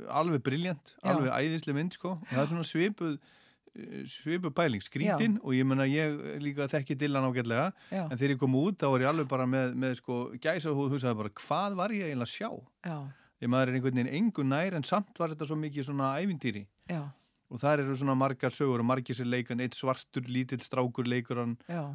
alveg 0.08 0.42
briljant, 0.44 0.94
alveg 1.04 1.30
æðislega 1.32 1.74
mynd 1.78 1.92
sko. 1.96 2.18
Og 2.20 2.28
það 2.34 2.42
er 2.42 2.52
svona 2.52 2.68
svipuð 2.68 3.18
svipuð 4.06 4.54
pæling, 4.54 4.82
skrítin 4.84 5.38
og 5.42 5.54
ég 5.56 5.66
menna 5.66 5.86
ég 5.88 6.38
líka 6.42 6.68
þekki 6.70 6.96
Dylan 7.00 7.26
ágætlega 7.30 7.72
Já. 7.90 8.04
en 8.10 8.16
þegar 8.16 8.34
ég 8.36 8.38
kom 8.44 8.54
út 8.60 8.78
þá 8.78 8.86
var 8.92 9.00
ég 9.06 9.10
alveg 9.10 9.28
bara 9.28 9.46
með, 9.50 9.74
með 9.74 9.96
sko 10.02 10.20
gæsa 10.38 10.70
húð 10.76 10.94
hugsaði 10.94 11.18
bara 11.22 11.34
hvað 11.42 11.76
var 11.82 11.90
ég 11.96 12.06
eiginlega 12.12 12.28
að 12.30 12.36
sjá? 12.36 12.50
Já, 12.86 12.96
ég 13.42 13.50
maður 13.50 13.68
er 13.68 13.80
einhvern 13.80 13.98
veginn 14.00 14.14
engu 14.20 14.46
nær 14.46 14.78
en 14.78 14.86
samt 14.86 15.18
var 15.18 15.34
þetta 15.34 15.50
svo 15.50 15.58
mikið 15.58 15.88
svona 15.90 16.14
ævintýri. 16.22 16.66
Já, 16.88 17.02
og 17.54 17.60
þar 17.60 17.82
eru 17.84 17.94
svona 17.94 18.14
margar 18.18 18.50
sögur 18.50 18.80
og 18.82 18.86
margir 18.88 19.14
sem 19.14 19.28
leikan 19.30 19.60
eitt 19.62 19.76
svartur 19.78 20.24
lítill 20.26 20.62
strákur 20.64 21.06
leikur 21.06 21.38
hann. 21.38 21.52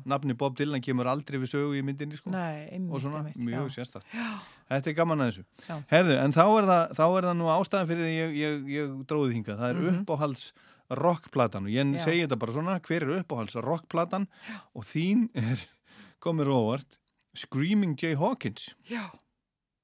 Nafni 0.08 0.36
Bob 0.38 0.56
Dylan 0.56 0.80
kemur 0.86 1.10
aldrei 1.10 1.40
við 1.42 1.50
sögu 1.52 1.74
í 1.76 1.82
myndinni 1.84 2.16
sko. 2.20 2.30
Nei, 2.32 2.70
einmitt, 2.70 2.94
og 2.94 3.02
svona 3.04 3.24
einmitt, 3.26 3.42
mjög 3.50 3.72
sérstakt. 3.74 4.06
Þetta 4.70 4.92
er 4.94 4.96
gaman 5.00 5.26
að 5.26 5.32
þessu. 5.32 5.44
Já. 5.68 5.80
herðu 5.90 6.16
en 6.22 6.36
þá 6.38 6.44
er, 6.46 6.68
það, 6.70 6.94
þá 7.00 7.04
er 7.18 7.28
það 7.28 7.38
nú 7.42 7.50
ástæðan 7.56 7.90
fyrir 7.90 8.06
því 8.06 8.14
ég, 8.20 8.38
ég, 8.40 8.70
ég 8.78 8.94
dróði 9.10 9.36
hingað. 9.40 9.58
Það 9.60 9.70
er 9.74 9.80
Mhm. 9.82 10.00
uppáhalds 10.06 10.46
rockplatan. 10.90 11.68
Og 11.68 11.74
ég 11.74 11.94
Já. 11.96 12.04
segi 12.06 12.24
þetta 12.26 12.40
bara 12.42 12.56
svona 12.56 12.80
hver 12.82 13.06
er 13.06 13.16
uppáhalds 13.22 13.58
rockplatan? 13.64 14.28
Og 14.76 14.86
þín 14.90 15.28
er 15.38 15.66
komir 16.20 16.50
óvart 16.52 17.00
Screaming 17.38 17.96
Jay 18.02 18.16
Hawkins. 18.18 18.72
Já, 18.90 19.06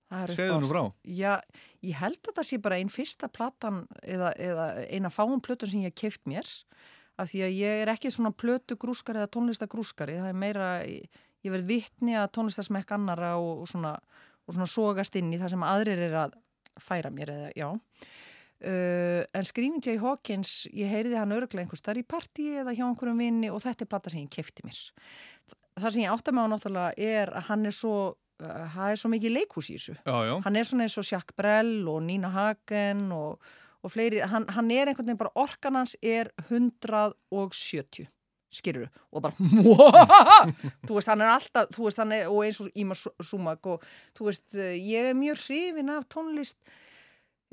það 0.09 0.23
er 0.23 0.33
Segðu 0.35 0.59
nú 0.59 0.67
uppáhalds. 0.67 0.71
frá. 0.71 0.83
Já, 1.05 1.33
ég 1.85 1.99
held 2.01 2.19
að 2.31 2.35
það 2.39 2.49
sé 2.49 2.61
bara 2.65 2.79
einn 2.81 2.89
fyrsta 2.89 3.29
platan 3.31 3.83
eða, 4.03 4.33
eða 4.37 4.65
eina 4.89 5.11
fáum 5.13 5.41
plötun 5.41 5.69
sem 5.71 5.85
ég 5.85 5.93
hef 5.93 5.99
keift 6.01 6.25
mér. 6.25 6.49
Af 7.17 7.29
því 7.31 7.45
að 7.45 7.53
ég 7.55 7.81
er 7.85 7.93
ekki 7.93 8.09
svona 8.11 8.33
plötu 8.35 8.75
grúskari 8.75 9.21
eða 9.21 9.31
tónlistagrúskari, 9.31 10.17
það 10.19 10.33
er 10.33 10.35
meira 10.35 10.69
ég 10.83 11.53
verð 11.53 11.69
vitni 11.69 12.17
að 12.17 12.31
tónlistasmekk 12.35 12.91
annara 12.91 13.35
og, 13.39 13.61
og 13.63 13.69
svona, 13.71 13.93
og 14.49 14.57
svona 14.57 14.67
sogast 14.67 15.15
inn 15.15 15.29
í 15.31 15.39
það 15.39 15.53
sem 15.53 15.63
aðrir 15.63 16.01
er 16.09 16.17
að 16.25 16.35
færa 16.81 17.11
mér 17.13 17.31
eða, 17.31 17.51
já 17.55 17.69
Uh, 18.63 19.25
en 19.35 19.43
Screaming 19.43 19.83
Jay 19.83 19.97
Hawkins 19.99 20.63
ég 20.71 20.87
heyriði 20.87 21.17
hann 21.19 21.33
örglega 21.35 21.65
einhvers 21.65 21.83
þar 21.83 21.99
í 21.99 22.05
partíi 22.07 22.53
eða 22.61 22.71
hjá 22.71 22.85
einhverjum 22.87 23.19
vinni 23.19 23.49
og 23.51 23.59
þetta 23.65 23.83
er 23.83 23.89
plata 23.91 24.13
sem 24.13 24.23
ég 24.23 24.31
kefti 24.31 24.63
mér. 24.63 24.79
Það 25.75 25.89
sem 25.89 26.05
ég 26.05 26.13
átta 26.13 26.31
mig 26.31 26.47
á 26.47 26.51
náttúrulega 26.53 26.93
er 26.95 27.33
að 27.35 27.49
hann 27.49 27.67
er 27.67 27.75
svo 27.75 27.97
uh, 28.15 28.63
það 28.77 28.93
er 28.93 29.01
svo 29.01 29.11
mikið 29.11 29.35
leikhús 29.35 29.69
í 29.73 29.75
þessu. 29.75 29.97
Já, 29.99 30.15
já. 30.29 30.33
hann 30.47 30.59
er 30.61 30.69
svona 30.69 30.87
eins 30.87 30.97
og 31.01 31.09
Jacques 31.11 31.35
Brel 31.35 31.75
og 31.91 32.01
Nina 32.07 32.31
Hagen 32.31 33.05
og, 33.15 33.51
og 33.83 33.93
fleiri, 33.93 34.23
hann, 34.23 34.47
hann 34.55 34.71
er 34.71 34.87
einhvern 34.87 35.11
veginn 35.11 35.23
bara 35.25 35.35
orkan 35.43 35.81
hans 35.81 35.97
er 35.99 36.31
170 36.47 38.07
skilur 38.55 38.87
og 39.11 39.25
bara 39.25 39.35
þú 40.87 40.95
veist 40.95 41.11
hann 41.11 41.23
er 41.23 41.33
alltaf 41.33 41.71
þú 41.75 41.87
veist 41.89 42.01
hann 42.01 42.15
er 42.15 42.31
og 42.31 42.41
eins 42.45 42.61
og 42.63 42.71
Íma 42.71 42.95
Sumak 42.95 43.67
og 43.67 43.83
þú 44.15 44.29
veist 44.29 44.55
eh, 44.55 44.77
ég 44.79 45.11
er 45.11 45.17
mjög 45.17 45.41
hrifin 45.43 45.91
af 45.91 46.07
tónlist 46.11 46.59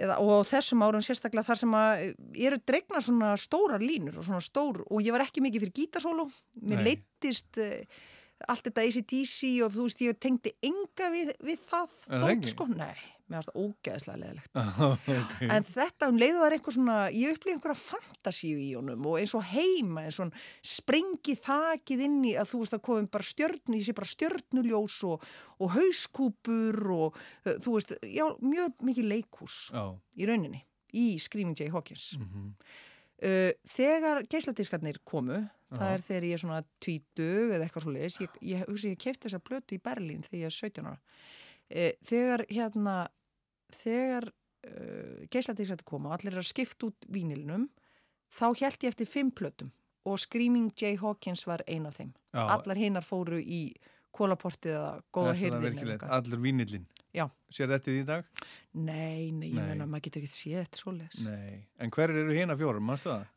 eða, 0.00 0.18
og 0.22 0.44
á 0.44 0.50
þessum 0.52 0.84
árum 0.86 1.04
sérstaklega 1.04 1.46
þar 1.46 1.60
sem 1.62 1.76
að 1.76 2.04
eru 2.48 2.60
dregna 2.66 3.02
svona 3.04 3.34
stórar 3.40 3.82
línur 3.82 4.18
og 4.20 4.26
svona 4.28 4.44
stór 4.44 4.82
og 4.86 5.04
ég 5.04 5.14
var 5.14 5.26
ekki 5.26 5.44
mikið 5.44 5.66
fyrir 5.66 5.76
gítarsólu 5.80 6.26
mér 6.68 6.84
leittist 6.86 7.60
uh, 7.60 7.82
allt 8.48 8.64
þetta 8.68 8.82
ACDC 8.88 9.38
og 9.66 9.72
þú 9.74 9.88
veist 9.88 10.00
ég 10.04 10.18
tengdi 10.22 10.52
enga 10.64 11.10
við, 11.14 11.34
við 11.42 11.60
það, 11.68 11.90
það 12.06 12.22
dót, 12.22 12.30
ekki? 12.36 12.52
sko, 12.54 12.66
nei, 12.72 13.02
mér 13.28 13.38
varst 13.38 13.50
það 13.52 13.60
ógeðslega 13.62 14.20
leðilegt 14.22 14.58
okay. 14.92 15.48
en 15.56 15.66
þetta 15.70 16.08
um 16.12 16.18
leiðu 16.20 16.38
það 16.40 16.46
er 16.48 16.56
einhver 16.58 16.76
svona 16.76 16.96
ég 17.16 17.36
upplýði 17.36 17.56
einhverja 17.56 17.80
fantasíu 17.82 18.58
í 18.60 18.68
honum 18.76 19.06
og 19.08 19.16
eins 19.22 19.34
og 19.38 19.46
heima, 19.52 20.04
eins 20.08 20.18
og 20.24 20.34
sprengi 20.74 21.36
þakið 21.40 22.04
inn 22.08 22.18
í 22.28 22.34
að 22.40 22.50
þú 22.52 22.60
veist 22.64 22.76
að 22.76 22.84
komum 22.90 23.08
bara 23.14 23.28
stjörn, 23.30 23.62
ég 23.78 23.86
sé 23.86 23.94
bara 23.96 24.10
stjörnuljós 24.12 24.98
og, 25.08 25.24
og 25.62 25.72
hauskúpur 25.78 26.82
og 26.98 27.16
uh, 27.46 27.56
þú 27.62 27.76
veist, 27.78 27.96
já, 28.04 28.26
mjög 28.42 28.84
mikið 28.90 29.10
leikhús 29.14 29.58
Já. 29.72 29.84
í 30.18 30.28
rauninni 30.28 30.62
í 30.92 31.06
Screaming 31.24 31.56
Jay 31.56 31.70
Hawkins 31.72 32.10
Mhm. 32.20 32.50
uh, 33.24 33.50
þegar 33.72 34.24
geisladiskarnir 34.28 34.98
komu 35.08 35.40
það 35.72 35.88
Já. 35.88 35.94
er 35.94 36.04
þegar 36.06 36.26
ég 36.28 36.36
er 36.36 36.42
svona 36.42 36.60
tvítug 36.84 37.54
eða 37.56 37.66
eitthvað 37.66 37.86
svo 37.86 37.94
leiðis, 37.94 38.18
ég, 38.22 38.38
ég, 38.52 38.64
hugsa, 38.68 38.92
ég 38.92 39.02
kefti 39.02 39.28
þessa 39.28 39.42
plötu 39.42 39.76
í 39.76 39.82
Berlín 39.82 40.24
þegar 40.26 40.40
ég 40.40 40.50
er 40.50 40.56
17 40.56 40.88
ára 40.90 40.98
uh, 40.98 41.92
þegar 42.08 42.44
hérna 42.50 42.96
þegar 43.72 44.28
uh, 44.30 45.22
geisladiskarnir 45.32 45.88
komu 45.88 46.10
og 46.10 46.18
allir 46.18 46.36
er 46.36 46.42
að 46.42 46.50
skipta 46.50 46.90
út 46.90 47.08
vínilinum 47.12 47.68
þá 48.32 48.46
held 48.50 48.84
ég 48.84 48.92
eftir 48.92 49.10
fimm 49.10 49.32
plötum 49.34 49.72
og 50.08 50.18
Screaming 50.18 50.72
Jay 50.78 50.96
Hawkins 50.98 51.44
var 51.46 51.62
ein 51.70 51.86
af 51.86 51.98
þeim 52.00 52.12
Já. 52.34 52.42
allar 52.56 52.78
hinnar 52.78 53.06
fóru 53.06 53.38
í 53.40 53.64
kólaportið 54.16 54.76
eða 54.76 54.90
góða 55.14 55.60
virkilegt? 55.62 56.08
Allur 56.08 56.42
vínillin. 56.42 56.86
Sér 57.52 57.68
þetta 57.74 57.92
í 57.92 58.02
dag? 58.08 58.28
Nei, 58.72 59.30
nei, 59.36 59.50
ég 59.50 59.58
Nei. 59.58 59.66
meina 59.72 59.86
maður 59.88 60.06
getur 60.06 60.22
ekki 60.24 60.62
svoleiðis 60.78 61.18
Nei 61.26 61.66
En 61.76 61.92
hver 61.92 62.12
eru 62.14 62.32
hérna 62.32 62.56
fjórum? 62.56 62.88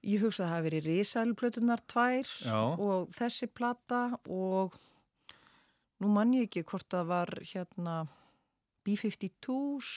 Ég 0.08 0.24
hugsa 0.24 0.46
að 0.46 0.48
það 0.48 0.54
hafi 0.54 0.68
verið 0.70 0.88
risælplötunar 0.88 1.84
tvær 1.92 2.30
Já. 2.46 2.60
og 2.88 3.10
þessi 3.18 3.50
plata 3.52 4.02
og 4.32 4.78
nú 6.00 6.12
mann 6.16 6.36
ég 6.38 6.48
ekki 6.48 6.64
hvort 6.70 6.88
það 6.92 7.12
var 7.12 7.34
hérna 7.52 7.98
B-52s 8.88 9.92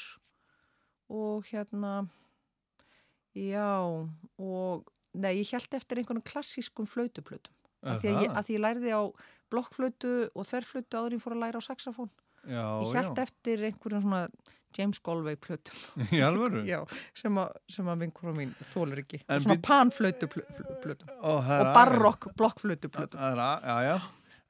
og 1.15 1.47
hérna 1.53 1.95
Já, 3.39 3.79
og 4.43 4.89
nei, 5.15 5.37
ég 5.39 5.53
held 5.55 5.79
eftir 5.79 6.01
einhvern 6.01 6.25
klassískum 6.27 6.89
flautuplötum. 6.91 7.55
Af 7.87 8.01
því 8.03 8.11
að, 8.11 8.17
það? 8.25 8.33
að 8.35 8.49
því 8.49 8.57
ég 8.57 8.63
lærði 8.65 8.95
á 8.99 9.03
blokkflötu 9.53 10.12
og 10.35 10.47
þverflötu 10.49 11.01
áður 11.01 11.16
ég 11.19 11.23
fór 11.25 11.37
að 11.37 11.43
læra 11.47 11.61
á 11.61 11.66
saxofón. 11.69 12.11
Já, 12.49 12.62
ég 12.85 12.95
held 12.97 13.19
já. 13.19 13.25
eftir 13.27 13.65
einhverjum 13.69 14.05
svona 14.07 14.29
James 14.77 14.99
Galway 15.01 15.37
plötum. 15.41 15.79
Í 16.16 16.20
alvöru? 16.25 16.61
já, 16.69 16.83
sem 17.16 17.39
að, 17.41 17.55
að 17.89 18.03
vinkura 18.05 18.35
mín 18.37 18.53
þólur 18.75 19.01
ekki. 19.03 19.23
En 19.27 19.41
svona 19.43 19.57
bíd- 19.57 19.65
panflötu 19.66 20.29
er 20.29 21.65
Og 21.65 21.73
barokk 21.75 22.29
blokkflötu 22.39 22.91
er 23.33 23.43
að, 23.43 23.66
já, 23.73 23.77
já. 23.89 23.97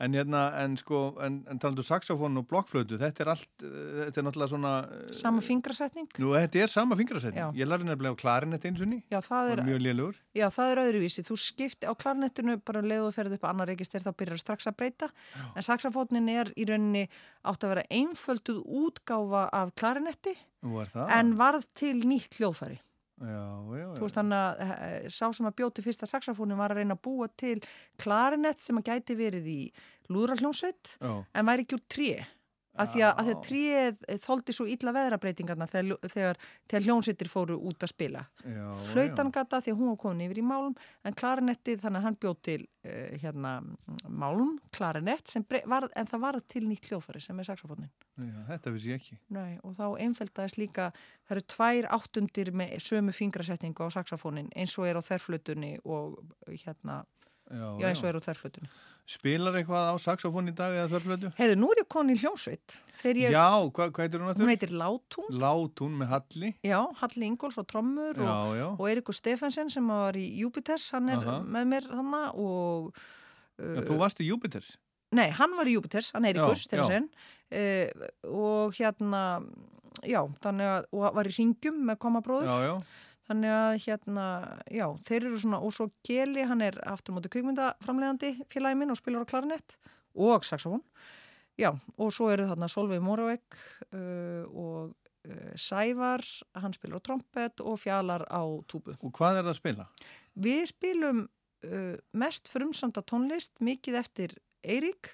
En 0.00 0.12
hérna, 0.14 0.40
en 0.62 0.76
sko, 0.78 0.98
en, 1.26 1.40
en 1.50 1.58
talandu 1.58 1.82
saxofón 1.82 2.38
og 2.38 2.44
blokkflötu, 2.46 2.94
þetta 3.00 3.24
er 3.24 3.30
allt, 3.32 3.48
uh, 3.66 3.70
þetta 4.04 4.20
er 4.20 4.26
náttúrulega 4.28 4.50
svona... 4.52 4.72
uh, 4.86 5.08
Sama 5.18 5.42
fingrasetning. 5.42 6.06
Nú, 6.22 6.28
þetta 6.36 6.60
er 6.62 6.70
sama 6.70 6.94
fingrasetning. 7.00 7.40
Já. 7.42 7.58
Ég 7.58 7.66
lærði 7.66 7.88
nefnilega 7.88 8.14
á 8.14 8.20
klarinett 8.22 8.66
eins 8.70 8.84
og 8.84 8.90
ný. 8.92 9.00
Já, 9.10 9.18
það 9.26 9.50
er, 9.56 9.62
Mjög 9.66 9.82
lélugur. 9.88 10.20
já, 10.38 10.46
það 10.54 10.70
er 10.76 10.82
öðruvísi. 10.84 11.26
Þú 11.26 11.38
skipti 11.42 11.90
á 11.90 11.92
klarnettinu 11.98 12.56
bara 12.62 12.78
um 12.84 12.88
leið 12.92 13.08
og 13.08 13.16
ferði 13.18 13.40
upp 13.40 13.46
á 13.46 13.50
annar 13.50 13.72
registir 13.72 14.06
þá 14.06 14.12
byrjar 14.22 14.42
strax 14.44 14.70
að 14.70 14.78
breyta. 14.78 15.10
En 15.58 15.66
saxofónin 15.66 16.30
er 16.30 16.52
í 16.54 16.68
rauninni 16.70 17.08
átt 17.42 17.66
að 17.66 17.74
vera 17.74 17.86
einfölduð 17.90 18.62
útgáfa 18.84 19.48
af 19.50 19.74
klarinetti 19.74 20.36
Nú 20.62 20.78
það. 20.86 21.10
en 21.18 21.34
varð 21.42 21.66
til 21.74 21.96
nýtt 22.06 22.38
hljóðfæri. 22.38 22.78
Þú 23.18 24.04
veist 24.04 24.18
þannig 24.18 24.38
að 24.38 24.64
eh, 24.86 25.08
sá 25.10 25.26
sem 25.34 25.48
að 25.48 25.56
bjóti 25.58 25.84
fyrsta 25.84 26.06
saxofónin 26.06 26.58
var 26.60 26.74
að 26.74 26.82
reyna 26.82 26.94
að 26.98 27.04
búa 27.08 27.28
til 27.40 27.56
klarinett 27.98 28.62
sem 28.62 28.78
að 28.78 28.92
gæti 28.92 29.16
verið 29.18 29.48
í 29.50 29.60
lúðraljónsveit 30.12 30.96
Já. 31.00 31.12
en 31.34 31.48
væri 31.50 31.66
ekki 31.66 31.78
úr 31.78 31.86
tré. 31.90 32.12
Að 32.78 32.92
því 32.94 33.04
að, 33.04 33.20
því 33.20 33.34
að 33.34 33.42
tréð 33.46 34.00
þóldi 34.24 34.54
svo 34.56 34.66
illa 34.70 34.94
veðrabreitingarna 34.96 35.68
þegar, 35.70 36.10
þegar, 36.14 36.40
þegar 36.70 36.86
hljónsveitir 36.86 37.30
fóru 37.32 37.58
út 37.70 37.86
að 37.86 37.92
spila. 37.92 38.24
Já, 38.44 38.64
Flautan 38.92 39.32
gata 39.34 39.60
því 39.64 39.74
að 39.74 39.80
hún 39.80 39.92
var 39.92 40.00
komin 40.04 40.24
yfir 40.28 40.42
í 40.42 40.46
málum 40.46 40.76
en 41.04 41.18
klarinettið 41.18 41.82
þannig 41.84 42.00
að 42.00 42.06
hann 42.08 42.18
bjóð 42.22 42.38
til 42.48 42.58
uh, 42.62 43.18
hérna 43.22 43.54
málum, 44.08 44.56
klarinett 44.74 45.34
var, 45.68 45.88
en 45.92 46.10
það 46.10 46.24
var 46.24 46.40
til 46.48 46.64
nýtt 46.68 46.90
hljóðfæri 46.90 47.22
sem 47.22 47.42
er 47.42 47.48
saxofónin. 47.48 47.90
Já, 48.18 48.38
þetta 48.52 48.74
vissi 48.74 48.92
ég 48.92 49.02
ekki. 49.02 49.18
Nei, 49.34 49.58
og 49.62 49.76
þá 49.78 49.86
einfeldaðist 50.04 50.58
líka, 50.60 50.90
það 51.28 51.36
eru 51.36 51.46
tvær 51.54 51.90
áttundir 51.98 52.52
með 52.56 52.74
sömu 52.82 53.14
fingrasetningu 53.14 53.86
á 53.86 53.94
saxofónin 53.94 54.50
eins 54.58 54.74
og 54.78 54.88
er 54.88 54.98
á 54.98 55.02
þerflutunni 55.04 55.76
og 55.84 56.18
hérna, 56.48 57.02
Já, 57.48 57.68
já, 57.80 57.88
eins 57.88 58.02
og 58.02 58.08
er 58.10 58.18
á 58.20 58.22
þerflutunni. 58.28 58.70
Spilar 59.08 59.54
eitthvað 59.56 59.86
á 59.88 59.94
saxofón 60.04 60.50
í 60.50 60.52
dag 60.52 60.74
eða 60.76 60.88
þörflötu? 60.92 61.30
Heyrðu, 61.38 61.54
nú 61.56 61.68
er 61.72 61.78
ég 61.80 61.86
komin 61.88 62.12
í 62.12 62.20
hljónsveit. 62.20 62.74
Þegar 62.98 63.20
Ég, 63.22 63.32
Já, 63.32 63.46
hvað 63.78 63.92
hva 63.96 64.04
heitir 64.04 64.20
hún 64.20 64.32
aftur? 64.32 64.44
Hún 64.44 64.52
heitir 64.52 64.74
Látún. 64.76 65.30
Látún 65.40 65.94
með 65.96 66.10
Halli. 66.12 66.50
Já, 66.68 66.80
Halli 67.00 67.30
Ingóls 67.30 67.56
og 67.56 67.64
trommur 67.70 68.20
Já, 68.20 68.34
og, 68.34 68.74
og 68.74 68.84
Eirikur 68.90 69.16
Stefensen 69.16 69.72
sem 69.72 69.88
var 69.88 70.18
í 70.20 70.26
Júpiters, 70.42 70.90
hann 70.92 71.08
er 71.14 71.24
Aha. 71.24 71.38
með 71.56 71.72
mér 71.72 71.88
þannig 71.88 72.44
og... 72.44 73.00
Já, 73.56 73.80
þú 73.88 73.98
varst 74.02 74.20
í 74.20 74.28
Júpiters. 74.28 74.74
Nei, 75.16 75.30
hann 75.40 75.56
var 75.56 75.72
í 75.72 75.78
Júpiters, 75.78 76.12
hann 76.12 76.28
Eirikur 76.28 76.60
Já, 76.60 76.66
Stefensen 76.66 77.08
uh, 77.08 78.08
og 78.28 78.76
hérna, 78.76 79.22
já, 80.04 80.20
þannig 80.44 80.74
að, 80.74 80.88
og 80.92 81.16
var 81.16 81.32
í 81.32 81.36
ringjum 81.38 81.80
með 81.88 82.02
komabróður. 82.04 82.52
Já, 82.52 82.74
já. 82.74 83.07
Þannig 83.28 83.52
að 83.52 83.70
hérna, 83.84 84.26
já, 84.72 84.86
þeir 85.04 85.26
eru 85.28 85.38
svona, 85.42 85.60
og 85.60 85.74
svo 85.76 85.90
Geli, 86.06 86.46
hann 86.48 86.64
er 86.64 86.78
aftur 86.88 87.12
móti 87.16 87.28
kvikmyndaframlegandi 87.32 88.30
félagi 88.48 88.78
minn 88.80 88.94
og 88.94 88.96
spilar 89.00 89.26
á 89.26 89.30
klarinett 89.30 89.76
og 90.16 90.46
saxofón. 90.48 90.80
Já, 91.58 91.72
og 91.98 92.12
svo 92.14 92.30
eru 92.32 92.46
þarna 92.48 92.68
Solveig 92.70 93.02
Moravek 93.04 93.58
uh, 93.90 94.44
og 94.46 94.94
uh, 94.94 95.54
Sævar, 95.58 96.22
hann 96.56 96.76
spilar 96.76 97.02
á 97.02 97.06
trompet 97.08 97.60
og 97.60 97.80
Fjalar 97.82 98.24
á 98.30 98.42
túbu. 98.70 98.94
Og 99.02 99.12
hvað 99.12 99.40
er 99.40 99.48
það 99.48 99.52
að 99.52 99.58
spila? 99.58 99.88
Við 100.38 100.62
spilum 100.70 101.24
uh, 101.26 101.96
mest 102.22 102.48
frumsamda 102.52 103.02
tónlist, 103.02 103.56
mikið 103.60 103.98
eftir 104.00 104.36
Eirík, 104.62 105.12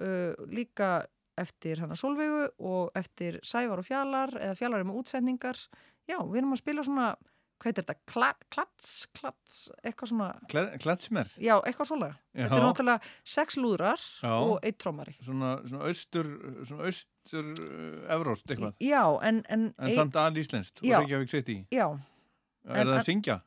uh, 0.00 0.32
líka 0.48 1.04
eftir 1.38 1.82
hana 1.82 1.98
Solveigu 1.98 2.48
og 2.62 2.96
eftir 2.98 3.38
Sævar 3.46 3.82
og 3.82 3.86
Fjalar, 3.86 4.34
eða 4.40 4.56
Fjalar 4.58 4.82
er 4.82 4.88
með 4.88 5.02
útsetningar. 5.02 5.60
Já, 6.08 6.18
við 6.20 6.40
erum 6.40 6.56
að 6.56 6.62
spila 6.64 6.84
svona, 6.86 7.12
hvað 7.60 7.70
heitir 7.70 7.84
þetta, 7.86 7.94
Kla, 8.10 8.28
klats, 8.52 8.88
klats, 9.16 9.54
eitthvað 9.86 10.10
svona, 10.10 10.28
Kletsmer? 10.82 11.30
já, 11.40 11.54
eitthvað 11.64 11.88
svolega. 11.92 12.16
Þetta 12.34 12.58
er 12.58 12.64
náttúrulega 12.66 13.12
sex 13.34 13.56
lúðrar 13.60 14.02
Já. 14.22 14.32
og 14.34 14.58
eitt 14.66 14.78
trómari. 14.82 15.14
Svona, 15.24 15.52
svona 15.68 15.88
austur, 15.88 16.30
svona 16.68 16.88
austur 16.90 17.50
uh, 17.54 18.14
evróst 18.16 18.50
eitthvað. 18.50 18.74
Já, 18.84 19.02
en... 19.30 19.42
En, 19.48 19.68
En 19.78 19.94
samt 20.00 20.18
alíslenskt 20.24 20.82
og 20.82 20.88
Já. 20.90 20.98
Reykjavík 21.00 21.30
City. 21.30 21.58
Já. 21.72 21.86
Er 22.68 22.80
En- 22.82 22.88
það 22.90 22.98
að 22.98 23.06
syngja? 23.10 23.38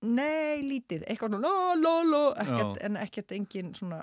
Nei, 0.00 0.62
lítið, 0.64 1.04
eitthvað 1.12 1.34
svona, 1.34 1.44
lo, 1.44 1.74
lo, 1.76 1.94
lo, 2.08 2.22
ekkert, 2.40 2.78
Já. 2.80 2.84
en 2.88 2.96
ekkert 2.96 3.32
engin 3.36 3.74
svona, 3.76 3.98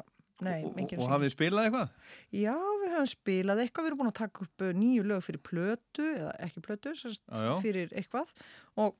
nei, 0.45 0.59
engin 0.77 0.99
Og 1.01 1.09
hafið 1.09 1.31
spilað 1.33 1.65
eitthvað? 1.71 1.95
Já, 2.37 2.53
við 2.83 2.91
höfum 2.93 3.07
spilað 3.09 3.61
eitthvað, 3.63 3.87
við 3.87 3.89
erum 3.89 4.01
búin 4.03 4.11
að 4.11 4.19
taka 4.21 4.45
upp 4.45 4.65
uh, 4.67 4.73
nýju 4.77 5.07
lög 5.09 5.23
fyrir 5.25 5.41
plötu, 5.49 6.05
eða 6.19 6.35
ekki 6.45 6.61
plötu, 6.67 6.93
sérst, 6.99 7.23
fyrir 7.65 7.89
eitthvað 7.97 8.29
og 8.77 8.93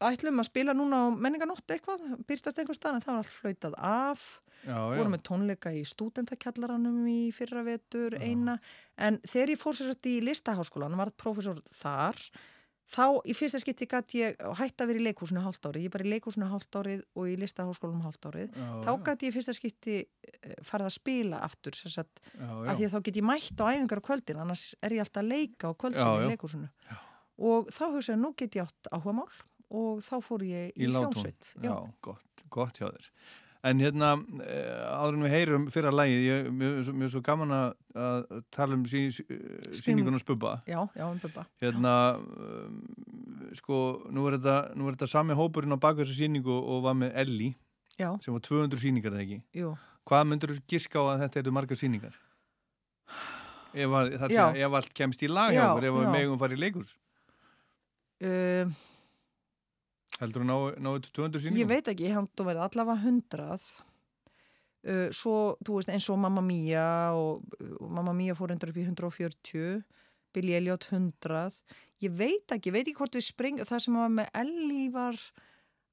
ætlum 0.00 0.40
að 0.40 0.48
spila 0.48 0.72
núna 0.76 1.02
á 1.04 1.06
menninganótt 1.12 1.72
eitthvað, 1.74 2.04
byrtast 2.28 2.60
einhver 2.62 2.76
stað 2.78 2.94
en 2.98 3.02
það 3.04 3.12
var 3.12 3.24
allt 3.24 3.34
flautað 3.36 3.74
af, 3.78 4.22
Já, 4.64 4.76
já. 4.76 4.96
vorum 4.98 5.12
með 5.16 5.24
tónleika 5.28 5.72
í 5.76 5.82
stúdentakjallaranum 5.88 7.02
í 7.08 7.18
fyrra 7.36 7.62
vetur, 7.66 8.16
eina, 8.20 8.58
en 9.00 9.18
þegar 9.28 9.54
ég 9.54 9.60
fór 9.60 9.76
sérst 9.78 10.08
í 10.10 10.18
listaháskólan, 10.24 10.96
var 11.00 11.12
profesor 11.20 11.60
þar, 11.80 12.16
þá 12.90 13.04
í 13.30 13.34
fyrsta 13.38 13.60
skipti 13.62 13.86
gæti 13.86 14.18
ég 14.24 14.40
hætti 14.58 14.82
að 14.82 14.88
vera 14.90 15.00
í 15.00 15.04
leikhúsinu 15.06 15.44
hálft 15.44 15.68
árið, 15.68 15.84
ég 15.84 15.90
er 15.92 15.94
bara 15.94 16.06
í 16.08 16.10
leikhúsinu 16.10 16.48
hálft 16.50 16.78
árið 16.80 17.04
og 17.14 17.28
í 17.30 17.36
listaháskólanum 17.38 18.02
hálft 18.08 18.26
árið, 18.26 18.48
Já, 18.56 18.70
þá 18.82 18.90
já. 18.90 18.96
gæti 19.10 19.28
ég 19.28 19.30
í 19.30 19.36
fyrsta 19.36 19.54
skipti 19.56 19.94
eh, 20.00 20.56
farið 20.66 20.88
að 20.88 20.96
spila 20.96 21.42
aftur, 21.46 21.76
sérst 21.78 22.00
að 22.02 22.10
Já, 22.34 22.48
já. 22.50 22.72
að 22.72 22.82
þá 22.96 22.98
get 23.06 23.20
ég 23.20 23.28
mætt 23.30 23.62
á 23.62 23.64
æfingar 23.70 24.02
á 24.02 24.08
kvöldin 24.10 24.42
annars 24.42 24.64
er 24.82 24.96
ég 24.96 25.04
alltaf 25.04 25.22
að 25.22 25.30
leika 25.30 25.70
á 25.70 25.72
kvöldin 25.78 26.02
Já, 26.02 26.10
já. 26.90 26.98
og 27.38 27.70
þá 27.70 27.84
hugsaði 27.94 28.18
nú 28.24 28.32
get 28.36 28.58
ég 28.58 28.66
átt 28.66 28.90
áhuga 28.90 29.14
mál 29.22 29.30
og 29.70 30.00
þá 30.02 30.16
fór 30.26 30.42
ég 30.46 30.72
í, 30.74 30.84
Í 30.86 30.90
hljómsveit 30.90 31.54
Já, 31.62 31.76
gott, 32.02 32.44
gott 32.50 32.78
hjá 32.80 32.88
þér. 32.90 33.10
En 33.62 33.76
hérna, 33.78 34.14
eh, 34.40 34.84
áður 34.88 35.18
en 35.18 35.24
við 35.26 35.32
heyrum 35.34 35.64
fyrra 35.70 35.90
lægið, 35.92 36.22
ég 36.24 36.46
mér 36.56 36.78
er 37.04 37.10
svo- 37.12 37.20
gaman 37.22 37.50
að, 37.52 37.74
að 37.94 38.38
tala 38.50 38.72
um 38.78 38.84
sí, 38.88 39.02
síningun 39.76 40.14
og 40.16 40.22
spubba. 40.22 40.62
já, 40.66 40.80
já, 40.96 41.04
um 41.10 41.18
bubba 41.20 41.44
Hérna, 41.60 41.92
um, 42.16 42.78
sko, 43.54 43.80
nú 44.08 44.24
er 44.30 44.38
þetta, 44.38 44.74
nú 44.80 44.88
er 44.88 44.96
þetta 44.96 45.08
sami 45.12 45.34
hópurinn 45.36 45.76
á 45.76 45.78
baku 45.78 46.00
þessu 46.06 46.16
síningu 46.22 46.48
og 46.56 46.82
var 46.88 46.94
með 46.94 47.12
Elli, 47.20 47.50
Já. 47.98 48.16
sem 48.24 48.32
var 48.32 48.40
200 48.40 48.80
síningar 48.80 49.12
þegar 49.12 49.26
ekki. 49.26 49.42
Jú. 49.60 49.74
Hvað 50.08 50.24
myndur 50.30 50.54
þú 50.56 50.62
giska 50.66 50.96
á 50.96 51.04
að 51.12 51.20
þetta 51.26 51.36
eru 51.44 51.52
margar 51.52 51.76
síningar? 51.76 52.14
Ef, 53.74 53.90
að, 53.92 54.30
Já. 54.32 54.46
ef 54.56 54.72
allt 54.72 54.94
kemst 54.96 55.20
í 55.22 55.28
lag 55.28 55.52
Já, 55.52 55.68
ef 55.76 55.84
við 55.84 56.00
já. 56.08 56.10
megum 56.16 56.38
fara 56.40 56.56
í 56.56 56.58
leikus. 56.58 56.96
uh, 58.24 58.64
Heldur 60.20 60.42
þú 60.42 60.48
náðu 60.50 60.72
ná 60.84 60.90
200 61.00 61.40
síningum? 61.40 61.60
ég 61.62 61.68
veit 61.70 61.88
ekki, 61.88 62.04
ég 62.08 62.16
held 62.18 62.28
að 62.42 62.48
verða 62.50 62.66
allavega 62.68 63.02
hundrað 63.04 63.62
uh, 64.86 65.08
svo, 65.16 65.36
þú 65.64 65.78
veist, 65.78 65.92
eins 65.92 66.08
og 66.12 66.18
Mamma 66.20 66.42
Mia 66.44 66.86
og, 67.16 67.44
og 67.80 67.90
Mamma 67.90 68.12
Mia 68.16 68.34
fór 68.38 68.52
undir 68.54 68.72
upp 68.72 68.80
í 68.80 68.84
140 68.86 69.82
Billy 70.34 70.54
Elliot 70.58 70.84
100 70.92 71.62
ég 72.04 72.12
veit 72.16 72.52
ekki, 72.54 72.70
ég 72.70 72.76
veit 72.76 72.86
ekki 72.88 72.98
hvort 73.00 73.16
við 73.18 73.26
spring 73.26 73.58
það 73.66 73.82
sem 73.86 73.96
var 73.98 74.12
með 74.14 74.28
Ellie 74.44 74.90
var 74.94 75.16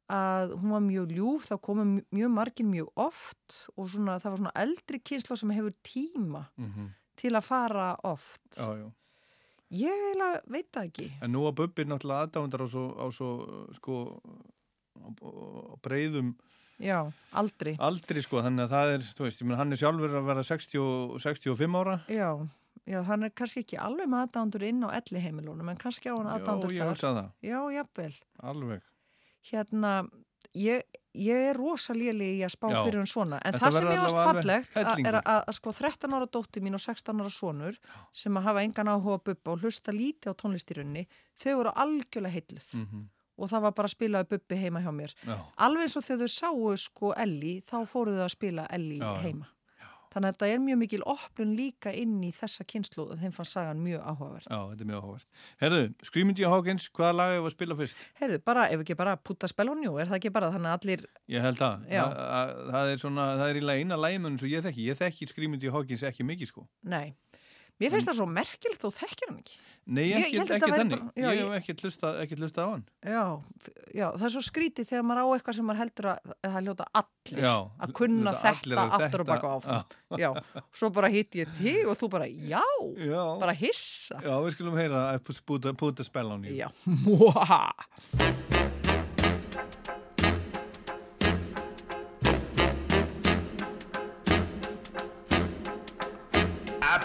að 0.08 0.54
hún 0.62 0.72
var 0.72 0.84
mjög 0.86 1.10
ljúf, 1.18 1.48
það 1.50 1.60
komu 1.68 1.84
mj- 1.90 2.06
mjög 2.16 2.30
margir 2.32 2.68
mjög 2.70 2.92
oft 3.04 3.58
og 3.76 3.90
svona, 3.92 4.14
það 4.24 4.32
var 4.32 4.40
svona 4.44 4.54
eldri 4.62 5.02
kynsla 5.04 5.36
sem 5.40 5.52
hefur 5.52 5.74
tíma 5.84 6.46
Mhm. 6.56 6.86
til 7.18 7.32
að 7.36 7.44
fara 7.44 7.90
oft 8.08 8.56
Já, 8.56 8.70
já. 8.78 8.88
Ég 9.72 10.22
veit 10.48 10.70
það 10.72 10.86
ekki 10.90 11.08
En 11.22 11.32
nú 11.36 11.46
að 11.50 11.56
Bubbi 11.62 11.82
er 11.84 11.90
náttúrulega 11.92 12.28
aðdándar 12.28 12.64
á 12.64 12.68
svo, 12.72 12.86
á 12.96 13.06
svo 13.12 13.30
sko, 13.76 13.96
á, 15.02 15.08
á 15.12 15.76
breyðum 15.84 16.36
já, 16.80 17.02
aldrei 17.34 17.76
aldri, 17.80 18.22
sko, 18.24 18.42
þannig 18.46 18.68
að 18.68 18.74
það 18.76 18.94
er, 18.96 19.08
þú 19.18 19.26
veist, 19.28 19.42
ég 19.42 19.48
menn 19.50 19.58
hann 19.60 19.72
er 19.74 19.82
sjálfur 19.82 20.16
að 20.20 20.28
vera 20.30 20.44
60, 20.46 20.78
og- 20.80 21.18
65 21.20 21.76
ára. 21.82 21.98
já, 22.08 22.30
já, 22.88 23.00
hann 23.04 23.24
er 23.24 23.30
kannski 23.36 23.64
ekki 23.66 23.80
alveg 23.82 24.08
með 24.08 24.28
aðdándur 24.28 24.64
inn 24.70 24.84
á 24.86 24.90
elli 24.94 25.20
heimilunum 25.26 25.70
en 25.74 25.78
kannski 25.82 26.08
á 26.10 26.16
hann 26.16 26.32
aðdándur 26.38 26.72
ég 26.72 26.80
þar 26.86 26.94
hugsa 26.94 27.14
það. 27.18 27.32
já, 27.42 27.60
jafnvel 27.80 28.14
Alveg. 28.44 28.82
hérna, 29.52 29.94
ég, 30.56 30.84
ég 31.18 31.44
er 31.52 31.58
rosaléli 31.58 32.28
í 32.38 32.44
að 32.46 32.54
spá 32.54 32.68
Já. 32.72 32.78
fyrir 32.86 33.00
hún 33.02 33.10
svona 33.10 33.40
en 33.44 33.54
Þetta 33.54 33.66
það 33.66 33.78
sem 33.78 33.88
ég 33.92 34.02
varst 34.04 34.20
fallegt 34.30 34.78
að, 34.78 35.02
er 35.08 35.18
að, 35.20 35.28
að 35.48 35.54
sko 35.58 35.74
13 35.78 36.14
ára 36.18 36.28
dóttir 36.38 36.62
mín 36.66 36.78
og 36.78 36.84
16 36.84 37.22
ára 37.24 37.34
sonur 37.34 37.78
sem 38.14 38.38
að 38.38 38.48
hafa 38.52 38.64
engan 38.68 38.92
áhuga 38.94 39.20
bubba 39.32 39.52
og 39.56 39.62
hlusta 39.66 39.92
lítið 39.96 40.32
á 40.32 40.40
tónlistýrunni 40.42 41.06
þau 41.42 41.54
voru 41.62 41.74
algjörlega 41.76 42.34
heitluð 42.38 42.68
Mhm. 42.78 43.06
og 43.38 43.50
það 43.52 43.62
var 43.62 43.72
bara 43.78 43.88
að 43.88 43.96
spila 43.98 44.24
bubbi 44.24 44.56
heima 44.58 44.80
hjá 44.82 44.92
mér 44.94 45.12
Já. 45.26 45.36
alveg 45.58 45.84
eins 45.86 45.98
og 45.98 46.04
þegar 46.04 46.28
þau 46.28 46.34
sáu 46.40 46.78
sko 46.78 47.14
Elli 47.18 47.62
þá 47.62 47.76
fóruðu 47.86 48.24
að 48.26 48.32
spila 48.34 48.68
Elli 48.72 48.98
heima 49.22 49.46
Þannig 50.14 50.30
að 50.32 50.36
þetta 50.38 50.48
er 50.54 50.60
mjög 50.64 50.78
mikil 50.82 51.02
opnun 51.14 51.56
líka 51.58 51.92
inn 51.94 52.16
í 52.24 52.32
þessa 52.36 52.64
kynslu 52.68 53.06
og 53.12 53.18
þeim 53.22 53.34
fann 53.36 53.46
sagan 53.50 53.82
mjög 53.84 54.02
áhugavert. 54.08 54.48
Já, 54.50 54.60
þetta 54.72 54.86
er 54.86 54.90
mjög 54.92 55.02
áhugavert. 55.04 55.28
Herðu, 55.62 55.82
Screaming 56.08 56.42
Hawkins, 56.48 56.88
hvaða 56.96 57.14
lag 57.20 57.34
hefur 57.36 57.50
að 57.52 57.56
spila 57.58 57.78
fyrst? 57.82 58.06
Heyrðu, 58.22 58.40
bara, 58.48 58.66
ef 58.72 58.80
ekki 58.86 58.98
bara 58.98 59.16
putta 59.18 59.48
spelonjú, 59.52 59.98
er 60.00 60.08
það 60.10 60.20
ekki 60.22 60.34
bara 60.34 60.52
þannig 60.56 60.72
að 60.72 60.80
allir, 60.80 61.06
Ég 61.28 61.42
held. 61.42 61.58
Já. 61.58 62.04
Það, 62.08 62.18
að- 62.40 62.72
það 62.74 62.92
er 62.94 62.98
svona, 63.04 63.26
það 63.42 63.50
er 63.50 63.56
í 63.62 63.66
lagi 63.68 63.84
eina 63.86 63.98
lægimunum 63.98 64.40
sem 64.40 64.50
ég 64.50 64.64
þekki. 64.68 64.88
Ég 64.88 64.98
þekki 65.02 65.28
Screaming 65.34 65.72
Hawkins 65.72 66.04
ekki 66.04 66.24
mikið, 66.24 66.48
sko. 66.54 66.68
nei. 66.84 67.16
Mér 67.78 67.92
finnst 67.94 68.08
það 68.10 68.16
svo 68.18 68.26
merkilegt 68.34 68.82
þú 68.82 68.90
þekkir 68.98 69.28
hann 69.30 69.40
ekki. 69.42 69.58
Nei, 69.88 70.06
ekki, 70.18 70.40
að 70.42 70.50
ekki 70.58 70.70
væri 70.72 70.78
þannig. 70.82 70.94
bara- 70.98 71.12
já, 71.22 71.28
ég 71.38 71.44
hef 71.46 71.58
ekki 71.62 71.76
hlustað 71.84 72.16
ekki 72.24 72.38
hlustað 72.42 72.66
á 72.66 72.70
hann. 72.74 72.86
Já, 73.08 73.22
já, 74.00 74.08
það 74.18 74.26
er 74.28 74.34
svo 74.34 74.42
skrítið 74.48 74.90
þegar 74.90 75.06
maður 75.08 75.22
á 75.22 75.28
eitthvað 75.38 75.56
sem 75.60 75.68
maður 75.70 75.82
heldur 75.84 76.08
að, 76.12 76.34
að 76.42 76.52
það 76.56 76.66
hljóta 76.68 76.88
allir 77.02 77.44
Já, 77.46 77.54
að 77.86 77.94
kunna 78.02 78.34
þetta 78.42 78.82
að 78.84 78.96
aftur 78.98 79.24
og 79.24 79.30
baka 79.32 79.54
áfram. 79.54 79.96
Já, 80.24 80.30
svo 80.82 80.90
bara 80.98 81.08
hitti 81.14 81.44
ég 81.46 81.54
þig 81.62 81.88
og 81.94 81.98
þú 82.02 82.10
bara, 82.18 82.28
já, 82.28 82.64
bara 83.40 83.54
hissa. 83.62 84.20
Já, 84.26 84.34
við 84.44 84.58
skulum 84.58 84.76
heyra 84.82 85.06
I 85.14 85.20
put, 85.24 85.40
put, 85.46 85.66
a- 85.72 85.74
put 85.78 86.00
a 86.00 86.04
spell 86.04 86.34
on 86.36 86.44
you. 86.50 86.58
Já, 86.58 86.68
múha. 87.06 87.62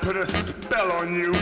Put 0.03 0.16
a 0.16 0.27
spell 0.27 0.91
on 0.91 1.15
you. 1.15 1.33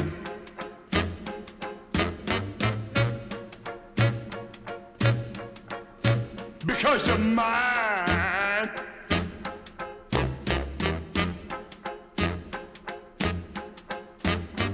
Because 6.66 7.08
you're 7.08 7.18
mine. 7.18 8.70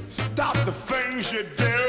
Stop 0.09 0.57
the 0.65 0.73
things 0.73 1.33
you 1.33 1.47
do. 1.57 1.86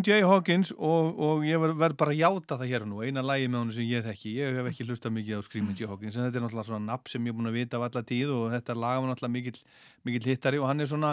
Screaming 0.00 0.22
Jay 0.22 0.24
Hawkins 0.24 0.70
og, 0.72 1.18
og 1.20 1.42
ég 1.44 1.60
verð 1.60 1.96
bara 1.98 2.14
að 2.14 2.20
játa 2.22 2.56
það 2.56 2.70
hér 2.70 2.84
nú. 2.88 3.02
Eina 3.04 3.20
lægi 3.20 3.48
með 3.50 3.58
honum 3.58 3.74
sem 3.74 3.84
ég 3.84 4.04
þekki. 4.06 4.30
Ég 4.38 4.54
hef 4.56 4.68
ekki 4.70 4.84
hlustað 4.86 5.12
mikið 5.12 5.36
á 5.36 5.42
Screaming 5.44 5.76
Jay 5.76 5.88
Hawkins 5.90 6.14
en 6.16 6.24
þetta 6.24 6.38
er 6.38 6.44
náttúrulega 6.46 6.68
svona 6.70 6.86
nafn 6.86 7.10
sem 7.10 7.26
ég 7.26 7.34
er 7.34 7.36
búin 7.36 7.50
að 7.50 7.58
vita 7.58 7.76
af 7.76 7.84
alla 7.84 8.02
tíð 8.08 8.30
og 8.32 8.44
þetta 8.54 8.76
lag 8.80 9.00
var 9.02 9.10
náttúrulega 9.10 9.34
mikill, 9.34 9.60
mikill 10.08 10.28
hittari 10.30 10.60
og 10.60 10.68
hann 10.70 10.80
er 10.80 10.88
svona 10.88 11.10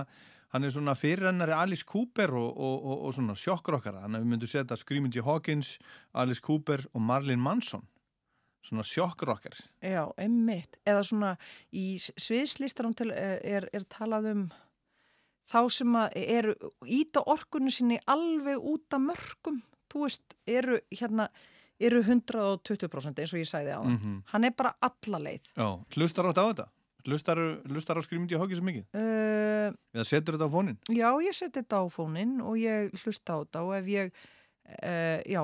hann 0.54 0.64
er 0.64 0.72
svona 0.72 0.96
fyrirrennari 0.96 1.56
Alice 1.58 1.84
Cooper 1.90 2.32
og, 2.40 2.48
og, 2.56 2.86
og, 2.94 3.12
svona 3.18 3.36
sjokkrokkara. 3.36 4.06
Þannig 4.06 4.22
að 4.22 4.24
við 4.24 4.32
myndum 4.32 4.52
setja 4.54 4.78
Screaming 4.80 5.18
Jay 5.18 5.26
Hawkins 5.28 5.74
Alice 6.16 6.44
Cooper 6.46 6.86
og 6.94 7.04
Marlene 7.10 7.44
Manson. 7.44 7.84
Svona 8.70 8.88
sjokkrokkar. 8.88 9.60
Já, 9.84 10.06
einmitt. 10.16 10.80
Eða 10.88 11.04
svona 11.10 11.34
í 11.76 11.98
sviðslistarum 12.00 12.96
eh, 13.10 13.36
er, 13.58 13.68
er 13.76 13.90
talað 13.92 14.32
um 14.32 14.48
þá 15.48 15.60
sem 15.72 15.94
að 15.96 16.18
eru 16.24 16.56
íta 16.86 17.24
orkunni 17.26 17.72
sinni 17.72 18.00
alveg 18.08 18.58
út 18.60 18.94
af 18.98 19.02
mörgum. 19.02 19.62
Þú 19.92 20.04
veist, 20.04 20.36
eru 20.48 20.80
hérna 20.92 21.30
eru 21.80 22.02
120% 22.04 23.20
eins 23.22 23.34
og 23.34 23.40
ég 23.40 23.48
sagði 23.48 23.76
á 23.76 23.80
hann. 23.84 23.94
Mhm. 23.98 24.16
Hann 24.34 24.44
er 24.44 24.52
bara 24.58 24.74
alla 24.82 25.20
leið. 25.20 25.42
Já, 25.56 25.68
hlustar 25.96 26.26
átt 26.32 26.42
á 26.42 26.46
þetta? 26.52 26.68
Hlustar, 27.08 27.38
hlustar 27.70 27.96
á 27.96 28.02
Screaming 28.04 28.28
Jay 28.30 28.38
Hawkins 28.42 28.60
mikið? 28.60 28.84
Uh, 28.94 29.72
Eða 29.96 30.04
setur 30.10 30.36
þetta 30.36 30.50
á 30.50 30.52
fónin? 30.52 30.78
já, 30.92 31.08
ég 31.24 31.34
seti 31.38 31.62
þetta 31.62 31.80
á 31.80 31.86
fónin 31.88 32.42
og 32.44 32.58
ég 32.60 32.92
hlusta 33.06 33.32
á 33.32 33.38
þetta 33.46 33.62
og 33.64 33.72
ef 33.78 33.86
ég, 33.88 34.12
uh, 34.84 35.22
já, 35.24 35.42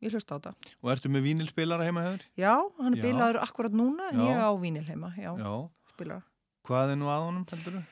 ég 0.00 0.14
hlusta 0.14 0.32
á 0.32 0.36
þetta. 0.40 0.54
Og 0.80 0.90
ertu 0.94 1.10
með 1.12 1.26
vínilspilara 1.28 1.84
heima 1.84 2.06
hefur? 2.06 2.24
Já, 2.38 2.54
hann 2.80 2.96
er 2.96 3.02
bilaður 3.02 3.42
akkurat 3.42 3.72
núna 3.76 4.08
en 4.14 4.22
Já. 4.22 4.30
ég 4.30 4.40
á 4.40 4.50
vínil 4.56 4.86
heima, 4.88 5.12
já, 5.18 5.36
Já. 5.36 5.52
spilar. 5.92 6.22
Hvað 6.64 6.94
er 6.94 6.96
nú 6.96 7.10
að 7.12 7.26
honum, 7.26 7.44
heldur 7.50 7.72
þú? 7.76 7.82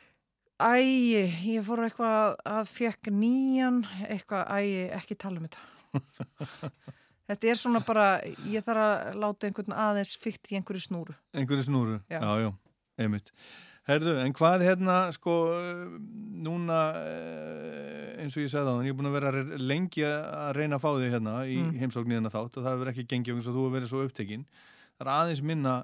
Æ, 0.61 0.77
ég 1.57 1.63
fór 1.65 1.81
eitthvað 1.87 2.35
að 2.51 2.69
fekk 2.69 3.09
nýjan, 3.17 3.81
eitthvað, 4.09 4.45
æ, 4.53 4.91
ekki 4.99 5.17
tala 5.17 5.41
um 5.41 5.47
þetta. 5.49 5.63
þetta 7.31 7.49
er 7.53 7.59
svona 7.61 7.81
bara, 7.87 8.09
ég 8.51 8.65
þarf 8.67 8.85
að 8.85 9.19
láta 9.23 9.49
einhvern 9.49 9.77
aðeins 9.87 10.13
fyrt 10.21 10.51
í 10.53 10.59
einhverju 10.59 10.85
snúru. 10.85 11.17
Einhverju 11.33 11.67
snúru? 11.71 11.99
Já. 12.13 12.21
já, 12.21 12.31
já 12.45 12.51
einmitt. 13.01 13.33
Herðu, 13.89 14.13
en 14.23 14.35
hvað 14.37 14.63
hérna, 14.69 14.97
sko, 15.17 15.35
núna, 16.45 16.81
eh, 17.01 18.11
eins 18.23 18.37
og 18.37 18.45
ég 18.45 18.51
sagði 18.53 18.69
á 18.69 18.73
þann, 18.77 18.85
ég 18.87 18.93
er 18.93 18.99
búin 18.99 19.09
að 19.09 19.17
vera 19.17 19.31
lengi 19.65 20.05
að 20.07 20.51
reyna 20.59 20.77
að 20.77 20.85
fá 20.85 20.91
þig 21.01 21.15
hérna 21.17 21.33
í 21.49 21.57
Mm. 21.65 21.73
heimsóknirna 21.81 22.31
þátt 22.31 22.59
og 22.61 22.67
það 22.67 22.75
hefur 22.77 22.91
ekki 22.93 23.07
gengið 23.09 23.35
eins 23.41 23.49
og 23.49 23.57
þú 23.57 23.65
hefur 23.65 23.75
verið 23.79 23.91
svo 23.95 24.05
upptekinn. 24.05 24.45
Það 25.01 25.07
er 25.07 25.13
aðeins 25.17 25.43
minna 25.43 25.75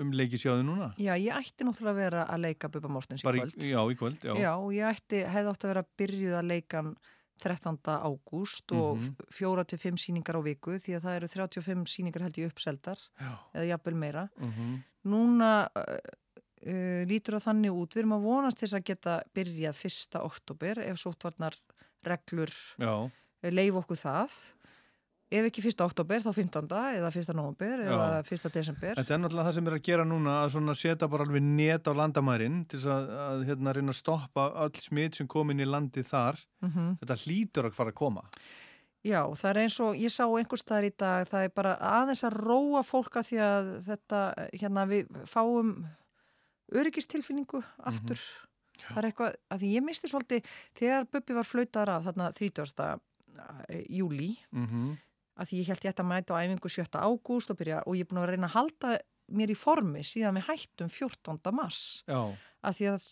um 0.00 0.12
leikisjáðu 0.12 0.62
núna. 0.64 0.94
Já, 0.98 1.12
ég 1.18 1.32
ætti 1.34 1.64
náttúrulega 1.66 1.92
að 1.92 2.00
vera 2.00 2.24
að 2.32 2.40
leika 2.46 2.68
Bubba 2.72 2.88
Mortens 2.88 3.20
í 3.20 3.24
Bara 3.26 3.42
kvöld. 3.44 3.56
já, 3.66 3.80
í 3.92 3.96
kvöld, 3.98 4.18
já. 4.24 4.34
Já, 4.40 4.52
og 4.56 4.70
ég 4.72 4.86
ætti, 4.94 5.22
hefði 5.26 5.50
átt 5.52 5.64
að 5.66 5.72
vera 5.74 5.84
byrjuð 5.98 6.36
að 6.40 6.46
leika 6.52 6.76
hann 6.82 6.96
13. 7.36 7.76
ágúst 8.00 8.72
og 8.72 8.96
Mhm. 8.96 9.16
fjóra 9.30 9.66
til 9.66 9.78
fimm 9.78 9.96
síningar 10.00 10.38
á 10.38 10.42
viku 10.42 10.78
því 10.80 10.96
að 10.96 11.02
það 11.04 11.16
eru 11.16 11.28
35 11.28 11.84
síningar 11.92 12.22
held 12.22 12.34
ég 12.38 12.48
uppseldar 12.50 12.96
Já. 13.20 13.32
eða 13.54 13.66
jafnvel 13.76 13.94
meira. 13.94 14.28
Mhm. 14.40 14.82
Núna 15.04 15.68
uh, 16.66 17.04
lítur 17.06 17.36
það 17.36 17.44
þannig 17.46 17.70
út, 17.76 17.92
við 17.94 17.98
erum 18.02 18.16
að 18.16 18.22
vonast 18.26 18.58
þess 18.58 18.74
að 18.74 18.84
geta 18.88 19.22
byrjað 19.34 19.74
1. 19.84 20.20
oktober 20.24 20.78
ef 20.78 20.96
sóttvarnar 20.98 21.54
reglur 22.06 22.50
Já. 22.80 23.10
leif 23.42 23.74
okkur 23.74 23.96
það 24.00 24.30
ef 25.30 25.46
ekki 25.48 25.62
1. 25.64 25.80
oktober 25.82 26.22
þá 26.22 26.28
15. 26.36 26.68
eða 27.00 27.08
1. 27.10 27.32
november 27.34 27.80
eða 27.82 28.08
1. 28.22 28.50
desember 28.54 28.94
Þetta 29.00 29.14
er 29.16 29.22
náttúrulega 29.22 29.48
það 29.48 29.56
sem 29.56 29.70
er 29.70 29.76
að 29.78 29.86
gera 29.88 30.04
núna 30.06 30.36
að 30.44 30.68
setja 30.78 31.08
bara 31.10 31.26
alveg 31.26 31.42
net 31.42 31.88
á 31.90 31.92
landamærin 31.98 32.60
til 32.70 32.82
að, 32.86 33.10
að 33.24 33.42
hérna, 33.48 33.74
reyna 33.74 33.94
að 33.94 33.98
stoppa 33.98 34.46
öll 34.66 34.78
smitt 34.84 35.18
sem 35.18 35.26
kom 35.26 35.50
inn 35.50 35.64
í 35.64 35.66
landi 35.66 36.04
þar. 36.06 36.38
Mhm. 36.62 36.96
Þetta 37.02 37.18
hlýtur 37.24 37.66
að 37.66 37.74
fara 37.74 37.90
að 37.90 37.98
koma. 37.98 38.22
Já, 39.06 39.22
það 39.38 39.50
er 39.50 39.58
eins 39.62 39.76
og 39.84 39.98
ég 39.98 40.10
sá 40.10 40.24
einhvers 40.26 40.62
staðar 40.64 40.88
í 40.88 40.94
dag, 40.98 41.28
það 41.30 41.44
er 41.46 41.52
bara 41.54 41.76
aðeins 41.78 42.24
að 42.26 42.38
róa 42.42 42.82
fólka 42.82 43.22
því 43.22 43.38
að 43.38 43.68
þetta, 43.86 44.22
hérna 44.58 44.86
við 44.90 45.20
fáum 45.30 45.74
öryggistilfinningu 46.74 47.62
aftur. 47.86 48.18
Það 48.86 48.98
er 49.00 49.08
eitthvað, 49.08 49.36
að 49.50 49.62
því 49.62 49.70
ég 49.76 49.84
misti 49.86 50.10
svolítið, 50.10 50.50
þegar 50.78 51.06
Bubbi 51.12 51.36
var 51.38 51.46
flautar 51.48 51.92
af 51.94 52.08
þarna 52.08 52.30
30. 52.36 53.00
júli, 53.92 54.36
Mm 54.50 54.66
-hmm. 54.66 54.96
Að 55.36 55.50
því 55.50 55.58
ég 55.60 55.68
held 55.72 55.84
ég 55.84 55.92
ætti 55.92 56.02
að 56.04 56.10
mæta 56.10 56.36
á 56.36 56.42
æfingu 56.46 56.70
7. 56.72 56.86
ágúst 57.06 57.52
og 57.52 57.58
byrja, 57.60 57.82
og 57.86 57.96
ég 57.98 58.06
er 58.06 58.10
búin 58.10 58.22
að 58.22 58.30
reyna 58.32 58.48
að 58.50 58.56
halda 58.56 58.94
mér 59.36 59.50
í 59.52 59.56
formi 59.58 60.02
síðan 60.06 60.38
við 60.38 60.46
hættum 60.48 60.88
14. 60.92 61.52
mars. 61.56 61.80
Já, 62.08 62.20
Að 62.66 62.74
því 62.80 62.86
að, 62.90 63.02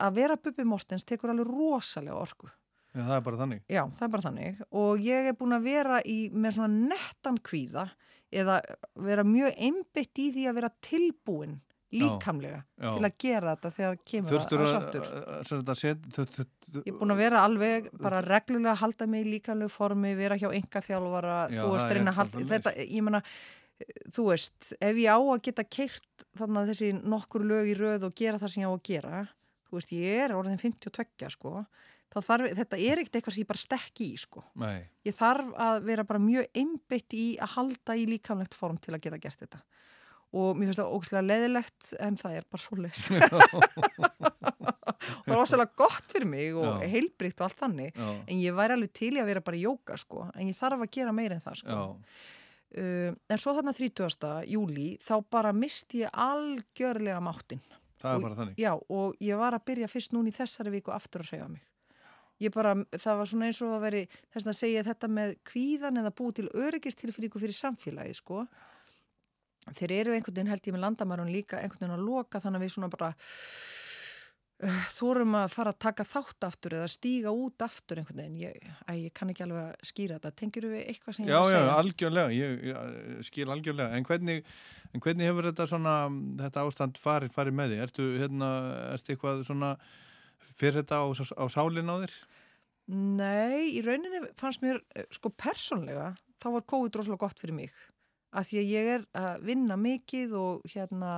að 0.00 0.14
vera 0.16 0.36
Bubbi 0.40 0.64
Mortens 0.64 1.04
tekur 1.04 1.32
alveg 1.34 1.48
rosalega 1.50 2.16
orku. 2.16 2.48
já, 2.94 3.02
það 3.04 3.16
er 3.18 3.24
bara 3.26 3.40
þannig. 3.42 3.62
Já, 3.68 3.82
það 3.98 4.04
er 4.06 4.12
bara 4.14 4.26
þannig 4.28 4.60
og 4.82 5.02
ég 5.04 5.26
er 5.28 5.36
búin 5.36 5.56
að 5.58 5.66
vera 5.68 5.98
í, 6.08 6.18
með 6.32 6.54
svona 6.56 6.88
nettan 6.94 7.36
kvíða 7.44 7.84
eða 8.32 8.58
vera 9.08 9.24
mjög 9.24 9.54
einbytt 9.56 10.18
í 10.20 10.30
því 10.36 10.46
að 10.48 10.56
vera 10.60 10.70
tilbúin 10.84 11.58
líkamlega 11.94 12.58
já. 12.76 12.88
til 12.92 13.06
að 13.06 13.14
gera 13.22 13.52
þetta 13.54 13.70
þegar 13.76 14.00
kemur 14.10 14.34
Þurftur 14.34 14.62
að, 14.62 14.72
sáttur. 14.74 15.06
Ég 16.84 16.90
er 16.92 16.98
búin 16.98 17.14
að 17.14 17.22
vera 17.22 17.44
alveg 17.48 17.88
bara 18.02 18.20
reglulega 18.24 18.74
að 18.74 18.82
halda 18.82 19.08
mig 19.08 19.24
í 19.24 19.30
líkamlegu 19.36 19.72
formi, 19.72 20.12
vera 20.18 20.36
hjá 20.40 20.50
enga 20.50 20.82
þjálfara, 20.84 21.38
Já, 21.54 21.62
þetta, 22.52 22.74
ég 22.84 23.06
meina, 23.06 23.22
þú 24.14 24.28
veist, 24.32 24.72
ef 24.76 25.00
ég 25.00 25.08
á 25.08 25.18
að 25.18 25.42
geta 25.48 25.64
keirt 25.64 26.28
þannig 26.36 26.60
að 26.60 26.72
þessi 26.72 26.92
nokkur 26.98 27.46
lög 27.48 27.72
í 27.72 27.76
röð 27.78 28.08
og 28.10 28.16
gera 28.18 28.40
það 28.42 28.54
sem 28.54 28.64
ég 28.64 28.68
á 28.68 28.74
að 28.74 28.84
gera, 28.90 29.22
þú 29.68 29.78
veist, 29.78 29.94
ég 29.96 30.24
er 30.26 30.36
orðin 30.36 30.60
52, 30.60 31.32
sko, 31.38 31.54
þá 32.12 32.20
þarf, 32.24 32.52
þetta 32.58 32.80
er 32.84 33.02
ekkert 33.02 33.18
eitthvað 33.18 33.36
sem 33.36 33.44
ég 33.44 33.50
bara 33.50 33.64
stekki 33.64 34.12
í, 34.12 34.20
sko. 34.20 34.44
Nei. 34.60 34.84
Ég 35.08 35.16
þarf 35.16 35.50
að 35.56 35.82
vera 35.88 36.06
bara 36.08 36.20
mjög 36.22 36.48
einbytt 36.52 37.16
í 37.16 37.26
að 37.40 37.54
halda 37.56 37.96
í 37.96 38.06
líkamlegt 38.12 38.56
form 38.56 38.80
til 38.82 38.96
að 38.96 39.04
geta 39.06 39.20
gert 39.22 39.44
þetta. 39.44 39.64
Og 40.36 40.56
mér 40.58 40.68
finnst 40.68 40.80
það 40.82 40.92
ógæslega 40.92 41.24
leðilegt 41.24 41.92
en 42.04 42.16
það 42.20 42.34
er 42.36 42.44
bara 42.52 42.62
svo 42.62 42.76
leys. 42.76 43.06
og 44.28 45.24
það 45.24 45.34
er 45.34 45.42
ósæðlega 45.42 45.76
gott 45.78 46.10
fyrir 46.12 46.28
mig 46.28 46.56
og 46.58 46.66
Já. 46.82 46.88
heilbrikt 46.92 47.40
og 47.40 47.46
allt 47.48 47.60
þannig. 47.62 47.94
Já. 47.96 48.08
En 48.28 48.42
ég 48.42 48.56
væri 48.58 48.76
alveg 48.76 48.92
til 48.98 49.12
í 49.16 49.22
að 49.22 49.30
vera 49.30 49.44
bara 49.46 49.56
í 49.58 49.62
jóka 49.64 49.96
sko. 50.00 50.26
En 50.34 50.50
ég 50.50 50.58
þarf 50.58 50.84
að 50.84 50.92
gera 50.98 51.14
meira 51.16 51.38
en 51.38 51.44
það 51.44 51.60
sko. 51.62 51.78
Uh, 52.68 53.14
en 53.32 53.40
svo 53.40 53.54
þarna 53.56 53.72
30. 53.72 54.28
júli 54.52 54.88
þá 55.00 55.14
bara 55.32 55.54
misti 55.56 56.02
ég 56.02 56.12
algjörlega 56.12 57.20
máttinn. 57.24 57.62
Það 57.98 58.10
er 58.12 58.16
Og- 58.18 58.26
bara 58.26 58.36
þannig. 58.42 58.58
Já, 58.60 58.72
og 58.76 59.16
ég 59.24 59.40
var 59.40 59.56
að 59.56 59.64
byrja 59.70 59.88
fyrst 59.88 60.12
núna 60.12 60.28
í 60.28 60.36
þessari 60.36 60.70
viku 60.76 60.92
aftur 60.92 61.24
að 61.24 61.32
hreyfa 61.32 61.48
mig. 61.54 61.64
Ég 62.38 62.52
bara, 62.54 62.74
það 62.94 63.16
var 63.18 63.26
svona 63.26 63.46
eins 63.48 63.58
og 63.66 63.72
að 63.74 63.80
veri, 63.82 64.02
þess 64.30 64.46
að 64.46 64.58
segja 64.60 64.84
þetta 64.86 65.08
með 65.10 65.32
kvíðan 65.48 65.98
eða 65.98 66.12
búið 66.14 66.34
til 66.36 66.50
öryggistilfinningu 66.54 67.40
fyrir 67.42 67.56
samfélagið, 67.58 68.14
sko. 68.20 68.44
Þeir 69.76 69.92
eru 70.00 70.14
einhvern 70.16 70.34
veginn 70.38 70.52
held 70.52 70.66
ég 70.68 70.74
með 70.76 70.84
landamærun 70.86 71.32
líka 71.34 71.60
einhvern 71.60 71.84
veginn 71.84 71.98
að 71.98 72.06
loka 72.08 72.40
þannig 72.40 72.60
að 72.60 72.64
við 72.66 72.72
svona 72.74 72.88
bara 72.92 73.10
uh, 74.64 74.86
þórum 74.96 75.36
að 75.38 75.52
fara 75.54 75.72
að 75.74 75.78
taka 75.84 76.06
þátt 76.08 76.46
aftur 76.48 76.76
eða 76.78 76.88
stíga 76.92 77.32
út 77.34 77.64
aftur 77.66 78.00
einhvern 78.02 78.22
veginn. 78.22 78.40
Ég, 78.42 78.70
æ, 78.88 78.92
ég 79.04 79.12
kann 79.16 79.30
ekki 79.32 79.44
alveg 79.46 79.68
að 79.68 79.90
skýra 79.90 80.18
þetta. 80.18 80.34
Tengir 80.40 80.68
við 80.72 80.82
eitthvað 80.84 81.18
sem 81.18 81.28
ég 81.28 81.32
Já, 81.32 81.38
er 81.38 81.44
að 81.44 81.52
já, 81.52 81.58
segja? 81.60 81.76
algjörlega, 81.82 82.34
ég, 82.38 82.66
ég 82.72 83.28
skil 83.28 83.48
algjörlega, 83.54 83.98
en 83.98 84.08
hvernig, 84.08 84.50
en 84.94 85.04
hvernig 85.04 85.30
hefur 85.30 85.50
þetta 85.50 85.68
svona, 85.70 85.94
þetta 86.42 86.66
ástand 86.66 86.98
farið, 87.02 87.34
farið 87.36 87.58
með 87.60 87.74
því? 87.74 87.80
Ertu, 87.86 88.08
hérna, 88.24 88.50
ertu 88.96 89.14
eitthvað 89.14 89.44
svona, 89.48 89.74
fyrir 90.58 90.80
þetta 90.82 91.02
á, 91.02 91.06
á 91.12 91.44
sálinn 91.52 91.92
á 91.92 91.96
þér? 92.02 92.18
Nei, 92.88 93.76
í 93.76 93.82
rauninni 93.84 94.22
fannst 94.38 94.62
mér, 94.64 94.78
eh, 94.96 95.04
sko 95.12 95.28
persónlega, 95.36 96.14
þá 96.40 96.46
var 96.54 96.62
COVID 96.72 96.94
rosalega 96.96 97.20
gott 97.20 97.38
fyrir 97.42 97.52
mig. 97.58 97.74
Af 98.36 98.50
því 98.50 98.60
að 98.60 98.72
ég 98.74 98.90
er 98.96 99.06
að 99.16 99.46
vinna 99.48 99.78
mikið 99.80 100.34
og 100.36 100.68
hérna, 100.68 101.12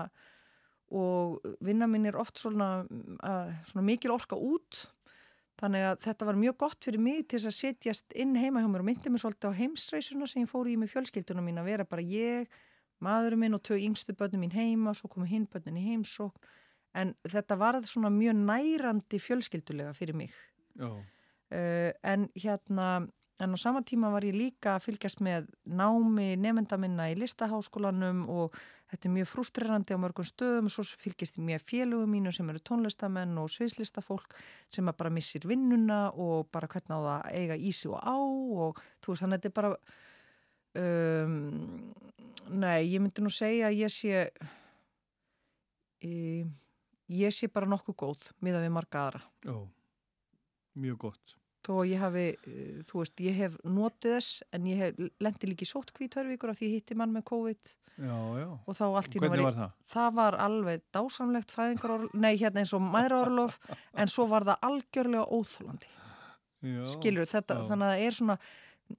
og 0.95 1.41
vinna 1.67 1.89
minn 1.91 2.07
er 2.07 2.19
oft 2.19 2.39
svona, 2.39 2.87
að, 3.27 3.53
svona 3.73 3.87
mikil 3.87 4.15
orka 4.15 4.39
út. 4.39 4.85
Þannig 5.61 5.87
að 5.91 5.99
þetta 6.07 6.27
var 6.29 6.39
mjög 6.41 6.57
gott 6.63 6.87
fyrir 6.87 7.03
mig 7.05 7.27
til 7.29 7.37
þess 7.37 7.51
að 7.51 7.59
setjast 7.59 8.15
inn 8.17 8.33
heima 8.39 8.63
hjá 8.63 8.71
mér 8.71 8.85
og 8.85 8.89
myndi 8.89 9.13
mér 9.13 9.21
svolítið 9.21 9.53
á 9.53 9.59
heimsreisuna 9.59 10.29
sem 10.31 10.47
ég 10.47 10.49
fór 10.49 10.71
í 10.71 10.77
með 10.81 10.95
fjölskyldunum 10.95 11.51
mín 11.51 11.61
að 11.61 11.69
vera 11.69 11.87
bara 11.91 12.05
ég, 12.07 12.49
maðurinn 13.05 13.43
minn 13.43 13.59
og 13.59 13.63
tvö 13.67 13.77
yngstu 13.83 14.15
börnum 14.17 14.47
mín 14.47 14.55
heima, 14.55 14.95
svo 14.97 15.11
komu 15.13 15.29
hinn 15.29 15.45
börnin 15.51 15.77
í 15.77 15.85
heimsókn. 15.91 16.49
En 16.97 17.13
þetta 17.29 17.59
var 17.61 17.77
svona 17.87 18.11
mjög 18.15 18.41
nærandi 18.41 19.21
fjölskyldulega 19.23 19.93
fyrir 19.95 20.17
mig. 20.17 20.33
Uh, 20.81 21.91
en 22.07 22.29
hérna, 22.39 22.89
en 23.45 23.55
á 23.55 23.59
sama 23.61 23.81
tíma 23.87 24.11
var 24.13 24.25
ég 24.27 24.37
líka 24.37 24.75
að 24.77 24.85
fylgjast 24.89 25.23
með 25.25 25.49
námi 25.65 26.35
nefnda 26.41 26.79
minna 26.81 27.09
í 27.11 27.17
listaháskólanum 27.19 28.27
og 28.31 28.57
þetta 28.91 29.09
er 29.09 29.15
mjög 29.15 29.29
frustrerandi 29.31 29.97
á 29.97 30.03
mörgum 30.03 30.27
stöðum 30.27 30.71
svo 30.73 30.85
fylgjast 30.85 31.39
ég 31.39 31.47
með 31.47 31.65
félögum 31.67 32.11
mínu 32.11 32.33
sem 32.35 32.49
eru 32.51 32.63
tónlistamenn 32.63 33.39
og 33.41 33.51
sviðslistafólk 33.55 34.37
sem 34.73 34.91
bara 34.91 35.13
missir 35.15 35.47
vinnuna 35.49 36.11
og 36.13 36.51
bara 36.53 36.69
hvernig 36.71 36.95
á 36.95 37.01
það 37.01 37.11
að 37.17 37.41
eiga 37.41 37.59
í 37.59 37.73
sig 37.73 37.91
og 37.91 38.01
á 38.03 38.19
og 38.19 38.81
þú 39.01 39.13
veist 39.13 39.25
þannig 39.25 39.39
að 39.39 39.41
þetta 39.41 39.51
er 39.51 39.59
bara 39.61 39.73
um, 40.85 41.37
nei, 42.51 42.79
ég 42.91 43.01
myndi 43.03 43.25
nú 43.25 43.33
segja 43.35 43.71
að 43.71 43.81
ég 43.81 43.95
sé 43.95 44.25
e, 46.03 46.47
ég 47.11 47.35
sé 47.35 47.51
bara 47.53 47.71
nokkuð 47.71 48.01
góð 48.05 48.31
miða 48.43 48.63
við 48.65 48.75
marga 48.75 49.07
aðra 49.07 49.23
Já, 49.47 49.57
mjög 50.75 51.05
gott. 51.09 51.40
Þó 51.67 51.73
að 51.81 51.91
ég 51.91 52.01
hafi, 52.01 52.25
eh, 52.49 52.81
þú 52.89 53.03
veist, 53.03 53.21
ég 53.25 53.37
hef 53.37 53.59
notið 53.65 54.15
þess 54.17 54.43
en 54.57 54.67
ég 54.71 54.81
hef 54.81 55.01
lendi 55.21 55.51
líki 55.51 55.69
sótkví 55.69 56.09
tvörvíkur 56.13 56.53
af 56.53 56.59
því 56.61 56.69
ég 56.71 56.77
hitti 56.79 56.97
mann 56.99 57.13
með 57.15 57.27
COVID 57.31 57.75
Já, 58.01 58.17
já. 58.41 58.49
og 58.65 58.77
þá 58.79 58.85
allt 58.89 59.17
í 59.17 59.21
var 59.21 59.43
það? 59.59 59.73
Það 59.93 60.11
var 60.17 60.37
alveg 60.41 60.83
dásamlegt 60.95 61.53
fæðingarorlof, 61.53 62.15
nei 62.15 62.33
hérna 62.41 62.63
eins 62.63 62.73
og 62.73 62.85
mæðraorlof 62.87 63.59
en 63.95 64.09
svo 64.09 64.27
var 64.31 64.47
það 64.49 64.65
algjörlega 64.71 65.27
óþólandi 65.29 65.91
Já. 66.61 66.85
skilur 66.95 67.29
þetta, 67.29 67.57
já. 67.61 67.67
þannig 67.69 67.87
að 67.89 67.95
það 67.95 68.07
er 68.07 68.17
svona 68.17 68.39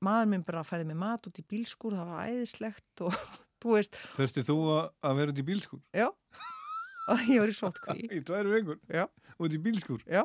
maður 0.02 0.30
minn 0.32 0.46
bara 0.46 0.64
færði 0.66 0.88
með 0.92 1.02
mat 1.02 1.28
út 1.30 1.42
í 1.42 1.46
bílskúr 1.50 1.98
það 1.98 2.12
var 2.14 2.30
æðislegt 2.30 3.06
og 3.08 3.18
þú 3.62 3.76
veist, 3.78 3.98
Þurfti 4.18 4.46
þú 4.46 4.58
að, 4.78 4.84
að 5.10 5.20
vera 5.22 5.34
út 5.34 5.42
í 5.42 5.48
bílskur? 5.50 5.82
já 5.98 6.08
ég 7.32 7.42
var 7.42 7.52
í 7.52 7.56
sótkví 7.56 8.06
Í 8.18 8.22
tværi 8.26 8.54
vengur? 8.54 8.80
Já. 8.92 9.08
Út 9.42 9.56
í 9.56 9.60
bílskur? 9.62 10.04
Já. 10.06 10.24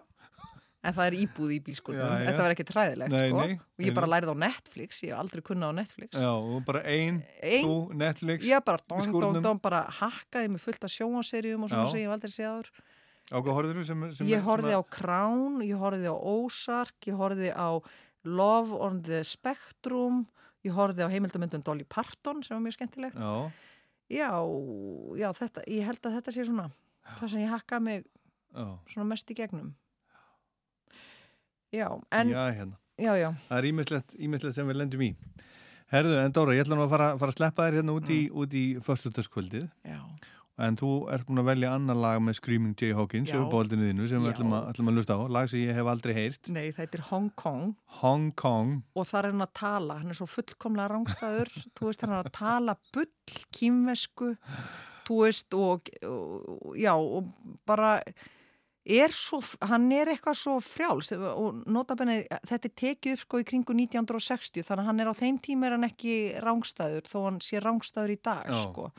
En 0.86 0.94
það 0.94 1.06
er 1.10 1.14
íbúð 1.18 1.50
í 1.50 1.58
bílskúrnum, 1.66 1.98
Já, 1.98 2.18
já. 2.22 2.26
þetta 2.30 2.42
var 2.46 2.52
ekkert 2.54 2.68
hræðilegt 2.76 3.10
Nei, 3.10 3.22
sko 3.30 3.40
nei, 3.42 3.54
og 3.58 3.82
ég 3.82 3.88
nei, 3.90 3.94
bara 3.96 4.10
lærið 4.12 4.30
á 4.30 4.36
Netflix, 4.46 5.00
ég 5.02 5.10
hef 5.10 5.18
aldrei 5.18 5.42
kunnað 5.48 5.72
á 5.72 5.78
Netflix 5.80 6.10
Já, 6.20 6.30
og 6.36 6.60
bara 6.68 6.82
ein, 6.86 7.22
Ein- 7.42 7.64
þú, 7.66 7.76
Netflix, 8.02 8.44
Ég 8.46 8.64
bara 8.64 8.78
dong, 8.88 9.02
skúrnum. 9.08 9.42
dong, 9.42 9.58
bara 9.62 9.80
hakkaði 9.98 10.50
mig 10.54 10.60
fullt 10.62 10.84
af 10.86 10.92
sjónvaserjum 10.94 11.64
og 11.66 11.72
svona 11.72 11.88
Já. 11.88 11.90
sem 11.90 12.00
ég 12.00 12.06
hef 12.06 12.14
aldrei 12.14 12.34
séð. 12.36 12.70
Á 13.26 13.36
hvað 13.42 13.56
horfður 13.58 13.80
þú 13.80 13.84
sem, 13.88 14.04
sem 14.14 14.26
Ég 14.30 14.44
horfði 14.46 14.72
á 14.78 14.82
Crown, 14.86 15.58
ég 15.66 15.74
horfði 15.82 16.06
á 16.06 16.14
Ozark, 16.14 16.94
ég 17.10 17.16
horfði 17.18 17.50
á 17.50 17.68
Love 18.24 18.72
on 18.78 19.02
the 19.02 19.24
Spectrum, 19.26 20.26
ég 20.64 20.70
horfði 20.74 21.02
á 21.02 21.10
heimildamöndun 21.10 21.62
Dolly 21.66 21.82
Parton 21.88 22.42
sem 22.46 22.54
var 22.54 22.62
mjög 22.62 22.78
skemmtilegt. 22.78 23.16
Já, 23.18 23.50
Já, 24.06 24.30
já, 25.18 25.32
þetta, 25.34 25.64
ég 25.66 25.82
held 25.82 25.98
að 26.06 26.14
þetta 26.20 26.32
sé 26.36 26.44
svona 26.46 26.68
það 27.18 27.30
sem 27.32 27.40
ég 27.42 27.50
hakkaði 27.50 27.82
mig 27.82 28.04
já. 28.54 28.66
svona 28.86 29.08
mest 29.10 29.30
í 29.30 29.34
gegnum. 29.34 29.74
Já, 31.76 31.88
en, 32.12 32.30
Já, 32.32 32.44
hérna. 32.56 32.76
já, 32.98 33.12
já, 33.20 33.30
Það 33.48 33.58
er 33.58 33.68
ímislegt 33.72 34.54
sem 34.56 34.68
við 34.72 34.80
lendum 34.80 35.02
í. 35.04 35.10
Herðu, 35.92 36.16
en 36.24 36.32
Dóra, 36.34 36.54
ég 36.56 36.64
ætla 36.64 36.74
nú 36.80 36.86
að 36.86 36.94
fara, 36.96 37.10
fara 37.20 37.30
að 37.34 37.36
sleppa 37.38 37.66
þér 37.68 37.76
hérna 37.80 37.94
út 38.00 38.08
í, 38.10 38.20
Mm. 38.30 38.56
í 38.58 38.64
föstudagskvöldið. 38.82 39.68
já. 39.84 40.00
En 40.58 40.74
þú 40.74 40.88
ert 41.12 41.26
búin 41.28 41.36
að 41.42 41.50
velja 41.50 41.70
annar 41.76 41.94
lag 42.00 42.18
með 42.24 42.36
Screaming 42.38 42.74
Jay 42.80 42.94
Hawkins, 42.96 43.28
sem 43.28 43.36
er 43.42 43.50
bóldinu 43.52 43.90
þínu, 43.92 44.06
sem 44.08 44.22
við 44.24 44.32
ætlum 44.32 44.54
ætlum 44.72 44.88
að 44.88 44.94
lusta 44.96 45.12
á. 45.12 45.20
Lag 45.28 45.50
sem 45.50 45.60
ég 45.60 45.74
hef 45.76 45.84
aldrei 45.92 46.14
heyrt. 46.16 46.48
Nei, 46.48 46.72
það 46.72 46.94
er 46.96 47.02
Hong 47.10 47.30
Kong 47.36 47.74
Hong 48.00 48.32
Kong. 48.32 48.82
og 48.96 49.04
það 49.06 49.18
er 49.18 49.30
hann 49.32 49.44
að 49.44 49.52
tala, 49.52 49.98
hann 50.00 50.08
er 50.08 50.14
svo 50.16 50.26
fullkomlega 50.26 50.88
rángstæður, 50.94 51.52
þú 51.76 51.90
veist, 51.90 52.00
hann 52.00 52.10
er 52.16 52.24
að 52.24 52.32
tala 52.32 52.76
bull, 52.90 53.04
kýmvesku, 53.52 54.30
þú 55.04 55.20
veist, 55.26 55.52
og, 55.52 55.90
og 56.08 56.74
já, 56.80 56.94
og 56.96 57.28
bara 57.66 58.00
er 58.86 59.14
svo, 59.14 59.40
hann 59.66 59.88
er 59.94 60.12
eitthvað 60.12 60.38
svo 60.38 60.56
frjáls 60.62 61.10
og 61.16 61.62
notabenni, 61.66 62.20
þetta 62.46 62.68
er 62.68 62.74
tekið 62.82 63.16
upp 63.16 63.22
sko 63.24 63.40
í 63.42 63.46
kringu 63.48 63.74
1960, 63.74 64.62
þannig 64.66 64.84
að 64.84 64.90
hann 64.90 65.02
er 65.02 65.10
á 65.10 65.14
þeim 65.18 65.40
tíma 65.42 65.66
er 65.68 65.76
hann 65.76 65.88
ekki 65.88 66.16
rángstæður, 66.44 67.08
þó 67.10 67.18
hann 67.24 67.40
sé 67.44 67.62
rángstæður 67.62 68.14
í 68.14 68.18
dag, 68.22 68.46
Já. 68.46 68.60
sko 68.62 68.90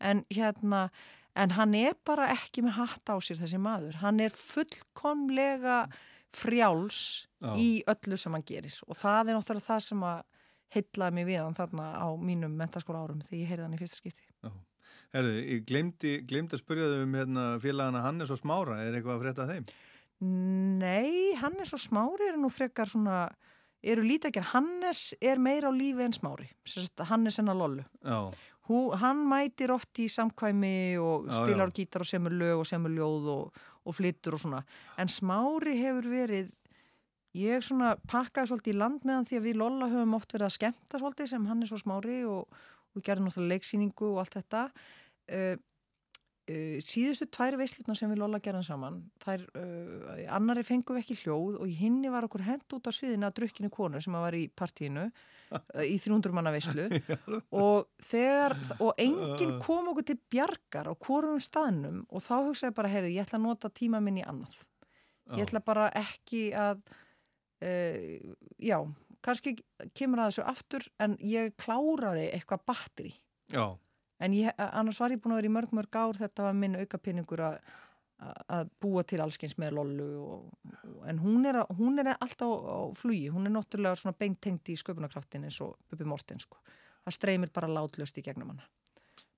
en 0.00 0.24
hérna, 0.32 0.88
en 1.36 1.54
hann 1.56 1.74
er 1.76 1.96
bara 2.04 2.30
ekki 2.34 2.64
með 2.64 2.78
hatt 2.80 3.12
á 3.12 3.16
sér 3.24 3.40
þessi 3.40 3.60
maður 3.60 4.00
hann 4.02 4.20
er 4.24 4.34
fullkomlega 4.34 5.86
frjáls 6.36 7.00
Já. 7.40 7.52
í 7.56 7.82
öllu 7.88 8.18
sem 8.20 8.34
hann 8.36 8.44
gerir 8.46 8.76
og 8.88 8.98
það 8.98 9.30
er 9.32 9.38
náttúrulega 9.38 9.68
það 9.68 9.84
sem 9.88 10.06
að 10.08 10.24
heitlaði 10.74 11.16
mig 11.16 11.28
við 11.28 11.42
hann 11.44 11.56
þarna 11.56 11.90
á 11.96 12.08
mínum 12.18 12.56
mentaskóla 12.58 13.04
árum 13.04 13.22
þegar 13.24 13.40
ég 13.40 13.52
heyrði 13.52 13.66
hann 13.66 13.76
í 13.76 13.80
fyrsta 13.80 14.00
skipti. 14.02 14.25
Herðu, 15.16 15.34
ég 15.48 15.66
glemdi, 15.68 16.14
glemdi 16.28 16.58
að 16.58 16.62
spyrja 16.62 16.88
þau 16.92 17.02
um 17.06 17.14
hérna, 17.16 17.44
félagana 17.62 18.02
Hannes 18.04 18.32
og 18.34 18.40
Smára, 18.42 18.80
er 18.84 18.98
eitthvað 18.98 19.16
að 19.16 19.22
frétta 19.24 19.46
af 19.46 19.52
þeim? 19.54 19.68
Nei, 20.82 21.36
Hannes 21.40 21.72
og 21.76 21.80
Smári 21.80 22.28
eru 22.30 22.40
nú 22.42 22.50
frekar 22.52 22.88
svona, 22.90 23.22
eru 23.84 24.04
lítið 24.04 24.30
ekki, 24.30 24.44
Hannes 24.52 25.00
er 25.20 25.40
meira 25.40 25.68
á 25.68 25.72
lífi 25.72 26.04
en 26.04 26.16
Smári, 26.16 26.50
Hannes 27.08 27.40
en 27.40 27.52
að 27.52 27.64
lollu. 27.64 27.88
Já, 28.04 28.20
Hú, 28.66 28.90
hann 28.98 29.20
mætir 29.30 29.70
oft 29.70 29.94
í 30.02 30.08
samkvæmi 30.10 30.98
og 30.98 31.28
Já, 31.28 31.36
spilar 31.38 31.68
já. 31.68 31.70
á 31.70 31.76
gítar 31.76 32.02
og 32.02 32.08
semur 32.08 32.34
lög 32.34 32.62
og 32.64 32.66
semur 32.66 32.90
ljóð 32.90 33.28
og, 33.30 33.60
og 33.86 33.94
flyttur 33.94 34.34
og 34.34 34.42
svona. 34.42 34.62
En 34.98 35.06
Smári 35.06 35.76
hefur 35.78 36.08
verið, 36.10 36.48
ég 37.38 37.62
svona 37.62 37.92
pakkaði 38.10 38.50
svolítið 38.50 38.74
í 38.74 38.80
land 38.80 39.06
með 39.06 39.14
hann 39.14 39.28
því 39.28 39.38
að 39.38 39.46
við 39.46 39.60
Lolla 39.60 39.90
höfum 39.92 40.16
oft 40.18 40.34
verið 40.34 40.48
að 40.48 40.56
skemmta 40.56 40.98
svolítið 40.98 41.30
sem 41.30 41.46
Hannes 41.46 41.74
og 41.76 41.82
Smári 41.84 42.18
og, 42.26 42.58
og 42.96 43.06
gerðum 43.06 43.28
náttúrulega 43.30 43.54
leiksýningu 43.54 44.08
og 44.10 44.22
allt 44.24 44.38
þetta. 44.40 44.64
Uh, 45.26 45.56
uh, 46.50 46.76
síðustu 46.86 47.26
tvær 47.34 47.56
veislutna 47.58 47.96
sem 47.98 48.10
við 48.12 48.20
Lolla 48.20 48.38
gerðum 48.42 48.64
saman, 48.66 48.98
þær, 49.24 49.46
uh, 49.58 50.12
í 50.22 50.26
annari 50.36 50.62
fengum 50.66 50.98
við 50.98 51.04
ekki 51.04 51.16
hljóð 51.24 51.56
og 51.62 51.70
í 51.70 51.74
hinni 51.80 52.12
var 52.12 52.28
okkur 52.28 52.44
hent 52.46 52.76
út 52.76 52.86
á 52.86 52.92
sviðinu 52.94 53.26
að 53.28 53.38
drukkinu 53.40 53.70
konu 53.74 54.02
sem 54.02 54.14
var 54.14 54.36
í 54.38 54.44
partíinu 54.48 55.08
í 55.94 55.96
300 56.02 56.36
manna 56.36 56.52
veislu. 56.54 56.86
Og 57.54 57.88
þegar, 58.02 58.56
og 58.78 58.94
enginn 59.02 59.56
kom 59.64 59.90
okkur 59.92 60.06
til 60.12 60.18
bjargar 60.30 60.90
á 60.90 60.94
hvorum 60.94 61.42
staðnum 61.42 62.04
og 62.06 62.22
þá 62.22 62.36
hugsaði 62.50 62.78
bara, 62.78 62.92
heyrðu, 62.94 63.14
ég 63.16 63.26
ætla 63.26 63.40
að 63.40 63.48
nota 63.48 63.72
tíma 63.74 64.02
minn 64.02 64.22
í 64.22 64.26
annað. 64.26 64.62
Ég 65.34 65.42
ætla 65.42 65.58
bara 65.66 65.88
ekki 65.98 66.52
að, 66.54 66.84
já, 68.62 68.76
kannski 69.26 69.56
kemur 69.96 70.22
að 70.22 70.30
þessu 70.30 70.44
aftur 70.50 70.86
en 71.02 71.16
ég 71.26 71.54
kláraði 71.58 72.28
eitthvað 72.30 72.62
batteri. 72.70 73.12
já, 73.50 73.64
En 74.20 74.32
ég, 74.32 74.48
annars 74.56 74.98
var 75.02 75.12
ég 75.12 75.20
búin 75.20 75.34
að 75.36 75.42
vera 75.42 75.50
í 75.50 75.54
mörg 75.56 75.72
mörg 75.76 75.96
ár, 76.00 76.16
þetta 76.16 76.46
var 76.48 76.54
minn 76.56 76.78
aukapinningur 76.80 77.42
að 77.50 77.58
að 78.48 78.70
búa 78.80 79.02
til 79.04 79.18
allskyns 79.20 79.58
með 79.60 79.74
Lollu 79.76 80.04
og, 80.24 80.44
en 81.04 81.18
hún 81.20 81.44
er, 81.44 81.58
að- 81.60 81.74
hún 81.76 81.98
er 82.00 82.14
alltaf 82.14 82.48
á, 82.48 82.56
á 82.64 82.80
flugi, 82.96 83.26
hún 83.28 83.44
er 83.44 83.52
náttúrulega 83.52 83.98
svona 84.00 84.16
beintengt 84.16 84.70
í 84.72 84.76
sköpunarkraftin 84.80 85.44
eins 85.44 85.58
og 85.60 85.74
Bubi 85.90 86.06
Morten 86.08 86.40
sko. 86.40 86.56
það 87.04 87.12
streymir 87.12 87.52
bara 87.52 87.68
látlöst 87.68 88.16
í 88.16 88.24
gegnum 88.24 88.54
hana 88.54 88.64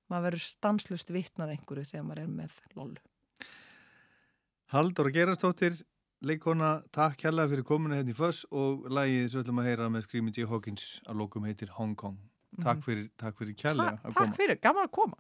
maður 0.08 0.28
verður 0.28 0.44
stanslust 0.46 1.10
vitnað 1.10 1.56
einhverju 1.56 1.88
þegar 1.90 2.06
maður 2.06 2.22
er 2.22 2.30
með 2.38 2.54
Lollu 2.78 3.02
Halldóra 4.72 5.10
Gerastóttir, 5.10 5.74
leikona, 6.22 6.70
takk 6.92 7.22
hérlega 7.26 7.50
fyrir 7.56 7.64
komuna 7.66 7.98
hérna 7.98 8.12
í 8.14 8.16
Föss 8.18 8.44
og 8.52 8.86
lagið 8.92 9.26
sem 9.32 9.40
við 9.40 9.44
ætlum 9.46 9.60
að 9.62 9.68
heyra 9.72 9.90
með 9.90 10.06
Screaming 10.06 10.36
Jay 10.38 10.46
Hawkins 10.50 10.86
að 11.08 11.18
lókum 11.22 11.46
heitir 11.48 11.74
Hong 11.78 11.96
Kong. 11.96 12.18
Takk 12.58 12.76
Mhm. 12.78 12.82
fyrir, 12.82 13.08
takk 13.16 13.36
fyrir 13.38 13.54
kærlega 13.54 13.98
að 14.02 14.14
koma. 14.14 14.26
Takk 14.26 14.36
fyrir, 14.36 14.56
gaman 14.60 14.86
að 14.86 14.90
koma 14.90 15.16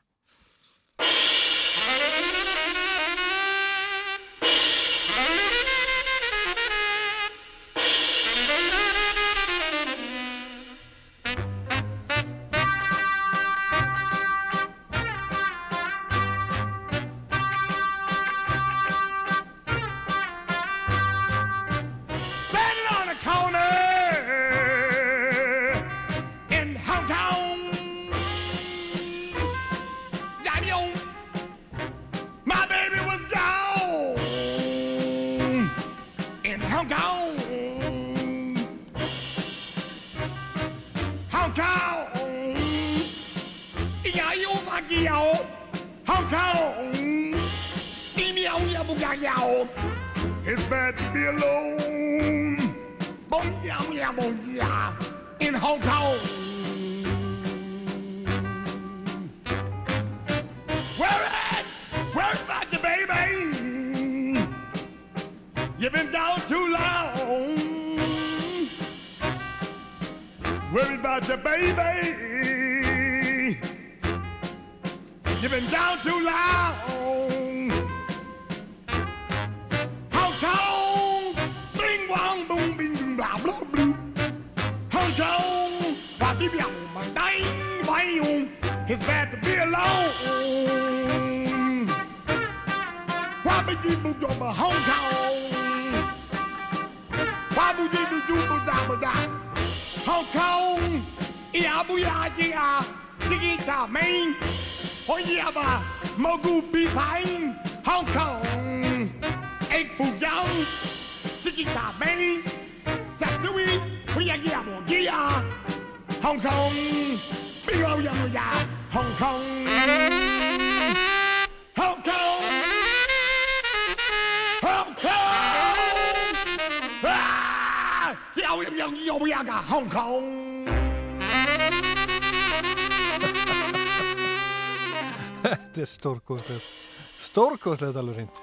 Stórkostlegt 137.58 137.96
alveg 137.96 138.16
reynd. 138.16 138.36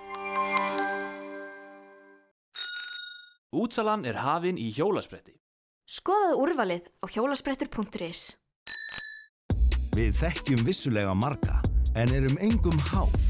Útsalan 3.56 4.04
er 4.04 4.18
hafin 4.20 4.58
í 4.60 4.68
hjólaspretti. 4.76 5.38
Skoðaðu 5.88 6.42
úrvalið 6.44 6.90
á 7.00 7.06
hjólasprettur.is 7.14 8.24
Við 9.96 10.18
þekkjum 10.20 10.66
vissulega 10.68 11.14
marga, 11.16 11.62
en 11.96 12.12
erum 12.12 12.36
engum 12.44 12.76
háð. 12.92 13.30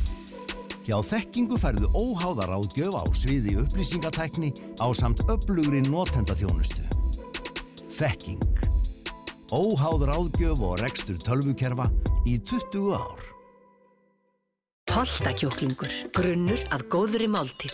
Hjá 0.88 0.98
þekkingu 1.06 1.60
færðu 1.62 1.92
óháðar 1.94 2.56
áðgjöf 2.58 2.98
á 2.98 3.04
sviði 3.14 3.60
upplýsingatækni 3.62 4.50
á 4.82 4.88
samt 4.98 5.22
öflugri 5.30 5.84
notendaþjónustu. 5.86 6.88
Þekking. 7.86 8.42
Óháður 9.54 10.16
áðgjöf 10.18 10.66
og 10.66 10.82
rekstur 10.82 11.22
tölvukerfa 11.22 11.92
í 12.26 12.40
20 12.42 12.94
ár. 12.98 13.35
Holtakjúklingur, 14.94 15.90
grunnur 16.14 16.62
að 16.74 16.84
góðri 16.94 17.26
máltíð. 17.28 17.74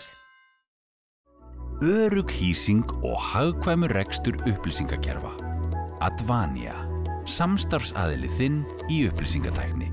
Örug 1.84 2.30
hýsing 2.32 2.86
og 3.04 3.18
hagkvæmur 3.20 3.92
rekstur 3.92 4.38
upplýsingakerfa. 4.48 5.32
Advania. 6.02 6.74
Samstarfsaðili 7.28 8.30
þinn 8.38 8.62
í 8.90 9.02
upplýsingatækni. 9.10 9.90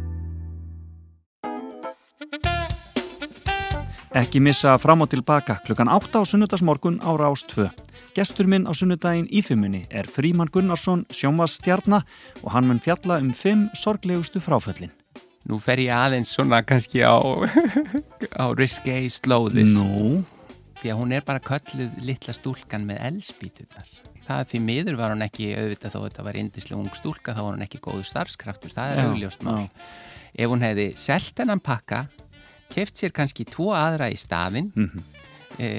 Ekki 4.18 4.42
missa 4.42 4.78
fram 4.82 5.04
og 5.06 5.12
tilbaka 5.12 5.60
klukkan 5.68 5.92
8 5.92 6.24
á 6.24 6.26
sunnudagsmorgun 6.26 6.98
á 7.04 7.14
Rás 7.20 7.44
2. 7.52 7.68
Gestur 8.16 8.48
minn 8.50 8.66
á 8.66 8.74
sunnudaginn 8.74 9.30
í 9.30 9.44
þimmunni 9.46 9.84
er 9.92 10.10
Fríman 10.10 10.50
Gunnarsson, 10.50 11.06
sjónvastjarna 11.14 12.02
og 12.42 12.50
hann 12.56 12.66
mun 12.66 12.82
fjalla 12.82 13.20
um 13.22 13.30
fimm 13.36 13.68
sorglegustu 13.78 14.42
fráföllin. 14.42 14.99
Nú 15.48 15.58
fer 15.64 15.80
ég 15.80 15.94
aðeins 15.96 16.34
svona 16.36 16.60
kannski 16.68 17.00
á, 17.06 17.16
á 18.44 18.46
risky 18.58 19.08
slóðir. 19.14 19.66
Nú? 19.70 20.24
Því 20.82 20.92
að 20.94 21.00
hún 21.00 21.12
er 21.16 21.24
bara 21.28 21.40
kölluð 21.44 21.96
litla 22.04 22.34
stúlkan 22.36 22.86
með 22.88 23.00
elspítunar. 23.10 23.88
það 24.30 24.44
því 24.52 24.60
miður 24.62 24.98
var 25.00 25.10
hún 25.16 25.24
ekki 25.26 25.48
auðvitað 25.58 25.94
þó 25.96 26.00
þetta 26.06 26.24
var 26.28 26.36
indislega 26.38 26.78
ung 26.84 26.92
stúlka 26.94 27.34
þá 27.34 27.40
var 27.42 27.54
hún 27.56 27.64
ekki 27.66 27.80
góðu 27.82 28.04
starfskraftur, 28.06 28.70
það 28.76 28.92
er 28.94 29.00
augljóst 29.08 29.42
mál 29.48 29.64
ef 30.38 30.52
hún 30.52 30.62
hefði 30.62 30.86
selt 31.02 31.42
hennan 31.42 31.60
pakka 31.66 32.04
keft 32.70 33.00
sér 33.02 33.10
kannski 33.18 33.48
tvo 33.50 33.72
aðra 33.74 34.12
í 34.14 34.20
staðinn 34.22 34.70
Mhm. 34.76 35.02
e, 35.58 35.70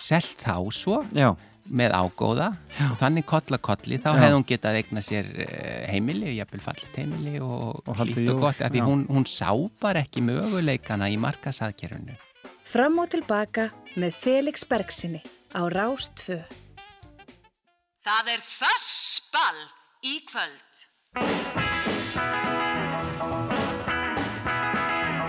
selt 0.00 0.40
þá 0.40 0.56
svo 0.72 1.02
Já. 1.12 1.34
Með 1.68 1.94
ágóða 1.96 2.48
og 2.90 2.96
þannig 3.00 3.26
kolla 3.26 3.58
kolli 3.58 3.98
þá 3.98 4.08
Já. 4.12 4.18
hefði 4.22 4.36
hún 4.36 4.46
getað 4.50 4.78
eigna 4.80 5.02
sér 5.02 5.30
eh, 5.46 5.86
heimili, 5.90 6.34
jafnvel 6.36 6.60
fallit 6.64 6.96
heimili 7.00 7.40
og, 7.42 7.80
Og 7.86 7.96
hlýtt 8.02 8.30
og 8.34 8.40
gott 8.44 8.60
af 8.62 8.70
því 8.72 8.82
já. 8.82 8.86
hún, 8.86 9.06
hún 9.10 9.26
sá 9.26 9.50
bara 9.82 10.02
ekki 10.04 10.22
möguleikana 10.26 11.08
í 11.10 11.16
markasaðkerfinu 11.20 12.16
Fram 12.66 12.98
og 12.98 13.10
tilbaka 13.14 13.68
með 13.96 14.16
Felix 14.18 14.64
Bergsinni 14.66 15.20
á 15.54 15.62
Rástfö. 15.70 16.40
Það 18.02 18.32
er 18.34 18.42
fössball 18.42 19.62
í 20.02 20.18
kvöld. 20.26 21.76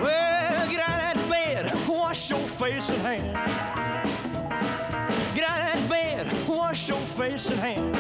Well, 0.02 0.68
get 0.70 0.82
out 0.82 1.16
of 1.16 1.30
that 1.30 1.30
bed, 1.30 1.88
wash 1.88 2.30
your 2.32 2.48
face 2.58 2.90
and 2.90 3.02
hand. 3.02 3.77
Wash 7.32 7.50
your 7.50 7.60
hand. 7.60 7.94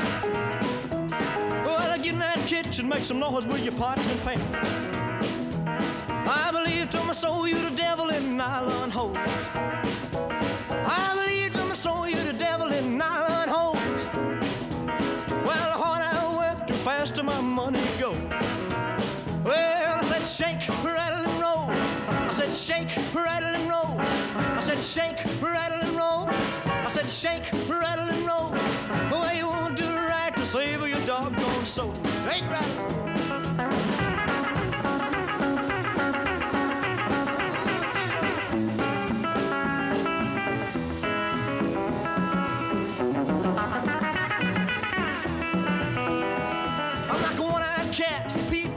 Well, 1.65 1.97
get 1.97 2.13
in 2.13 2.19
that 2.19 2.39
kitchen, 2.47 2.87
make 2.87 3.03
some 3.03 3.19
noise 3.19 3.45
with 3.45 3.63
your 3.63 3.73
pots 3.73 4.09
and 4.09 4.21
pans. 4.21 4.41
I 6.29 6.51
believe 6.51 6.89
to 6.91 7.03
my 7.03 7.13
soul 7.13 7.47
you're 7.47 7.69
the 7.69 7.75
devil 7.75 8.09
in 8.09 8.37
nylon 8.37 8.89
hose. 8.91 9.15
I 10.69 11.15
believe 11.15 11.53
to 11.53 11.65
my 11.65 11.73
soul 11.73 12.07
you're 12.07 12.23
the 12.23 12.33
devil 12.33 12.71
in 12.71 12.97
nylon 12.97 13.47
hose. 13.47 13.77
Well, 15.45 15.67
the 15.71 15.77
harder 15.83 16.05
I 16.05 16.35
work, 16.37 16.67
the 16.67 16.73
faster 16.75 17.23
my 17.23 17.41
money 17.41 17.83
goes. 17.99 18.17
Well, 19.43 19.99
I 19.99 20.03
said 20.03 20.25
shake, 20.25 20.67
rattle 20.83 21.25
and 21.29 21.41
roll. 21.41 21.69
I 22.09 22.31
said 22.31 22.53
shake, 22.55 22.95
rattle 23.13 23.49
and 23.49 23.69
roll. 23.69 23.99
I 23.99 24.59
said 24.61 24.83
shake, 24.83 25.23
rattle 25.41 25.79
and 25.81 25.97
roll. 25.97 26.66
Said 26.97 27.11
shake, 27.11 27.69
rattle 27.69 28.09
and 28.09 28.25
roll. 28.25 28.49
Well, 29.11 29.31
you 29.35 29.45
won't 29.45 29.77
do 29.77 29.85
right 29.85 30.35
to 30.35 30.43
save 30.43 30.81
your 30.87 30.99
doggone 31.05 31.65
soul. 31.67 31.93
Shake, 32.25 32.49
rattle. 32.49 32.85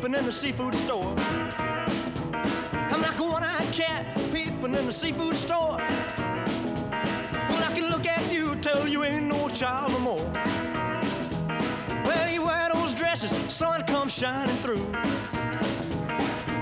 In 0.03 0.27
the 0.27 0.33
seafood 0.33 0.75
store. 0.75 1.15
I'm 2.75 3.01
like 3.01 3.19
a 3.19 3.25
one-eyed 3.25 3.73
cat 3.73 4.15
peeping 4.35 4.75
in 4.75 4.87
the 4.87 4.93
seafood 4.93 5.37
store. 5.37 5.81
Can 7.81 7.91
look 7.91 8.07
at 8.07 8.31
you, 8.31 8.55
tell 8.57 8.87
you 8.87 9.05
ain't 9.05 9.25
no 9.25 9.49
child 9.49 9.93
no 9.93 9.99
more. 10.01 10.31
Well, 12.05 12.31
you 12.31 12.45
wear 12.45 12.69
those 12.71 12.93
dresses, 12.93 13.33
sun 13.51 13.85
comes 13.85 14.13
shining 14.13 14.55
through. 14.57 14.87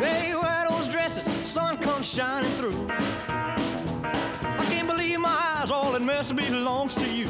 Yeah, 0.00 0.28
you 0.28 0.40
wear 0.40 0.66
those 0.70 0.86
dresses, 0.86 1.26
sun 1.48 1.76
comes 1.78 2.06
shining 2.06 2.52
through. 2.52 2.86
I 2.88 4.64
can't 4.70 4.86
believe 4.86 5.18
my 5.18 5.36
eyes, 5.56 5.72
all 5.72 5.90
that 5.90 6.02
mess 6.02 6.30
belongs 6.30 6.94
to 6.94 7.10
you. 7.10 7.26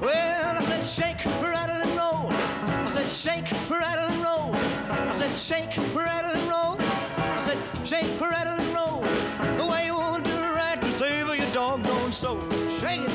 Well, 0.00 0.56
I 0.56 0.64
said 0.64 0.86
shake, 0.86 1.22
rattle 1.42 1.82
and 1.86 1.98
roll. 1.98 2.32
I 2.32 2.88
said 2.88 3.12
shake, 3.12 3.50
rattle 3.68 4.06
and 4.06 4.24
roll. 4.24 4.54
I 4.88 5.12
said 5.12 5.36
shake, 5.36 5.76
rattle 5.94 6.30
and 6.30 6.48
roll. 6.48 6.80
I 6.80 7.40
said 7.40 7.58
shake, 7.86 8.18
rattle 8.18 8.54
and 8.54 8.58
roll. 8.58 8.63
Soul. 12.24 12.40
Shake 12.80 13.00
it. 13.00 13.10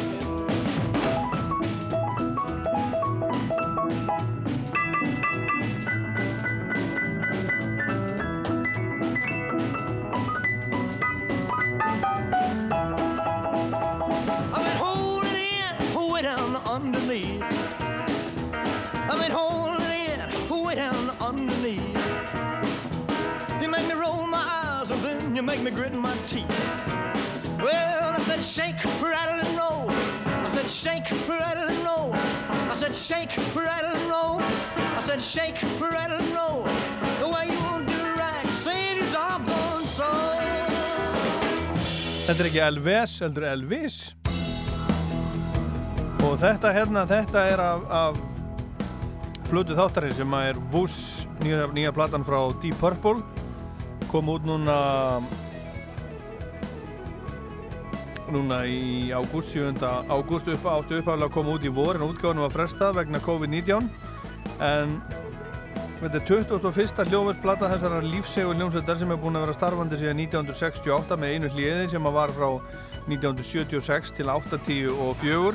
Underneath. 16.65 17.41
I've 19.09 19.19
been 19.19 19.31
holding 19.31 19.81
in, 19.81 20.63
way 20.63 20.75
down 20.75 21.09
underneath. 21.19 21.97
You 23.61 23.67
make 23.69 23.87
me 23.87 23.93
roll 23.95 24.27
my 24.27 24.37
eyes 24.37 24.91
and 24.91 25.01
then 25.01 25.35
you 25.35 25.41
make 25.41 25.61
me 25.61 25.71
grit 25.71 25.93
my 25.93 26.15
teeth. 26.27 27.18
Well, 27.61 28.15
I 28.15 28.19
said 28.19 28.43
shake, 28.43 28.83
rattle 29.01 29.39
and 29.45 29.57
roll. 29.57 29.89
I 30.25 30.47
said 30.47 30.69
shake, 30.69 31.11
rattle 31.27 31.69
and 31.69 31.83
roll. 31.83 32.13
I 32.13 32.75
said 32.75 32.95
shake, 32.95 33.35
rattle 33.55 33.91
and 33.95 34.09
roll. 34.09 34.41
I 34.41 35.01
said 35.01 35.23
shake, 35.23 35.61
rattle 35.79 36.17
and 36.17 36.33
roll. 36.33 36.63
The 37.19 37.27
way 37.27 37.47
you 37.51 37.59
want 37.63 37.87
to 37.87 37.93
do 37.93 38.03
right, 38.15 38.45
save 38.63 38.97
your 38.97 39.11
doggone 39.11 39.85
soul. 39.85 40.39
Þetta 42.29 42.43
er 42.43 42.49
ekki 42.51 42.63
Elvis, 42.63 43.19
heldur 43.25 43.49
Elvis 43.49 43.99
og 46.29 46.35
þetta 46.37 46.71
hérna, 46.75 47.05
þetta 47.09 47.43
er 47.49 47.61
af, 47.63 47.85
af 47.89 48.19
Plutu 49.49 49.73
þáttarinn 49.73 50.13
sem 50.13 50.33
er 50.37 50.57
Wuss, 50.73 51.25
nýja, 51.41 51.63
nýja 51.73 51.93
platan 51.95 52.25
frá 52.27 52.37
Deep 52.61 52.77
Purple 52.77 53.23
kom 54.11 54.29
út 54.29 54.45
núna 54.45 54.75
núna 58.33 58.61
í 58.69 59.09
ágúst 59.15 59.55
7. 59.55 59.79
ágúst 60.09 60.49
upp, 60.53 60.67
áttu 60.69 60.99
uppáðlega 60.99 61.29
að 61.29 61.35
koma 61.35 61.55
út 61.55 61.65
í 61.65 61.71
vor 61.73 61.97
en 61.97 62.05
útgáðinu 62.07 62.45
var 62.45 62.53
frestað 62.53 62.99
vegna 63.01 63.23
COVID-19 63.23 63.89
en 64.59 64.99
Þetta 65.99 66.15
er 66.15 66.23
21. 66.23 66.99
hljóðversplata 67.11 67.67
þessara 67.73 67.97
lífsegur 67.99 68.55
hljómsveitar 68.55 68.95
sem 69.01 69.09
er 69.11 69.17
búin 69.19 69.35
að 69.35 69.41
vera 69.43 69.55
starfandi 69.57 69.97
síðan 69.99 70.21
1968 70.23 71.17
með 71.19 71.33
einu 71.33 71.49
hliði 71.51 71.89
sem 71.91 72.07
var 72.15 72.31
frá 72.31 72.47
1976 73.09 74.13
til 74.15 74.31
80 74.31 74.93
og 74.95 75.11
4 75.19 75.51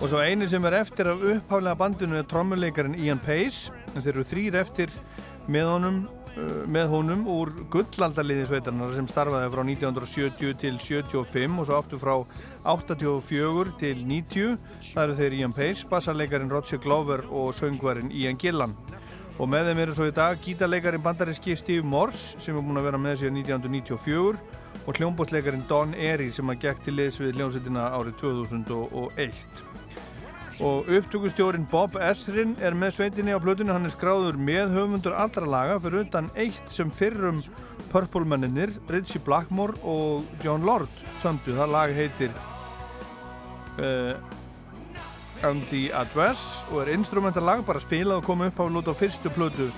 og 0.00 0.08
svo 0.08 0.22
einu 0.24 0.48
sem 0.48 0.64
er 0.64 0.78
eftir 0.80 1.10
af 1.12 1.20
upphaflega 1.20 1.76
bandinu 1.76 2.16
er 2.16 2.24
trommuleikarin 2.30 2.96
Ian 3.04 3.20
Pace 3.20 3.68
en 3.92 4.00
þeir 4.00 4.14
eru 4.14 4.24
þrýr 4.30 4.58
eftir 4.62 4.96
með 5.44 5.68
honum, 5.74 6.00
með 6.68 6.90
honum 6.92 7.22
úr 7.32 7.50
gullaldaliði 7.72 8.44
sveitarnar 8.48 8.92
sem 8.92 9.06
starfaði 9.08 9.48
frá 9.54 9.62
1970 9.64 10.58
til 10.60 10.76
75 10.82 11.60
og 11.62 11.68
svo 11.68 11.78
aftur 11.78 12.02
frá 12.02 12.14
84 12.66 13.72
til 13.80 14.02
90 14.04 14.58
það 14.90 15.02
eru 15.04 15.16
þeir 15.20 15.36
Ian 15.40 15.56
Pace, 15.56 15.86
bassarleikarin 15.88 16.52
Roger 16.52 16.80
Glover 16.82 17.24
og 17.30 17.54
söngvarin 17.56 18.12
Ian 18.12 18.40
Gillan. 18.40 18.76
Og 19.36 19.48
með 19.52 19.70
þeim 19.70 19.82
eru 19.84 19.94
svo 19.96 20.08
í 20.08 20.14
dag 20.16 20.40
gítarleikarin 20.40 21.04
bandarinski 21.04 21.56
Steve 21.60 21.84
Morse 21.84 22.40
sem 22.40 22.56
er 22.56 22.64
búin 22.64 22.80
að 22.80 22.88
vera 22.88 23.00
með 23.00 23.22
síðan 23.22 23.40
1994 23.42 24.44
og 24.86 25.00
hljómbótsleikarin 25.00 25.64
Don 25.68 25.96
Airy 25.96 26.30
sem 26.32 26.52
að 26.52 26.62
gekk 26.66 26.84
til 26.86 26.96
liðs 27.00 27.20
við 27.20 27.36
hljómsveitina 27.40 27.88
árið 27.96 28.20
2001 28.24 29.65
og 30.60 30.88
upptökustjórin 30.88 31.66
Bob 31.68 31.96
Esrin 32.00 32.54
er 32.64 32.76
með 32.76 32.96
sveitinni 32.96 33.34
á 33.36 33.40
plötunni, 33.42 33.74
hann 33.74 33.84
er 33.84 33.92
skráður 33.92 34.38
með 34.40 34.72
höfundur 34.72 35.16
allra 35.16 35.48
laga 35.52 35.80
fyrir 35.84 36.06
utan 36.06 36.30
eitt 36.36 36.72
sem 36.72 36.90
fyrrum 36.90 37.42
Purple 37.92 38.24
menninir 38.28 38.72
Ritchie 38.88 39.20
Blackmore 39.24 39.76
og 39.84 40.24
John 40.44 40.64
Lord 40.66 40.88
sömdu, 41.20 41.52
það. 41.56 41.72
Lag 41.74 41.92
heitir 41.96 42.32
uh, 43.78 44.14
And 45.44 45.60
the 45.68 45.90
Address 45.92 46.64
og 46.72 46.82
er 46.82 46.94
instrumental-lag 46.96 47.60
bara 47.66 47.82
spilað 47.82 48.22
og 48.22 48.28
komið 48.30 48.54
upp 48.54 48.62
á 48.64 48.66
lút 48.72 48.88
á 48.88 48.94
fyrstu 48.96 49.32
plötu 49.36 49.68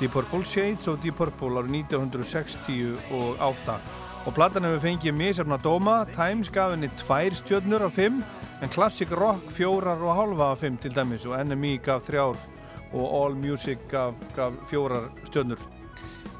Deep 0.00 0.14
Purple 0.16 0.46
Shades 0.48 0.88
og 0.88 1.02
Deep 1.04 1.20
Purple 1.20 1.60
árið 1.60 1.76
1968 1.92 3.76
og 4.22 4.34
platan 4.36 4.64
hefur 4.64 4.84
fengið 4.84 5.16
misjafna 5.18 5.58
dóma. 5.58 6.06
Times 6.14 6.48
gaf 6.54 6.72
henni 6.72 6.88
tvær 7.02 7.34
stjörnur 7.36 7.84
af 7.88 7.96
fimm 7.98 8.22
en 8.62 8.68
Classic 8.68 9.10
Rock 9.10 9.50
fjórar 9.50 10.02
og 10.02 10.14
halva 10.14 10.52
af 10.52 10.60
fimm 10.62 10.76
til 10.78 10.94
dæmis 10.94 11.26
og 11.26 11.34
NME 11.46 11.76
gaf 11.82 12.06
þrjár 12.06 12.38
og 12.92 13.06
All 13.18 13.34
Music 13.34 13.78
gaf, 13.90 14.14
gaf 14.36 14.54
fjórar 14.70 15.08
stjörnur. 15.26 15.58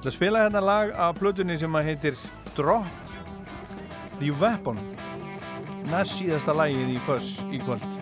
Það 0.03 0.15
spila 0.15 0.45
hérna 0.45 0.63
lag 0.63 0.95
af 0.95 1.19
plötunni 1.19 1.59
sem 1.59 1.75
að 1.75 1.91
heitir 1.91 2.23
Drop 2.57 2.87
the 4.21 4.31
Weapon. 4.31 4.79
Næst 5.91 6.21
síðasta 6.21 6.55
lagið 6.55 6.95
í 6.95 7.03
Fuss 7.03 7.43
í 7.51 7.63
kvöld 7.65 8.02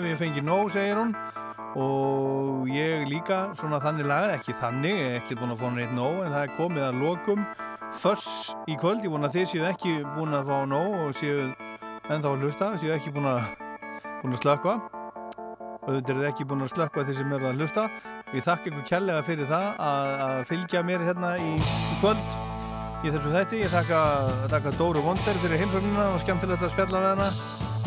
hef 0.00 0.10
ég 0.10 0.20
fengið 0.20 0.46
nóg, 0.48 0.70
segir 0.74 1.00
hún. 1.00 1.14
Og 1.80 2.70
ég 2.74 3.06
líka 3.06 3.42
svona 3.58 3.78
þannig 3.82 4.08
lagað, 4.10 4.36
ekki 4.38 4.56
þannig 4.58 5.02
ekki 5.20 5.38
búin 5.38 5.54
að 5.54 5.60
fá 5.62 5.68
neitt 5.76 5.96
nóg, 5.96 6.22
en 6.24 6.34
það 6.34 6.46
er 6.46 6.54
komið 6.58 6.86
að 6.88 7.02
lokum. 7.04 7.44
Föss 8.00 8.54
í 8.70 8.78
kvöld 8.78 9.04
ég 9.06 9.12
vona 9.12 9.30
að 9.30 9.40
þið 9.40 9.50
séu 9.52 9.66
ekki 9.70 9.96
búin 10.16 10.38
að 10.38 10.50
fá 10.50 10.62
nóg 10.70 10.96
og 11.04 11.12
séu 11.18 11.50
ennþá 12.10 12.32
að 12.32 12.46
hlusta 12.46 12.72
séu 12.78 12.94
ekki 12.94 13.14
búin 13.14 13.28
að, 13.30 13.44
búin 14.22 14.34
að 14.36 14.42
slökka 14.44 14.78
auðvitað 15.90 16.12
er 16.12 16.20
þið 16.20 16.28
ekki 16.28 16.46
búin 16.48 16.64
að 16.64 16.72
slökka 16.74 17.04
þeir 17.06 17.16
sem 17.18 17.34
eru 17.34 17.48
að 17.48 17.60
hlusta. 17.60 17.86
Við 18.30 18.46
þakka 18.46 18.70
ykkur 18.70 18.86
kærlega 18.90 19.24
fyrir 19.26 19.50
það 19.50 19.82
að, 19.86 20.12
að 20.26 20.36
fylgja 20.50 20.84
mér 20.86 21.04
hérna 21.08 21.32
í, 21.40 21.50
í 21.56 21.98
kvöld 22.02 22.34
í 23.00 23.12
þessu 23.14 23.34
þætti. 23.34 23.62
Ég 23.64 23.74
þakka, 23.74 24.00
þakka 24.54 24.74
Dóru 24.78 25.04
Vonder 25.06 25.42
fyrir 25.42 25.62
heimsóknina 25.64 26.10
og 26.14 26.22
skemmtilegt 26.24 26.66
að 26.66 26.74
spjalla 26.74 27.04
með 27.04 27.14
hana. 27.14 27.30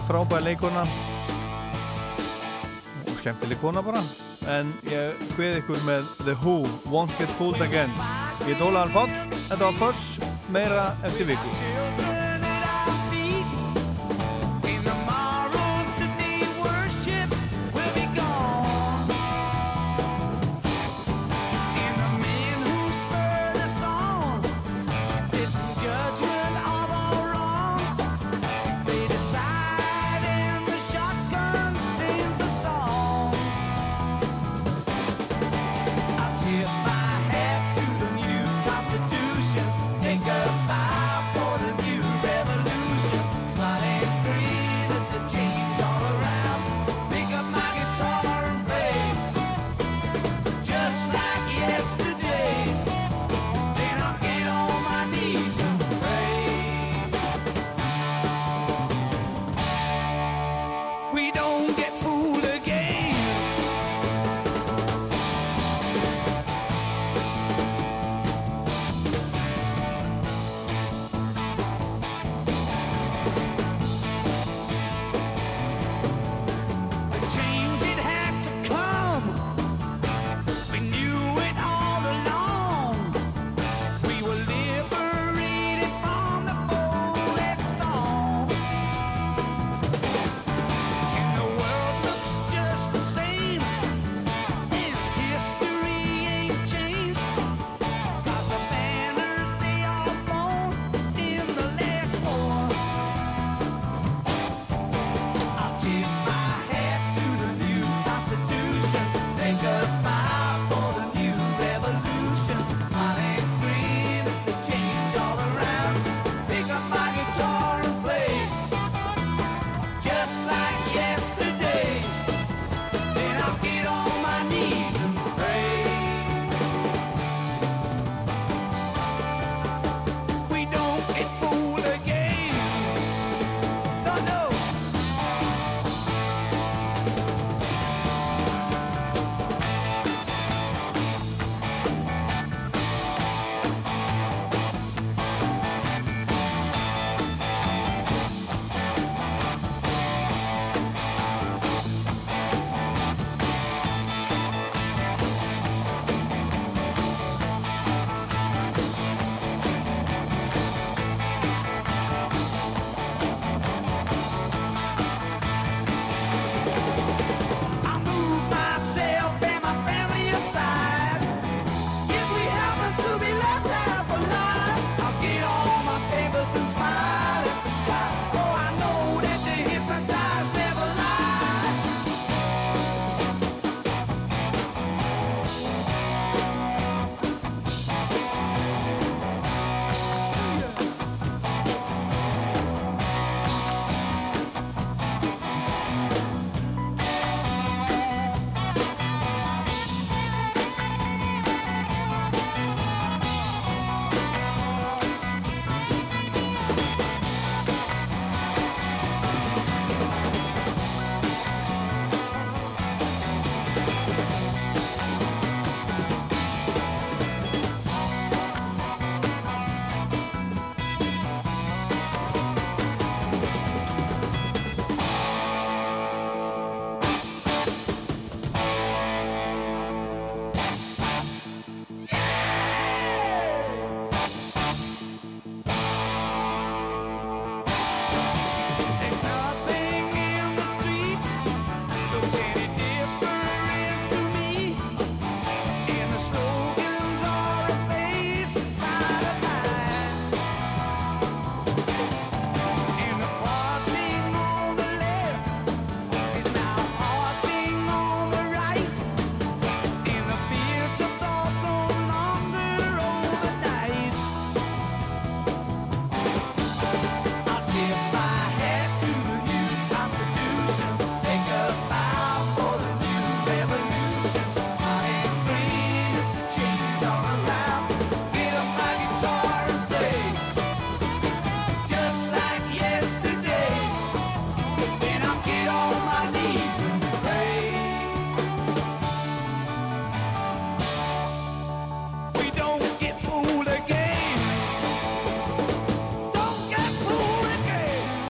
Frábæð 0.10 0.48
leikona 0.50 0.88
skemmtileg 3.24 3.62
kona 3.64 3.84
bara. 3.86 4.04
En 4.52 4.74
ég 4.92 5.22
hvið 5.38 5.62
ykkur 5.62 5.84
með 5.88 6.10
The 6.26 6.36
Who 6.44 6.60
Won't 6.92 7.16
Get 7.20 7.32
Fooled 7.40 7.64
Again. 7.64 7.94
Ég 8.44 8.58
er 8.58 8.66
Ólaðar 8.66 8.92
Páll, 8.92 9.14
þetta 9.48 9.64
var 9.64 9.80
Fuss 9.80 10.20
meira 10.52 10.90
eftir 11.08 11.32
viku 11.32 11.56